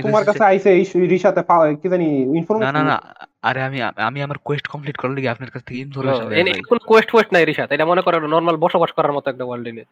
তোমার 0.03 0.25
কাছে 0.25 0.45
আইছে 0.45 0.69
এই 0.71 0.83
ঋষাতে 1.09 1.43
পা- 1.43 1.77
কি 1.77 1.89
জানি 1.89 2.07
ইনফরমেশন 2.37 2.73
না 2.73 2.83
না 2.83 2.97
আরে 3.43 3.63
আমি 3.63 3.79
আমি 4.01 4.23
আমার 4.23 4.39
কোয়েস্ট 4.39 4.67
কমপ্লিট 4.67 4.97
করার 4.97 5.15
লাগি 5.15 5.29
আপনার 5.29 5.51
কাছ 5.51 5.63
থেকে 5.65 5.81
ইনফরমেশন 5.81 6.33
এনে 6.33 6.53
কোন 6.63 6.79
কোয়েস্ট 6.87 7.15
ওয়েস্ট 7.15 7.33
নাই 7.33 7.45
রিসাত 7.45 7.73
এটা 7.73 7.87
মনে 7.87 8.03
করো 8.03 8.27
নরমাল 8.27 8.57
বসবাস 8.57 8.93
করার 8.93 9.13
মতো 9.13 9.31
একটা 9.31 9.45
ওয়ার্ল্ড 9.45 9.69
এনে। 9.69 9.85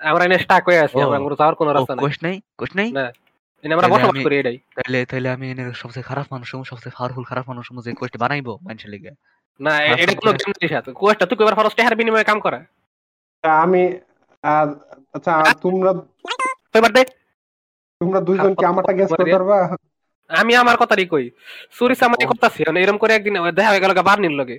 আমরা 0.00 0.24
এনে 0.24 0.38
স্টাক 0.38 0.64
হয়ে 0.64 0.78
আছি 0.78 0.96
ও। 0.98 1.00
আমরা 1.00 1.18
কোনো 1.18 1.36
যাওয়ার 1.38 1.54
কোনো 1.54 1.72
রাস্তা 1.72 1.94
নাই। 1.94 2.00
কোয়েস্ট 2.00 2.22
নাই? 2.22 2.40
কোয়েস্ট 2.58 2.76
নাই? 2.76 2.88
না 2.92 3.04
এনে 3.64 3.74
আমরা 3.74 3.88
বসবাস 3.88 4.22
করি 4.22 4.38
এটাই। 4.38 4.58
তাইলে 4.74 5.06
তাইলে 5.06 5.30
আমি 5.30 5.50
এনে 5.50 5.74
সবচেয়ে 5.74 6.02
খারাপ 6.02 6.26
মানুষ 6.30 6.50
সবচেয়ে 6.50 6.90
পাওয়ারফুল 6.90 7.24
খারাপ 7.24 7.48
মানুষ 7.48 7.66
যে 7.84 7.92
কোয়েস্ট 7.92 8.16
বানাইবো 8.16 8.58
মানুষের 8.62 8.90
লিগে। 8.90 9.10
না 9.60 9.72
এটা 9.84 10.14
কোনো 10.14 10.32
গেম 10.32 10.52
রিসাত 10.62 10.90
কোয়েস্টটা 10.90 11.26
তুই 11.26 11.36
কইবার 11.36 11.54
ফরস 11.54 11.74
টেহার 11.74 11.96
বিনিময়ে 11.96 12.24
কাম 12.24 12.40
করা। 12.40 12.58
আমি 13.44 13.82
আচ্ছা 15.14 15.32
তোমরা 15.62 15.92
কইবার 16.74 16.92
দে। 16.92 17.02
তোমরা 18.00 18.20
দুইজন 18.20 18.52
কি 18.54 18.64
আমারটা 18.64 18.92
গেস 18.92 19.10
করতে 19.10 19.34
পারবা? 19.34 19.56
আমি 20.30 20.52
আমার 20.56 20.76
কথাই 20.76 21.06
কই। 21.06 21.26
কথা 22.32 22.48
ছিল 22.48 22.66
এরকম 22.76 22.98
করে 22.98 23.12
একদিন 23.14 23.34
দেখা 23.50 23.70
হয়ে 23.70 23.82
গেল 23.82 23.92
বার্নির 24.02 24.34
লগে। 24.40 24.56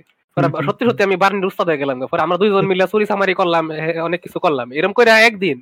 সত্যি 0.66 0.84
সত্যি 0.88 1.02
আমি 1.04 1.16
বার্নির 1.16 1.48
উস্তাদ 1.50 1.66
হয়ে 1.68 1.80
গেলাম 1.82 1.96
পরে 2.06 2.22
আমরা 2.22 2.36
দুইজন 2.38 2.64
মিলে 2.66 2.84
সুরিস 2.86 3.10
আমারই 3.10 3.34
করলাম 3.34 3.64
অনেক 4.02 4.20
কিছু 4.22 4.38
করলাম। 4.38 4.66
এরকম 4.72 4.92
করে 4.92 5.10
একদিন 5.22 5.56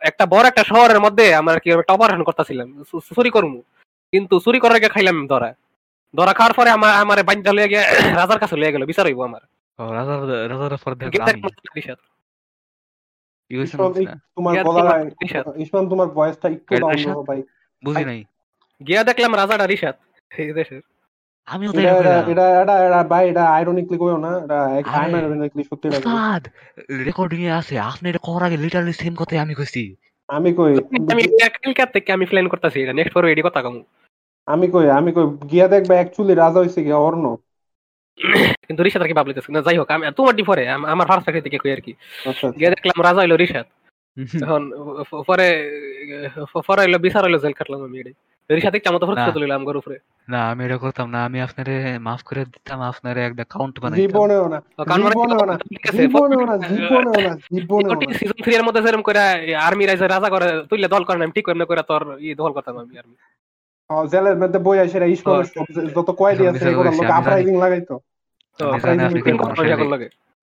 একটা 0.00 0.24
বড় 0.26 0.44
একটা 0.48 0.62
শহরের 0.64 1.00
মধ্যে 1.00 1.26
আমরা 1.34 1.52
কি 1.58 1.68
একটা 1.74 1.94
অপারেশন 1.94 2.22
করতেছিলাম 2.24 2.68
চুরি 3.08 3.30
করব 3.30 3.52
কিন্তু 4.12 4.34
চুরি 4.40 4.58
করার 4.60 4.76
আগে 4.76 4.88
খাইলাম 4.88 5.16
ধরা 5.26 5.50
ধরা 6.14 6.32
খাওয়ার 6.32 6.54
পরে 6.54 6.70
আমার 6.70 6.92
আমার 6.94 7.18
লয়ে 7.48 7.68
গিয়ে 7.68 7.84
রাজার 8.20 8.38
কাছে 8.38 8.54
লয়ে 8.56 8.72
গেল 8.74 8.82
বিচার 8.84 9.04
হইব 9.06 9.20
আমার। 9.22 9.42
রাজার 9.78 10.18
পর 11.42 11.50
তোমার 14.36 14.52
গিয়া 14.54 14.64
গলা 14.68 14.82
দেখলাম 14.88 14.98
রিসাত। 15.22 15.44
ইসমাম 15.64 15.84
তোমার 15.92 16.08
ভয়েসটা 16.16 16.46
একটু 16.56 16.72
ডাউন 16.82 16.92
রিসাত? 16.94 17.16
ভাই। 17.28 17.40
বুঝি 17.82 18.04
নাই। 18.10 18.20
গিয়া 18.80 19.02
দেখলাম 19.08 19.30
রাজাটা 19.40 19.66
রিসাত 19.66 19.96
এই 20.30 20.52
দেশের। 20.60 20.82
আমিও 21.48 21.70
তাই 21.76 21.84
এটা 21.84 22.12
এটা 22.12 22.12
এটা 22.32 22.44
এটা 22.62 22.74
এটা 22.86 23.00
ভাই 23.12 23.24
এটা 23.30 23.42
আইরনিকলি 23.56 23.96
কইও 24.02 24.18
না 24.26 24.32
এটা 24.44 24.58
আইরনিকলি 24.94 25.62
সত্যি 25.70 25.86
লাগে 25.88 25.98
উস্তাদ 26.00 26.42
রেকর্ডিং 27.08 27.40
এ 27.48 27.50
আছে 27.60 27.74
আপনি 27.90 28.06
এটা 28.08 28.20
করার 28.26 28.46
আগে 28.48 28.56
লিটারালি 28.56 28.92
সেম 28.92 29.14
কথাই 29.14 29.38
আমি 29.44 29.54
কইছি। 29.54 29.82
আমি 30.28 30.50
কই 30.58 30.72
আমি 31.12 31.22
থেকে 31.94 32.10
আমি 32.16 32.24
প্ল্যান 32.26 32.46
করতেছি 32.48 32.78
এটা 32.82 32.94
নেক্সট 32.98 33.14
কথা 33.48 33.60
কম। 33.64 33.76
আমি 34.48 34.66
কই 34.74 34.86
আমি 34.98 35.10
কই 35.16 35.26
গিয়া 35.50 35.66
দেখবা 35.68 35.94
অ্যাকচুয়ালি 35.98 36.34
রাজা 36.34 36.58
হইছে 36.60 36.80
গিয়া 36.86 36.98
অর্ণ 36.98 37.24
কিন্তু 38.66 38.80
রিসাত 38.82 39.02
আর 39.02 39.08
কি 39.10 39.16
ভাবলিতেছে 39.18 39.50
না 39.54 39.60
যাই 39.66 39.76
হোক 39.80 39.88
আমি 39.94 40.04
তোমার 40.18 40.34
ডি 40.38 40.42
পরে 40.50 40.62
আমার 40.94 41.06
ফার্স্ট 41.10 41.26
থেকে 41.46 41.58
কই 41.62 41.70
আর 41.76 41.80
কি? 41.86 41.92
আচ্ছা 42.30 42.46
গিয়ে 42.58 42.70
দেখলাম 42.74 42.96
রাজা 43.08 43.20
হইল 43.22 43.34
রিসাত 43.42 43.66
এখন 44.44 44.62
পরে 45.28 45.46
পরে 46.68 46.80
হইল 46.84 46.96
বিচার 47.06 47.22
হইল 47.26 47.36
জেল 47.44 47.54
কাটলাম 47.58 47.80
আমি 47.88 47.96
এটাই 48.02 48.16
রিসাত 48.50 48.74
ইচ্ছা 48.78 48.90
মতো 48.94 49.04
না। 49.18 49.24
তুলিলাম 49.36 49.58
আমার 49.64 49.76
উপরে। 49.80 49.96
না 50.32 50.40
আমি 50.52 50.60
এটা 50.66 50.76
করতাম 50.84 51.06
না। 51.14 51.18
আমি 51.28 51.38
আপনারে 51.46 51.74
মাফ 52.06 52.20
করে 52.28 52.42
দিতাম 52.52 52.78
আপনারে 52.90 53.20
একটা 53.28 53.44
কাউন্ট 53.54 53.76
বানাই 53.82 53.96
জীবনেও 54.02 54.44
না 54.52 54.58
মানে 54.90 55.02
জীবনেও 55.08 55.44
না 55.50 55.54
ঠিক 55.70 55.82
আছে, 55.88 55.96
জীবনেও 55.98 56.42
না 56.50 56.54
জীবনেও 56.70 57.18
না 57.26 57.32
জীবনেও 57.54 57.92
না। 58.00 58.12
সিজন 58.18 58.38
থ্রি 58.44 58.52
এর 58.58 58.64
মধ্যে 58.66 58.80
যেরকম 58.84 59.04
করে 59.08 59.20
আর্মি 59.66 59.84
রাইজে 59.84 60.06
রাজা 60.06 60.28
করে 60.34 60.48
তুইলে 60.70 60.88
দল 60.94 61.02
করে 61.06 61.16
আমি 61.18 61.34
ঠিক 61.36 61.44
করে 61.46 61.58
না 61.60 61.66
করে 61.70 61.82
তোর 61.90 62.02
ই 62.26 62.28
দল 62.42 62.50
করতাম 62.56 62.74
আমি 62.84 62.94
আর্মি 63.02 63.16
জেলের 64.12 64.36
মধ্যে 64.36 64.58
বই 64.58 64.78
আসে 64.78 64.98
সব 65.16 65.42
যত 65.96 66.08
কয়েদি 66.10 66.44
আছে 66.46 66.64
এগুলো 66.68 66.90
লোক 66.90 67.10
আপরাইজিং 67.10 67.54
লাগাইতো। 67.58 67.94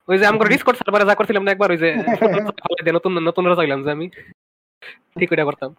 ওই 0.09 0.17
যে 0.17 0.25
আমরা 0.25 0.45
ডিসকর্ড 0.49 0.77
সার্ভারে 0.77 1.05
যা 1.05 1.15
করছিলাম 1.15 1.43
না 1.43 1.51
একবার 1.51 1.69
ওই 1.71 1.77
যে 1.77 1.89
নতুন 2.97 3.11
নতুন 3.19 3.43
রাজা 3.45 3.61
হইলাম 3.61 3.79
যে 3.83 3.89
আমি। 3.91 4.05
ঠিক 5.19 5.29
ওইটা 5.31 5.45
করতাম। 5.45 5.71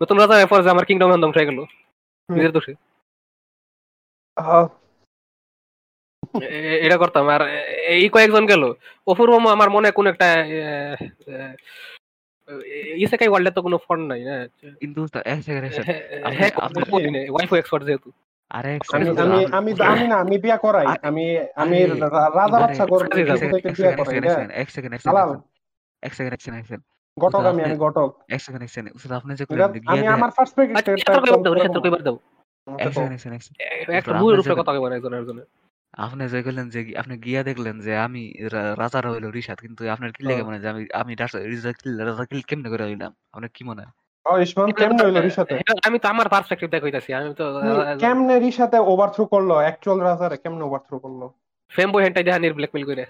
নতুন 0.00 0.16
রাজা 0.18 0.34
হওয়ার 0.34 0.50
পর 0.50 0.60
যে 0.62 0.70
আমার 0.70 0.84
কিংডম 0.84 1.10
ধ্বংস 1.22 1.36
হয়ে 1.36 1.48
গেল 1.50 1.58
নিজের 2.28 2.52
দোষে। 2.52 2.72
এটা 6.86 6.96
করতাম। 6.96 7.24
আর 7.28 7.42
এই 7.94 8.08
কয়েকজন 8.08 8.44
গেল। 8.46 8.62
অপূর্ব 9.06 9.32
আমার 9.48 9.68
মনে 9.70 9.88
কোন 9.90 10.06
একটা 10.06 10.28
ইসেকাই 12.98 13.28
ওয়ার্ল্ডে 13.28 13.50
তো 13.50 13.60
কোনো 13.62 13.76
ফন্ড 13.78 14.04
নাই 14.08 14.20
না 14.24 14.34
কিন্তু 14.80 15.00
হ্যাঁ 16.32 16.50
ওয়াইফাই 17.30 17.58
এক্সপার্ট 17.58 17.84
যেহেতু 17.84 18.08
আরে 18.50 18.72
আমি 18.92 19.06
আমি 19.18 19.38
আমি 19.52 19.70
আমি 19.84 20.04
না 20.08 20.16
আমি 20.16 20.36
বিয়া 20.38 20.56
করাই 20.56 20.86
আমি 21.02 21.24
আমি 21.56 21.76
রাজা 22.16 22.44
বাচ্চা 22.54 22.84
করব 22.86 23.02
এক 23.04 23.26
সেকেন্ড, 23.32 23.54
এক 23.60 23.74
বিয়া 23.76 23.92
করাই 23.98 24.14
হ্যাঁ 24.26 24.48
এক 24.54 24.68
সেকেন্ড 24.70 24.92
এক 24.94 25.02
সেকেন্ড 25.02 25.32
এক 26.02 26.12
সেকেন্ড 26.12 26.32
এক 26.32 26.40
সেকেন্ড 26.42 26.56
এক 26.58 26.66
সেকেন্ড 26.66 26.82
ঘটক 27.16 27.42
আমি 27.42 27.62
আমি 27.62 27.76
আপনি- 27.76 28.12
এক 28.28 28.40
সেকেন্ড 28.40 28.62
এক 28.62 28.70
সেকেন্ড 28.70 28.88
উস্তাদ 28.96 29.12
আপনি 29.12 29.30
যে 29.34 29.44
কইলেন 29.46 29.70
আমি 29.86 30.06
আমার 30.08 30.30
ফার্স্ট 30.30 30.52
পেজ 30.56 30.68
আচ্ছা 30.70 30.90
কইবার 31.16 31.68
দাও 31.68 31.82
কইবার 31.82 32.00
দাও 32.02 32.16
এক 32.66 32.90
সেকেন্ড 32.92 33.12
এক 33.14 33.20
সেকেন্ড 33.20 33.34
এক 33.34 34.02
সেকেন্ড 34.02 34.18
ভুল 34.22 34.32
যে 34.38 34.54
কথা 34.60 34.72
কইবার 34.74 34.92
একজন 34.92 35.12
একজনের 35.14 35.46
আপনি 35.98 36.28
যে 36.28 36.42
কইলেন 36.42 36.70
যে 36.70 36.94
আপনি 36.96 37.18
গিয়া 37.18 37.42
দেখলেন 37.42 37.80
যে 37.80 37.96
আমি 37.96 38.34
রা- 38.52 38.80
রাজার 38.80 39.10
হইল 39.10 39.30
রিশাদ 39.30 39.58
কিন্তু 39.58 39.90
আপনার 39.90 40.12
কি 40.12 40.24
লাগে। 40.24 40.42
মনে 40.42 40.56
হয় 40.56 40.60
যে 40.60 40.68
আমি 40.68 40.86
আমি 40.94 41.14
রাজা 41.14 41.38
রিশাদ 41.38 41.72
কি 41.72 42.04
রাজা 42.04 42.24
কি 42.24 42.42
কেমনে 42.42 42.68
করে 42.68 42.84
হইলাম? 42.84 43.14
আপনার 43.32 43.50
কি 43.54 43.64
মনে 43.64 43.82
হয়? 43.82 43.92
ও 44.26 44.38
ইসমান 44.38 44.72
কেমনে 44.72 45.04
হইল 45.04 45.20
রিসাতে 45.20 45.58
আমি 45.84 45.98
তো 45.98 46.08
আমার 46.08 46.28
পার্সপেক্টিভ 46.28 46.70
আমি 47.12 47.34
তো 47.34 47.60
কেমনে 48.00 48.38
রিসাতে 48.38 48.78
ওভারথ্রো 48.78 49.24
করল? 49.24 49.50
অ্যাকচুয়াল 49.52 50.00
রাজারে 50.00 50.36
কেমনে 50.36 50.64
ওভারথ্রো 50.64 50.98
করল? 50.98 51.28
হেন্টাই 52.02 52.24
দেহানির 52.24 52.54
ব্ল্যাকমেল 52.54 52.84
করে 52.84 53.06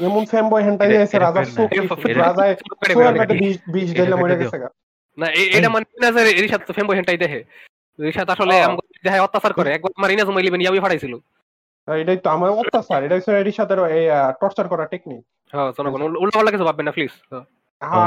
এমন 0.00 0.24
ফ্যাম 0.26 0.50
বয় 0.50 0.62
হেন্টাই 0.62 0.88
এটা- 0.88 1.02
এসে 1.02 1.16
এটা 1.16 1.26
রাজার 1.26 1.44
ফেল 1.44 1.54
চোখ 1.54 1.72
না। 1.72 1.82
লিখছে, 1.82 2.10
এটা- 2.10 2.24
রাজায় 2.24 2.56
সোয়ার 2.92 3.18
পেটে 3.18 3.34
বিষ 3.34 3.58
বিষ 3.72 3.90
এটা 3.90 4.04
ঢেলে 4.04 4.16
মরে 4.16 4.32
কেটে 4.32 4.44
গেছে 4.44 4.58
গা। 4.58 4.68
না 5.18 5.26
এ- 5.26 5.58
এটা 5.58 5.68
মানে 5.68 5.84
না 6.00 6.22
রিশাদ 6.22 6.60
তো 6.66 6.92
হেন্টাই 6.92 7.18
দেখে 7.18 7.44
আসলে 8.28 8.54
ও। 8.54 8.64
আমাকে 8.64 8.93
দেহায় 9.04 9.24
অত্যাচার 9.26 9.52
করে। 9.58 9.68
একবার 9.76 9.90
আমার 9.98 10.12
ইনাজ 10.14 10.28
মাইলিবেন 10.36 10.60
ইয়াবি 10.64 10.80
ফাড়াইছিল 10.84 11.14
আর 11.88 11.96
এটাই 12.02 12.18
তো 12.24 12.28
আমার 12.36 12.50
অত্যাচার। 12.60 13.00
এটা 13.06 13.14
হচ্ছে 13.16 13.32
রিসাতের 13.48 13.78
এই 13.98 14.04
টর্চার 14.40 14.66
করা 14.72 14.84
টেকনিক 14.92 15.22
হ্যাঁ 15.52 15.68
জনগণ। 15.76 16.00
উল্টা 16.22 16.36
পাল্টা 16.36 16.54
কিছু 16.54 16.66
ভাববেন 16.68 16.86
না 16.88 16.92
প্লিজ 16.96 17.12
হ্যাঁ। 17.30 17.44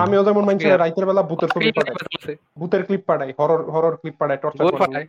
আমিও 0.06 0.22
যেমন 0.28 0.44
মানুষের 0.50 0.70
Yeah. 0.72 0.82
রাইতের 0.84 1.06
বেলা 1.10 1.22
ভূতের 1.30 1.50
ছবি 1.54 1.70
পাঠাই। 1.78 2.36
ভূতের 2.60 2.82
ক্লিপ 2.88 3.04
পাঠাই 3.10 3.32
হরর 3.40 3.62
হরর 3.74 3.94
ক্লিপ 4.02 4.16
পাঠাই 4.22 4.38
টর্চার 4.44 4.66
ফাটায় 4.82 5.08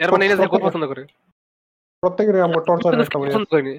এর 0.00 0.08
মানে 0.12 0.24
ইনাজ 0.26 0.40
খুব 0.52 0.62
পছন্দ 0.66 0.84
করে। 0.90 1.02
প্রত্যেকের 2.02 2.36
আমার 2.48 2.62
টর্চার 2.68 2.92
একটা 2.94 3.18
পছন্দ 3.22 3.46
করিনি। 3.52 3.74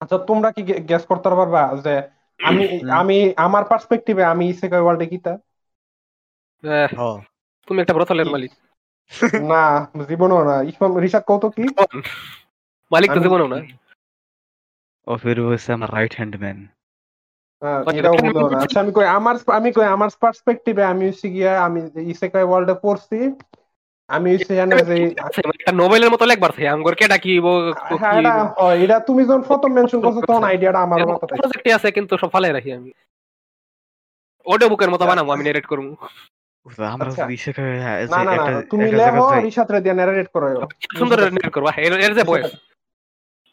আচ্ছা 0.00 0.16
তোমরা 0.30 0.48
কি 0.56 0.62
গ্যাস 0.90 1.02
করতে 1.10 1.28
পারবা 1.40 1.62
যে 1.84 1.94
আমি 2.40 2.64
আমি 3.00 3.16
আমার 3.46 3.64
পার্সপেক্টিভে 3.70 4.24
আমি 4.32 4.44
ইসেকাই 4.52 4.82
ওয়ার্ল্ডে 4.84 5.06
কিতা? 5.12 5.32
তুমি 7.68 7.78
একটা 7.82 7.94
ব্রথলের 7.96 8.28
মালিক। 8.34 8.52
না 9.50 9.64
জীবনও 10.08 10.40
না। 10.44 10.56
রিসাদ 11.00 11.22
কত 11.26 11.44
কি? 11.56 11.64
মালিক 12.90 13.08
তো 13.08 13.12
আমি- 13.12 13.22
জীবনও 13.22 13.46
না। 13.48 13.58
ও 15.06 15.12
ফির 15.16 15.36
হইছে 15.42 15.70
আমার 15.72 15.88
রাইট 15.92 16.12
হ্যান্ড 16.16 16.34
ম্যান 16.36 16.58
হ্যাঁ, 17.62 17.78
আচ্ছা, 17.80 18.08
আচ্ছা 18.58 18.78
আমি 18.80 18.92
কই 18.92 19.06
আমার 19.18 19.34
আমি 19.50 19.68
কই 19.72 19.86
আমার 19.86 20.08
পার্সপেক্টিভে 20.20 20.84
আমি 20.84 21.04
হচ্ছে 21.08 21.26
গিয়া 21.28 21.52
আমি 21.66 21.78
ইসেকাই 22.12 22.44
ওয়ার্ল্ডে 22.46 22.74
পড়ছি 22.82 23.18
আমি 24.08 24.28
হচ্ছে 24.32 24.52
জানো 24.54 24.74
যে 24.80 24.94
একটা 25.56 25.72
নোবেলের 25.72 26.10
মতো 26.10 26.24
লেখবার 26.26 26.52
থাকে 26.52 26.64
আমগর 26.68 26.94
হ্যাঁ, 27.00 27.20
কি 27.20 27.32
এটা 28.84 28.96
তুমি 29.00 29.22
যখন 29.24 29.42
প্রথম 29.42 29.70
মেনশন 29.72 29.98
করছ 30.00 30.16
তখন 30.22 30.42
আইডিয়াটা 30.44 30.80
আমার 30.86 30.98
মাথায় 31.02 31.38
প্রজেক্টে 31.40 31.70
আছে 31.76 31.88
কিন্তু 31.96 32.12
সব 32.16 32.30
ফালাই 32.34 32.52
রাখি 32.52 32.70
আমি। 32.72 32.90
অডিও 34.46 34.68
বুকের 34.68 34.90
মতো 34.90 35.04
বানাবো 35.06 35.30
আমি 35.32 35.42
নেরেট 35.44 35.66
করব। 35.66 35.86
আমরা 36.94 37.08
আচ্ছা। 37.08 37.22
যদি 37.22 37.34
হ্যাঁ, 37.82 37.98
না 38.12 38.20
না 38.28 38.34
তুমি 38.70 38.84
দিয়ে 39.84 39.94
করো 40.34 40.46
সুন্দর 40.98 41.18
নেরেট 41.36 41.52
করব? 41.54 41.66
এর 41.78 41.92
এর 42.06 42.12
যে 42.18 42.24
বয়স। 42.24 42.50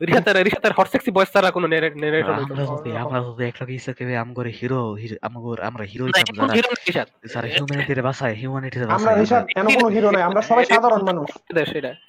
রিসাতের 0.02 0.36
রিসাতের 0.48 0.74
হট 0.78 0.88
সেক্সি 0.94 1.12
বয়স 1.12 1.30
ছাড়া 1.34 1.50
কোনো 1.52 1.68
নেরেট 1.68 1.94
নেরেট 1.96 2.26
আমরা 2.36 2.64
যদি 2.72 2.90
আমরা 3.04 3.20
যদি 3.28 3.44
একটা 3.46 3.64
ইসেকাই 3.72 4.18
আমগরে 4.24 4.52
হিরো 4.60 4.80
আমগর 5.28 5.58
আমরা 5.70 5.84
হিরো 5.92 6.04
হিসাব 6.08 6.22
এখন 6.24 6.36
যারা 7.34 7.48
হিরো 7.48 7.56
হিউম্যানিটির 7.56 8.02
বাসায় 8.08 8.36
আমরা 8.38 8.92
বাসায় 8.92 9.16
রিশাদ 9.22 9.44
কোনো 9.78 9.90
হিরো 9.96 10.10
নাই 10.12 10.24
আমরা 10.30 10.42
সবাই 10.50 10.66
সাধারণ 10.66 11.02
মানুষ। 11.10 11.30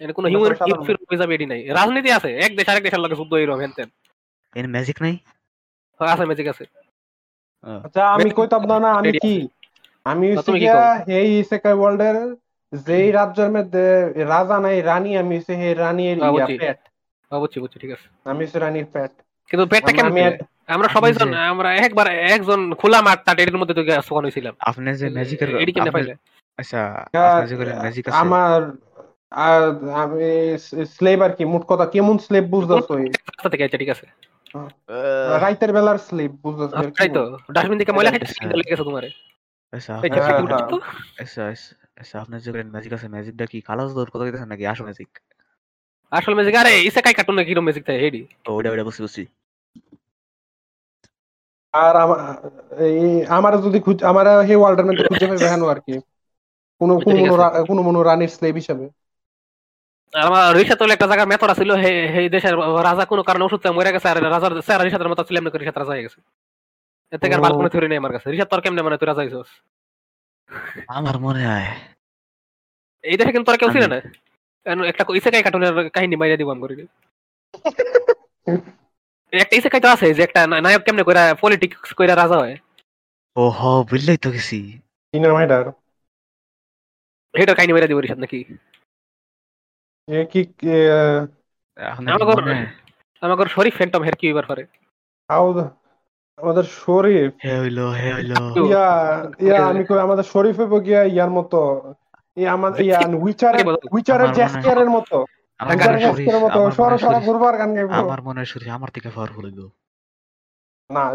এর 0.02 0.10
কোনো 0.12 0.26
আমরা 0.28 0.32
হিউম্যান 0.32 0.56
সবাই 0.60 0.78
হিরো 0.88 0.98
হয়ে 1.08 1.20
যাবে 1.22 1.32
এডি 1.34 1.46
নাই। 1.52 1.60
রাজনীতি 1.78 2.10
আছে 2.12 2.30
এক 2.46 2.52
দেশ 2.58 2.66
আরেক 2.70 2.82
দেশের 2.86 3.02
লগে 3.04 3.16
যুদ্ধ 3.20 3.32
হিরো 3.34 3.54
হেনতেন 3.62 3.88
এর 4.56 4.66
ম্যাজিক 4.68 4.96
নাই? 5.04 5.14
আছে 6.00 6.24
ম্যাজিক 6.30 6.46
আছে। 6.52 6.64
আচ্ছা 7.86 8.02
আমি 8.14 8.28
কইতাম 8.30 8.62
না 8.84 8.90
আমি 9.00 9.10
কি? 9.24 9.34
আমি 10.08 10.26
তা 10.38 10.42
কি 10.46 10.58
গিয়া? 10.58 10.76
এই 11.18 11.28
ইসেকাই 11.40 11.74
ওয়ার্ল্ডের 11.74 12.16
যেই 12.72 13.08
রাজ্যের 13.10 13.50
মধ্যে 13.50 13.84
রাজা 14.26 14.56
নাই 14.58 14.76
রানী 14.82 15.10
আমি 15.16 15.34
হচ্ছে 15.36 15.54
সেই 15.54 15.74
রানীর 15.74 16.18
ইয়া। 16.28 16.46
পেট 16.54 16.78
বুঝছি 17.30 17.58
বুঝছি 17.60 17.76
ঠিক 17.78 17.90
আছে। 17.90 18.06
আমি 18.26 18.40
হচ্ছে 18.44 18.58
রানীর 18.58 18.86
পেট 18.86 19.12
কিন্তু 19.50 19.64
পেটটা 19.66 19.92
কেন 19.92 20.06
আমরা 20.68 20.88
সবাই 20.88 21.10
জন 21.12 21.30
আমরা 21.52 21.68
একবার 21.78 22.06
একজন 22.28 22.60
খোলা 22.74 23.00
মাঠ 23.02 23.18
তাট 23.26 23.38
এর 23.40 23.56
মধ্যে 23.56 23.74
তো 23.74 23.82
সোয়ান 24.02 24.24
হইছিলাম। 24.24 24.54
আপনি 24.60 24.88
যে 24.94 25.06
ম্যাজিকের 25.08 25.48
এডি 25.62 25.72
আপনি- 25.74 25.94
পাইলে? 25.96 26.14
আচ্ছা 26.58 26.80
ম্যাজিক 27.78 28.04
আছে? 28.08 28.18
আমার 28.18 28.60
আর 29.44 29.62
আমি 29.94 30.26
স্লেভ 30.90 31.18
আর 31.22 31.32
কি 31.32 31.44
মোট 31.44 31.62
কথা 31.66 31.84
কেমন 31.86 32.16
স্লেভ 32.18 32.44
বুঝতেছো 32.46 32.92
রাস্তা 33.28 33.48
থেকে 33.48 33.64
আচ্ছা 33.64 33.78
ঠিক 33.78 33.90
আছে। 33.94 34.06
রাইতের 35.40 35.70
বেলার 35.72 35.98
স্লেভ 35.98 36.30
বুঝতেছো 36.42 36.74
আর 36.76 36.84
তাই 36.98 37.08
তো। 37.08 37.22
ডাস্টবিন 37.52 37.78
থেকে 37.78 37.92
ময়লা 37.92 38.10
খাইতে 38.10 38.26
আচ্ছা। 38.26 38.56
লেগেছে 38.60 38.84
তোমারে। 38.84 39.08
আচ্ছা 39.72 39.92
এই 39.92 39.98
আপনি 39.98 40.10
যে 40.10 40.20
হ্যাঁ, 40.20 40.38
হ্যাঁ। 40.38 40.68
তো 40.68 40.76
আচ্ছা 41.22 41.46
আচ্ছা, 41.46 41.74
আচ্ছা 41.96 42.20
আপনার 42.20 42.40
যেগুলো 42.40 42.64
ম্যাজিক 42.64 42.92
আছে 42.92 43.08
ম্যাজিকটা 43.08 43.46
কি 43.46 43.60
কালাস 43.60 43.90
দৌড় 43.92 44.10
কথা 44.12 44.24
দিতেছেন 44.24 44.48
নাকি 44.48 44.66
আসল 44.66 44.84
ম্যাজিক? 44.84 45.10
আসল 46.12 46.34
ম্যাজিক? 46.34 46.54
আরে 46.56 46.82
ইসে 46.82 47.02
কাই 47.02 47.14
কার্টুনে 47.14 47.44
কিরম 47.44 47.64
ম্যাজিক 47.64 47.84
তাই 47.84 47.98
হেডি 48.00 48.26
ও 48.48 48.52
ওটা 48.52 48.70
ওটা 48.70 48.84
বুঝছি 48.84 49.02
বুঝছি। 49.02 49.22
আর 51.74 51.96
আমা- 51.96 52.20
এই 52.78 53.24
আমার 53.28 53.62
যদি 53.62 53.80
খুঁজ 53.80 54.04
আমার 54.04 54.26
হে 54.40 54.56
ওয়ার্ল্ডের 54.56 54.86
মধ্যে 54.86 55.04
খুঁজে 55.08 55.26
পাবে 55.26 55.48
হেন 55.48 55.62
আর 55.68 55.80
কি। 55.80 55.94
কোন 56.80 56.90
কোন 56.98 57.16
ঠিক 57.16 57.28
আছে। 57.28 57.36
রা- 57.36 57.66
কোন 57.66 57.80
মনো 57.80 58.02
রানীর 58.02 58.28
স্লেভ 58.28 58.54
হিসাবে। 58.54 58.84
আমার 60.12 60.56
রিসা 60.56 60.74
তোলে 60.76 60.92
একটা 60.92 61.06
জায়গার 61.06 61.28
মেথর 61.28 61.54
ছিল 61.54 61.70
হে 61.74 62.08
হে 62.08 62.28
দেশের 62.28 62.54
রাজা 62.82 63.04
কোনো 63.04 63.22
কারণে 63.22 63.44
ওষুধ 63.44 63.66
মরে 63.66 63.92
গেছে 63.92 64.08
আর 64.08 64.30
রাজার 64.30 64.62
স্যার 64.62 64.84
রিসাতের 64.84 65.08
মতো 65.08 65.22
ছিলাম 65.24 65.44
না 65.44 65.50
করে 65.50 65.62
রিসাত 65.62 65.78
রাজা 65.78 65.90
হয়ে 65.90 66.02
গেছে। 66.02 66.18
এর 67.12 67.18
থেকে 67.22 67.34
আর 67.34 67.42
ভালো 67.44 67.54
কোনো 67.58 67.68
থিওরি 67.72 67.88
নেই 67.88 68.00
আমার 68.00 68.12
কাছে। 68.14 68.26
রিসাত 68.26 68.48
তোর 68.52 68.60
কেমনে 68.64 68.82
মানে 68.82 68.96
তুই 69.00 69.08
রাজা 69.08 69.22
আমার 70.90 71.16
মনে 71.24 71.42
হয়। 71.44 71.68
এই 73.04 73.16
দেশে 73.18 73.32
কিন্তু 73.32 73.46
তোরা 73.48 73.60
কেউ 73.60 73.70
ছিল 73.76 73.84
না? 73.86 73.98
কেন 74.66 74.78
একটা 74.90 75.02
ইসেকাই 75.18 75.42
কার্টুনের 75.44 75.72
কাহিনী 75.96 76.16
বাইরে 76.16 76.36
দিব 76.40 76.48
আমি 76.50 76.62
করি 76.64 76.74
একটা 79.32 79.54
ইসেকাই 79.56 79.82
তো 79.84 79.88
আছে 79.94 80.06
যে 80.16 80.22
একটা 80.24 80.40
নায়ক 80.64 80.82
কেমনে 80.84 81.04
কইরা 81.04 81.24
পলিটিক্স 81.42 81.90
কইরা 81.98 82.14
রাজা 82.14 82.36
হয়। 82.42 82.54
ও 83.36 83.44
হ 83.50 83.60
বুঝলেই 83.90 84.18
তো 84.24 84.28
গেছি। 84.34 84.58
ইনার 85.14 85.32
মাইডার 85.32 85.64
এটার 87.34 87.56
কাহিনী 87.56 87.72
বাইরে 87.74 87.88
দিব 87.90 87.98
রিসাত 87.98 88.20
নাকি? 88.20 88.38
এ 90.08 90.18
কি 90.32 90.40
হয়। 92.42 92.64
আমাকে 93.22 93.42
শরীফ 93.54 93.74
ফ্যান্টম 93.76 94.02
হের 94.04 94.16
কি 94.20 94.26
এবার 94.28 94.44
করে 94.50 94.62
হাউ 95.30 95.44
আমাদের 96.42 96.62
শরীফ। 96.62 97.32
হে 97.44 97.60
হইল 97.60 97.78
হইল। 97.78 98.32
ইয়া 98.66 99.26
ইয়া 99.40 99.66
আমি 99.66 99.84
কই 99.84 99.98
আমাদের 99.98 100.22
শরীফ 100.22 100.60
হইব 100.60 100.84
গিয়া 100.84 101.02
ইয়ার 101.02 101.30
মতো 101.30 101.94
ই 102.36 102.46
আমাদের 102.46 102.86
ইয়া 102.86 103.00
উইচারের 103.14 103.66
উইচারের 103.92 104.32
জ্যাস্কিয়ারের 104.32 104.90
মতো। 104.90 105.24
আমার 105.58 105.76
মনে 105.76 106.04
হয় 106.04 106.14
শরীফ 106.14 106.34
মতো 106.34 106.60
আমার 106.60 106.72
সর 106.72 106.84
মনে 106.84 106.98
সর 106.98 107.06
শরীফ- 107.06 107.20
ঘুরবার 107.20 107.58
গান 107.58 107.74
গাইবো। 107.74 107.94
আমার 107.94 108.22
মনে 108.22 108.44
শরীফ 108.44 108.68
আমার 108.68 108.90
থেকে 108.90 109.08
পাওয়ারফুল 109.08 109.44
হইল। 109.44 109.68
না 110.92 111.14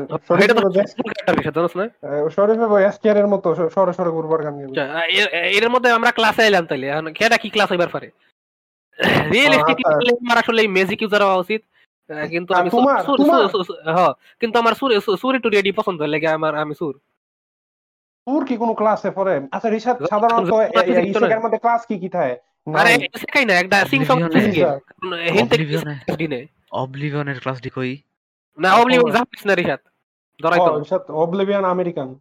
মতো 3.28 3.56
সর 3.56 3.94
সর 3.94 4.12
ঘুরবার 4.12 4.44
গান 4.44 4.58
গাইবো। 4.58 4.82
আচ্ছা, 4.82 5.06
এর- 5.06 5.70
মধ্যে 5.70 5.92
আমরা 5.92 6.12
ক্লাসে 6.12 6.42
এলাম 6.42 6.66
তাইলে। 6.66 6.88
এখন 6.88 7.14
কেটা 7.14 7.38
কি 7.38 7.50
ক্লাস 7.50 7.72
হইবার 7.72 7.88
পারে? 7.88 8.08
রিয়েলিস্টিকলি 9.32 9.94
আচ্ছা। 9.94 10.16
আমার 10.16 10.38
আসলে 10.38 10.68
ম্যাজিক 10.68 11.02
ইউজার 11.02 11.22
হওয়া 11.22 11.36
উচিত। 11.36 11.62
কিন্তু 12.30 12.54
আমি 12.54 12.70
সুর- 12.70 13.04
সুর- 13.04 13.50
সুর- 13.50 13.64
সুর- 13.64 13.94
হ্যাঁ, 13.94 14.14
কিন্তু 14.40 14.60
আমার 14.60 14.74
সুর 14.74 15.02
সু- 15.02 15.18
সুরি 15.18 15.40
টুরি 15.40 15.58
এডি 15.58 15.72
পছন্দ 15.72 16.02
লাগে 16.02 16.28
আমার 16.28 16.56
আমি 16.56 16.76
সুর। 16.76 17.00
তোর 18.28 18.46
কি 18.46 18.58
কোনো 18.58 18.74
ক্লাসে 18.74 19.12
পড়ে? 19.12 19.42
আচ্ছা 19.52 19.70
রিসাদ 19.70 20.06
সাধারণত 20.06 20.50
ইসেকের 20.88 21.40
মধ্যে 21.40 21.58
ক্লাস 21.58 21.86
কি 21.86 22.00
কি 22.00 22.10
থাকে? 22.10 22.36
আরে 22.78 23.46
না 23.46 23.54
একটা 23.54 23.86
সিং 23.86 24.06
সং 24.06 24.18
হিন্টে 25.32 26.16
দিনে 26.16 26.46
অবলিভিয়নের 26.72 27.40
ক্লাস 27.40 27.62
ডি 27.62 27.70
কই? 27.70 27.98
না 28.60 28.74
অবলিভিয়ন 28.74 29.12
জাপানিস 29.12 29.46
না 29.46 29.56
রিসাত 29.56 29.82
ধরাই 30.42 30.60
তো। 30.60 30.80
রিসাদ 30.80 31.12
অবলিভিয়ান 31.12 31.66
আমেরিকান 31.66 32.16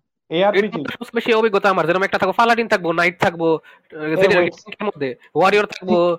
অভিজ্ঞতা 1.34 1.70
আমার। 1.70 1.86
যেরকম 1.86 2.02
একটা 2.02 2.18
থাকব 2.18 2.32
পালাডিন 2.32 2.68
থাকব 2.68 2.90
নাইট 2.92 3.20
থাকব. 3.20 3.58
মধ্যে 4.82 5.14
ওয়ারিয়র 5.34 5.66
থাকব 5.66 6.16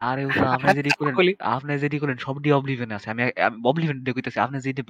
আরে- 0.00 0.42
আপনি 0.42 0.74
যেটি 0.74 0.90
করেন 0.90 1.32
আপনি 1.38 1.78
যেটি 1.78 1.98
করেন 1.98 2.16
সব 2.16 2.42
ডি 2.42 2.52
আছে। 2.52 3.10
আমি 3.10 3.30
আপনি 3.40 4.60
যেটি 4.60 4.82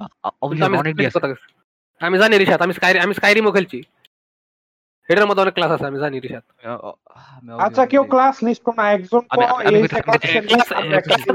অনেক 0.77 0.95
জানি 0.95 1.05
আছে। 1.05 1.19
আমি 1.99 2.17
জানি 2.17 2.53
আমি 2.53 2.73
স্কাই 2.73 2.99
আমি 2.99 3.13
স্কাইরিমও 3.13 3.51
খেলছি। 3.51 3.83
এটার 5.09 5.27
মধ্যে 5.27 5.41
অনেক 5.41 5.53
ক্লাস 5.53 5.71
আছে 5.71 5.85
আমি 5.85 5.99
জানি 5.99 6.19
আমি 6.19 7.51
আচ্ছা 7.59 7.85
কেউ 7.85 8.03
ক্লাস 8.03 8.43
লিস্ট 8.43 8.63
করো 8.63 8.81
না 8.81 8.91
একজন 8.91 9.19
কো 9.19 9.61
এই 9.61 9.81
কইতাছি, 9.81 10.39
ক্লাস 10.39 10.71
আমি 10.71 10.89
ক্লাস 10.89 11.27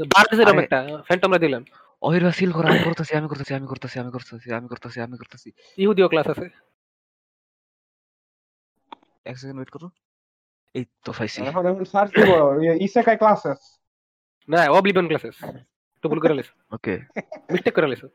বার 0.00 0.24
দিছিলাম 0.30 0.48
আরে- 0.48 0.60
একটা 0.60 1.02
ফ্যান্টমরা 1.06 1.38
দিলাম। 1.38 1.64
ওইরা 2.02 2.30
সিল 2.38 2.50
করা 2.52 2.68
আমি 2.70 2.82
করতেছি 2.86 3.12
আমি 3.18 3.28
করতেছি 3.30 3.52
আমি 3.54 3.66
করতেছি 3.68 3.96
আমি 4.00 4.10
করতেছি 4.14 4.48
আমি 4.52 4.66
করতেছি 4.68 4.98
আমি 5.06 5.16
করতেছি 5.16 5.48
ইহুদিও 5.78 6.08
ক্লাস 6.12 6.26
আছে 6.32 6.46
এক 9.26 9.36
সেকেন্ড 9.38 9.58
ওয়েট 9.58 9.70
করো 9.70 9.88
এই 10.74 10.84
তো 11.04 11.10
পাইছি 11.16 11.38
এখন 11.42 11.64
এখন 11.70 11.84
সার্চ 11.92 12.10
দিব 12.16 12.30
ইসেকাই 12.86 13.16
ক্লাসেস 13.22 13.60
না 14.48 14.58
অবলিভিয়ন 14.72 15.06
ক্লাসেস 15.10 15.36
তো 16.04 16.10
ভুল 16.10 16.20
করে 16.22 16.34
লেছো 16.38 16.54
ওকে 16.72 16.94
মিস্টেক 17.52 17.74
করে 17.76 17.88
লেছো 17.92 18.06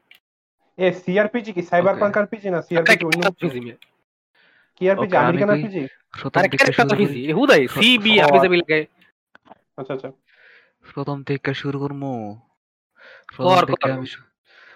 এ 0.77 0.87
সিআরপিজি 1.03 1.51
কি 1.55 1.61
সাইবার 1.63 1.93
Okay. 1.93 2.01
পাঙ্ক 2.01 2.15
আরপিজি 2.19 2.49
না 2.49 2.59
সিআরপিজি 2.67 3.03
অন্য 3.07 3.21
কি 4.77 4.83
আরপিজি 4.85 5.09
Okay, 5.09 5.17
আমি 5.17 5.25
আমেরিকান 5.25 5.49
আরপিজি 5.53 5.81
আরে 6.35 6.47
ক্যারেক্টার 6.51 6.85
তো 6.85 6.93
করি 6.93 7.05
হুদাই 7.37 7.63
সিবি 7.75 8.13
ও, 8.17 8.27
লাগে 8.61 8.79
আচ্ছা 9.79 9.93
আচ্ছা 9.95 10.09
প্রথম 10.85 11.17
থেকে 11.23 11.51
শুরু 11.61 11.77
করব 11.83 12.03
কর, 13.35 13.63
প্রথম 13.69 13.71
থেকে 13.71 13.83
কর। 13.83 13.91
আমি 13.97 14.07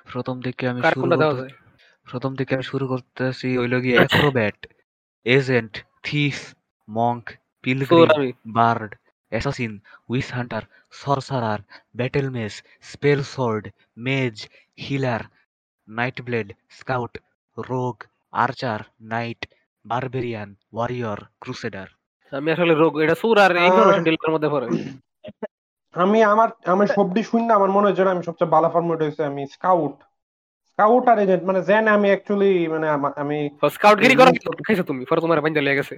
প্রথম 0.08 0.36
থেকে 0.45 0.64
আমি 0.72 0.82
শুরু 0.84 1.10
করতে 1.12 1.45
প্রথম 2.08 2.32
থেকে 2.38 2.52
আমি 2.56 2.66
শুরু 2.72 2.86
করতেছি 2.88 3.49
হইল 3.58 3.76
গিয়ে 3.84 3.95
acrobat 3.97 4.60
agent 5.26 5.74
thief 6.04 6.38
monk 6.88 7.24
pilgrim 7.64 8.10
bard 8.60 8.91
assassin 9.32 9.74
উইস 10.10 10.28
hunter 10.36 10.64
sorcerer 10.91 11.60
battle 11.95 12.28
mage 12.30 12.54
spell 12.82 13.20
sword 13.24 13.64
mage 13.97 14.36
healer 14.78 15.22
knight 15.88 16.18
blade 16.22 16.47
scout 16.70 17.14
rogue 17.58 17.95
archer 18.34 18.80
knight 19.14 19.41
barbarian 19.86 20.49
warrior 20.74 21.20
crusader 21.39 21.88
আমি 22.32 22.49
আসলে 22.52 22.74
রোগ 22.74 22.93
এটা 23.02 23.16
সুর 23.16 23.38
আর 23.39 23.52
ইনফরমেশন 23.58 24.04
ডিলের 24.04 24.34
মধ্যে 24.36 24.49
পড়ে। 24.49 24.68
আমি 25.93 26.23
আমার 26.23 26.49
আমি 26.65 26.87
সবডি 26.87 27.23
শুন 27.23 27.41
না 27.45 27.53
আমার 27.55 27.69
মনে 27.69 27.87
হয় 27.87 28.11
আমি 28.11 28.23
সবচেয়ে 28.23 28.49
ভালো 28.49 28.69
ফরম্যাট 28.69 28.99
হয়েছে 29.01 29.23
আমি 29.25 29.47
স্কাউট 29.47 29.95
স্কাউট 30.65 31.07
আর 31.07 31.19
এজেন্ট 31.19 31.43
মানে 31.43 31.61
জেন 31.63 31.87
আমি 31.87 32.07
অ্যাকচুয়ালি 32.07 32.67
মানে 32.67 32.87
আমি 33.15 33.37
স্কাউট 33.69 33.97
গিরি 33.99 34.15
করা 34.15 34.31
খাইছো 34.67 34.83
তুমি 34.83 35.05
পরে 35.05 35.21
তোমার 35.21 35.41
বাইন্দা 35.41 35.61
লেগে 35.61 35.75
গেছে। 35.75 35.95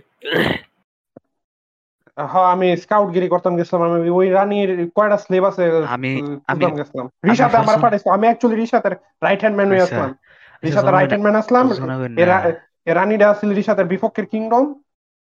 হ্যাঁ 2.17 2.47
আমি 2.51 2.77
স্কাউট 2.77 3.13
গিরি 3.13 3.27
করতাম 3.27 3.57
গেছিলাম 3.57 3.81
আমি 3.91 4.09
ওই 4.09 4.29
রানীর 4.29 4.89
কয়টা 4.95 5.17
স্লেভ 5.17 5.43
আছে 5.43 5.63
আমি 5.87 6.11
আমি 6.47 6.65
গেছিলাম। 6.71 7.07
রিশাতে 7.23 7.57
আমার 7.57 7.77
পাঠাইছো 7.81 8.09
আমি 8.09 8.25
অ্যাকচুয়ালি 8.25 8.61
রিশাতের 8.61 8.93
রাইট 9.21 9.39
হ্যান্ড 9.39 9.57
ম্যান 9.57 9.69
হয়ে 9.69 9.81
আচ্ছা, 9.81 9.95
আসলাম। 9.95 10.11
শোনাবেন 10.71 10.93
রাইট 10.93 11.09
হ্যান্ড 11.09 11.23
ম্যান 11.23 11.35
আসলাম 11.35 11.65
শোনাবেন 11.73 12.11
এ 12.17 12.25
না। 12.25 12.25
রা- 12.25 12.53
রানীটা 12.93 13.25
আসছিল 13.29 13.49
রিশাতের 13.53 13.85
বিপক্ষের 13.85 14.25
কিংডম 14.25 14.63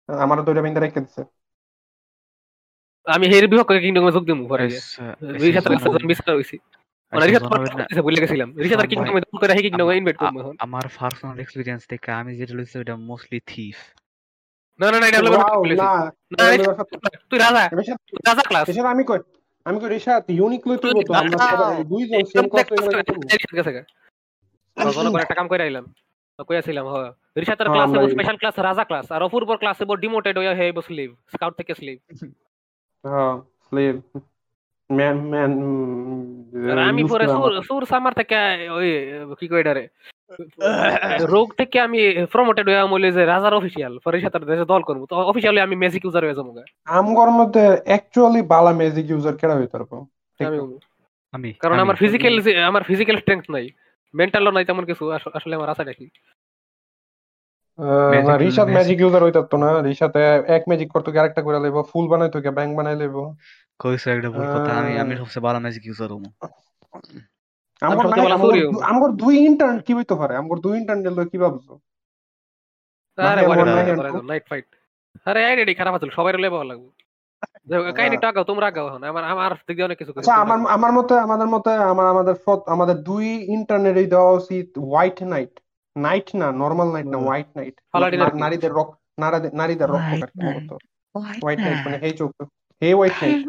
আমার 0.09 0.37
দৈরা 0.43 0.61
বিন্দা 0.61 0.81
রেখে 0.81 0.99
দিছে। 0.99 1.21
আমি 3.05 3.25
হের 3.27 3.45
বিভাগ 3.47 3.65
করে 3.65 3.79
কিংডমে 3.79 4.11
যোগ 4.11 4.23
দিমু 4.25 4.43
পরে। 4.47 4.65
আচ্ছা, 4.69 5.03
রিসাতের 5.35 5.71
আচ্ছা, 5.71 5.89
সাথে 6.19 6.31
হইছি 6.33 6.57
মানে 7.13 7.25
ভুলে 8.05 8.19
গেছিলাম। 8.23 8.49
আমার- 8.49 8.89
কিংডমে 8.91 9.19
দখল 9.23 9.37
করে 9.41 9.51
হে 9.55 9.61
কিংডমে 9.65 9.93
ইনভাইট 9.99 10.17
করব 10.19 10.35
এখন 10.39 10.55
আমার 10.65 10.85
পার্সোনাল 10.97 11.37
এক্সপিরিয়েন্স 11.39 11.81
থেকে 11.91 12.09
আমি 12.19 12.31
যেটা 12.39 12.53
লইছি 12.57 12.75
ওটা 12.79 12.95
মোস্টলি 13.09 13.39
থিফ 13.47 13.77
না 14.79 14.87
না 14.91 14.97
না 15.01 15.05
এটা 15.09 15.19
না। 15.21 15.89
তুই 17.29 17.37
রাজা 17.39 17.63
রাজা 18.27 18.43
ক্লাস 18.49 18.65
আমি 18.87 19.03
কই 19.03 19.19
আমি 19.65 19.77
কই 19.81 19.89
রিশাদ 19.89 20.23
ইউনিক 20.31 20.61
তুই 20.63 20.77
তো 21.07 21.13
আমরা 21.13 21.37
দুইজন 21.83 22.21
সেম 22.25 22.45
একটা 25.17 25.35
কাম 25.35 25.47
করে 25.51 25.63
আইলাম 25.63 25.85
কইয়াছিলাম 26.39 26.85
হ 26.85 26.95
রিশাতের 27.35 27.67
হ্যাঁ, 27.67 27.85
ক্লাসে 27.87 28.11
স্পেশাল 28.13 28.37
ক্লাস 28.41 28.55
রাজা 28.59 28.83
ক্লাস 28.89 29.05
আর 29.11 29.21
অপূর্বর 29.23 29.55
ক্লাসে 29.57 29.83
বড় 29.85 29.99
ডিমোটেড 29.99 30.35
হয়ে 30.37 30.53
হে 30.59 30.65
স্লিভ 30.81 31.09
স্কাউট 31.33 31.53
থেকে 31.59 31.71
স্লিভ 31.75 31.97
হ্যাঁ 33.03 33.33
স্লেভ 33.63 33.95
ম্যান 34.89 35.17
ম্যান 35.29 35.51
আমি 36.89 37.01
পরে 37.03 37.25
সুর 37.27 37.63
সুর 37.63 37.83
সামার 37.85 38.13
থেকে 38.13 38.35
ওই 38.69 38.87
কি 39.39 39.47
কই 39.47 39.59
এটারে? 39.59 39.83
রোগ 41.27 41.53
থেকে 41.57 41.79
আমি 41.79 41.99
প্রমোটেড 42.31 42.67
হয়ে 42.67 42.77
আমলে 42.77 43.11
যে 43.11 43.25
রাজার 43.25 43.53
অফিসিয়াল 43.53 43.99
পরে 43.99 44.21
সাথে 44.21 44.39
দেশে 44.45 44.65
দল 44.65 44.81
করব। 44.81 45.05
তো 45.05 45.15
অফিসিয়ালি 45.21 45.59
আমি 45.59 45.75
ম্যাজিক 45.75 46.05
ইউজার 46.05 46.23
হয়ে 46.25 46.35
যাব। 46.35 46.47
আমগর 46.89 47.29
মধ্যে 47.29 47.63
অ্যাকচুয়ালি 47.85 48.41
বালা 48.41 48.71
ম্যাজিক 48.73 49.09
ইউজার 49.09 49.37
কেডা 49.37 49.55
হইতে 49.55 49.77
পারব 49.77 49.91
আমি 50.39 50.57
আমি 51.33 51.49
কারণ 51.53 51.73
আমি- 51.73 51.81
আমার 51.81 51.95
ফিজিক্যাল 51.95 52.33
আমার 52.63 52.83
ফিজিক্যাল 52.83 53.17
স্ট্রেংথ 53.17 53.45
নাই। 53.51 53.65
মেন্টালও 54.13 54.51
নাই 54.51 54.65
তেমন 54.65 54.85
কিছু 54.85 55.03
আসলে 55.11 55.55
আমার 55.55 55.69
না 55.69 55.83
Magic- 55.83 56.11
Rishad 57.79 58.39
magic- 58.39 58.73
magic 58.73 58.99
user 58.99 59.23
হইতে 59.23 59.39
পারতো 59.39 59.57
না। 59.57 59.69
এক 60.47 60.63
ম্যাজিক 60.69 60.91
করতে 60.91 61.19
আরেকটা 61.19 61.41
করে 61.41 61.59
লইব 61.59 61.81
ফুল 61.91 62.07
বানাইতো 62.07 62.39
গিয়ে 62.39 62.51
ব্যাংক 62.51 62.77
বানাই 62.77 62.95
লইব। 62.95 63.17
কইছো 63.79 64.11
একটা 64.11 64.29
ভুল 64.29 64.45
কথা 64.45 64.71
আমি 64.79 64.99
আমি 64.99 65.17
সবচেয়ে 65.17 65.43
ভালো 65.43 65.59
ম্যাজিক 65.59 65.85
ইউজার 65.85 66.09
আমগর 67.81 68.07
নাই 68.07 68.31
আমগর 68.31 68.83
আমগর 68.83 69.09
দুই 69.11 69.35
ইন্টার্ন 69.45 69.79
কি 69.79 69.93
হইতে 69.93 70.15
পারে? 70.15 70.35
আমগর 70.35 70.57
দুই 70.59 70.77
ইন্টার্ন 70.77 71.01
দিল 71.03 71.25
কি 71.25 71.37
ভাবছ? 71.37 71.67
আরে 73.17 73.41
নাইট 74.21 74.49
ফাইট 74.49 74.65
আরে 75.25 75.45
আই 75.45 75.55
রেডি 75.55 75.73
খারাপ 75.73 75.93
আছিল 75.95 76.09
সবাই 76.09 76.33
লেবে 76.33 76.57
ভালো 76.57 76.69
লাগবে। 76.69 76.89
কাহিনীটা 77.93 78.27
আগাও 78.27 78.43
তোমরা 78.43 78.67
আগাও 78.67 78.87
এখন। 78.87 79.03
আমার 79.03 79.23
আমার 79.23 79.51
দিক 79.53 79.75
দিয়ে 79.75 79.85
অনেক 79.85 79.97
কিছু 79.97 80.11
আচ্ছা 80.17 80.33
আমার 80.33 80.57
আমার 80.67 80.91
মতে 80.91 81.19
আমাদের 81.19 81.47
মতে 81.47 81.71
আমার 81.73 82.05
আমাদের 82.07 82.35
আমাদের 82.67 82.95
দুই 82.95 83.25
ইন্টারনেট 83.55 84.09
দেওয়া 84.09 84.31
উচিত 84.31 84.79
হোয়াইট 84.79 85.23
নাইট 85.23 85.59
নাইট 85.99 86.27
না 86.35 86.47
নর্মাল 86.51 86.87
নাইট 86.91 87.07
না। 87.07 87.17
White 87.17 87.49
knight? 87.57 87.75
নারীদের 88.35 88.71
রক 88.71 88.89
নারীদের 89.19 89.51
নারীদের 89.53 89.89
রক্ত 89.89 90.23
knight. 90.39 90.69
হোয়াইট 91.15 91.59
নাইট 91.59 91.79
মানে 91.85 91.97
হেই 91.97 92.13
চোখ 92.13 92.31
হে 92.81 92.89
হোয়াইট 92.93 93.15
নাইট 93.21 93.39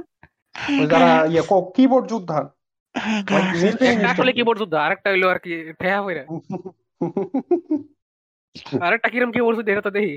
ওই 0.80 0.86
যারা 0.86 1.11
ইয়ে 1.24 1.42
কিবোর্ড 1.74 2.05
যোদ্ধা। 2.09 2.38
আসলে 2.94 2.94
যোদ্ধা। 4.12 4.32
কিবোর্ড 4.32 4.59
যুদ্ধ 4.59 4.74
আরেকটা 4.74 5.09
হইল 5.11 5.24
আর 5.28 5.38
কি 5.38 5.53
ঠেয়া 5.78 5.98
হইরা। 6.03 6.24
আরেকটা 8.86 9.09
কিরম 9.09 9.30
কিবোর্ড 9.32 9.57
যুদ্ধ 9.57 9.68
এটা 9.70 9.80
তো 9.80 9.90
দেখি। 9.90 10.14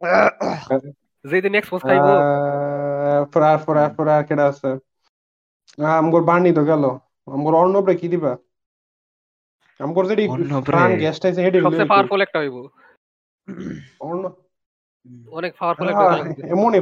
যেদিন 1.24 1.54
এক্সপোজ 1.54 1.80
খাইবো। 1.82 2.12
ফরার 3.32 3.58
ফরার 3.58 3.88
ফরার 3.94 4.20
কেডা 4.24 4.44
আছে? 4.46 4.70
আহ, 5.78 5.92
আমগর 5.98 6.22
বার্নি 6.24 6.50
তো 6.54 6.62
গেল। 6.64 6.84
আমগর 7.26 7.54
অর্ণবরে 7.54 7.94
কি 7.96 8.06
দিবা? 8.08 8.32
আমগর। 9.84 10.04
প্রাণ 10.68 10.90
আছে 11.08 11.40
হেডি 11.44 11.58
সবচেয়ে 11.64 11.90
পাওয়ারফুল 11.92 12.20
একটা 12.26 12.38
হইবো। 12.42 12.60
অনেক 15.38 15.52
পাওয়ারফুল 15.60 15.88
একটা। 15.92 16.06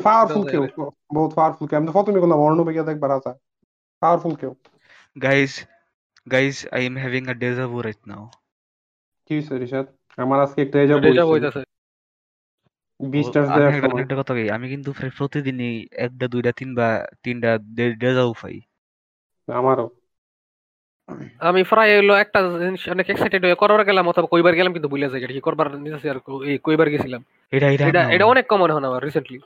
পাওয়ারফুল 0.07 0.43
কেউ 0.53 0.63
বহুত 1.17 1.31
পাওয়ারফুল 1.39 1.67
কেউ। 1.69 1.77
আমি 1.79 1.87
তো 1.89 1.93
প্রথমে 1.97 2.23
বললাম 2.25 2.41
অর্ণবে 2.47 2.73
গিয়ে 2.75 2.89
দেখবার 2.91 3.11
আছে 3.19 3.33
পাওয়ারফুল 4.03 4.35
কেউ। 4.43 4.53
Guys 5.17 5.53
guys 6.27 6.57
I 6.79 6.81
am 6.89 6.97
having 7.05 7.27
a 7.33 7.35
deja 7.43 7.65
vu 7.71 7.79
right 7.87 8.03
now 8.13 8.23
কি 9.27 9.35
রিশাদ? 9.63 9.87
আমার 10.19 10.39
আজকে 10.45 10.59
একটা 10.65 10.77
vu 10.83 10.97
বইছে 11.05 11.25
হইতাছে। 11.31 11.63
একটা 14.03 14.17
কথা 14.21 14.33
কই 14.37 14.47
আমি 14.57 14.67
কিন্তু 14.73 14.91
প্রতিদিনই 15.19 15.75
একটা 16.05 16.25
দুইটা 16.33 16.51
তিনটা 16.61 16.87
তিনটা 17.25 17.51
ডেজা 18.03 18.25
ভু 18.29 18.35
পাই। 18.43 18.57
আমারও। 19.49 19.87
আমি। 21.41 21.61
প্রায় 21.71 21.91
হইল 21.97 22.11
একটা 22.15 22.39
জিনিস 22.59 22.83
অনেক 22.89 23.07
এক্সাইটেড 23.11 23.43
হয়ে 23.45 23.61
করবার 23.63 23.83
গেলাম 23.85 24.05
অথবা 24.09 24.29
কইবার 24.33 24.55
গেলাম 24.55 24.73
কিন্তু 24.73 24.89
ভুলে 24.89 25.07
যাই 25.09 25.21
কি 25.29 25.41
করবার 25.41 25.67
নিতেছি 25.77 26.07
আর 26.09 26.19
এই 26.45 26.57
কইবার 26.59 26.89
গেছিলাম। 26.91 27.23
এটা 27.53 27.67
এটা 27.71 28.03
এটা 28.15 28.27
অনেক 28.27 28.45
কমন 28.47 28.69
এখন 28.71 28.85
আমার 28.85 29.01
রিসেন্টলি 29.05 29.39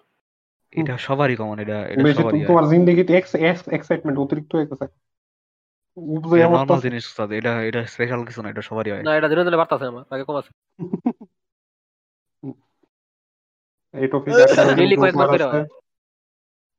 এটা 0.73 0.95
সবারই 0.99 1.37
কমন 1.37 1.57
এটা 1.59 1.77
এটা 1.93 2.03
সবারই 2.13 2.39
হয়। 2.39 2.49
তোমার 2.49 2.67
জিন্দগিতে 2.69 3.13
এক্সাইটমেন্ট 3.73 4.17
অতিরিক্ত 4.19 4.53
হয়ে 4.57 4.69
গেছে। 4.71 4.87
উপরে 6.17 6.41
অবস্থা 6.41 6.59
নর্মাল 6.59 6.81
জিনিস 6.81 7.03
উস্তাদ, 7.07 7.29
এটা 7.33 7.53
এটা 7.63 7.81
স্পেশাল 7.87 8.21
কিছু 8.25 8.41
না 8.43 8.49
এটা 8.51 8.63
সবারই 8.63 8.91
হয়। 8.93 9.03
না 9.03 9.13
এটা 9.19 9.29
দিনে 9.29 9.45
দিনে 9.45 9.61
বাড়তাছে 9.61 9.87
আমার 9.87 10.05
আগে 10.11 10.25
কম 10.25 10.37
আছে। 10.37 10.51
এই 13.95 14.07
টপিক 14.09 14.33
Daily 14.81 14.97
কয়েকবার 14.97 15.29
করে 15.29 15.45
হয়। 15.45 15.65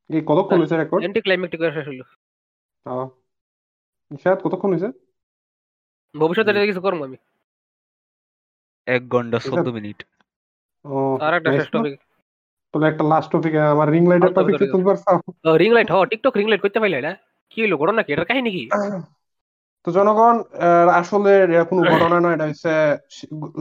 এই 0.09 0.21
কতক্ষণ 0.25 0.57
হয়েছে 0.59 0.75
রেকর্ড 0.77 1.01
এন্টি 1.03 1.21
ক্লাইম্যাক্টিক 1.21 1.59
হয়ে 1.61 1.75
শেষ 1.77 1.85
হইল 1.87 2.01
নিশাদ 4.13 4.39
কতক্ষণ 4.45 4.69
হয়েছে? 4.73 4.89
ভবিষ্যতে 6.15 6.49
এটা 6.51 6.69
কিছু 6.71 6.81
করব 6.85 6.99
আমি। 7.07 7.17
এক 8.87 9.03
ঘণ্টা 9.09 9.37
চোদ্দ 9.45 9.67
মিনিট। 9.77 9.99
ও 10.85 10.95
আর 11.25 11.33
একটা 11.37 11.49
শেষ 11.57 11.67
টপিক 11.73 11.93
তাহলে 12.73 12.87
একটা 12.91 13.03
লাস্ট 13.11 13.29
টপিক 13.33 13.53
আমার 13.73 13.87
রিং 13.95 14.03
লাইটের 14.11 14.33
টপিক 14.33 14.55
তুলবার 14.73 14.97
চাও? 15.03 15.17
রিং 15.61 15.69
লাইট 15.77 15.89
হ 15.91 15.95
টিকটক 16.11 16.33
রিং 16.39 16.47
লাইট 16.49 16.61
করতে 16.61 16.79
পাইলে 16.79 16.97
এটা 17.01 17.13
কি 17.51 17.57
হইল 17.61 17.73
ঘটনা 17.81 18.01
কি? 18.03 18.09
এটার 18.13 18.29
কাহিনী 18.29 18.49
কি? 18.57 18.63
তো 19.87 19.89
জনগণ 19.91 20.35
আহ, 20.65 20.89
আসলে 21.01 21.31
কোনো 21.69 21.81
ঘটনা 21.91 22.17
নয় 22.19 22.35
এটা 22.37 22.45
হচ্ছে 22.49 22.73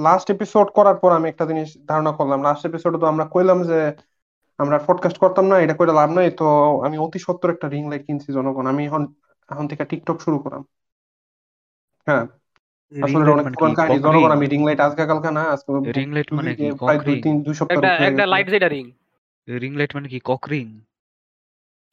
লাস্ট 0.07 0.27
এপিসোড 0.31 0.69
করার 0.77 0.97
পর 1.03 1.11
আমি 1.19 1.27
একটা 1.29 1.45
জিনিস 1.51 1.69
ধারণা 1.91 2.13
করলাম। 2.19 2.39
লাস্ট 2.43 2.63
এপিসোডে 2.67 2.99
তো 3.03 3.07
আমরা 3.13 3.25
কইলাম 3.35 3.59
যে 3.71 3.81
আমরা 4.61 4.77
পডকাস্ট 4.87 5.19
করতাম 5.23 5.45
না 5.51 5.57
এটা 5.65 5.75
করে 5.81 5.93
লাভ 6.01 6.11
নাই 6.19 6.29
তো 6.41 6.47
আমি 6.87 6.97
অতি 7.05 7.19
সত্তর 7.27 7.55
একটা 7.55 7.67
রিং 7.69 7.83
লাইট 7.91 8.03
কিনছি 8.07 8.29
জনগণ। 8.33 8.65
আমি 8.73 8.83
এখন 8.89 9.03
এখন 9.53 9.65
থেকে 9.71 9.85
টিকটক 9.91 10.19
শুরু 10.25 10.39
করলাম 10.43 10.63
হ্যাঁ। 12.07 12.25
আসলে 12.93 13.25
অনেক 13.35 13.47
পুরান 13.53 13.73
কাহিনী 13.79 13.99
জনগণ 14.05 14.33
আমি 14.37 14.47
রিং 14.47 14.61
লাইট 14.67 14.81
আজকে 14.87 15.03
কালকে 15.11 15.31
না 15.31 15.43
আজকে 15.55 15.71
রিং 15.99 16.09
লাইট 16.17 16.29
মানে 16.39 16.51
কি? 16.53 16.67
প্রায় 16.81 16.99
দুই 16.99 17.05
ককরিং 17.05 17.19
তিন 17.27 17.37
দুই 17.47 17.55
সপ্তাহ 17.55 17.77
একটা 17.77 17.91
একটা 18.09 18.25
লাইট 18.33 18.47
যেটা 18.55 18.69
রিং 18.69 18.87
রিং 19.49 19.73
লাইট 19.79 19.93
মানে 19.97 20.09
কি? 20.13 20.19
ককরিং 20.31 20.67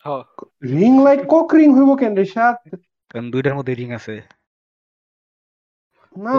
হ। 0.05 0.07
রিং 0.74 0.91
লাইট 1.05 1.22
কক 1.34 1.49
রিং 1.60 1.70
হইব 1.78 1.91
কেন 2.01 2.14
রিশাদ 2.22 2.55
কারণ 3.12 3.26
দুইটার 3.34 3.55
মধ্যে 3.57 3.74
রিং 3.76 3.89
আছে। 3.99 4.16
না 6.16 6.36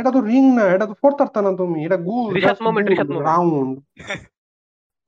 এটা 0.00 0.10
তো 0.10 0.20
রিং 0.30 0.44
না 0.58 0.64
এটা 0.74 0.86
তো 0.86 0.94
পড়তারতা 1.02 1.40
না 1.42 1.50
তুমি 1.60 1.78
এটা 1.86 1.98
গোল 2.08 2.24
রিশাদ 2.30 2.58
moment. 2.60 2.86
রাউন্ড 3.28 3.72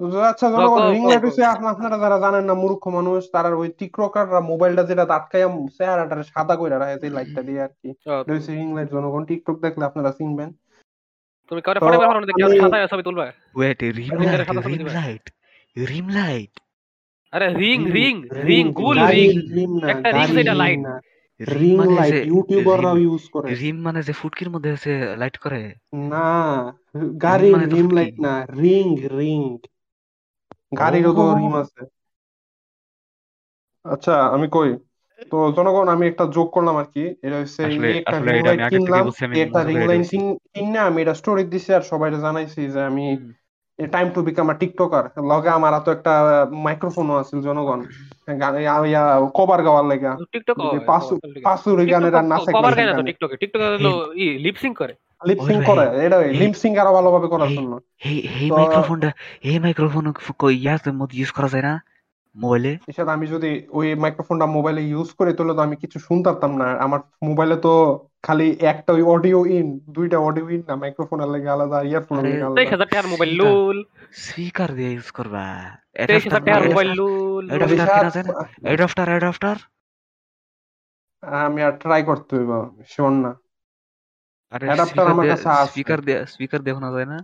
আচ্ছা 0.00 0.50
জনগণ 0.50 0.92
রিং 0.92 1.08
লাইট 1.08 1.40
আপনা- 1.40 1.72
আপনারা 1.72 1.98
যারা 1.98 2.18
জানেন 2.18 2.44
না 2.44 2.54
মূর্খ 2.54 2.88
মানুষ 2.88 3.24
তারা 3.32 3.48
ওই 3.48 3.68
টিকটকাররা 3.78 4.40
মোবাইলটা 4.40 4.82
যেটা 4.82 5.02
আটকাইয়া 5.02 5.48
চেহারাটা 5.78 6.22
সাদা 6.22 6.56
কইরা 6.56 6.78
রাখে 6.78 7.00
সেই 7.00 7.10
লাইটটা 7.10 7.42
দিয়ে 7.42 7.62
আর 7.62 7.68
কি। 7.68 7.90
হ, 7.90 8.10
এটা 8.10 8.32
হইছে 8.32 8.54
রিং 8.54 8.74
লাইট 8.74 8.90
জনগণ। 8.90 9.24
টিকটক 9.24 9.60
দেখলে 9.60 9.84
আপনারা 9.84 10.10
চিনবেন। 10.10 10.52
তুমি 11.48 11.60
কারে 11.60 11.80
পরে 11.80 11.98
ব্যবহার 11.98 12.24
দেখি 12.24 12.42
আমি- 12.42 12.60
সাদা 12.60 12.86
ছবি 12.86 13.02
তুলবা? 13.02 13.32
Wait 13.54 13.82
ring 13.82 13.92
ring 13.94 14.84
light 14.84 15.30
ring 15.88 16.10
light 16.10 16.60
আরে 17.32 17.54
রিং 17.54 17.90
রিং 17.90 18.22
রিং 18.32 18.72
গুল 18.72 19.06
রিং 19.06 19.80
না, 19.80 19.90
একটা 19.90 20.26
যেটা 20.26 20.52
ring 20.52 20.82
না। 20.82 21.00
রিং 21.40 21.82
রিং 21.82 21.94
লাইট 21.94 22.14
যে 22.14 22.22
ইউটিউবাররাও 22.26 22.96
ইউজ 22.96 23.28
করে। 23.28 23.54
রিম 23.54 23.80
মানে 23.80 24.02
যে 24.02 24.12
ফুটকির 24.12 24.50
মধ্যে 24.50 24.72
আছে 24.72 25.16
লাইট 25.16 25.38
করে? 25.38 25.74
না 25.94 26.76
গাড়ির 27.22 27.52
মানে 27.56 27.74
রিম 27.74 27.90
লাইট 27.90 28.20
না 28.20 28.46
রিং 28.46 28.96
রিং 29.18 29.58
গাড়িরও 30.72 31.12
তো 31.12 31.34
রিম 31.34 31.54
আছে। 31.56 31.80
আচ্ছা 33.84 34.12
আমি 34.26 34.48
কই? 34.48 34.76
তো 35.30 35.52
জনগণ 35.56 35.88
আমি 35.88 36.06
একটা 36.06 36.26
যোগ 36.26 36.50
করলাম 36.50 36.76
আর 36.76 36.84
কি 36.84 37.00
এটা 37.22 37.36
হচ্ছে 37.36 37.64
আসলে- 37.64 37.88
এই 37.88 37.98
একটা 37.98 38.16
আসলে 38.16 38.32
রিং 38.32 38.40
এটা 38.40 38.50
আমি 38.50 38.58
লাইট 38.58 38.60
আগে 38.60 38.76
থেকে 38.76 38.84
কিনলাম। 38.84 39.04
বুঝছি, 39.04 39.24
আমি 39.24 39.36
এই 39.36 39.42
একটা 39.42 39.62
রিং 39.62 39.76
লাইট 39.78 40.00
গেছি। 40.00 40.16
কিনে 40.54 40.78
আমি 40.78 41.02
এটা 41.02 41.14
স্টোরি 41.14 41.44
দিছি 41.44 41.74
আর 41.74 41.80
সবাই 41.80 42.10
জানাইছি 42.20 42.68
যে 42.68 42.80
আমি 42.82 43.06
time 43.78 44.10
to 44.10 44.22
become 44.22 44.50
a 44.50 44.54
TikToker 44.54 45.04
লগে 45.22 45.48
আমার 45.48 45.72
তো 45.84 45.90
একটা 45.92 46.12
মাইক্রোফোনও 46.52 47.14
আছে 47.16 47.42
জনগণ। 47.42 47.80
কভার 49.34 49.62
গাওয়ার 49.62 49.84
লাগা। 49.84 50.16
টিকটক 50.32 50.56
পাঁচশো 50.86 51.70
ওই 51.70 51.86
গানের 51.86 52.14
আর 52.14 52.24
নাচে 52.24 52.52
কভার 52.52 52.74
গায় 52.74 52.86
না 52.86 52.92
তো 52.92 53.02
টিকটকে 53.02 53.36
টিকটকে 53.36 53.64
হলো 53.64 53.92
ই 54.14 54.38
লিপসিং 54.38 54.74
করে। 54.74 54.94
লিপসিং 55.20 55.56
করে 55.68 55.84
এটা 56.06 56.18
লিপসিং 56.40 56.70
আরও 56.82 56.92
ভালোভাবে 56.98 57.28
করার 57.32 57.50
জন্য। 57.56 57.72
এই 58.40 58.48
মাইক্রোফোনটা 58.58 59.10
এই 59.50 59.56
মাইক্রোফোন 59.64 60.04
কই 60.42 60.54
ইয়ার 60.64 60.80
মধ্যে 61.00 61.16
ইউজ 61.18 61.30
করা 61.36 61.50
যায় 61.54 61.66
না 61.68 61.74
মোবাইলে 62.36 62.72
এছাড়া 62.90 63.12
আমি 63.16 63.26
যদি 63.34 63.50
ওই 63.78 63.86
মাইক্রোফোনটা 63.94 64.46
মোবাইলে 64.56 64.82
ইউজ 64.92 65.08
করে 65.18 65.30
তাহলে 65.36 65.52
তো 65.54 65.62
আমি 65.62 65.76
কিছু 65.82 65.98
শুনতে 65.98 66.26
পারতাম 66.30 66.52
না 66.60 66.68
আমার 66.86 67.00
মোবাইলে 67.28 67.56
তো 67.56 67.72
খালি 68.22 68.48
একটা 68.72 68.90
ওই 68.92 69.02
অডিও 69.14 69.38
ইন 69.56 69.66
দুইটা 69.96 70.18
অডিও 70.28 70.46
ইন 70.54 70.62
না 70.68 70.74
মাইক্রোফোনের 70.82 71.30
লাগে 71.34 71.48
আলাদা 71.54 71.78
ইয়ারফোনের 71.90 72.22
আরে, 72.22 72.30
লাগে 72.30 72.44
আলাদা। 72.46 72.70
হাজার 72.72 72.88
টাকার 72.92 73.06
মোবাইল 73.12 73.32
লুল। 73.40 73.76
স্পিকার 74.22 74.68
দিয়ে 74.76 74.90
ইউজ 74.92 75.08
করবা। 75.18 75.44
তেইশ 76.08 76.24
হাজার 76.26 76.42
টাকার 76.46 76.62
মোবাইল 76.70 76.90
লুল 77.00 77.44
অ্যাডাপ্টার 78.64 79.08
অ্যাডাপ্টার 79.10 79.56
আমি 81.42 81.60
আর 81.62 81.74
ট্রাই 81.82 82.02
করতে 82.10 82.32
হইব 82.38 82.52
শিওর 82.92 83.12
না। 83.24 83.30
আরে 84.52 84.64
Adapter 84.66 85.04
আমার 85.06 85.26
কাছে 85.28 85.48
আছে। 85.48 85.66
স্পিকার 85.66 85.98
স্পিকার 86.26 86.60
দিয়ে 86.60 86.74
শোনা 86.74 86.90
যায় 86.92 87.04
না? 87.04 87.18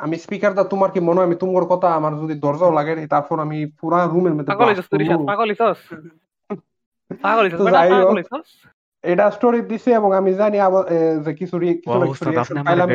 আমি 0.00 0.16
স্পিকার 0.18 0.54
দা 0.54 0.64
তোমার 0.64 0.90
কি 0.90 1.00
মনে 1.00 1.18
হয়? 1.18 1.26
আমি 1.26 1.36
তোমার 1.36 1.64
কথা 1.64 1.88
আমার 1.94 2.12
যদি 2.18 2.34
দরজাও 2.34 2.72
লাগে 2.72 3.06
তারপর 3.06 3.36
আমি 3.40 3.66
পুরা 3.80 3.98
রুমের 4.04 4.34
মধ্যে 4.34 4.52
পাগল 4.52 4.68
হইছস 4.68 4.86
তুই 4.88 5.04
পাগল 5.26 5.48
হইছস? 5.48 5.78
পাগল 7.24 7.44
হইছস 7.44 7.58
তো 7.58 7.64
বেটা 7.64 7.78
যাই 7.78 7.90
পাগল 7.90 8.16
হইছস? 8.16 8.48
এটা 9.04 9.30
স্টোরি 9.30 9.60
দিছে 9.60 9.90
এবং 9.90 10.10
আমি 10.14 10.30
জানি 10.34 10.58
যে 11.24 11.32
কিছু 11.34 11.56
পাইলাম 12.64 12.88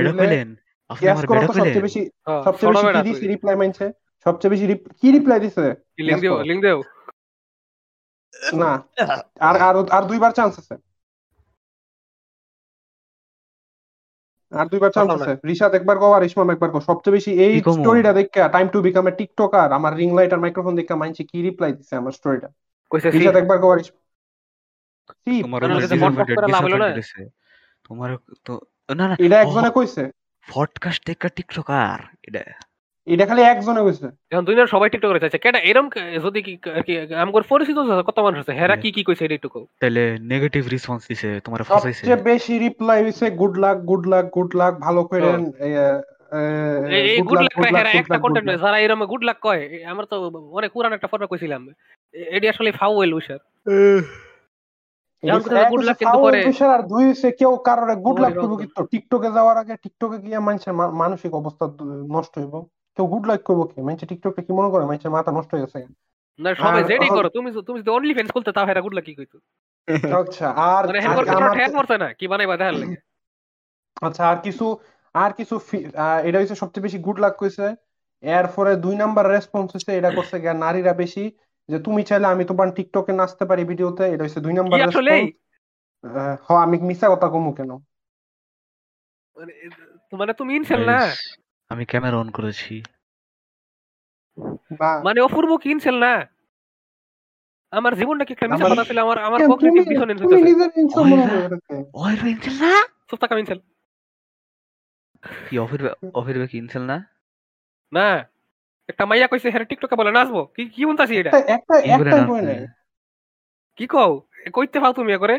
গ্যাস 1.02 1.20
করো 1.26 1.40
তো 1.42 1.54
সবচেয়ে 1.54 1.82
বেশি 1.82 2.02
সবচেয়ে 2.46 2.72
বেশি 2.72 2.88
কি 2.94 3.02
দিছে 3.04 3.26
রিপ্লাই 3.28 3.56
সবচেয়ে 4.26 4.52
বেশি 4.52 4.66
কি 5.02 5.08
রিপ্লাই 5.12 5.40
দিছে? 5.40 5.66
দিও। 6.64 6.80
না 8.54 8.72
আর 9.40 9.56
আর 9.58 9.76
আর 9.92 10.04
দুইবার 10.04 10.32
চান্স 10.32 10.54
আছে। 10.60 10.76
আর 14.52 14.66
দুইবার 14.68 14.92
চান্স 14.92 15.10
আছে। 15.12 15.34
রিশাদ 15.48 15.74
একবার 15.74 15.98
কো 15.98 16.08
আর 16.12 16.24
ইসমাম 16.24 16.50
একবার 16.50 16.70
কো 16.70 16.80
সবচেয়ে 16.82 17.14
বেশি 17.14 17.32
এই? 17.46 17.54
স্টোরিটা 17.78 18.14
দেখা 18.14 18.44
time 18.48 18.68
to 18.68 18.80
become 18.82 19.06
a 19.08 19.12
TikToker 19.12 19.70
আমার 19.74 19.92
রিং 19.96 20.10
লাইট 20.16 20.32
আর 20.34 20.40
মাইক্রোফোন 20.40 20.74
দেখা 20.76 20.96
মাইনছে 20.96 21.24
কি 21.24 21.38
রিপ্লাই 21.42 21.72
দিছে 21.74 21.94
আমার 21.96 22.12
স্টোরিটা 22.12 22.50
কইছে 22.92 23.08
রিশাদ 23.10 23.36
একবার 23.36 23.58
কো 23.60 23.68
আর। 23.72 23.80
তোমার 27.86 28.10
তো 28.46 28.54
না 28.96 29.06
না। 29.08 29.16
এটা 29.20 29.38
একজনে 29.42 29.70
কইছে। 29.70 30.04
পডকাস্ট 30.48 31.02
দেখা 31.08 31.28
টিকটকার 31.30 32.00
এটা। 32.24 32.44
এটা 33.06 33.26
খালি 33.26 33.42
একজনে 33.42 33.82
কইছে। 33.82 34.08
এখন 34.32 34.46
দুনিয়ার 34.46 34.68
সবাই 34.68 34.90
টিকটক 34.90 35.08
করে 35.08 35.20
চাইছে। 35.20 35.38
কেডা 35.38 35.60
যদি 36.24 36.42
কি 36.42 36.58
আমগর 37.16 37.44
পরিচিত 37.50 37.78
কত 37.78 38.20
মানুষ 38.20 38.40
আছে? 38.40 38.52
হেরা 38.52 38.76
কি 38.76 38.92
কি 38.92 39.04
কইছে 39.04 39.26
এটা 39.26 39.34
একটু 39.34 39.50
কও। 39.50 39.66
তাহলে 39.80 40.18
নেগেটিভ 40.22 40.68
রেসপন্স 40.68 41.08
দিছে 41.08 41.40
তোমার 41.44 41.64
ফাঁসাইছে। 41.64 42.00
সবচেয়ে 42.00 42.16
বেশি 42.16 42.60
রিপ্লাই 42.60 43.04
হইছে 43.04 43.32
good 43.32 43.58
luck 43.58 43.78
good 43.78 44.08
luck 44.08 44.26
good 44.26 44.56
luck 44.56 44.80
ভালো 44.80 45.04
করেন 45.04 45.52
এই- 45.60 47.24
গুড 47.24 47.42
লাক 47.42 47.66
হেরা 47.66 47.90
একটা 47.90 48.18
কন্টেন্ট 48.18 48.62
যারা 48.62 48.80
এরম 48.80 49.06
গুড 49.06 49.24
লাক 49.24 49.38
কয় 49.42 49.84
আমরা 49.86 50.06
তো 50.10 50.28
অনেক 50.52 50.72
পুরান 50.72 50.94
একটা 50.94 51.08
ফটো 51.08 51.28
কইছিলাম। 51.28 51.70
এডি 52.14 52.50
আসলে 52.50 52.72
ফাউল 52.72 53.14
উইশার 53.14 53.38
কিন্তু 55.22 56.20
করে- 56.22 56.66
আর 56.66 56.80
দুই 56.84 57.06
হইছে 57.08 57.32
কেউ 57.32 57.56
কারোর 57.56 57.96
গুড 57.96 58.20
লাক 58.20 58.34
কিন্তু 58.34 58.86
টিকটকে 58.92 59.32
যাওয়ার 59.32 59.58
আগে 59.58 59.76
টিকটকে 59.76 60.18
গিয়ে 60.18 60.40
মানুষের 60.40 60.74
মা- 60.74 60.92
মানসিক 60.92 61.34
অবস্থা 61.34 61.66
নষ্ট 62.16 62.40
হইব। 62.40 62.64
কেউ 62.98 63.06
গুড 63.08 63.26
লাইক 63.28 63.42
করব 63.44 63.62
কি? 63.64 63.82
মানুষের 63.82 64.08
টিকটকে 64.08 64.42
কি 64.42 64.52
মনে 64.54 64.70
করে? 64.70 64.86
মানুষের 64.86 65.12
মাথা 65.12 65.32
নষ্ট 65.32 65.52
হয়ে 65.54 65.62
গেছে। 65.62 65.80
না 66.40 66.50
সবাই 66.56 66.82
এখন- 66.84 67.16
করো। 67.16 67.30
তুমি 67.30 67.50
তুমি 67.68 67.80
যদি 67.80 67.90
অনলি 67.90 68.14
ফ্যান্স 68.14 68.32
খুলতে 68.32 68.52
তাও 68.52 68.66
হেরা 68.66 68.82
গুড 68.82 68.94
লাক 68.94 69.04
কি 69.04 69.14
কইতো। 69.16 69.38
আচ্ছা 70.22 70.48
আর 70.50 70.84
মানে 70.88 71.00
হেনকর 71.00 71.24
কিছু 71.24 71.38
আমার 71.38 71.52
ঠেক 71.52 71.72
না 72.00 72.14
কি 72.14 72.26
বানাইবা 72.28 72.56
দেখার 72.58 72.74
লাগে। 72.74 72.96
আচ্ছা 74.02 74.24
আর 74.30 74.38
কিছু 74.42 74.66
আর 75.14 75.32
কিছু 75.34 75.56
এটা 76.24 76.40
হচ্ছে 76.40 76.56
সবচেয়ে 76.56 76.84
বেশি 76.84 76.98
গুড 76.98 77.20
লাক 77.20 77.34
কইছে। 77.38 77.66
এরপরে 78.22 78.76
দুই 78.76 78.96
নাম্বার 78.96 79.26
রেসপন্স 79.30 79.68
হচ্ছে 79.76 79.92
এটা 79.98 80.12
করছে 80.12 80.36
গিয়া 80.40 80.54
নারীরা 80.54 80.94
বেশি। 80.94 81.24
যে 81.70 81.78
তুমি 81.80 82.04
চাইলে 82.04 82.28
আমি 82.28 82.44
তোমার 82.46 82.68
টিকটকে 82.74 83.12
নাচতে 83.12 83.46
পারি 83.46 83.64
ভিডিওতে 83.64 84.04
এটা 84.14 84.24
হচ্ছে 84.24 84.40
দুই 84.40 84.54
নাম্বার 84.54 84.78
রেসপন্স 84.80 85.30
হ 86.50 86.54
আমি 86.56 86.76
মিছা 86.80 87.08
কথা 87.10 87.28
কমু 87.30 87.52
কেন? 87.54 87.72
মানে 89.36 89.54
মানে 90.12 90.34
তুমি 90.34 90.52
ইনসেল 90.56 90.82
না? 90.86 91.00
আমি 91.72 91.84
ক্যামেরা 91.92 92.18
অন 92.22 92.30
করেছি। 92.38 92.74
মানে 95.08 95.20
অপূর্ব 95.28 95.52
কি 95.62 95.68
ইনসেল 95.76 95.98
না? 96.06 96.14
আমার 97.74 97.94
জীবনটা 98.00 98.24
কি 98.28 98.32
একটা 98.36 98.48
মিশা 98.52 98.66
কথা 98.72 98.86
ছিল? 98.90 98.98
আমার 99.06 99.18
আমার 99.28 99.40
কগনিটিভ 99.52 99.84
ডিসোনেন্স 99.92 100.20
তুমি 100.22 100.34
হইতাছে। 100.34 100.48
নিজের 100.50 100.72
ইনসান 100.82 101.04
মনে 101.12 101.26
করো 101.32 101.48
ওই 102.02 102.14
ইনসেল 102.34 102.56
না? 102.64 102.72
চুপ 103.08 103.20
থাকা 103.22 103.34
ইনসেল। 103.44 103.60
কি 105.48 105.56
অফির 105.64 105.82
অফির 106.20 106.36
কি 106.52 106.58
ইনসেল 106.64 106.84
না? 106.92 106.98
না। 107.92 108.08
একটা 108.92 109.04
মাইয়া 109.10 109.28
কইছে 109.32 109.48
হেরা 109.54 109.68
টিকটকে 109.70 109.96
বলে 110.00 110.12
নাচবো। 110.18 110.42
কি 110.56 110.62
কি 110.74 110.82
উনতাছি 110.92 111.14
এটা? 111.22 111.32
একটা 111.56 111.76
একটা 111.96 112.18
না 112.48 112.54
কি 113.78 113.86
কও? 113.94 114.12
এ 114.48 114.50
কইতে 114.58 114.78
পাও 114.84 114.94
তুমি 114.98 115.10
করে 115.24 115.36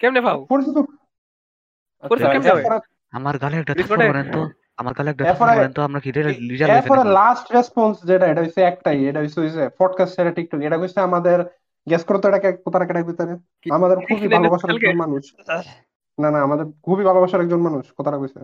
কেমনে 0.00 0.20
পাও? 0.26 0.38
পরিচিত 0.52 0.76
পরিচিত 2.02 2.26
আচ্ছা, 2.26 2.34
কেমনে? 2.34 2.62
আমার 3.18 3.34
গালে 3.42 3.56
একটা 3.62 3.74
থাপ্পড় 3.78 4.00
মারেন 4.10 4.28
তো। 4.36 4.42
আমার 4.78 4.92
গালে 4.94 5.08
একটা 5.10 5.24
থাপ্পড় 5.26 5.48
তো 5.72 5.80
আমরা 5.82 6.00
কি 6.00 6.08
রিজাল 6.48 6.70
এরপরে 6.72 7.02
লাস্ট 7.18 7.46
রেসপন্স 7.52 7.94
যেটা 8.04 8.26
এটা 8.26 8.42
হচ্ছে 8.44 8.60
একটাই 8.62 8.98
এটা 9.08 9.20
হচ্ছে 9.20 9.38
হচ্ছে 9.40 9.62
পডকাস্ট 9.78 10.12
সেরা 10.16 10.32
টিকটক 10.32 10.60
এটা 10.62 10.78
কইছে 10.78 10.98
আমাদের 11.00 11.38
গেস 11.86 12.02
করো 12.04 12.18
তো 12.18 12.28
এটাকে 12.30 12.48
কোথায় 12.64 12.86
কেটে 12.86 13.02
ভিতরে? 13.02 13.32
কি- 13.62 13.72
আমাদের 13.72 13.96
কি 13.98 14.04
খুবই 14.10 14.28
ভালোবাসার 14.36 14.70
একজন 14.74 14.96
মানুষ। 14.96 15.22
না 16.18 16.28
না 16.30 16.38
আমাদের 16.42 16.66
খুবই 16.82 17.04
ভালোবাসার 17.04 17.40
একজন 17.40 17.60
মানুষ 17.60 17.84
কথাটা 17.98 18.18
কইছে 18.18 18.40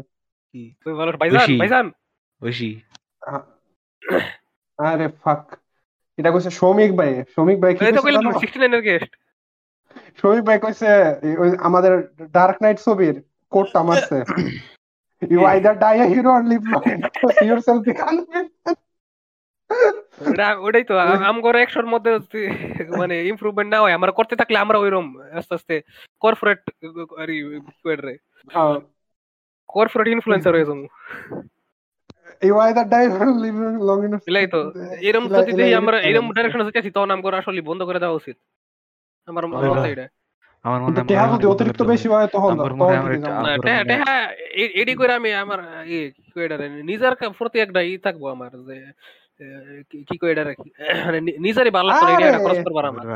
তুমি 0.82 0.94
বলো 0.96 1.10
ভাইজান 1.20 1.48
ভাইজান। 1.60 1.86
ঐশী। 2.40 2.70
আরে 4.78 5.06
ফাক 5.22 5.42
এটা 6.18 6.30
কইছে 6.30 6.50
শ্রমিক 6.50 6.90
ভাই 6.96 7.10
শ্রমিক 7.32 7.58
ভাই 7.62 7.72
কি 7.72 7.82
এই 7.84 7.92
তো 7.92 8.00
কইছে 8.02 8.18
69 8.34 8.72
এর 8.76 8.82
গেস্ট 8.82 9.12
শ্রমিক 10.18 10.42
ভাই 10.44 10.58
কইছে 10.58 10.88
ওই 11.42 11.48
আমাদের 11.60 11.92
ডার্ক 12.32 12.56
নাইট 12.62 12.78
ছবির 12.80 13.14
কোটটা 13.52 13.80
মারছে। 13.82 14.16
You 15.22 15.40
either 15.44 15.74
die 15.78 15.96
a 16.00 16.06
hero 16.06 16.30
or 16.32 16.42
live 16.42 16.62
long 16.66 16.82
yourself 17.44 17.80
become 17.82 18.14
ওটা 20.20 20.46
ওটাই 20.58 20.84
তো 20.84 20.94
আমগর 21.24 21.54
একশোর 21.56 21.86
মধ্যে 21.86 22.10
মানে 22.98 23.14
ইমপ্রুভমেন্ট 23.24 23.68
না 23.74 23.78
হয় 23.80 23.92
আমরা 23.92 24.12
করতে 24.12 24.34
থাকলে 24.36 24.56
আমরা 24.58 24.78
ওইরকম 24.78 25.06
আস্তে 25.32 25.52
আস্তে 25.54 25.74
কর্পোরেট 26.22 26.60
আরে 27.18 27.34
রে? 28.00 28.14
কর্পোরেট 29.68 30.08
ইনফ্লুয়েন্সার 30.08 30.54
হয়ে 30.54 30.68
যাব। 30.68 30.80
You 32.42 32.54
either 32.58 32.86
die 32.88 33.04
or 33.08 33.28
live 33.40 33.54
long 33.80 33.98
in 34.04 34.12
এলাই 34.26 34.46
তো 34.46 34.60
এরকম 35.00 35.24
যদি 35.50 35.74
আমরা 35.74 35.96
এরকম 36.00 36.26
ডাইরেকশনে 36.32 36.64
যেতেছি 36.64 36.90
তখন 36.90 37.10
আমগর 37.10 37.34
আসলে 37.34 37.60
বন্ধ 37.60 37.80
করে 37.82 37.98
দেওয়া 37.98 38.16
উচিত। 38.16 38.36
আমার। 39.28 39.44
মতে 39.46 39.88
এটা। 39.90 40.06
আমার 40.64 40.80
মনে 40.82 41.16
হয় 41.16 41.32
যদি 41.32 41.46
অতিরিক্ত 41.46 41.82
বেশি। 41.82 42.08
হয় 42.08 42.26
তখন 42.26 42.60
হয় 42.60 43.84
টেহা 43.84 44.30
এডি 44.74 44.94
করে 44.94 45.14
আমি 45.14 45.32
আমার 45.34 45.58
ই 45.86 46.10
নিজের 46.82 47.12
প্রতি 47.38 47.58
একটা 47.58 47.80
ই 47.80 47.98
থাকব 47.98 48.30
আমার 48.30 48.50
যে 48.64 48.92
কি- 50.54 51.04
মানে 51.06 51.20
নিজেরই 51.20 51.70
ভালো 51.70 51.90
একটা 51.92 52.06
আরে, 52.06 52.62
করবার 52.62 52.84
আমার। 52.84 53.06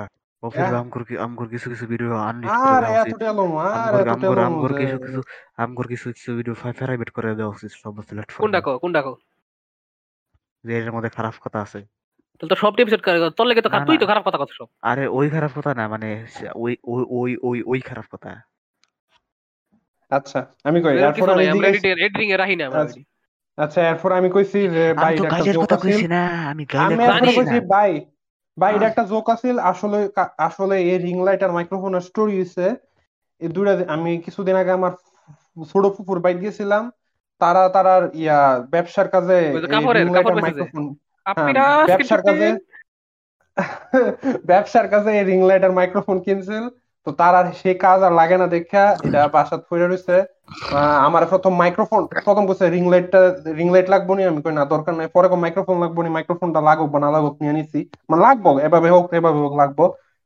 আমগর 0.74 1.04
কি- 1.04 1.20
আমগর 1.20 1.48
কিছু 1.48 1.70
কিছু 1.70 1.86
ভিডিও 1.86 2.16
আনলিট 2.16 2.50
করে 2.50 2.68
আর 2.68 2.82
দেওয়া 2.82 3.00
এত 3.00 3.22
আর 3.58 4.08
আমগর 4.08 4.38
আমগর 4.38 4.72
কিছু 4.76 4.98
কিছু 4.98 5.22
আমগর 5.56 5.86
কিছু 5.86 6.12
কিছু 6.12 6.36
ভিডিও 6.36 6.54
প্রাইভেট 6.54 7.10
করে 7.10 7.34
দেওয়া 7.34 7.50
উচিত 7.50 7.70
সব 7.72 7.92
প্ল্যাটফর্মে 8.00 8.38
কোনটা 8.38 8.60
কো 8.60 8.78
কোনটা 8.78 9.02
কো 9.02 9.16
যে 10.64 10.78
এর 10.78 10.92
মধ্যে 10.92 11.08
খারাপ 11.08 11.34
কথা 11.40 11.60
আছে। 11.60 11.86
তাহলে 12.36 12.50
তো 12.52 12.56
সব 12.62 12.72
এপিসোড 12.82 13.00
তোর 13.38 13.46
লেগে 13.48 13.62
তো 13.64 13.70
তুই 13.88 13.96
তো 14.02 14.06
খারাপ 14.10 14.22
কথা 14.26 14.38
কথা 14.42 14.54
সব। 14.58 14.68
আরে 14.90 15.04
ওই 15.18 15.26
খারাপ 15.34 15.52
কথা 15.58 15.70
না 15.80 15.84
মানে 15.94 16.08
ওই 16.64 16.72
ওই 17.18 17.30
ওই 17.48 17.58
ওই 17.72 17.80
খারাপ 17.88 18.06
কথা। 18.14 18.30
আচ্ছা 20.10 20.40
আমি 20.68 20.78
কই 20.84 20.94
এরপর 20.96 21.28
আমি 21.34 21.44
এডিটিং 22.04 22.26
এ 22.34 22.36
রাখি 22.42 22.56
না 22.60 22.64
আচ্ছা, 22.82 23.00
আচ্ছা 23.58 23.80
এরপর 23.90 24.10
আমি 24.18 24.28
কইছি 24.34 24.58
যে 24.74 24.84
ভাই 25.02 25.12
এটা 25.14 25.28
একটা 25.30 25.52
জোক 25.56 25.62
কথা 25.64 25.76
আছিল। 25.78 26.00
না 26.14 26.22
আমি 26.52 26.62
আমি 27.18 27.28
কইছি 27.38 27.58
ভাই 27.74 27.90
ভাই 28.56 28.70
এটা 28.76 28.86
একটা 28.90 29.04
জোক 29.12 29.26
আছিল 29.34 29.56
আসলে 29.72 29.98
আসলে 30.48 30.76
এই 30.90 30.98
রিং 31.06 31.16
লাইট 31.26 31.40
আর 31.46 31.52
মাইক্রোফোনের 31.56 32.04
স্টোরি 32.08 32.34
হইছে। 32.38 32.66
এই 33.40 33.48
দুইটা 33.54 33.72
আমি 33.94 34.12
কিছুদিন 34.26 34.56
আগে 34.62 34.72
আমার 34.78 34.92
ছোট 35.70 35.84
ফুপুর 35.96 36.16
বাইট 36.24 36.38
গেছিলাম। 36.44 36.84
তারা 37.40 37.62
তারার 37.74 38.04
ইয়া 38.22 38.38
ব্যবসার 38.74 39.08
কাজে 39.14 39.38
রিং 39.98 40.08
লাইট 40.14 40.26
আর 40.32 40.36
মাইক্রোফোন 40.44 40.84
ব্যবসার 41.86 42.20
কাজে 42.26 42.48
ব্যবসার 44.50 44.86
কাজে 44.92 45.10
এই 45.12 45.24
রিং 45.24 45.40
লাইট 45.48 45.62
আর 45.64 45.72
মাইক্রোফোন 45.72 46.16
কিনছিল 46.26 46.64
তো 47.06 47.10
তার 47.18 47.34
আর 47.34 47.46
সেই 47.60 47.76
কাজ 47.84 47.98
আর 48.02 48.12
লাগে 48.20 48.36
না 48.38 48.46
দেখা 48.54 48.82
এটা 49.06 49.20
বাসাত 49.34 49.60
পড়ে 49.68 49.84
রয়েছে 49.84 50.14
আমার 51.06 51.22
প্রথম 51.32 51.52
মাইক্রোফোন 51.60 52.02
প্রথম 52.26 52.44
কইছে 52.48 52.64
রিং 52.68 52.84
লাইটটা 52.92 53.20
রিং 53.58 53.68
লাইট 53.74 53.86
লাগবো 53.94 54.12
নি 54.14 54.22
আমি 54.24 54.40
কই 54.44 54.52
না 54.52 54.62
দরকার 54.74 54.92
নাই। 54.94 55.06
পরে 55.14 55.28
মাইক্রোফোন 55.44 55.76
লাগবো 55.82 56.00
নি 56.02 56.10
মাইক্রোফোনটা 56.16 56.60
লাগুক 56.68 56.88
বা 56.90 56.98
না 56.98 57.08
লাগুক 57.16 57.34
নিয়ে 57.40 57.54
নিছি। 57.58 57.78
মানে 58.08 58.20
লাগবো 58.26 58.50
এভাবে 58.66 58.88
হোক 58.94 59.04
এভাবে 59.18 59.38
হোক 59.44 59.54
লাগবো। 59.62 59.84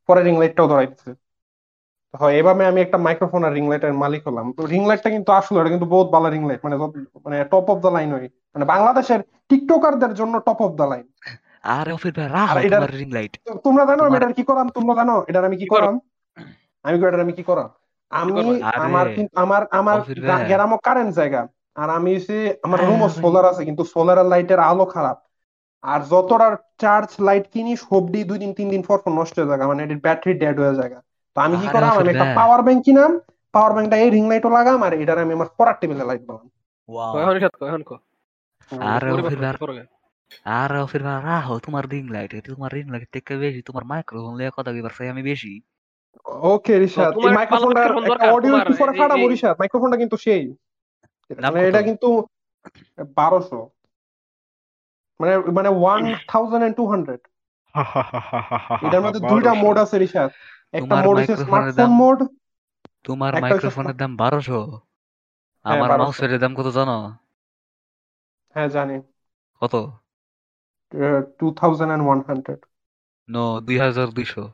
পরে 0.09 0.21
রিং 0.23 0.35
লাইটটাও 0.41 0.67
ধরাইছে। 0.69 1.09
হয় 2.15 2.35
এভাবে 2.35 2.67
আমি 2.67 2.81
একটা 2.81 2.99
মাইক্রোফোন 2.99 3.45
আর 3.45 3.53
রিং 3.53 3.69
লাইটের 3.69 3.93
মালিক 3.93 4.29
হলাম। 4.29 4.53
তো 4.53 4.67
রিং 4.67 4.87
লাইটটা 4.87 5.11
কিন্তু 5.11 5.33
আসলে 5.33 5.61
ওটা 5.61 5.69
কিন্তু 5.69 5.87
বহুত 5.87 6.09
ভালো 6.11 6.27
রিং 6.29 6.43
লাইট 6.47 6.61
মানে 6.65 6.77
মানে 7.25 7.45
টপ 7.45 7.67
অফ 7.71 7.79
দ্য 7.79 7.89
লাইন 7.89 8.11
হয় 8.13 8.29
মানে 8.55 8.65
বাংলাদেশের 8.65 9.21
টিকটকারদের 9.49 10.13
জন্য 10.15 10.35
টপ 10.41 10.59
অফ 10.61 10.73
দ্য 10.73 10.83
লাইন 10.83 11.07
আরে 11.65 11.93
রাখ 12.29 12.49
আর 12.51 12.57
এটা- 12.59 12.71
তোমার 12.71 12.93
রিং 12.93 13.11
লাইট 13.11 13.33
তোমরা 13.65 13.85
জানো 13.87 14.03
আমি 14.05 14.17
এটার 14.17 14.33
কি 14.33 14.43
করাম? 14.43 14.67
তোমরা 14.69 14.95
জানো 14.95 15.15
এটার 15.29 15.45
আমি 15.45 15.57
কি 15.57 15.67
করাম? 15.67 15.95
আমি 16.85 16.99
এটার 16.99 17.21
আমি 17.21 17.33
কি 17.33 17.43
করাম? 17.43 17.69
আমি 18.13 18.33
আমার 18.79 19.07
আমার 19.35 19.63
আমার 19.71 19.97
অফির 19.99 20.19
গ্রামও 20.49 20.79
কারেন্ট 20.79 21.13
জায়গা 21.15 21.43
আর 21.77 21.89
আমি 21.91 22.11
হচ্ছে 22.15 22.37
আমার 22.63 22.79
রুমও 22.81 23.09
সোলার 23.09 23.45
আছে 23.45 23.63
কিন্তু 23.65 23.83
সোলার 23.85 24.27
লাইটের 24.27 24.61
আলো 24.61 24.85
খারাপ। 24.85 25.17
আর 25.85 26.01
যতটা 26.03 26.49
চার্জ 26.79 27.11
লাইট 27.21 27.45
কিনি 27.53 27.73
সবডি 27.77 28.25
দুই 28.25 28.39
দিন 28.39 28.53
তিন 28.53 28.69
দিন 28.71 28.83
পর 28.83 28.99
পর 28.99 29.13
নষ্ট 29.13 29.35
হয়ে 29.39 29.49
যায় 29.51 29.61
মানে 29.63 29.81
এটির 29.85 30.01
ব্যাটারি 30.01 30.33
ডেড 30.35 30.57
হয়ে 30.61 30.75
যায় 30.75 30.91
তো 31.39 31.43
আমি 31.47 31.57
কি 31.63 31.67
করাম? 31.75 31.95
আমি 31.95 32.11
একটা 32.11 32.27
পাওয়ার 32.39 32.61
ব্যাংক 32.63 32.81
কিনাম 32.85 33.11
পাওয়ার 33.55 33.73
ব্যাংকটা 33.73 33.97
এই 33.97 34.09
রিং 34.11 34.25
লাইটও 34.29 34.51
লাগাম 34.51 34.81
আর 34.83 34.93
এটার 35.03 35.19
আমি 35.19 35.33
আমার 35.33 35.49
পড়ার 35.59 35.77
টেবিলে 35.81 36.05
লাইট 36.05 36.23
বানাম। 36.29 36.47
আরে 40.59 40.81
ফির 40.91 41.03
রাহো 41.27 41.55
তোমার 41.59 41.85
রিং 41.91 42.05
লাইট 42.09 42.31
তোমার 42.49 42.71
রিং 42.75 42.87
লাইট 42.91 43.09
থেকে 43.13 43.33
বেশি 43.37 43.61
তোমার 43.63 43.85
মাইক্রোফোন 43.85 44.33
লিয়ে 44.37 44.53
কথা 44.57 44.71
কইবার 44.73 44.93
চাই 44.99 45.09
আমি 45.09 45.23
বেশি। 45.23 45.53
ওকে 46.55 46.75
রিশাদ 46.79 47.13
এই 47.19 47.27
একটা 48.09 48.27
অডিও 48.35 48.55
রিশাদ। 49.29 49.55
মাইক্রোফোনটা 49.61 49.97
কিন্তু 49.97 50.17
সেই। 50.17 50.43
মানে 51.31 51.61
এটা 51.69 51.81
কিন্তু 51.83 52.09
বারোশো। 53.17 53.61
মানে 55.21 55.33
মানে 55.49 55.71
one 55.81 56.03
thousand 56.29 56.63
and 56.65 56.77
two 56.77 56.85
hundred 56.87 57.23
এটার 58.87 59.03
মধ্যে 59.03 59.21
দুইটা 59.31 59.51
মোড 59.55 59.77
আছে 59.79 59.97
রিশাদ। 59.99 60.31
একটা 60.75 60.95
মোড 60.97 61.17
হচ্ছে 61.19 61.35
স্মার্টফোন 61.43 61.91
মোড 62.01 62.19
তোমার 63.05 63.33
মাইক্রোফোনের 63.43 63.97
দাম 63.97 64.13
বারোশো। 64.17 64.61
হ্যাঁ, 65.65 65.83
আমার 65.83 66.01
মাউসের 66.01 66.31
দাম 66.41 66.53
কত 66.59 66.69
জানো? 66.79 66.97
হ্যাঁ 68.57 68.69
জানি। 68.69 68.97
কত? 69.63 69.75
Two 71.39 71.47
thousand 71.57 71.91
and 71.93 72.05
one 72.07 72.19
hundred 72.29 72.61
no 73.29 73.45
দুই 73.67 73.77
হাজার 73.79 74.09
দুইশো। 74.11 74.45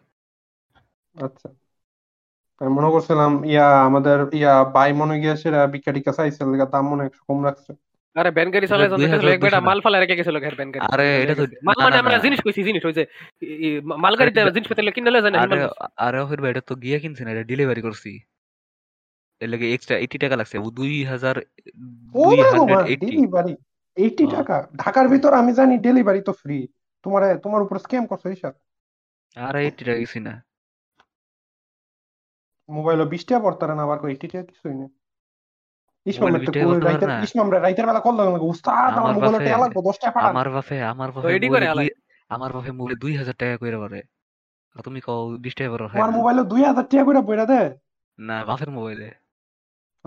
আচ্ছা। 1.15 1.49
আমি 2.61 2.71
মনে 2.77 2.89
করছিলাম 2.91 3.33
ইয়া 3.45 3.67
আমাদের 3.85 4.19
ইয়া 4.35 4.53
বাই 4.75 4.91
মনে 4.93 5.15
গিয়ে 5.21 5.35
সেরা 5.37 5.61
বিকা 5.67 5.91
টিকা 5.93 6.13
চাইছিল 6.13 6.49
দাম 6.73 6.85
মনে 6.89 7.05
কম 7.27 7.39
রাখছে। 7.45 7.71
আরে 8.17 8.31
ব্যান 8.31 8.49
গাড়ি 8.51 8.67
চালায় 8.69 8.89
দুই 8.91 8.99
জানতে 9.03 9.13
হাজার 9.15 9.31
এক 9.31 9.41
বেটা 9.45 9.61
মাল 9.61 9.79
ফালা 9.85 9.99
রেখে 9.99 10.19
গেছিল 10.19 10.37
ঘের 10.39 10.55
ব্যান 10.55 10.69
আরে, 10.87 11.07
এটা 11.23 11.35
তো- 11.35 11.51
মাল 11.67 11.77
মানে 11.79 11.97
আমরা 12.01 12.17
জিনিস 12.25 12.41
কইছি 12.41 12.61
জিনিস 12.69 12.83
ওই 12.85 12.95
যে 12.95 13.03
ই- 13.45 13.59
ই- 13.67 13.81
মাল 14.03 14.15
গাড়িতে 14.17 14.39
জিনিস 14.57 14.67
পেতে 14.71 14.93
কিনলে 14.97 15.21
যায় 15.21 15.33
না 15.35 15.39
আরে 15.45 15.57
আরে 15.99 16.19
এটা 16.51 16.63
তো 16.63 16.75
গিয়ে 16.83 16.99
কিনছি 17.03 17.23
না 17.25 17.31
এটা 17.31 17.45
ডেলিভারি 17.51 17.83
করছি। 17.83 18.11
এর 19.41 19.49
লাগে 19.53 19.67
এক্সট্রা 19.71 19.97
এইটি 19.99 20.17
টাকা 20.19 20.37
লাগছে 20.37 20.57
ও 20.59 20.77
দুই 20.79 20.93
হাজার 21.05 21.37
ও 22.15 22.23
দুই 22.25 22.37
মা 22.37 22.45
গো 22.45 22.53
হান্ড্রেড 22.53 22.77
মা, 22.77 22.83
এইটি 22.93 23.07
ডেলিভারি 23.09 23.55
এইটি 23.97 24.25
হ্যাঁ। 24.25 24.35
টাকা। 24.37 24.57
ঢাকার 24.83 25.07
ভিতর 25.09 25.33
আমি 25.35 25.53
জানি 25.53 25.75
ডেলিভারি 25.87 26.21
তো 26.23 26.33
ফ্রি 26.35 26.59
তোমার 27.05 27.23
তোমার 27.45 27.61
উপর 27.63 27.77
স্ক্যাম 27.79 28.05
করছে 28.11 28.27
রিশাদ 28.29 28.55
আরে 29.37 29.59
এইটি 29.67 29.83
টাকা 29.85 29.99
গেছি 30.01 30.19
না। 30.21 30.35
মোবাইলে 32.69 33.05
বিশ 33.13 33.23
টাকা 33.25 33.41
পড়তারে 33.45 33.75
না 33.75 33.83
আবার 33.83 33.99
কই 34.01 34.11
এইটি 34.11 34.27
টাকা 34.29 34.45
কিছুই 34.51 34.75
না 34.75 34.87
আমার 38.87 39.19
বাপে- 39.21 39.55
আমার 40.29 40.51
বাপে 40.51 40.83
আমার 40.83 41.13
বাপে 41.13 41.29
মোবাইলে 41.49 41.67
দুই- 41.75 41.89
আমার 42.29 42.53
বাপে 42.53 42.73
মোবাইলে 42.73 43.17
হাজার 43.19 43.35
টাকা 43.35 43.57
করে 43.57 43.79
পারে 43.79 44.03
তুমি 44.85 45.01
কও 45.01 45.31
বিশ 45.31 45.55
টাকা 45.55 45.71
করে 45.71 45.89
তোমার 45.89 46.11
মোবাইলে 46.11 46.45
দুই 46.45 46.65
হাজার 46.65 46.85
টাকা 46.85 47.05
করে 47.05 47.21
বইরা 47.21 47.47
দে। 47.47 47.79
না 48.19 48.45
বাপের 48.45 48.71
মোবাইলে। 48.71 49.11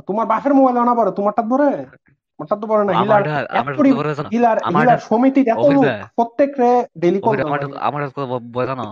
তোমার 0.07 0.25
বাপের 0.27 0.53
মোবাইলে 0.53 0.81
না 0.81 0.95
পড়ে 0.95 1.11
তোমারটা 1.11 1.41
ধরে 1.41 1.71
তোমারটা 1.71 2.55
তো 2.55 2.67
পড়ে 2.67 2.85
না। 2.85 3.01
হিলার 3.01 3.29
আমারটা 3.29 3.59
আমার 3.59 3.73
এতরি 3.73 3.91
তো 3.91 3.97
বড় 3.97 4.15
জানো। 4.15 4.29
হিলার 4.29 4.57
হিলার 4.81 4.97
সমিতি 4.97 5.41
এত 5.41 5.57
অভিদা। 5.57 5.97
লোক 5.97 6.07
প্রত্যেক 6.15 6.59
রে 6.59 6.87
ডেলি 6.97 7.19
কল 7.19 7.45
আমার 7.45 7.77
আমার 7.77 8.09
কত 8.09 8.19
বয় 8.53 8.67
জানো 8.67 8.83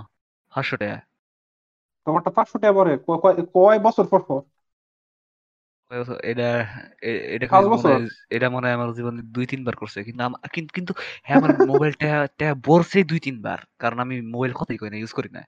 পাঁচশো 0.56 0.78
টাকা। 0.78 1.02
তোমারটা 2.06 2.30
পাঁচশো 2.30 2.60
টাকা 2.60 2.74
পরে 2.74 2.98
ক- 2.98 3.12
ক- 3.12 3.46
কয় 3.54 3.80
বছর 3.80 4.06
পর 4.08 4.20
পর? 4.20 4.42
এটা 6.24 6.48
এটা 7.04 7.62
মনে 7.62 7.76
হয় 7.76 8.08
এটা 8.30 8.50
মনে 8.50 8.68
হয় 8.68 8.76
আমার 8.76 8.94
জীবনে 8.94 9.22
দুই 9.22 9.46
তিনবার 9.46 9.76
করছে। 9.76 10.04
কিন্তু 10.04 10.74
কিন্তু 10.74 10.94
হ্যাঁ 11.24 11.38
আমার 11.38 11.68
মোবাইলটা 11.68 12.28
টা 12.38 12.56
বলছে 12.66 13.04
দুই 13.04 13.20
তিনবার। 13.20 13.58
কারণ 13.80 14.00
আমি 14.00 14.22
মোবাইল 14.22 14.54
না 14.90 14.98
ইউজ 14.98 15.14
করি 15.14 15.30
না। 15.30 15.44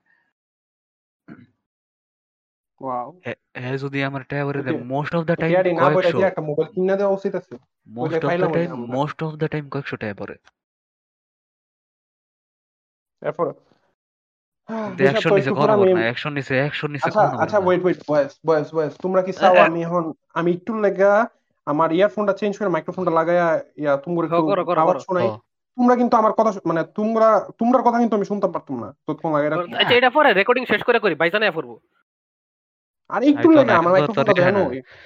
ওয়াও 2.80 3.20
হ্যাঁ- 3.24 3.60
হ্যাঁ 3.60 3.78
যদি 3.78 4.04
আমার 4.04 4.22
Okay. 4.70 4.84
Most 4.84 5.14
of 5.14 5.24
the 5.24 5.36
time 5.36 5.54
কয়েকশো। 5.54 6.22
একটা 6.22 6.42
মোবাইল 6.42 6.72
কিনে 6.72 6.96
দেওয়া 6.96 7.14
উচিত 7.14 7.34
আছে। 7.34 7.56
Most 7.86 8.24
of 8.24 8.52
time 8.52 8.74
most 8.74 9.22
of 9.22 9.34
the 9.34 9.48
time 9.48 9.68
কয়েকশো 9.68 9.96
টাকা 9.96 10.14
পরে 10.14 10.34
এরপর 13.22 13.46
কিন্তু 13.52 13.58
রিশাদ 13.58 13.67
অ্যাকশন 14.68 15.30
নিছে 15.36 15.50
একটু 15.52 15.66
না 15.96 16.02
অ্যাকশন 16.06 16.32
নিছে 16.36 16.54
অ্যাকশন 16.62 16.90
নিছে 16.94 17.08
আচ্ছা 17.08 17.24
আচ্ছা 17.44 17.58
ওয়েট 17.66 17.80
ওয়েট 17.84 18.00
বয়েস 18.10 18.32
বয়েস 18.48 18.68
বয়েস 18.76 18.92
তোমরা 19.04 19.20
কি 19.26 19.32
চাও? 19.40 19.54
আমি 19.68 19.80
এখন 19.86 20.02
আমি 20.38 20.50
একটু 20.56 20.72
লেগা 20.84 21.12
আমার 21.66 21.88
ইয়ারফোনটা 21.98 22.34
চেঞ্জ 22.40 22.52
করে 22.58 22.70
মাইক্রোফোনটা 22.74 23.12
লাগায়া 23.18 23.46
ইয়া 23.82 23.92
তোমরা 24.04 24.24
একটু 24.26 24.42
করো, 24.50 24.62
করো, 24.68 24.78
আওয়াজ 24.84 24.98
শোনাই। 25.06 25.28
তোমরা 25.78 25.94
কিন্তু 26.00 26.14
আমার 26.20 26.32
কথা 26.38 26.50
মানে 26.70 26.82
তোমরা 26.98 27.28
তোমরার 27.60 27.82
কথা 27.86 27.98
কিন্তু 28.02 28.14
আমি 28.18 28.26
শুনতে 28.30 28.48
পারতাম 28.54 28.76
না। 28.82 28.88
ততক্ষণ 29.06 29.30
লাগে 29.34 29.46
আচ্ছা 29.82 29.96
এটা 30.00 30.10
পরে 30.16 30.30
রেকর্ডিং 30.32 30.64
শেষ 30.72 30.82
করে 30.88 30.98
করি 31.04 31.14
ভাইজানে 31.20 31.46
আর 33.10 33.20
একটু 33.30 33.48
আরে 33.50 33.56
লেগে 33.58 33.74
আমার 33.80 33.92
মাইক্রোফোনটা 33.94 34.34
দেন 34.38 34.56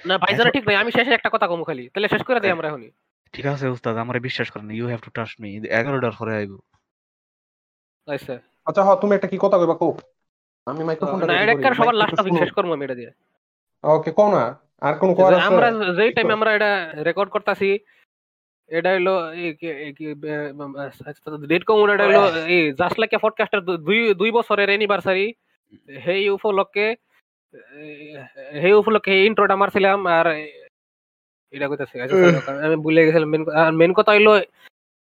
না। 0.09 0.15
ভাইজানে 0.23 0.51
ঠিক 0.55 0.63
নাই 0.67 0.77
আমি 0.81 0.91
শেষে 0.97 1.13
একটা 1.17 1.29
কথা 1.33 1.47
কমু 1.51 1.63
খালি। 1.69 1.83
তাহলে 1.93 2.07
শেষ 2.13 2.21
করে 2.27 2.39
দিই 2.43 2.53
আমরা 2.55 2.67
এখনই। 2.69 2.91
ঠিক 3.33 3.45
আছে 3.53 3.65
উস্তাদ 3.75 3.95
আমার 4.03 4.17
বিশ্বাস 4.27 4.47
করেন 4.53 4.67
you 4.79 4.85
have 4.91 5.01
to 5.05 5.09
trust 5.15 5.35
me 5.41 5.49
এগারোটার 5.79 6.15
পরে 6.19 6.33
আইব। 6.39 6.51
আচ্ছা 8.07 8.33
আচ্ছা 8.67 8.81
হ 8.83 8.89
তুমি 9.01 9.13
একটা 9.15 9.27
কি 9.27 9.37
কথা 9.41 9.57
কইবা? 9.57 9.75
কও। 9.75 9.91
আমি 10.67 10.81
মাইক্রোফোনটা 10.83 11.25
না 11.27 11.33
এটা 11.43 11.53
একটা 11.53 11.69
সবার 11.79 11.95
লাস্ট 11.95 12.13
টপিক 12.17 12.33
শেষ 12.39 12.51
করব 12.51 12.69
আমি 12.73 12.83
এটা 12.87 12.97
দিয়ে। 12.99 13.11
ওকে 13.83 14.11
কও 14.11 14.29
না। 14.35 14.43
আর 14.81 14.93
কোন 15.01 15.09
কোয়ার 15.15 15.33
আছে? 15.33 15.47
আমরা 15.49 15.67
যেই 15.97 16.11
টাইমে 16.15 16.33
আমরা 16.33 16.51
এটা 16.57 16.71
রেকর্ড 17.03 17.29
করতেছি 17.29 17.69
এটা 18.69 18.89
হলো 18.95 19.13
ডেট 21.51 21.63
কম 21.63 21.77
এটা 21.87 22.05
হলো 22.09 22.21
এই 22.47 22.61
জাস্ট 22.79 22.95
লাইক 22.99 23.11
এ 23.13 23.19
পডকাস্টের 23.21 23.61
দুই 23.87 23.99
দুই 24.13 24.29
বছরের 24.31 24.69
এনিভার্সারি 24.69 25.25
সেই 26.05 26.23
উপলক্ষে 26.29 26.87
সেই 28.61 28.73
উপলক্ষে 28.81 29.11
এই 29.13 29.23
ইন্ট্রোটা 29.29 29.55
মারছিলাম 29.55 29.99
আর 30.17 30.25
এটা 31.53 31.65
কইতাছি 31.69 31.95
আচ্ছা, 31.99 32.15
আমি 32.65 32.77
ভুলে 32.85 33.01
গেছিলাম 33.05 33.29
মেন 33.79 33.91
কথা 33.93 34.11
হইল 34.15 34.29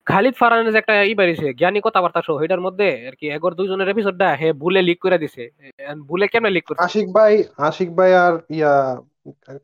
খালিদ 0.06 0.34
ফারহানের 0.40 0.72
যে 0.72 0.78
একটা 0.78 0.94
ই 1.10 1.14
বেরিয়েছে 1.14 1.48
জ্ঞানী 1.60 1.80
কথাবার্তা 1.86 2.20
শো 2.26 2.32
এটার 2.44 2.60
মধ্যে 2.60 2.88
আর 3.08 3.14
কি 3.20 3.26
এগর 3.36 3.52
দুইজনের 3.54 3.88
এপিসোডটা 3.88 4.28
হে 4.40 4.48
বুলে 4.62 4.80
লিক 4.88 4.98
করে 5.04 5.18
দিছে। 5.18 5.44
And 5.90 5.98
বুলে 6.10 6.26
কেমনে 6.32 6.50
লিক 6.50 6.64
করছে? 6.66 6.82
আশিক 6.82 7.06
ভাই 7.16 7.32
আশিক 7.68 7.88
ভাই 7.98 8.10
আর 8.24 8.34
ইয়া 8.56 8.74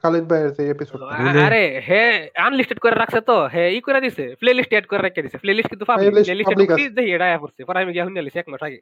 খালিদ 0.02 0.24
ভাইয়ের 0.30 0.50
যে 0.56 0.62
এপিসোড 0.70 0.98
আরে 1.46 1.64
হে 1.88 2.02
আনলিস্টেড 2.46 2.78
করে 2.84 2.96
রাখছে 3.02 3.20
তো 3.20 3.36
হে 3.54 3.64
ই 3.76 3.80
করে 3.86 4.00
দিছে 4.04 4.24
প্লে 4.40 4.50
লিস্ট 4.54 4.72
এড 4.72 4.86
করে 4.86 5.02
রেখে 5.02 5.24
দিছে। 5.24 5.38
প্লে 5.42 5.52
লিস্ট 5.54 5.70
কিন্তু 5.70 5.84
পাবলিক 5.90 6.12
Playlist 6.12 6.26
প্লে 6.26 6.38
লিস্টে 6.38 6.54
public 6.54 6.68
ঢুকছি 6.70 6.84
যে 6.96 7.02
এটা 7.14 7.24
আয়া 7.24 7.38
পড়ছে 7.38 7.60
পরে 7.68 7.78
আমি 7.82 7.92
গিয়ে 7.92 8.04
শুনে 8.06 8.20
এক 8.40 8.48
মাস 8.52 8.62
আগে। 8.68 8.80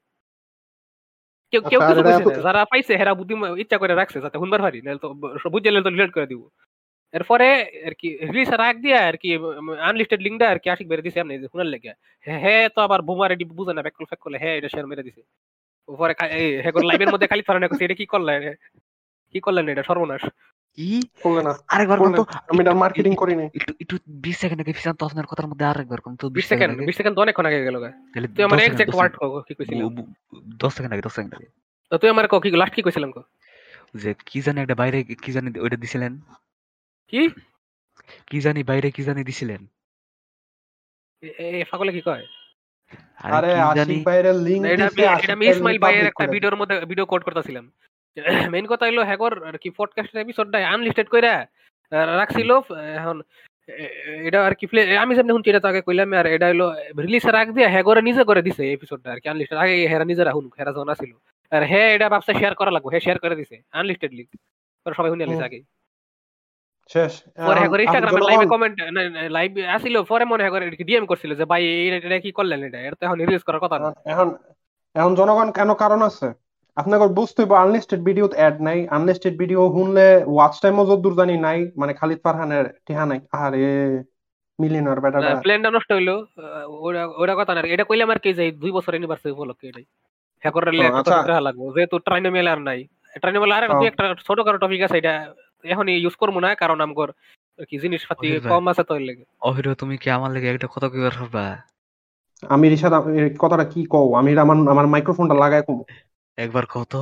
কেউ 1.52 1.60
আচ্ছা, 1.60 1.70
কেউ 1.70 1.80
কিছু 1.80 2.02
কইছে 2.26 2.42
যারা 2.46 2.60
পাইছে 2.64 2.92
হেরা 3.00 3.12
বুদ্ধি 3.14 3.34
ইচ্ছা 3.62 3.76
করে 3.82 3.94
রাখছে 3.94 4.18
যাতে 4.24 4.36
শুনবার 4.42 4.60
পারি 4.66 4.78
নাহলে 4.84 5.00
তো 5.04 5.08
বুঝে 5.52 5.70
তো 5.86 5.90
ডিলিট 5.94 6.12
করে 6.16 6.26
দিব। 6.32 6.42
এরপরে 7.12 7.48
আর 7.86 7.94
কি 7.98 8.16
রিলিজ 8.16 8.50
রাখ 8.50 8.76
দিয়া 8.76 9.06
আর 9.06 9.16
কি 9.16 9.38
আনলিস্টেড 9.80 10.20
লিঙ্কটা 10.20 10.50
আর 10.50 10.58
কি 10.58 10.70
আশিক 10.70 10.88
বেরে 10.88 11.02
দিছে 11.02 11.20
এমনি 11.20 11.48
শুনার 11.48 11.66
লেগে। 11.66 11.92
হে 12.26 12.68
তো 12.74 12.80
আবার 12.80 13.02
বুমার 13.02 13.32
এডি 13.32 13.44
বুঝে 13.44 13.72
না 13.72 13.82
ব্যাকল 13.82 14.04
ফ্যাক 14.04 14.18
করলে 14.18 14.38
হে 14.38 14.58
এটা 14.58 14.68
শেয়ার 14.68 14.86
মেরে 14.86 15.02
দিছে। 15.02 15.22
পরে 15.86 16.14
খা- 16.14 16.28
এই 16.28 16.62
লাইভের 16.84 17.12
মধ্যে 17.12 17.26
খালি 17.26 17.42
ফারানা 17.42 17.68
কইছে 17.68 17.84
এটা 17.84 17.94
কি 17.94 18.06
করলেন? 18.06 18.54
কি 19.34 19.40
করলেন 19.40 19.68
এটা? 19.68 19.82
সর্বনাশ। 19.82 20.22
কি? 20.78 21.02
করলে 21.22 21.42
না। 21.42 21.54
আরেকবার 21.68 21.98
কোন 21.98 22.14
তো 22.14 22.24
আমি 22.48 22.60
এটা 22.60 22.74
মার্কেটিং 22.74 23.14
করিনি। 23.14 23.44
একটু 23.54 23.72
একটু 23.80 23.96
বিশ 24.06 24.38
সেকেন্ড 24.38 24.62
আগে 24.62 24.72
ফিসান 24.72 24.94
তো 24.94 25.06
আপনার 25.06 25.26
কথার 25.26 25.46
মধ্যে 25.46 25.64
আরেকবার 25.64 26.00
কোন 26.00 26.16
তো 26.16 26.28
বিশ 26.28 26.46
সেকেন্ড 26.48 26.86
বিশ 26.86 26.96
সেকেন্ড 26.96 27.16
তো 27.16 27.22
অনেকক্ষণ 27.22 27.46
আগে 27.46 27.64
গেল 27.64 27.74
তুই 27.74 28.44
আমার 28.44 28.58
10 28.58 28.64
এক্সাক্ট 28.64 28.76
সেকেন্ড, 28.76 28.94
ওয়ার্ড 28.94 29.14
10 29.14 29.64
কি 29.64 29.82
বু- 29.82 30.06
দশ 30.58 30.72
সেকেন্ড 30.74 30.92
আগে 30.92 31.02
দশ 31.02 31.12
সেকেন্ড 31.12 31.34
আগে। 31.34 31.46
তো 31.90 31.98
তুই 31.98 32.10
আমার 32.10 32.28
কি 32.28 32.50
লাস্ট 32.50 32.74
কি 32.74 32.82
কইছিলাম 32.82 33.10
কো? 33.10 33.22
যে 33.94 34.14
কি 34.26 34.40
জানি 34.40 34.60
একটা 34.60 34.74
বাইরে 34.74 35.02
কি 35.02 35.32
জানি 35.32 35.58
ওইটা 35.58 35.76
দিছিলেন। 35.76 36.20
কি? 37.12 37.20
কি 38.28 38.38
জানি 38.40 38.60
বাইরে 38.64 38.88
কি 38.90 39.02
জানি 39.04 39.22
দিছিলেন। 39.24 39.60
এ- 41.22 41.34
এ 41.52 41.68
ফাগলে 41.70 41.90
কি 41.92 42.02
কয়? 42.02 42.24
আরে 43.28 43.50
জানি 43.70 43.92
আশিক 43.92 44.00
ভাইয়ের 44.06 44.26
লিংক 44.46 44.62
এটা 44.66 44.86
আমি- 44.86 44.98
এটা 45.18 45.32
আমি 45.36 45.44
ইসমাইল 45.52 45.78
ভাইয়ের 45.84 46.06
একটা 46.10 46.24
ভিডিওর 46.34 46.56
মধ্যে 46.60 46.76
ভিডিও 46.90 47.06
কোড 47.06 47.22
করতেছিলাম। 47.26 47.64
মেইন 48.54 48.66
কথা 48.66 48.84
হইল 48.86 49.00
হ্যাকর 49.04 49.32
আর 49.48 49.56
কি 49.62 49.68
পডকাস্টের 49.78 50.22
এপিসোডটা 50.24 50.58
আনলিস্টেড 50.68 51.08
কইরা 51.08 51.34
রাখছিল 52.14 52.50
এখন 52.98 53.16
এটা 54.26 54.38
আর 54.46 54.54
কি 54.54 54.64
play- 54.70 54.88
আমি 54.98 55.12
যেমন 55.16 55.30
শুনছি 55.30 55.48
এটা 55.50 55.62
তো 55.64 55.68
আগে 55.68 55.80
কইলাম 55.82 56.08
আর 56.14 56.26
এটা 56.28 56.46
হইল 56.50 56.62
রিলিজের 56.98 57.36
আগ 57.36 57.48
দিয়ে 57.56 57.68
হ্যাকরে 57.74 58.00
নিজে 58.08 58.22
করে 58.24 58.40
দিছে 58.46 58.62
এপিসোডটা 58.70 59.08
আর 59.12 59.20
কি 59.22 59.26
আনলিস্টেড 59.28 59.58
আগে 59.64 59.74
হেরা 59.90 60.04
নিজে 60.04 60.22
রাখুন 60.24 60.44
হেরা 60.58 60.72
যখন 60.72 60.88
আসিল 60.94 61.12
আর 61.52 61.62
হে 61.70 61.80
এটা 61.94 62.06
ভাবছে 62.14 62.32
শেয়ার 62.34 62.54
করা 62.56 62.70
লাগবে 62.70 62.90
হে 62.94 63.00
শেয়ার 63.00 63.18
করে 63.18 63.34
দিছে 63.40 63.56
আনলিস্টেড 63.72 64.12
লিঙ্ক 64.18 64.30
সবাই 64.86 65.10
শুনে। 65.12 65.24
আগে 65.48 65.60
শেষ। 66.90 67.12
পরে 67.46 67.60
এখন 67.66 67.80
ইনস্টাগ্রামে 67.84 68.20
লাইভে 68.28 68.46
কমেন্ট 68.52 68.76
লাইভ 69.36 69.50
আসিল 69.76 69.94
পরে 70.10 70.24
মনে 70.32 70.42
হ্যাকর 70.44 70.62
ডিএম 70.88 71.04
করছিল 71.10 71.30
যে 71.40 71.44
ভাই 71.52 71.62
এটা 72.06 72.18
কি 72.24 72.30
করলেন 72.38 72.60
এটা? 72.68 72.78
এটা 72.86 73.04
এখন 73.06 73.18
রিলিজ 73.22 73.42
করার 73.46 73.62
কথা 73.64 73.76
না। 73.82 73.88
এখন 74.12 74.28
এখন 74.94 75.12
জনগণ 75.20 75.48
কেন 75.58 75.70
কারণ 75.82 76.00
আছে? 76.10 76.28
আপনাকে 76.76 77.06
বুঝতে 77.18 77.40
হবে 77.42 77.56
আনলিস্টেড 77.64 78.00
ভিডিও 78.08 78.26
অ্যাড 78.38 78.56
নাই 78.66 78.78
আনলিস্টেড 78.96 79.34
ভিডিও 79.42 79.60
শুনলে 79.76 80.06
ওয়াচ 80.34 80.54
টাইমও 80.62 80.84
যদ্দূর 80.90 81.14
জানি 81.20 81.34
নাই 81.46 81.58
মানে 81.80 81.92
খালিদ 82.00 82.20
ফারহানের 82.24 82.66
নাই। 83.10 83.20
আরে 83.44 83.64
মিলিয়নার 84.58 85.00
বেটাটা 85.04 85.30
প্ল্যানটা 85.44 85.70
নষ্ট 85.76 85.90
হইল 85.96 86.10
ওটা 87.22 87.34
কথা 87.40 87.52
না 87.54 87.60
এটা 87.74 87.84
কইলাম 87.90 88.08
আর 88.14 88.18
কি 88.24 88.30
যে 88.38 88.44
দুই 88.62 88.70
বছর 88.76 88.92
ইউনিভার্সিটি 88.96 89.34
উপলক্ষে 89.36 89.66
এটাই। 89.70 89.86
হ্যাকর 90.42 90.62
রেলে 90.66 90.84
ও, 90.88 90.94
আচ্ছা। 91.00 91.44
লাগবো। 91.46 91.64
যেহেতু 91.74 91.96
ট্রাইনোমেল 92.06 92.46
আর 92.54 92.60
নাই 92.68 92.80
ট্রাইনোমেল 93.22 93.52
আর। 93.56 93.62
দুই 93.80 93.88
একটা 93.90 94.04
ছোটখাটো 94.26 94.58
টপিক 94.64 94.80
আছে 94.86 94.96
এটা 95.02 95.14
এখনই 95.72 95.94
ইউজ 96.02 96.14
করব 96.14 96.36
না 96.44 96.50
কারণ 96.54 96.78
আমগর 96.84 97.08
কি 97.68 97.76
জিনিসপাতি 97.84 98.26
কম 98.52 98.64
আছে 98.70 98.82
তো 98.88 98.92
এর 98.98 99.04
লেগে। 99.08 99.24
অহিরো 99.48 99.72
তুমি 99.74 99.94
কি 100.02 100.08
আমার 100.16 100.30
লেগে 100.34 100.48
একটা 100.50 100.68
কথা 100.74 100.88
কইবার 100.92 101.14
পারবা? 101.20 101.44
আমি 102.42 102.66
রিশাদ 102.68 102.92
কথাটা 103.42 103.64
কি 103.72 103.80
কও? 103.92 104.06
আমি 104.20 104.30
আমার 104.44 104.56
আমার 104.72 104.86
মাইক্রোফোনটা 104.86 105.36
লাগায় 105.42 105.64
কম। 105.68 105.78
একবার 106.38 106.64
কত 106.74 106.94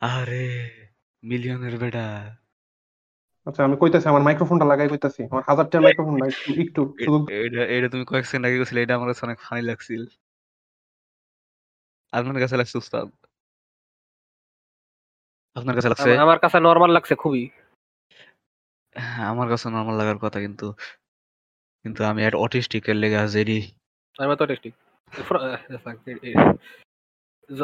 আরে 0.00 0.46
মিলিয়নের 1.22 1.76
বেটা। 1.78 2.06
আচ্ছা 3.46 3.60
আমি 3.64 3.76
কইতাছি 3.80 4.06
আমার 4.08 4.22
মাইক্রোফোনটা 4.26 4.66
লাগাই 4.70 4.88
কইতাছি। 4.92 5.20
আমার 5.32 5.44
হাজারটার 5.48 5.80
মাইক্রোফোন 5.86 6.14
না 6.20 6.26
একটু 6.64 6.80
এটা 7.44 7.62
এটা 7.76 7.88
তুমি 7.92 8.04
কয়েক 8.10 8.24
সেকেন্ড 8.26 8.44
আগে 8.46 8.60
গেছিলে 8.60 8.80
এটা 8.82 8.94
আমার 8.94 9.08
কাছে 9.10 9.22
অনেক 9.26 9.38
ফানি 9.46 9.62
লাগছিল। 9.70 10.02
আপনার 12.12 12.40
কাছে 12.42 12.56
লাগছে 12.60 12.76
উস্তাদ। 12.82 13.08
আপনার 15.56 15.74
কাছে 15.74 15.88
লাগছে? 15.88 16.16
আমার- 16.16 16.38
কাছে 16.38 16.60
নরমাল 16.60 16.90
লাগছে 16.90 17.14
খুবই। 17.14 17.50
হ্যাঁ, 18.96 19.26
আমার 19.26 19.48
কাছে 19.48 19.68
নর্মাল 19.68 19.96
লাগার 19.96 20.18
কথা 20.18 20.40
কিন্তু 20.40 20.72
কিন্তু 21.84 22.04
আমি 22.04 22.24
একটা 22.24 22.38
অটিস্টিক 22.38 22.88
এর 22.88 22.96
লেগে 22.96 23.16
আছি 23.16 23.40
এডি 23.40 23.72
আমি 24.18 24.36
তো 24.36 24.46
টেস্টিং 24.46 24.72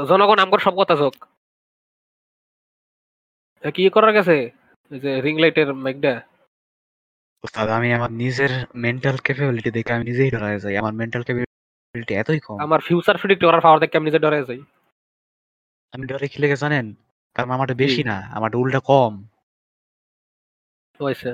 জনগণ 0.08 0.38
আমগর 0.38 0.58
সব 0.58 0.74
কথা 0.76 0.96
যোগ 0.96 1.14
কি 3.74 3.90
করার 3.90 4.12
গেছে? 4.12 4.50
যে 4.90 5.20
রিং 5.20 5.40
লাইটের 5.40 5.74
মাইকটা 5.74 6.22
উস্তাদ 7.44 7.68
আমি 7.68 7.94
আমার 7.94 8.12
নিজের 8.12 8.66
মেন্টাল 8.74 9.16
ক্যাপাবিলিটি 9.16 9.70
দেখে 9.70 9.92
আমি 9.92 10.04
নিজেই 10.04 10.30
ডরায় 10.30 10.58
যাই। 10.58 10.76
আমার 10.76 10.92
মেন্টাল 10.92 11.22
ক্যাপাবিলিটি 11.22 12.14
এতই 12.14 12.40
কম। 12.40 12.58
আমার 12.58 12.80
ফিউচার 12.80 13.18
প্রেডিক্ট 13.18 13.44
করার 13.44 13.60
পাওয়ার 13.60 13.80
দেখে 13.80 13.96
আমি 13.96 14.04
নিজে 14.04 14.18
ডরে 14.18 14.44
যাই। 14.44 14.60
আমি 15.92 16.06
ডরে 16.06 16.28
কি 16.28 16.38
লেগে 16.38 16.56
জানেন? 16.56 16.94
কারণ 17.36 17.50
আমারটা 17.50 17.74
বেশি 17.74 18.02
না 18.04 18.16
আমারটা 18.32 18.56
উল্টা 18.58 18.80
কম। 18.82 19.12
হয়েছে 21.00 21.30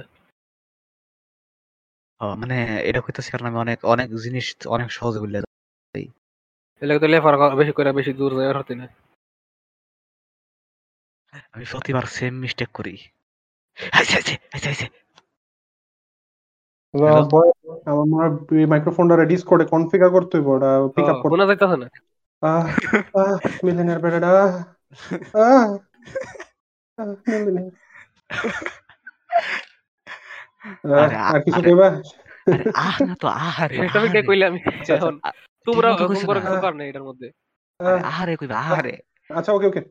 মানে 2.36 2.56
এটা 2.84 3.00
কইতাছি 3.00 3.28
কারণ 3.30 3.46
আমি 3.46 3.58
অনেক 3.58 3.78
অনেক 3.84 4.08
জিনিস 4.16 4.46
অনেক 4.66 4.88
সহজে 4.92 5.18
বললে 5.20 5.38
এলাকা 6.82 7.00
তো 7.00 7.06
লেফার 7.06 7.34
বেশি 7.56 7.72
করে 7.72 7.90
বেশি 7.92 8.12
দূর 8.12 8.32
যায় 8.38 8.54
হতে 8.54 8.74
না। 8.74 8.86
আমি 11.52 11.64
প্রতিবার 11.70 12.04
সেম 12.08 12.34
মিস্টেক 12.38 12.68
করি। 12.68 12.94
আচ্ছা 13.92 14.16
আচ্ছা 14.18 14.34
আচ্ছা 14.52 14.70
আচ্ছা? 14.70 14.86
আমার 17.92 18.28
মাইক্রোফোনটা 18.68 19.24
ডিসকর্ডে 19.24 19.64
কনফিগার 19.64 20.10
করতে 20.10 20.34
হইব 20.36 20.48
ওটা 20.48 20.70
পিক 20.94 21.06
আপ 21.08 21.16
করতে 21.22 21.36
যাইতেছে 21.40 21.76
না? 21.76 21.88
আহ 22.42 22.64
আরে, 30.94 31.40
কিছু 31.47 31.60
কইবা? 31.66 31.89
আহ 32.82 32.97
না 33.09 33.15
তো 33.23 33.27
আহারে 33.40 33.74
এটা 33.78 33.98
আমি 34.01 34.09
কে 34.15 34.20
কইলে 34.28 34.44
আমি 34.51 34.59
আচ্ছা, 34.70 34.93
এখন 34.97 35.15
তোমরা 35.66 35.89
তোমরা 35.89 35.89
না। 35.90 36.09
কিছু 36.10 36.24
কর 36.65 36.73
না 36.78 36.85
এটার 36.90 37.05
মধ্যে। 37.09 37.28
আহারে 38.10 38.32
কইবা 38.40 38.56
আহারে। 38.65 38.94
আচ্ছা 39.31 39.51
ওকে 39.52 39.66
ওকে। 39.70 39.82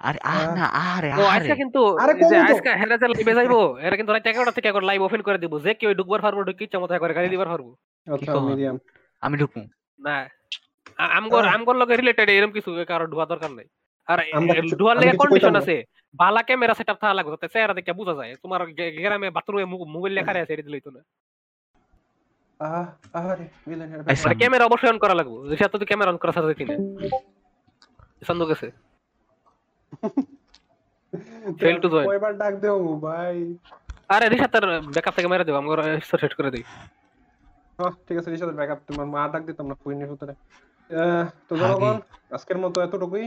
আরে 0.00 0.18
আহ 0.24 0.38
আহ। 0.38 0.50
না 0.58 0.64
আহারে 0.80 1.08
ও 1.14 1.24
আজকে 1.36 1.54
কিন্তু 1.62 1.80
আরে 2.02 2.12
এই 2.14 2.18
যে 2.20 2.24
কমো 2.30 2.42
তো। 2.42 2.52
আজকে 2.52 2.70
হেরা 2.80 2.96
যে 3.02 3.06
লাইভে 3.12 3.32
যাইবো 3.38 3.60
এরা 3.86 3.94
কিন্তু 3.98 4.10
রাত 4.12 4.24
11টা 4.28 4.52
থেকে 4.56 4.68
এখন 4.72 4.82
লাইভ 4.90 5.00
ওপেন 5.02 5.20
করে 5.26 5.38
দিব। 5.42 5.52
যে 5.64 5.72
কেউ 5.80 5.90
ঢুকবার 5.98 6.20
পারব 6.26 6.38
ঢুকি 6.48 6.62
ইচ্ছা 6.66 6.78
মতো 6.82 6.92
করে 7.02 7.12
গাড়ি 7.16 7.28
দিবার 7.32 7.48
পারব। 7.52 7.66
আচ্ছা? 8.06 8.32
মিডিয়াম 8.48 8.76
আমি 9.22 9.36
না 9.98 10.16
আমগর 11.16 11.44
আমগর 11.54 11.76
লগে 11.80 11.94
রিলেটেড 11.96 12.28
এরকম 12.30 12.52
কিছু 12.56 12.70
কারও 12.90 13.06
ঢুয়া 13.12 13.26
দরকার 13.32 13.50
নাই। 13.58 13.66
আর 14.12 14.18
আমি 14.36 14.46
লেগে 15.00 15.14
কন্ডিশন 15.20 15.54
আছে। 15.60 15.76
বালা 16.20 16.40
ক্যামেরা 16.48 16.74
সেটআপ 16.78 16.98
থাকা 17.02 17.14
লাগবে 17.18 17.32
যাতে 17.34 17.46
চেহারা 17.54 17.74
দেখে 17.78 17.92
বোঝা 18.00 18.14
যায়। 18.20 18.32
তোমার 18.42 18.60
গ্রামে 19.04 19.28
বাথরুমে 19.36 19.66
মোবাইল 19.94 20.12
লেখা 20.18 20.30
আছে 20.42 20.52
এটা 20.54 20.64
দিলেই 20.68 20.84
তো 20.86 20.90
না। 20.96 21.00
আহ 22.60 22.86
আরে 23.18 23.46
মানে 23.68 23.84
ক্যামেরা 24.40 24.64
অবশ্যই 24.68 24.90
অন 24.92 24.98
করা 25.04 25.14
লাগবে। 25.20 25.36
যে 25.50 25.56
সাথে 25.62 25.86
ক্যামেরা 25.90 26.10
অন 26.12 26.18
করা 26.22 26.32
সাথে 26.36 26.54
কিনা 26.58 26.74
সন্দেহ 28.28 28.46
গেছে 28.50 28.68
fail 31.60 31.76
to 31.82 31.88
join. 31.92 32.06
কয়বার 32.08 32.32
ডাক 32.42 32.54
দেও 32.62 32.78
ভাই। 33.06 33.36
আরে 34.14 34.26
ব্যাকআপ 34.94 35.14
থেকে 35.16 35.28
মেরে 35.32 35.44
দেবো 35.46 35.58
সেট 36.22 36.32
করে 36.38 36.50
দিই। 36.54 36.64
ঠিক 38.06 38.16
আছে 38.20 38.28
রিশাদের 38.32 38.56
ব্যাকআপ 38.60 38.80
তোমার 38.88 39.06
মা 39.14 39.22
ডাক 39.32 39.42
দিতাম 39.48 39.66
না 39.70 39.74
ফুইনের 39.82 40.08
ভিতরে। 40.12 40.34
তো 41.48 41.52
জনগণ 41.60 41.96
আজকের 42.36 42.58
মতো 42.62 42.78
এতটুকুই। 42.86 43.24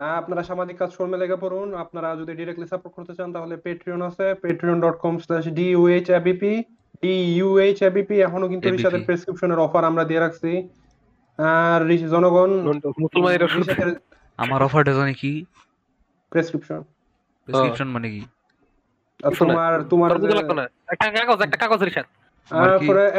আহ, 0.00 0.18
আপনারা 0.18 0.42
সামাজিক 0.42 0.76
কাজ 0.78 0.96
কর্মে 0.96 1.16
লেগে 1.16 1.36
পড়ুন। 1.36 1.74
আপনারা 1.74 2.16
যদি 2.16 2.34
ডিরেক্টলি 2.34 2.66
সাপোর্ট 2.66 2.96
করতে 2.96 3.14
চান 3.14 3.32
তাহলে 3.32 3.56
পেট্রিয়ন 3.56 4.02
আছে। 4.02 4.34
Patreon 4.34 4.80
dot 4.80 4.98
com 4.98 5.18
slash 5.18 5.48
DUH 5.48 6.10
ABP 6.10 6.62
DUH 7.02 7.82
ABP 7.82 8.20
এখনও 8.20 8.48
কিন্তু 8.48 8.70
রিশাদের 8.70 9.00
প্রেসক্রিপশনের 9.04 9.58
অফার 9.58 9.84
আমরা 9.84 10.04
দিয়ে 10.04 10.20
রাখছি। 10.20 10.68
আর 11.38 11.80
জনগণ 12.08 12.50
মুসলমানের 13.00 13.96
আমার 14.38 14.62
অফারটা 14.62 14.92
জানি 14.92 15.14
কি? 15.14 15.44
প্রেসক্রিপশন 16.30 16.82
প্রেসক্রিপশন 17.44 17.88
মানে 17.88 18.10
কি? 18.10 18.22
আর 19.24 19.30
কিছু 19.30 19.44
না। 19.44 19.52
তোমার 19.52 19.72
তোমার 19.82 20.10
একটা 20.88 21.10
কাগজ 21.10 21.40
একটা 21.42 21.56
কাগজ 21.56 21.78
পরে 21.78 22.04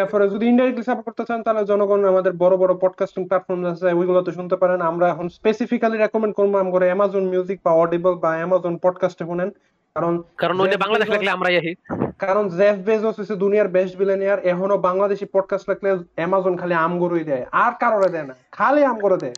এরপরে 0.01 0.25
যদি 0.29 0.45
ইনডাইরেক্টলি 0.47 0.85
সাপোর্ট 0.87 1.05
করতে 1.07 1.23
চান 1.25 1.39
তাহলে 1.45 1.61
জনগণ 1.65 2.01
আমাদের 2.03 2.33
বড় 2.43 2.55
বড় 2.57 2.73
পডকাস্টিং 2.83 3.21
প্ল্যাটফর্ম 3.25 3.61
আছে 3.65 3.87
ওইগুলোতে 3.99 4.31
শুনতে 4.31 4.55
পারেন 4.55 4.79
আমরা 4.81 5.05
এখন 5.09 5.25
স্পেসিফিক্যালি 5.29 5.97
রেকমেন্ড 5.97 6.33
করব 6.35 6.53
আমরা 6.55 6.85
অ্যামাজন 6.85 7.23
মিউজিক 7.23 7.59
বা 7.65 7.71
অডিবল 7.73 8.13
বা 8.23 8.29
অ্যামাজন 8.37 8.73
পডকাস্টে 8.81 9.23
শুনেন 9.25 9.49
কারণ 9.95 10.13
কারণ 10.37 10.57
ওই 10.59 10.69
যে 10.69 10.77
বাংলাদেশ 10.77 11.07
লাগলে 11.09 11.29
আমরাই 11.31 11.55
আহি 11.57 11.71
কারণ 12.19 12.45
জেফ 12.49 12.77
বেজোস 12.87 13.15
হচ্ছে 13.19 13.35
দুনিয়ার 13.35 13.67
বেস্ট 13.67 13.93
বিলিয়নিয়ার 13.97 14.39
এখনও 14.51 14.77
বাংলাদেশি 14.89 15.25
পডকাস্ট 15.33 15.65
লাগলে 15.69 15.89
অ্যামাজন 16.15 16.55
খালি 16.57 16.75
আম 16.75 16.93
গরুই 16.99 17.23
দেয় 17.23 17.43
আর 17.63 17.73
কারোরে 17.79 18.09
দেয় 18.09 18.25
না 18.25 18.33
খালি 18.51 18.81
আম 18.85 18.97
করে 18.99 19.17
দেয় 19.17 19.35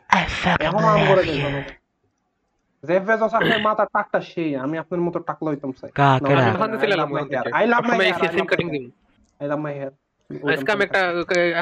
এখনও 0.67 0.87
আম 0.87 1.01
করে 1.09 1.23
দেয় 1.23 1.39
জেফ 2.83 3.03
বেজোস 3.03 3.33
আসলে 3.33 3.57
মাথা 3.57 3.85
টাকটা 3.93 4.19
সেই 4.31 4.51
আমি 4.55 4.75
আপনার 4.77 5.01
মতো 5.01 5.19
টাকলা 5.19 5.49
হইতাম 5.51 5.71
love 7.67 7.85
my 7.89 7.95
hair. 7.95 8.15
I 8.23 8.31
seem 8.33 8.45
cutting 8.45 8.67
my 8.67 9.02
দিন 9.39 9.51
hair. 9.79 9.91
I 9.93 10.35
love 10.35 10.53
আজকে 10.53 10.69
আমি 10.75 10.83
একটা 10.87 11.01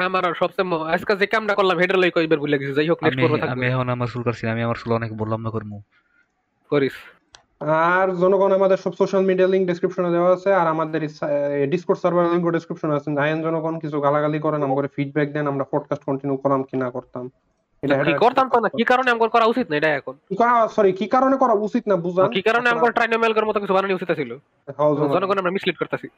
আমার 0.08 0.24
সবচেয়ে 0.40 0.66
আজকে 0.94 1.12
যে 1.20 1.26
কামটা 1.32 1.54
করলাম 1.58 1.76
হেডার 1.82 1.98
লই 2.02 2.10
কইবার 2.16 2.38
ভুলে 2.42 2.56
গেছি। 2.60 2.72
যাই 2.78 2.88
হোক 2.90 2.98
নেক্সট 3.02 3.18
আমি 3.18 3.28
করব 3.32 3.44
আমি 3.54 3.64
এখন 3.72 3.88
আমার 3.94 4.08
চুল 4.12 4.22
কাটছি 4.26 4.44
আমি 4.54 4.62
আমার 4.66 4.78
চুল 4.80 4.90
অনেক 4.98 5.10
বললাম 5.20 5.40
না 5.46 5.50
করব 5.56 5.70
করিস। 6.72 6.96
আর 7.90 8.06
জনগণ 8.22 8.52
আমাদের 8.58 8.78
সব 8.84 8.92
সোশ্যাল 9.00 9.22
মিডিয়া 9.30 9.48
লিংক 9.52 9.64
ডেসক্রিপশনে 9.70 10.10
দেওয়া 10.16 10.30
আছে 10.36 10.50
আর 10.60 10.66
আমাদের 10.74 11.00
ডিসকর্ড 11.72 11.98
সার্ভার 12.02 12.24
লিংক 12.32 12.44
ডেসক্রিপশনে 12.56 12.94
আছে। 12.98 13.08
জানেন 13.18 13.38
জনগণ 13.46 13.74
কিছু 13.82 13.96
গালাগালি 14.06 14.38
করেন 14.46 14.62
ফিডব্যাক 14.96 15.28
দেন 15.36 15.44
আমরা 15.52 15.64
পডকাস্ট 15.72 16.02
কন্টিনিউ 16.08 16.36
করাম 16.44 16.60
কি 16.68 16.74
না 16.82 16.88
করতাম। 16.96 17.24
এটা 17.84 17.94
কি 18.08 18.14
করতাম 18.24 18.46
তো 18.52 18.56
না 18.64 18.68
কি 18.78 18.84
কারণে 18.90 19.08
করা 19.34 19.46
উচিত 19.52 19.66
না 19.70 19.74
এটা 19.80 19.90
এখন? 19.98 20.14
কি 20.30 20.34
সরি 20.76 20.90
কি 21.00 21.06
কারণে 21.14 21.36
করা 21.42 21.54
উচিত 21.66 21.84
না 21.90 21.96
বুঝান? 22.04 22.28
কি 22.36 22.42
কারণে 22.48 22.68
মতো 23.48 23.58
কিছু 23.62 23.74
বানানো 23.76 23.94
উচিত 23.98 24.10
ছিল? 24.20 24.30
জনগণ। 24.98 25.12
জনগণ 25.14 25.36
আমরা 25.40 25.54
মিসলিড 25.56 25.76
করতেছি। 25.80 26.08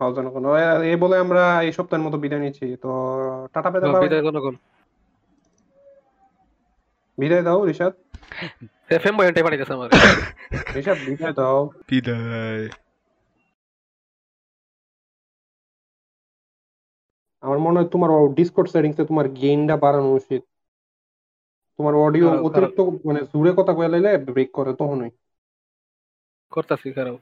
জনগণ 0.00 0.56
এ- 0.56 0.90
এই 0.90 0.96
বলে 0.96 1.16
আমরা 1.18 1.62
এই 1.62 1.72
সপ্তাহের 1.72 2.06
মতো 2.06 2.18
বিদায় 2.18 2.40
নিচ্ছি। 2.40 2.76
তো 2.76 2.88
টাটা 3.52 3.70
পেতে 3.70 3.86
পারো। 3.86 4.02
বিদায় 4.02 4.22
জনগণ 4.22 4.54
বিদায় 7.18 7.42
দাও 7.42 7.64
রিশাদ। 7.64 7.92
ফেম 8.98 9.16
বয় 9.16 9.26
এন্টাই 9.26 9.42
বানাইতেছে 9.42 9.72
আমার 9.72 9.90
রিশাদ 10.74 10.98
বিদায় 11.06 11.32
দাও। 11.32 11.66
বিদায়। 11.66 12.68
আমার 17.40 17.58
মনে 17.58 17.80
হয় 17.80 17.88
তোমার 17.88 18.34
ডিসকর্ড 18.34 18.68
সেটিংসে 18.68 19.04
তোমার 19.04 19.28
গেইনটা 19.28 19.76
বাড়ানো 19.76 20.12
উচিত। 20.12 20.42
তোমার 21.76 21.94
অডিও 21.94 22.44
অতিরিক্ত 22.44 22.80
মানে 22.80 23.20
জোরে 23.20 23.52
কথা 23.56 23.74
কয়ে 23.74 23.88
লাইলে 23.88 24.18
ব্রেক 24.18 24.52
করে 24.52 24.72
তখনই। 24.72 25.10
করতাছি 26.50 26.92
খারাপ। 26.92 27.16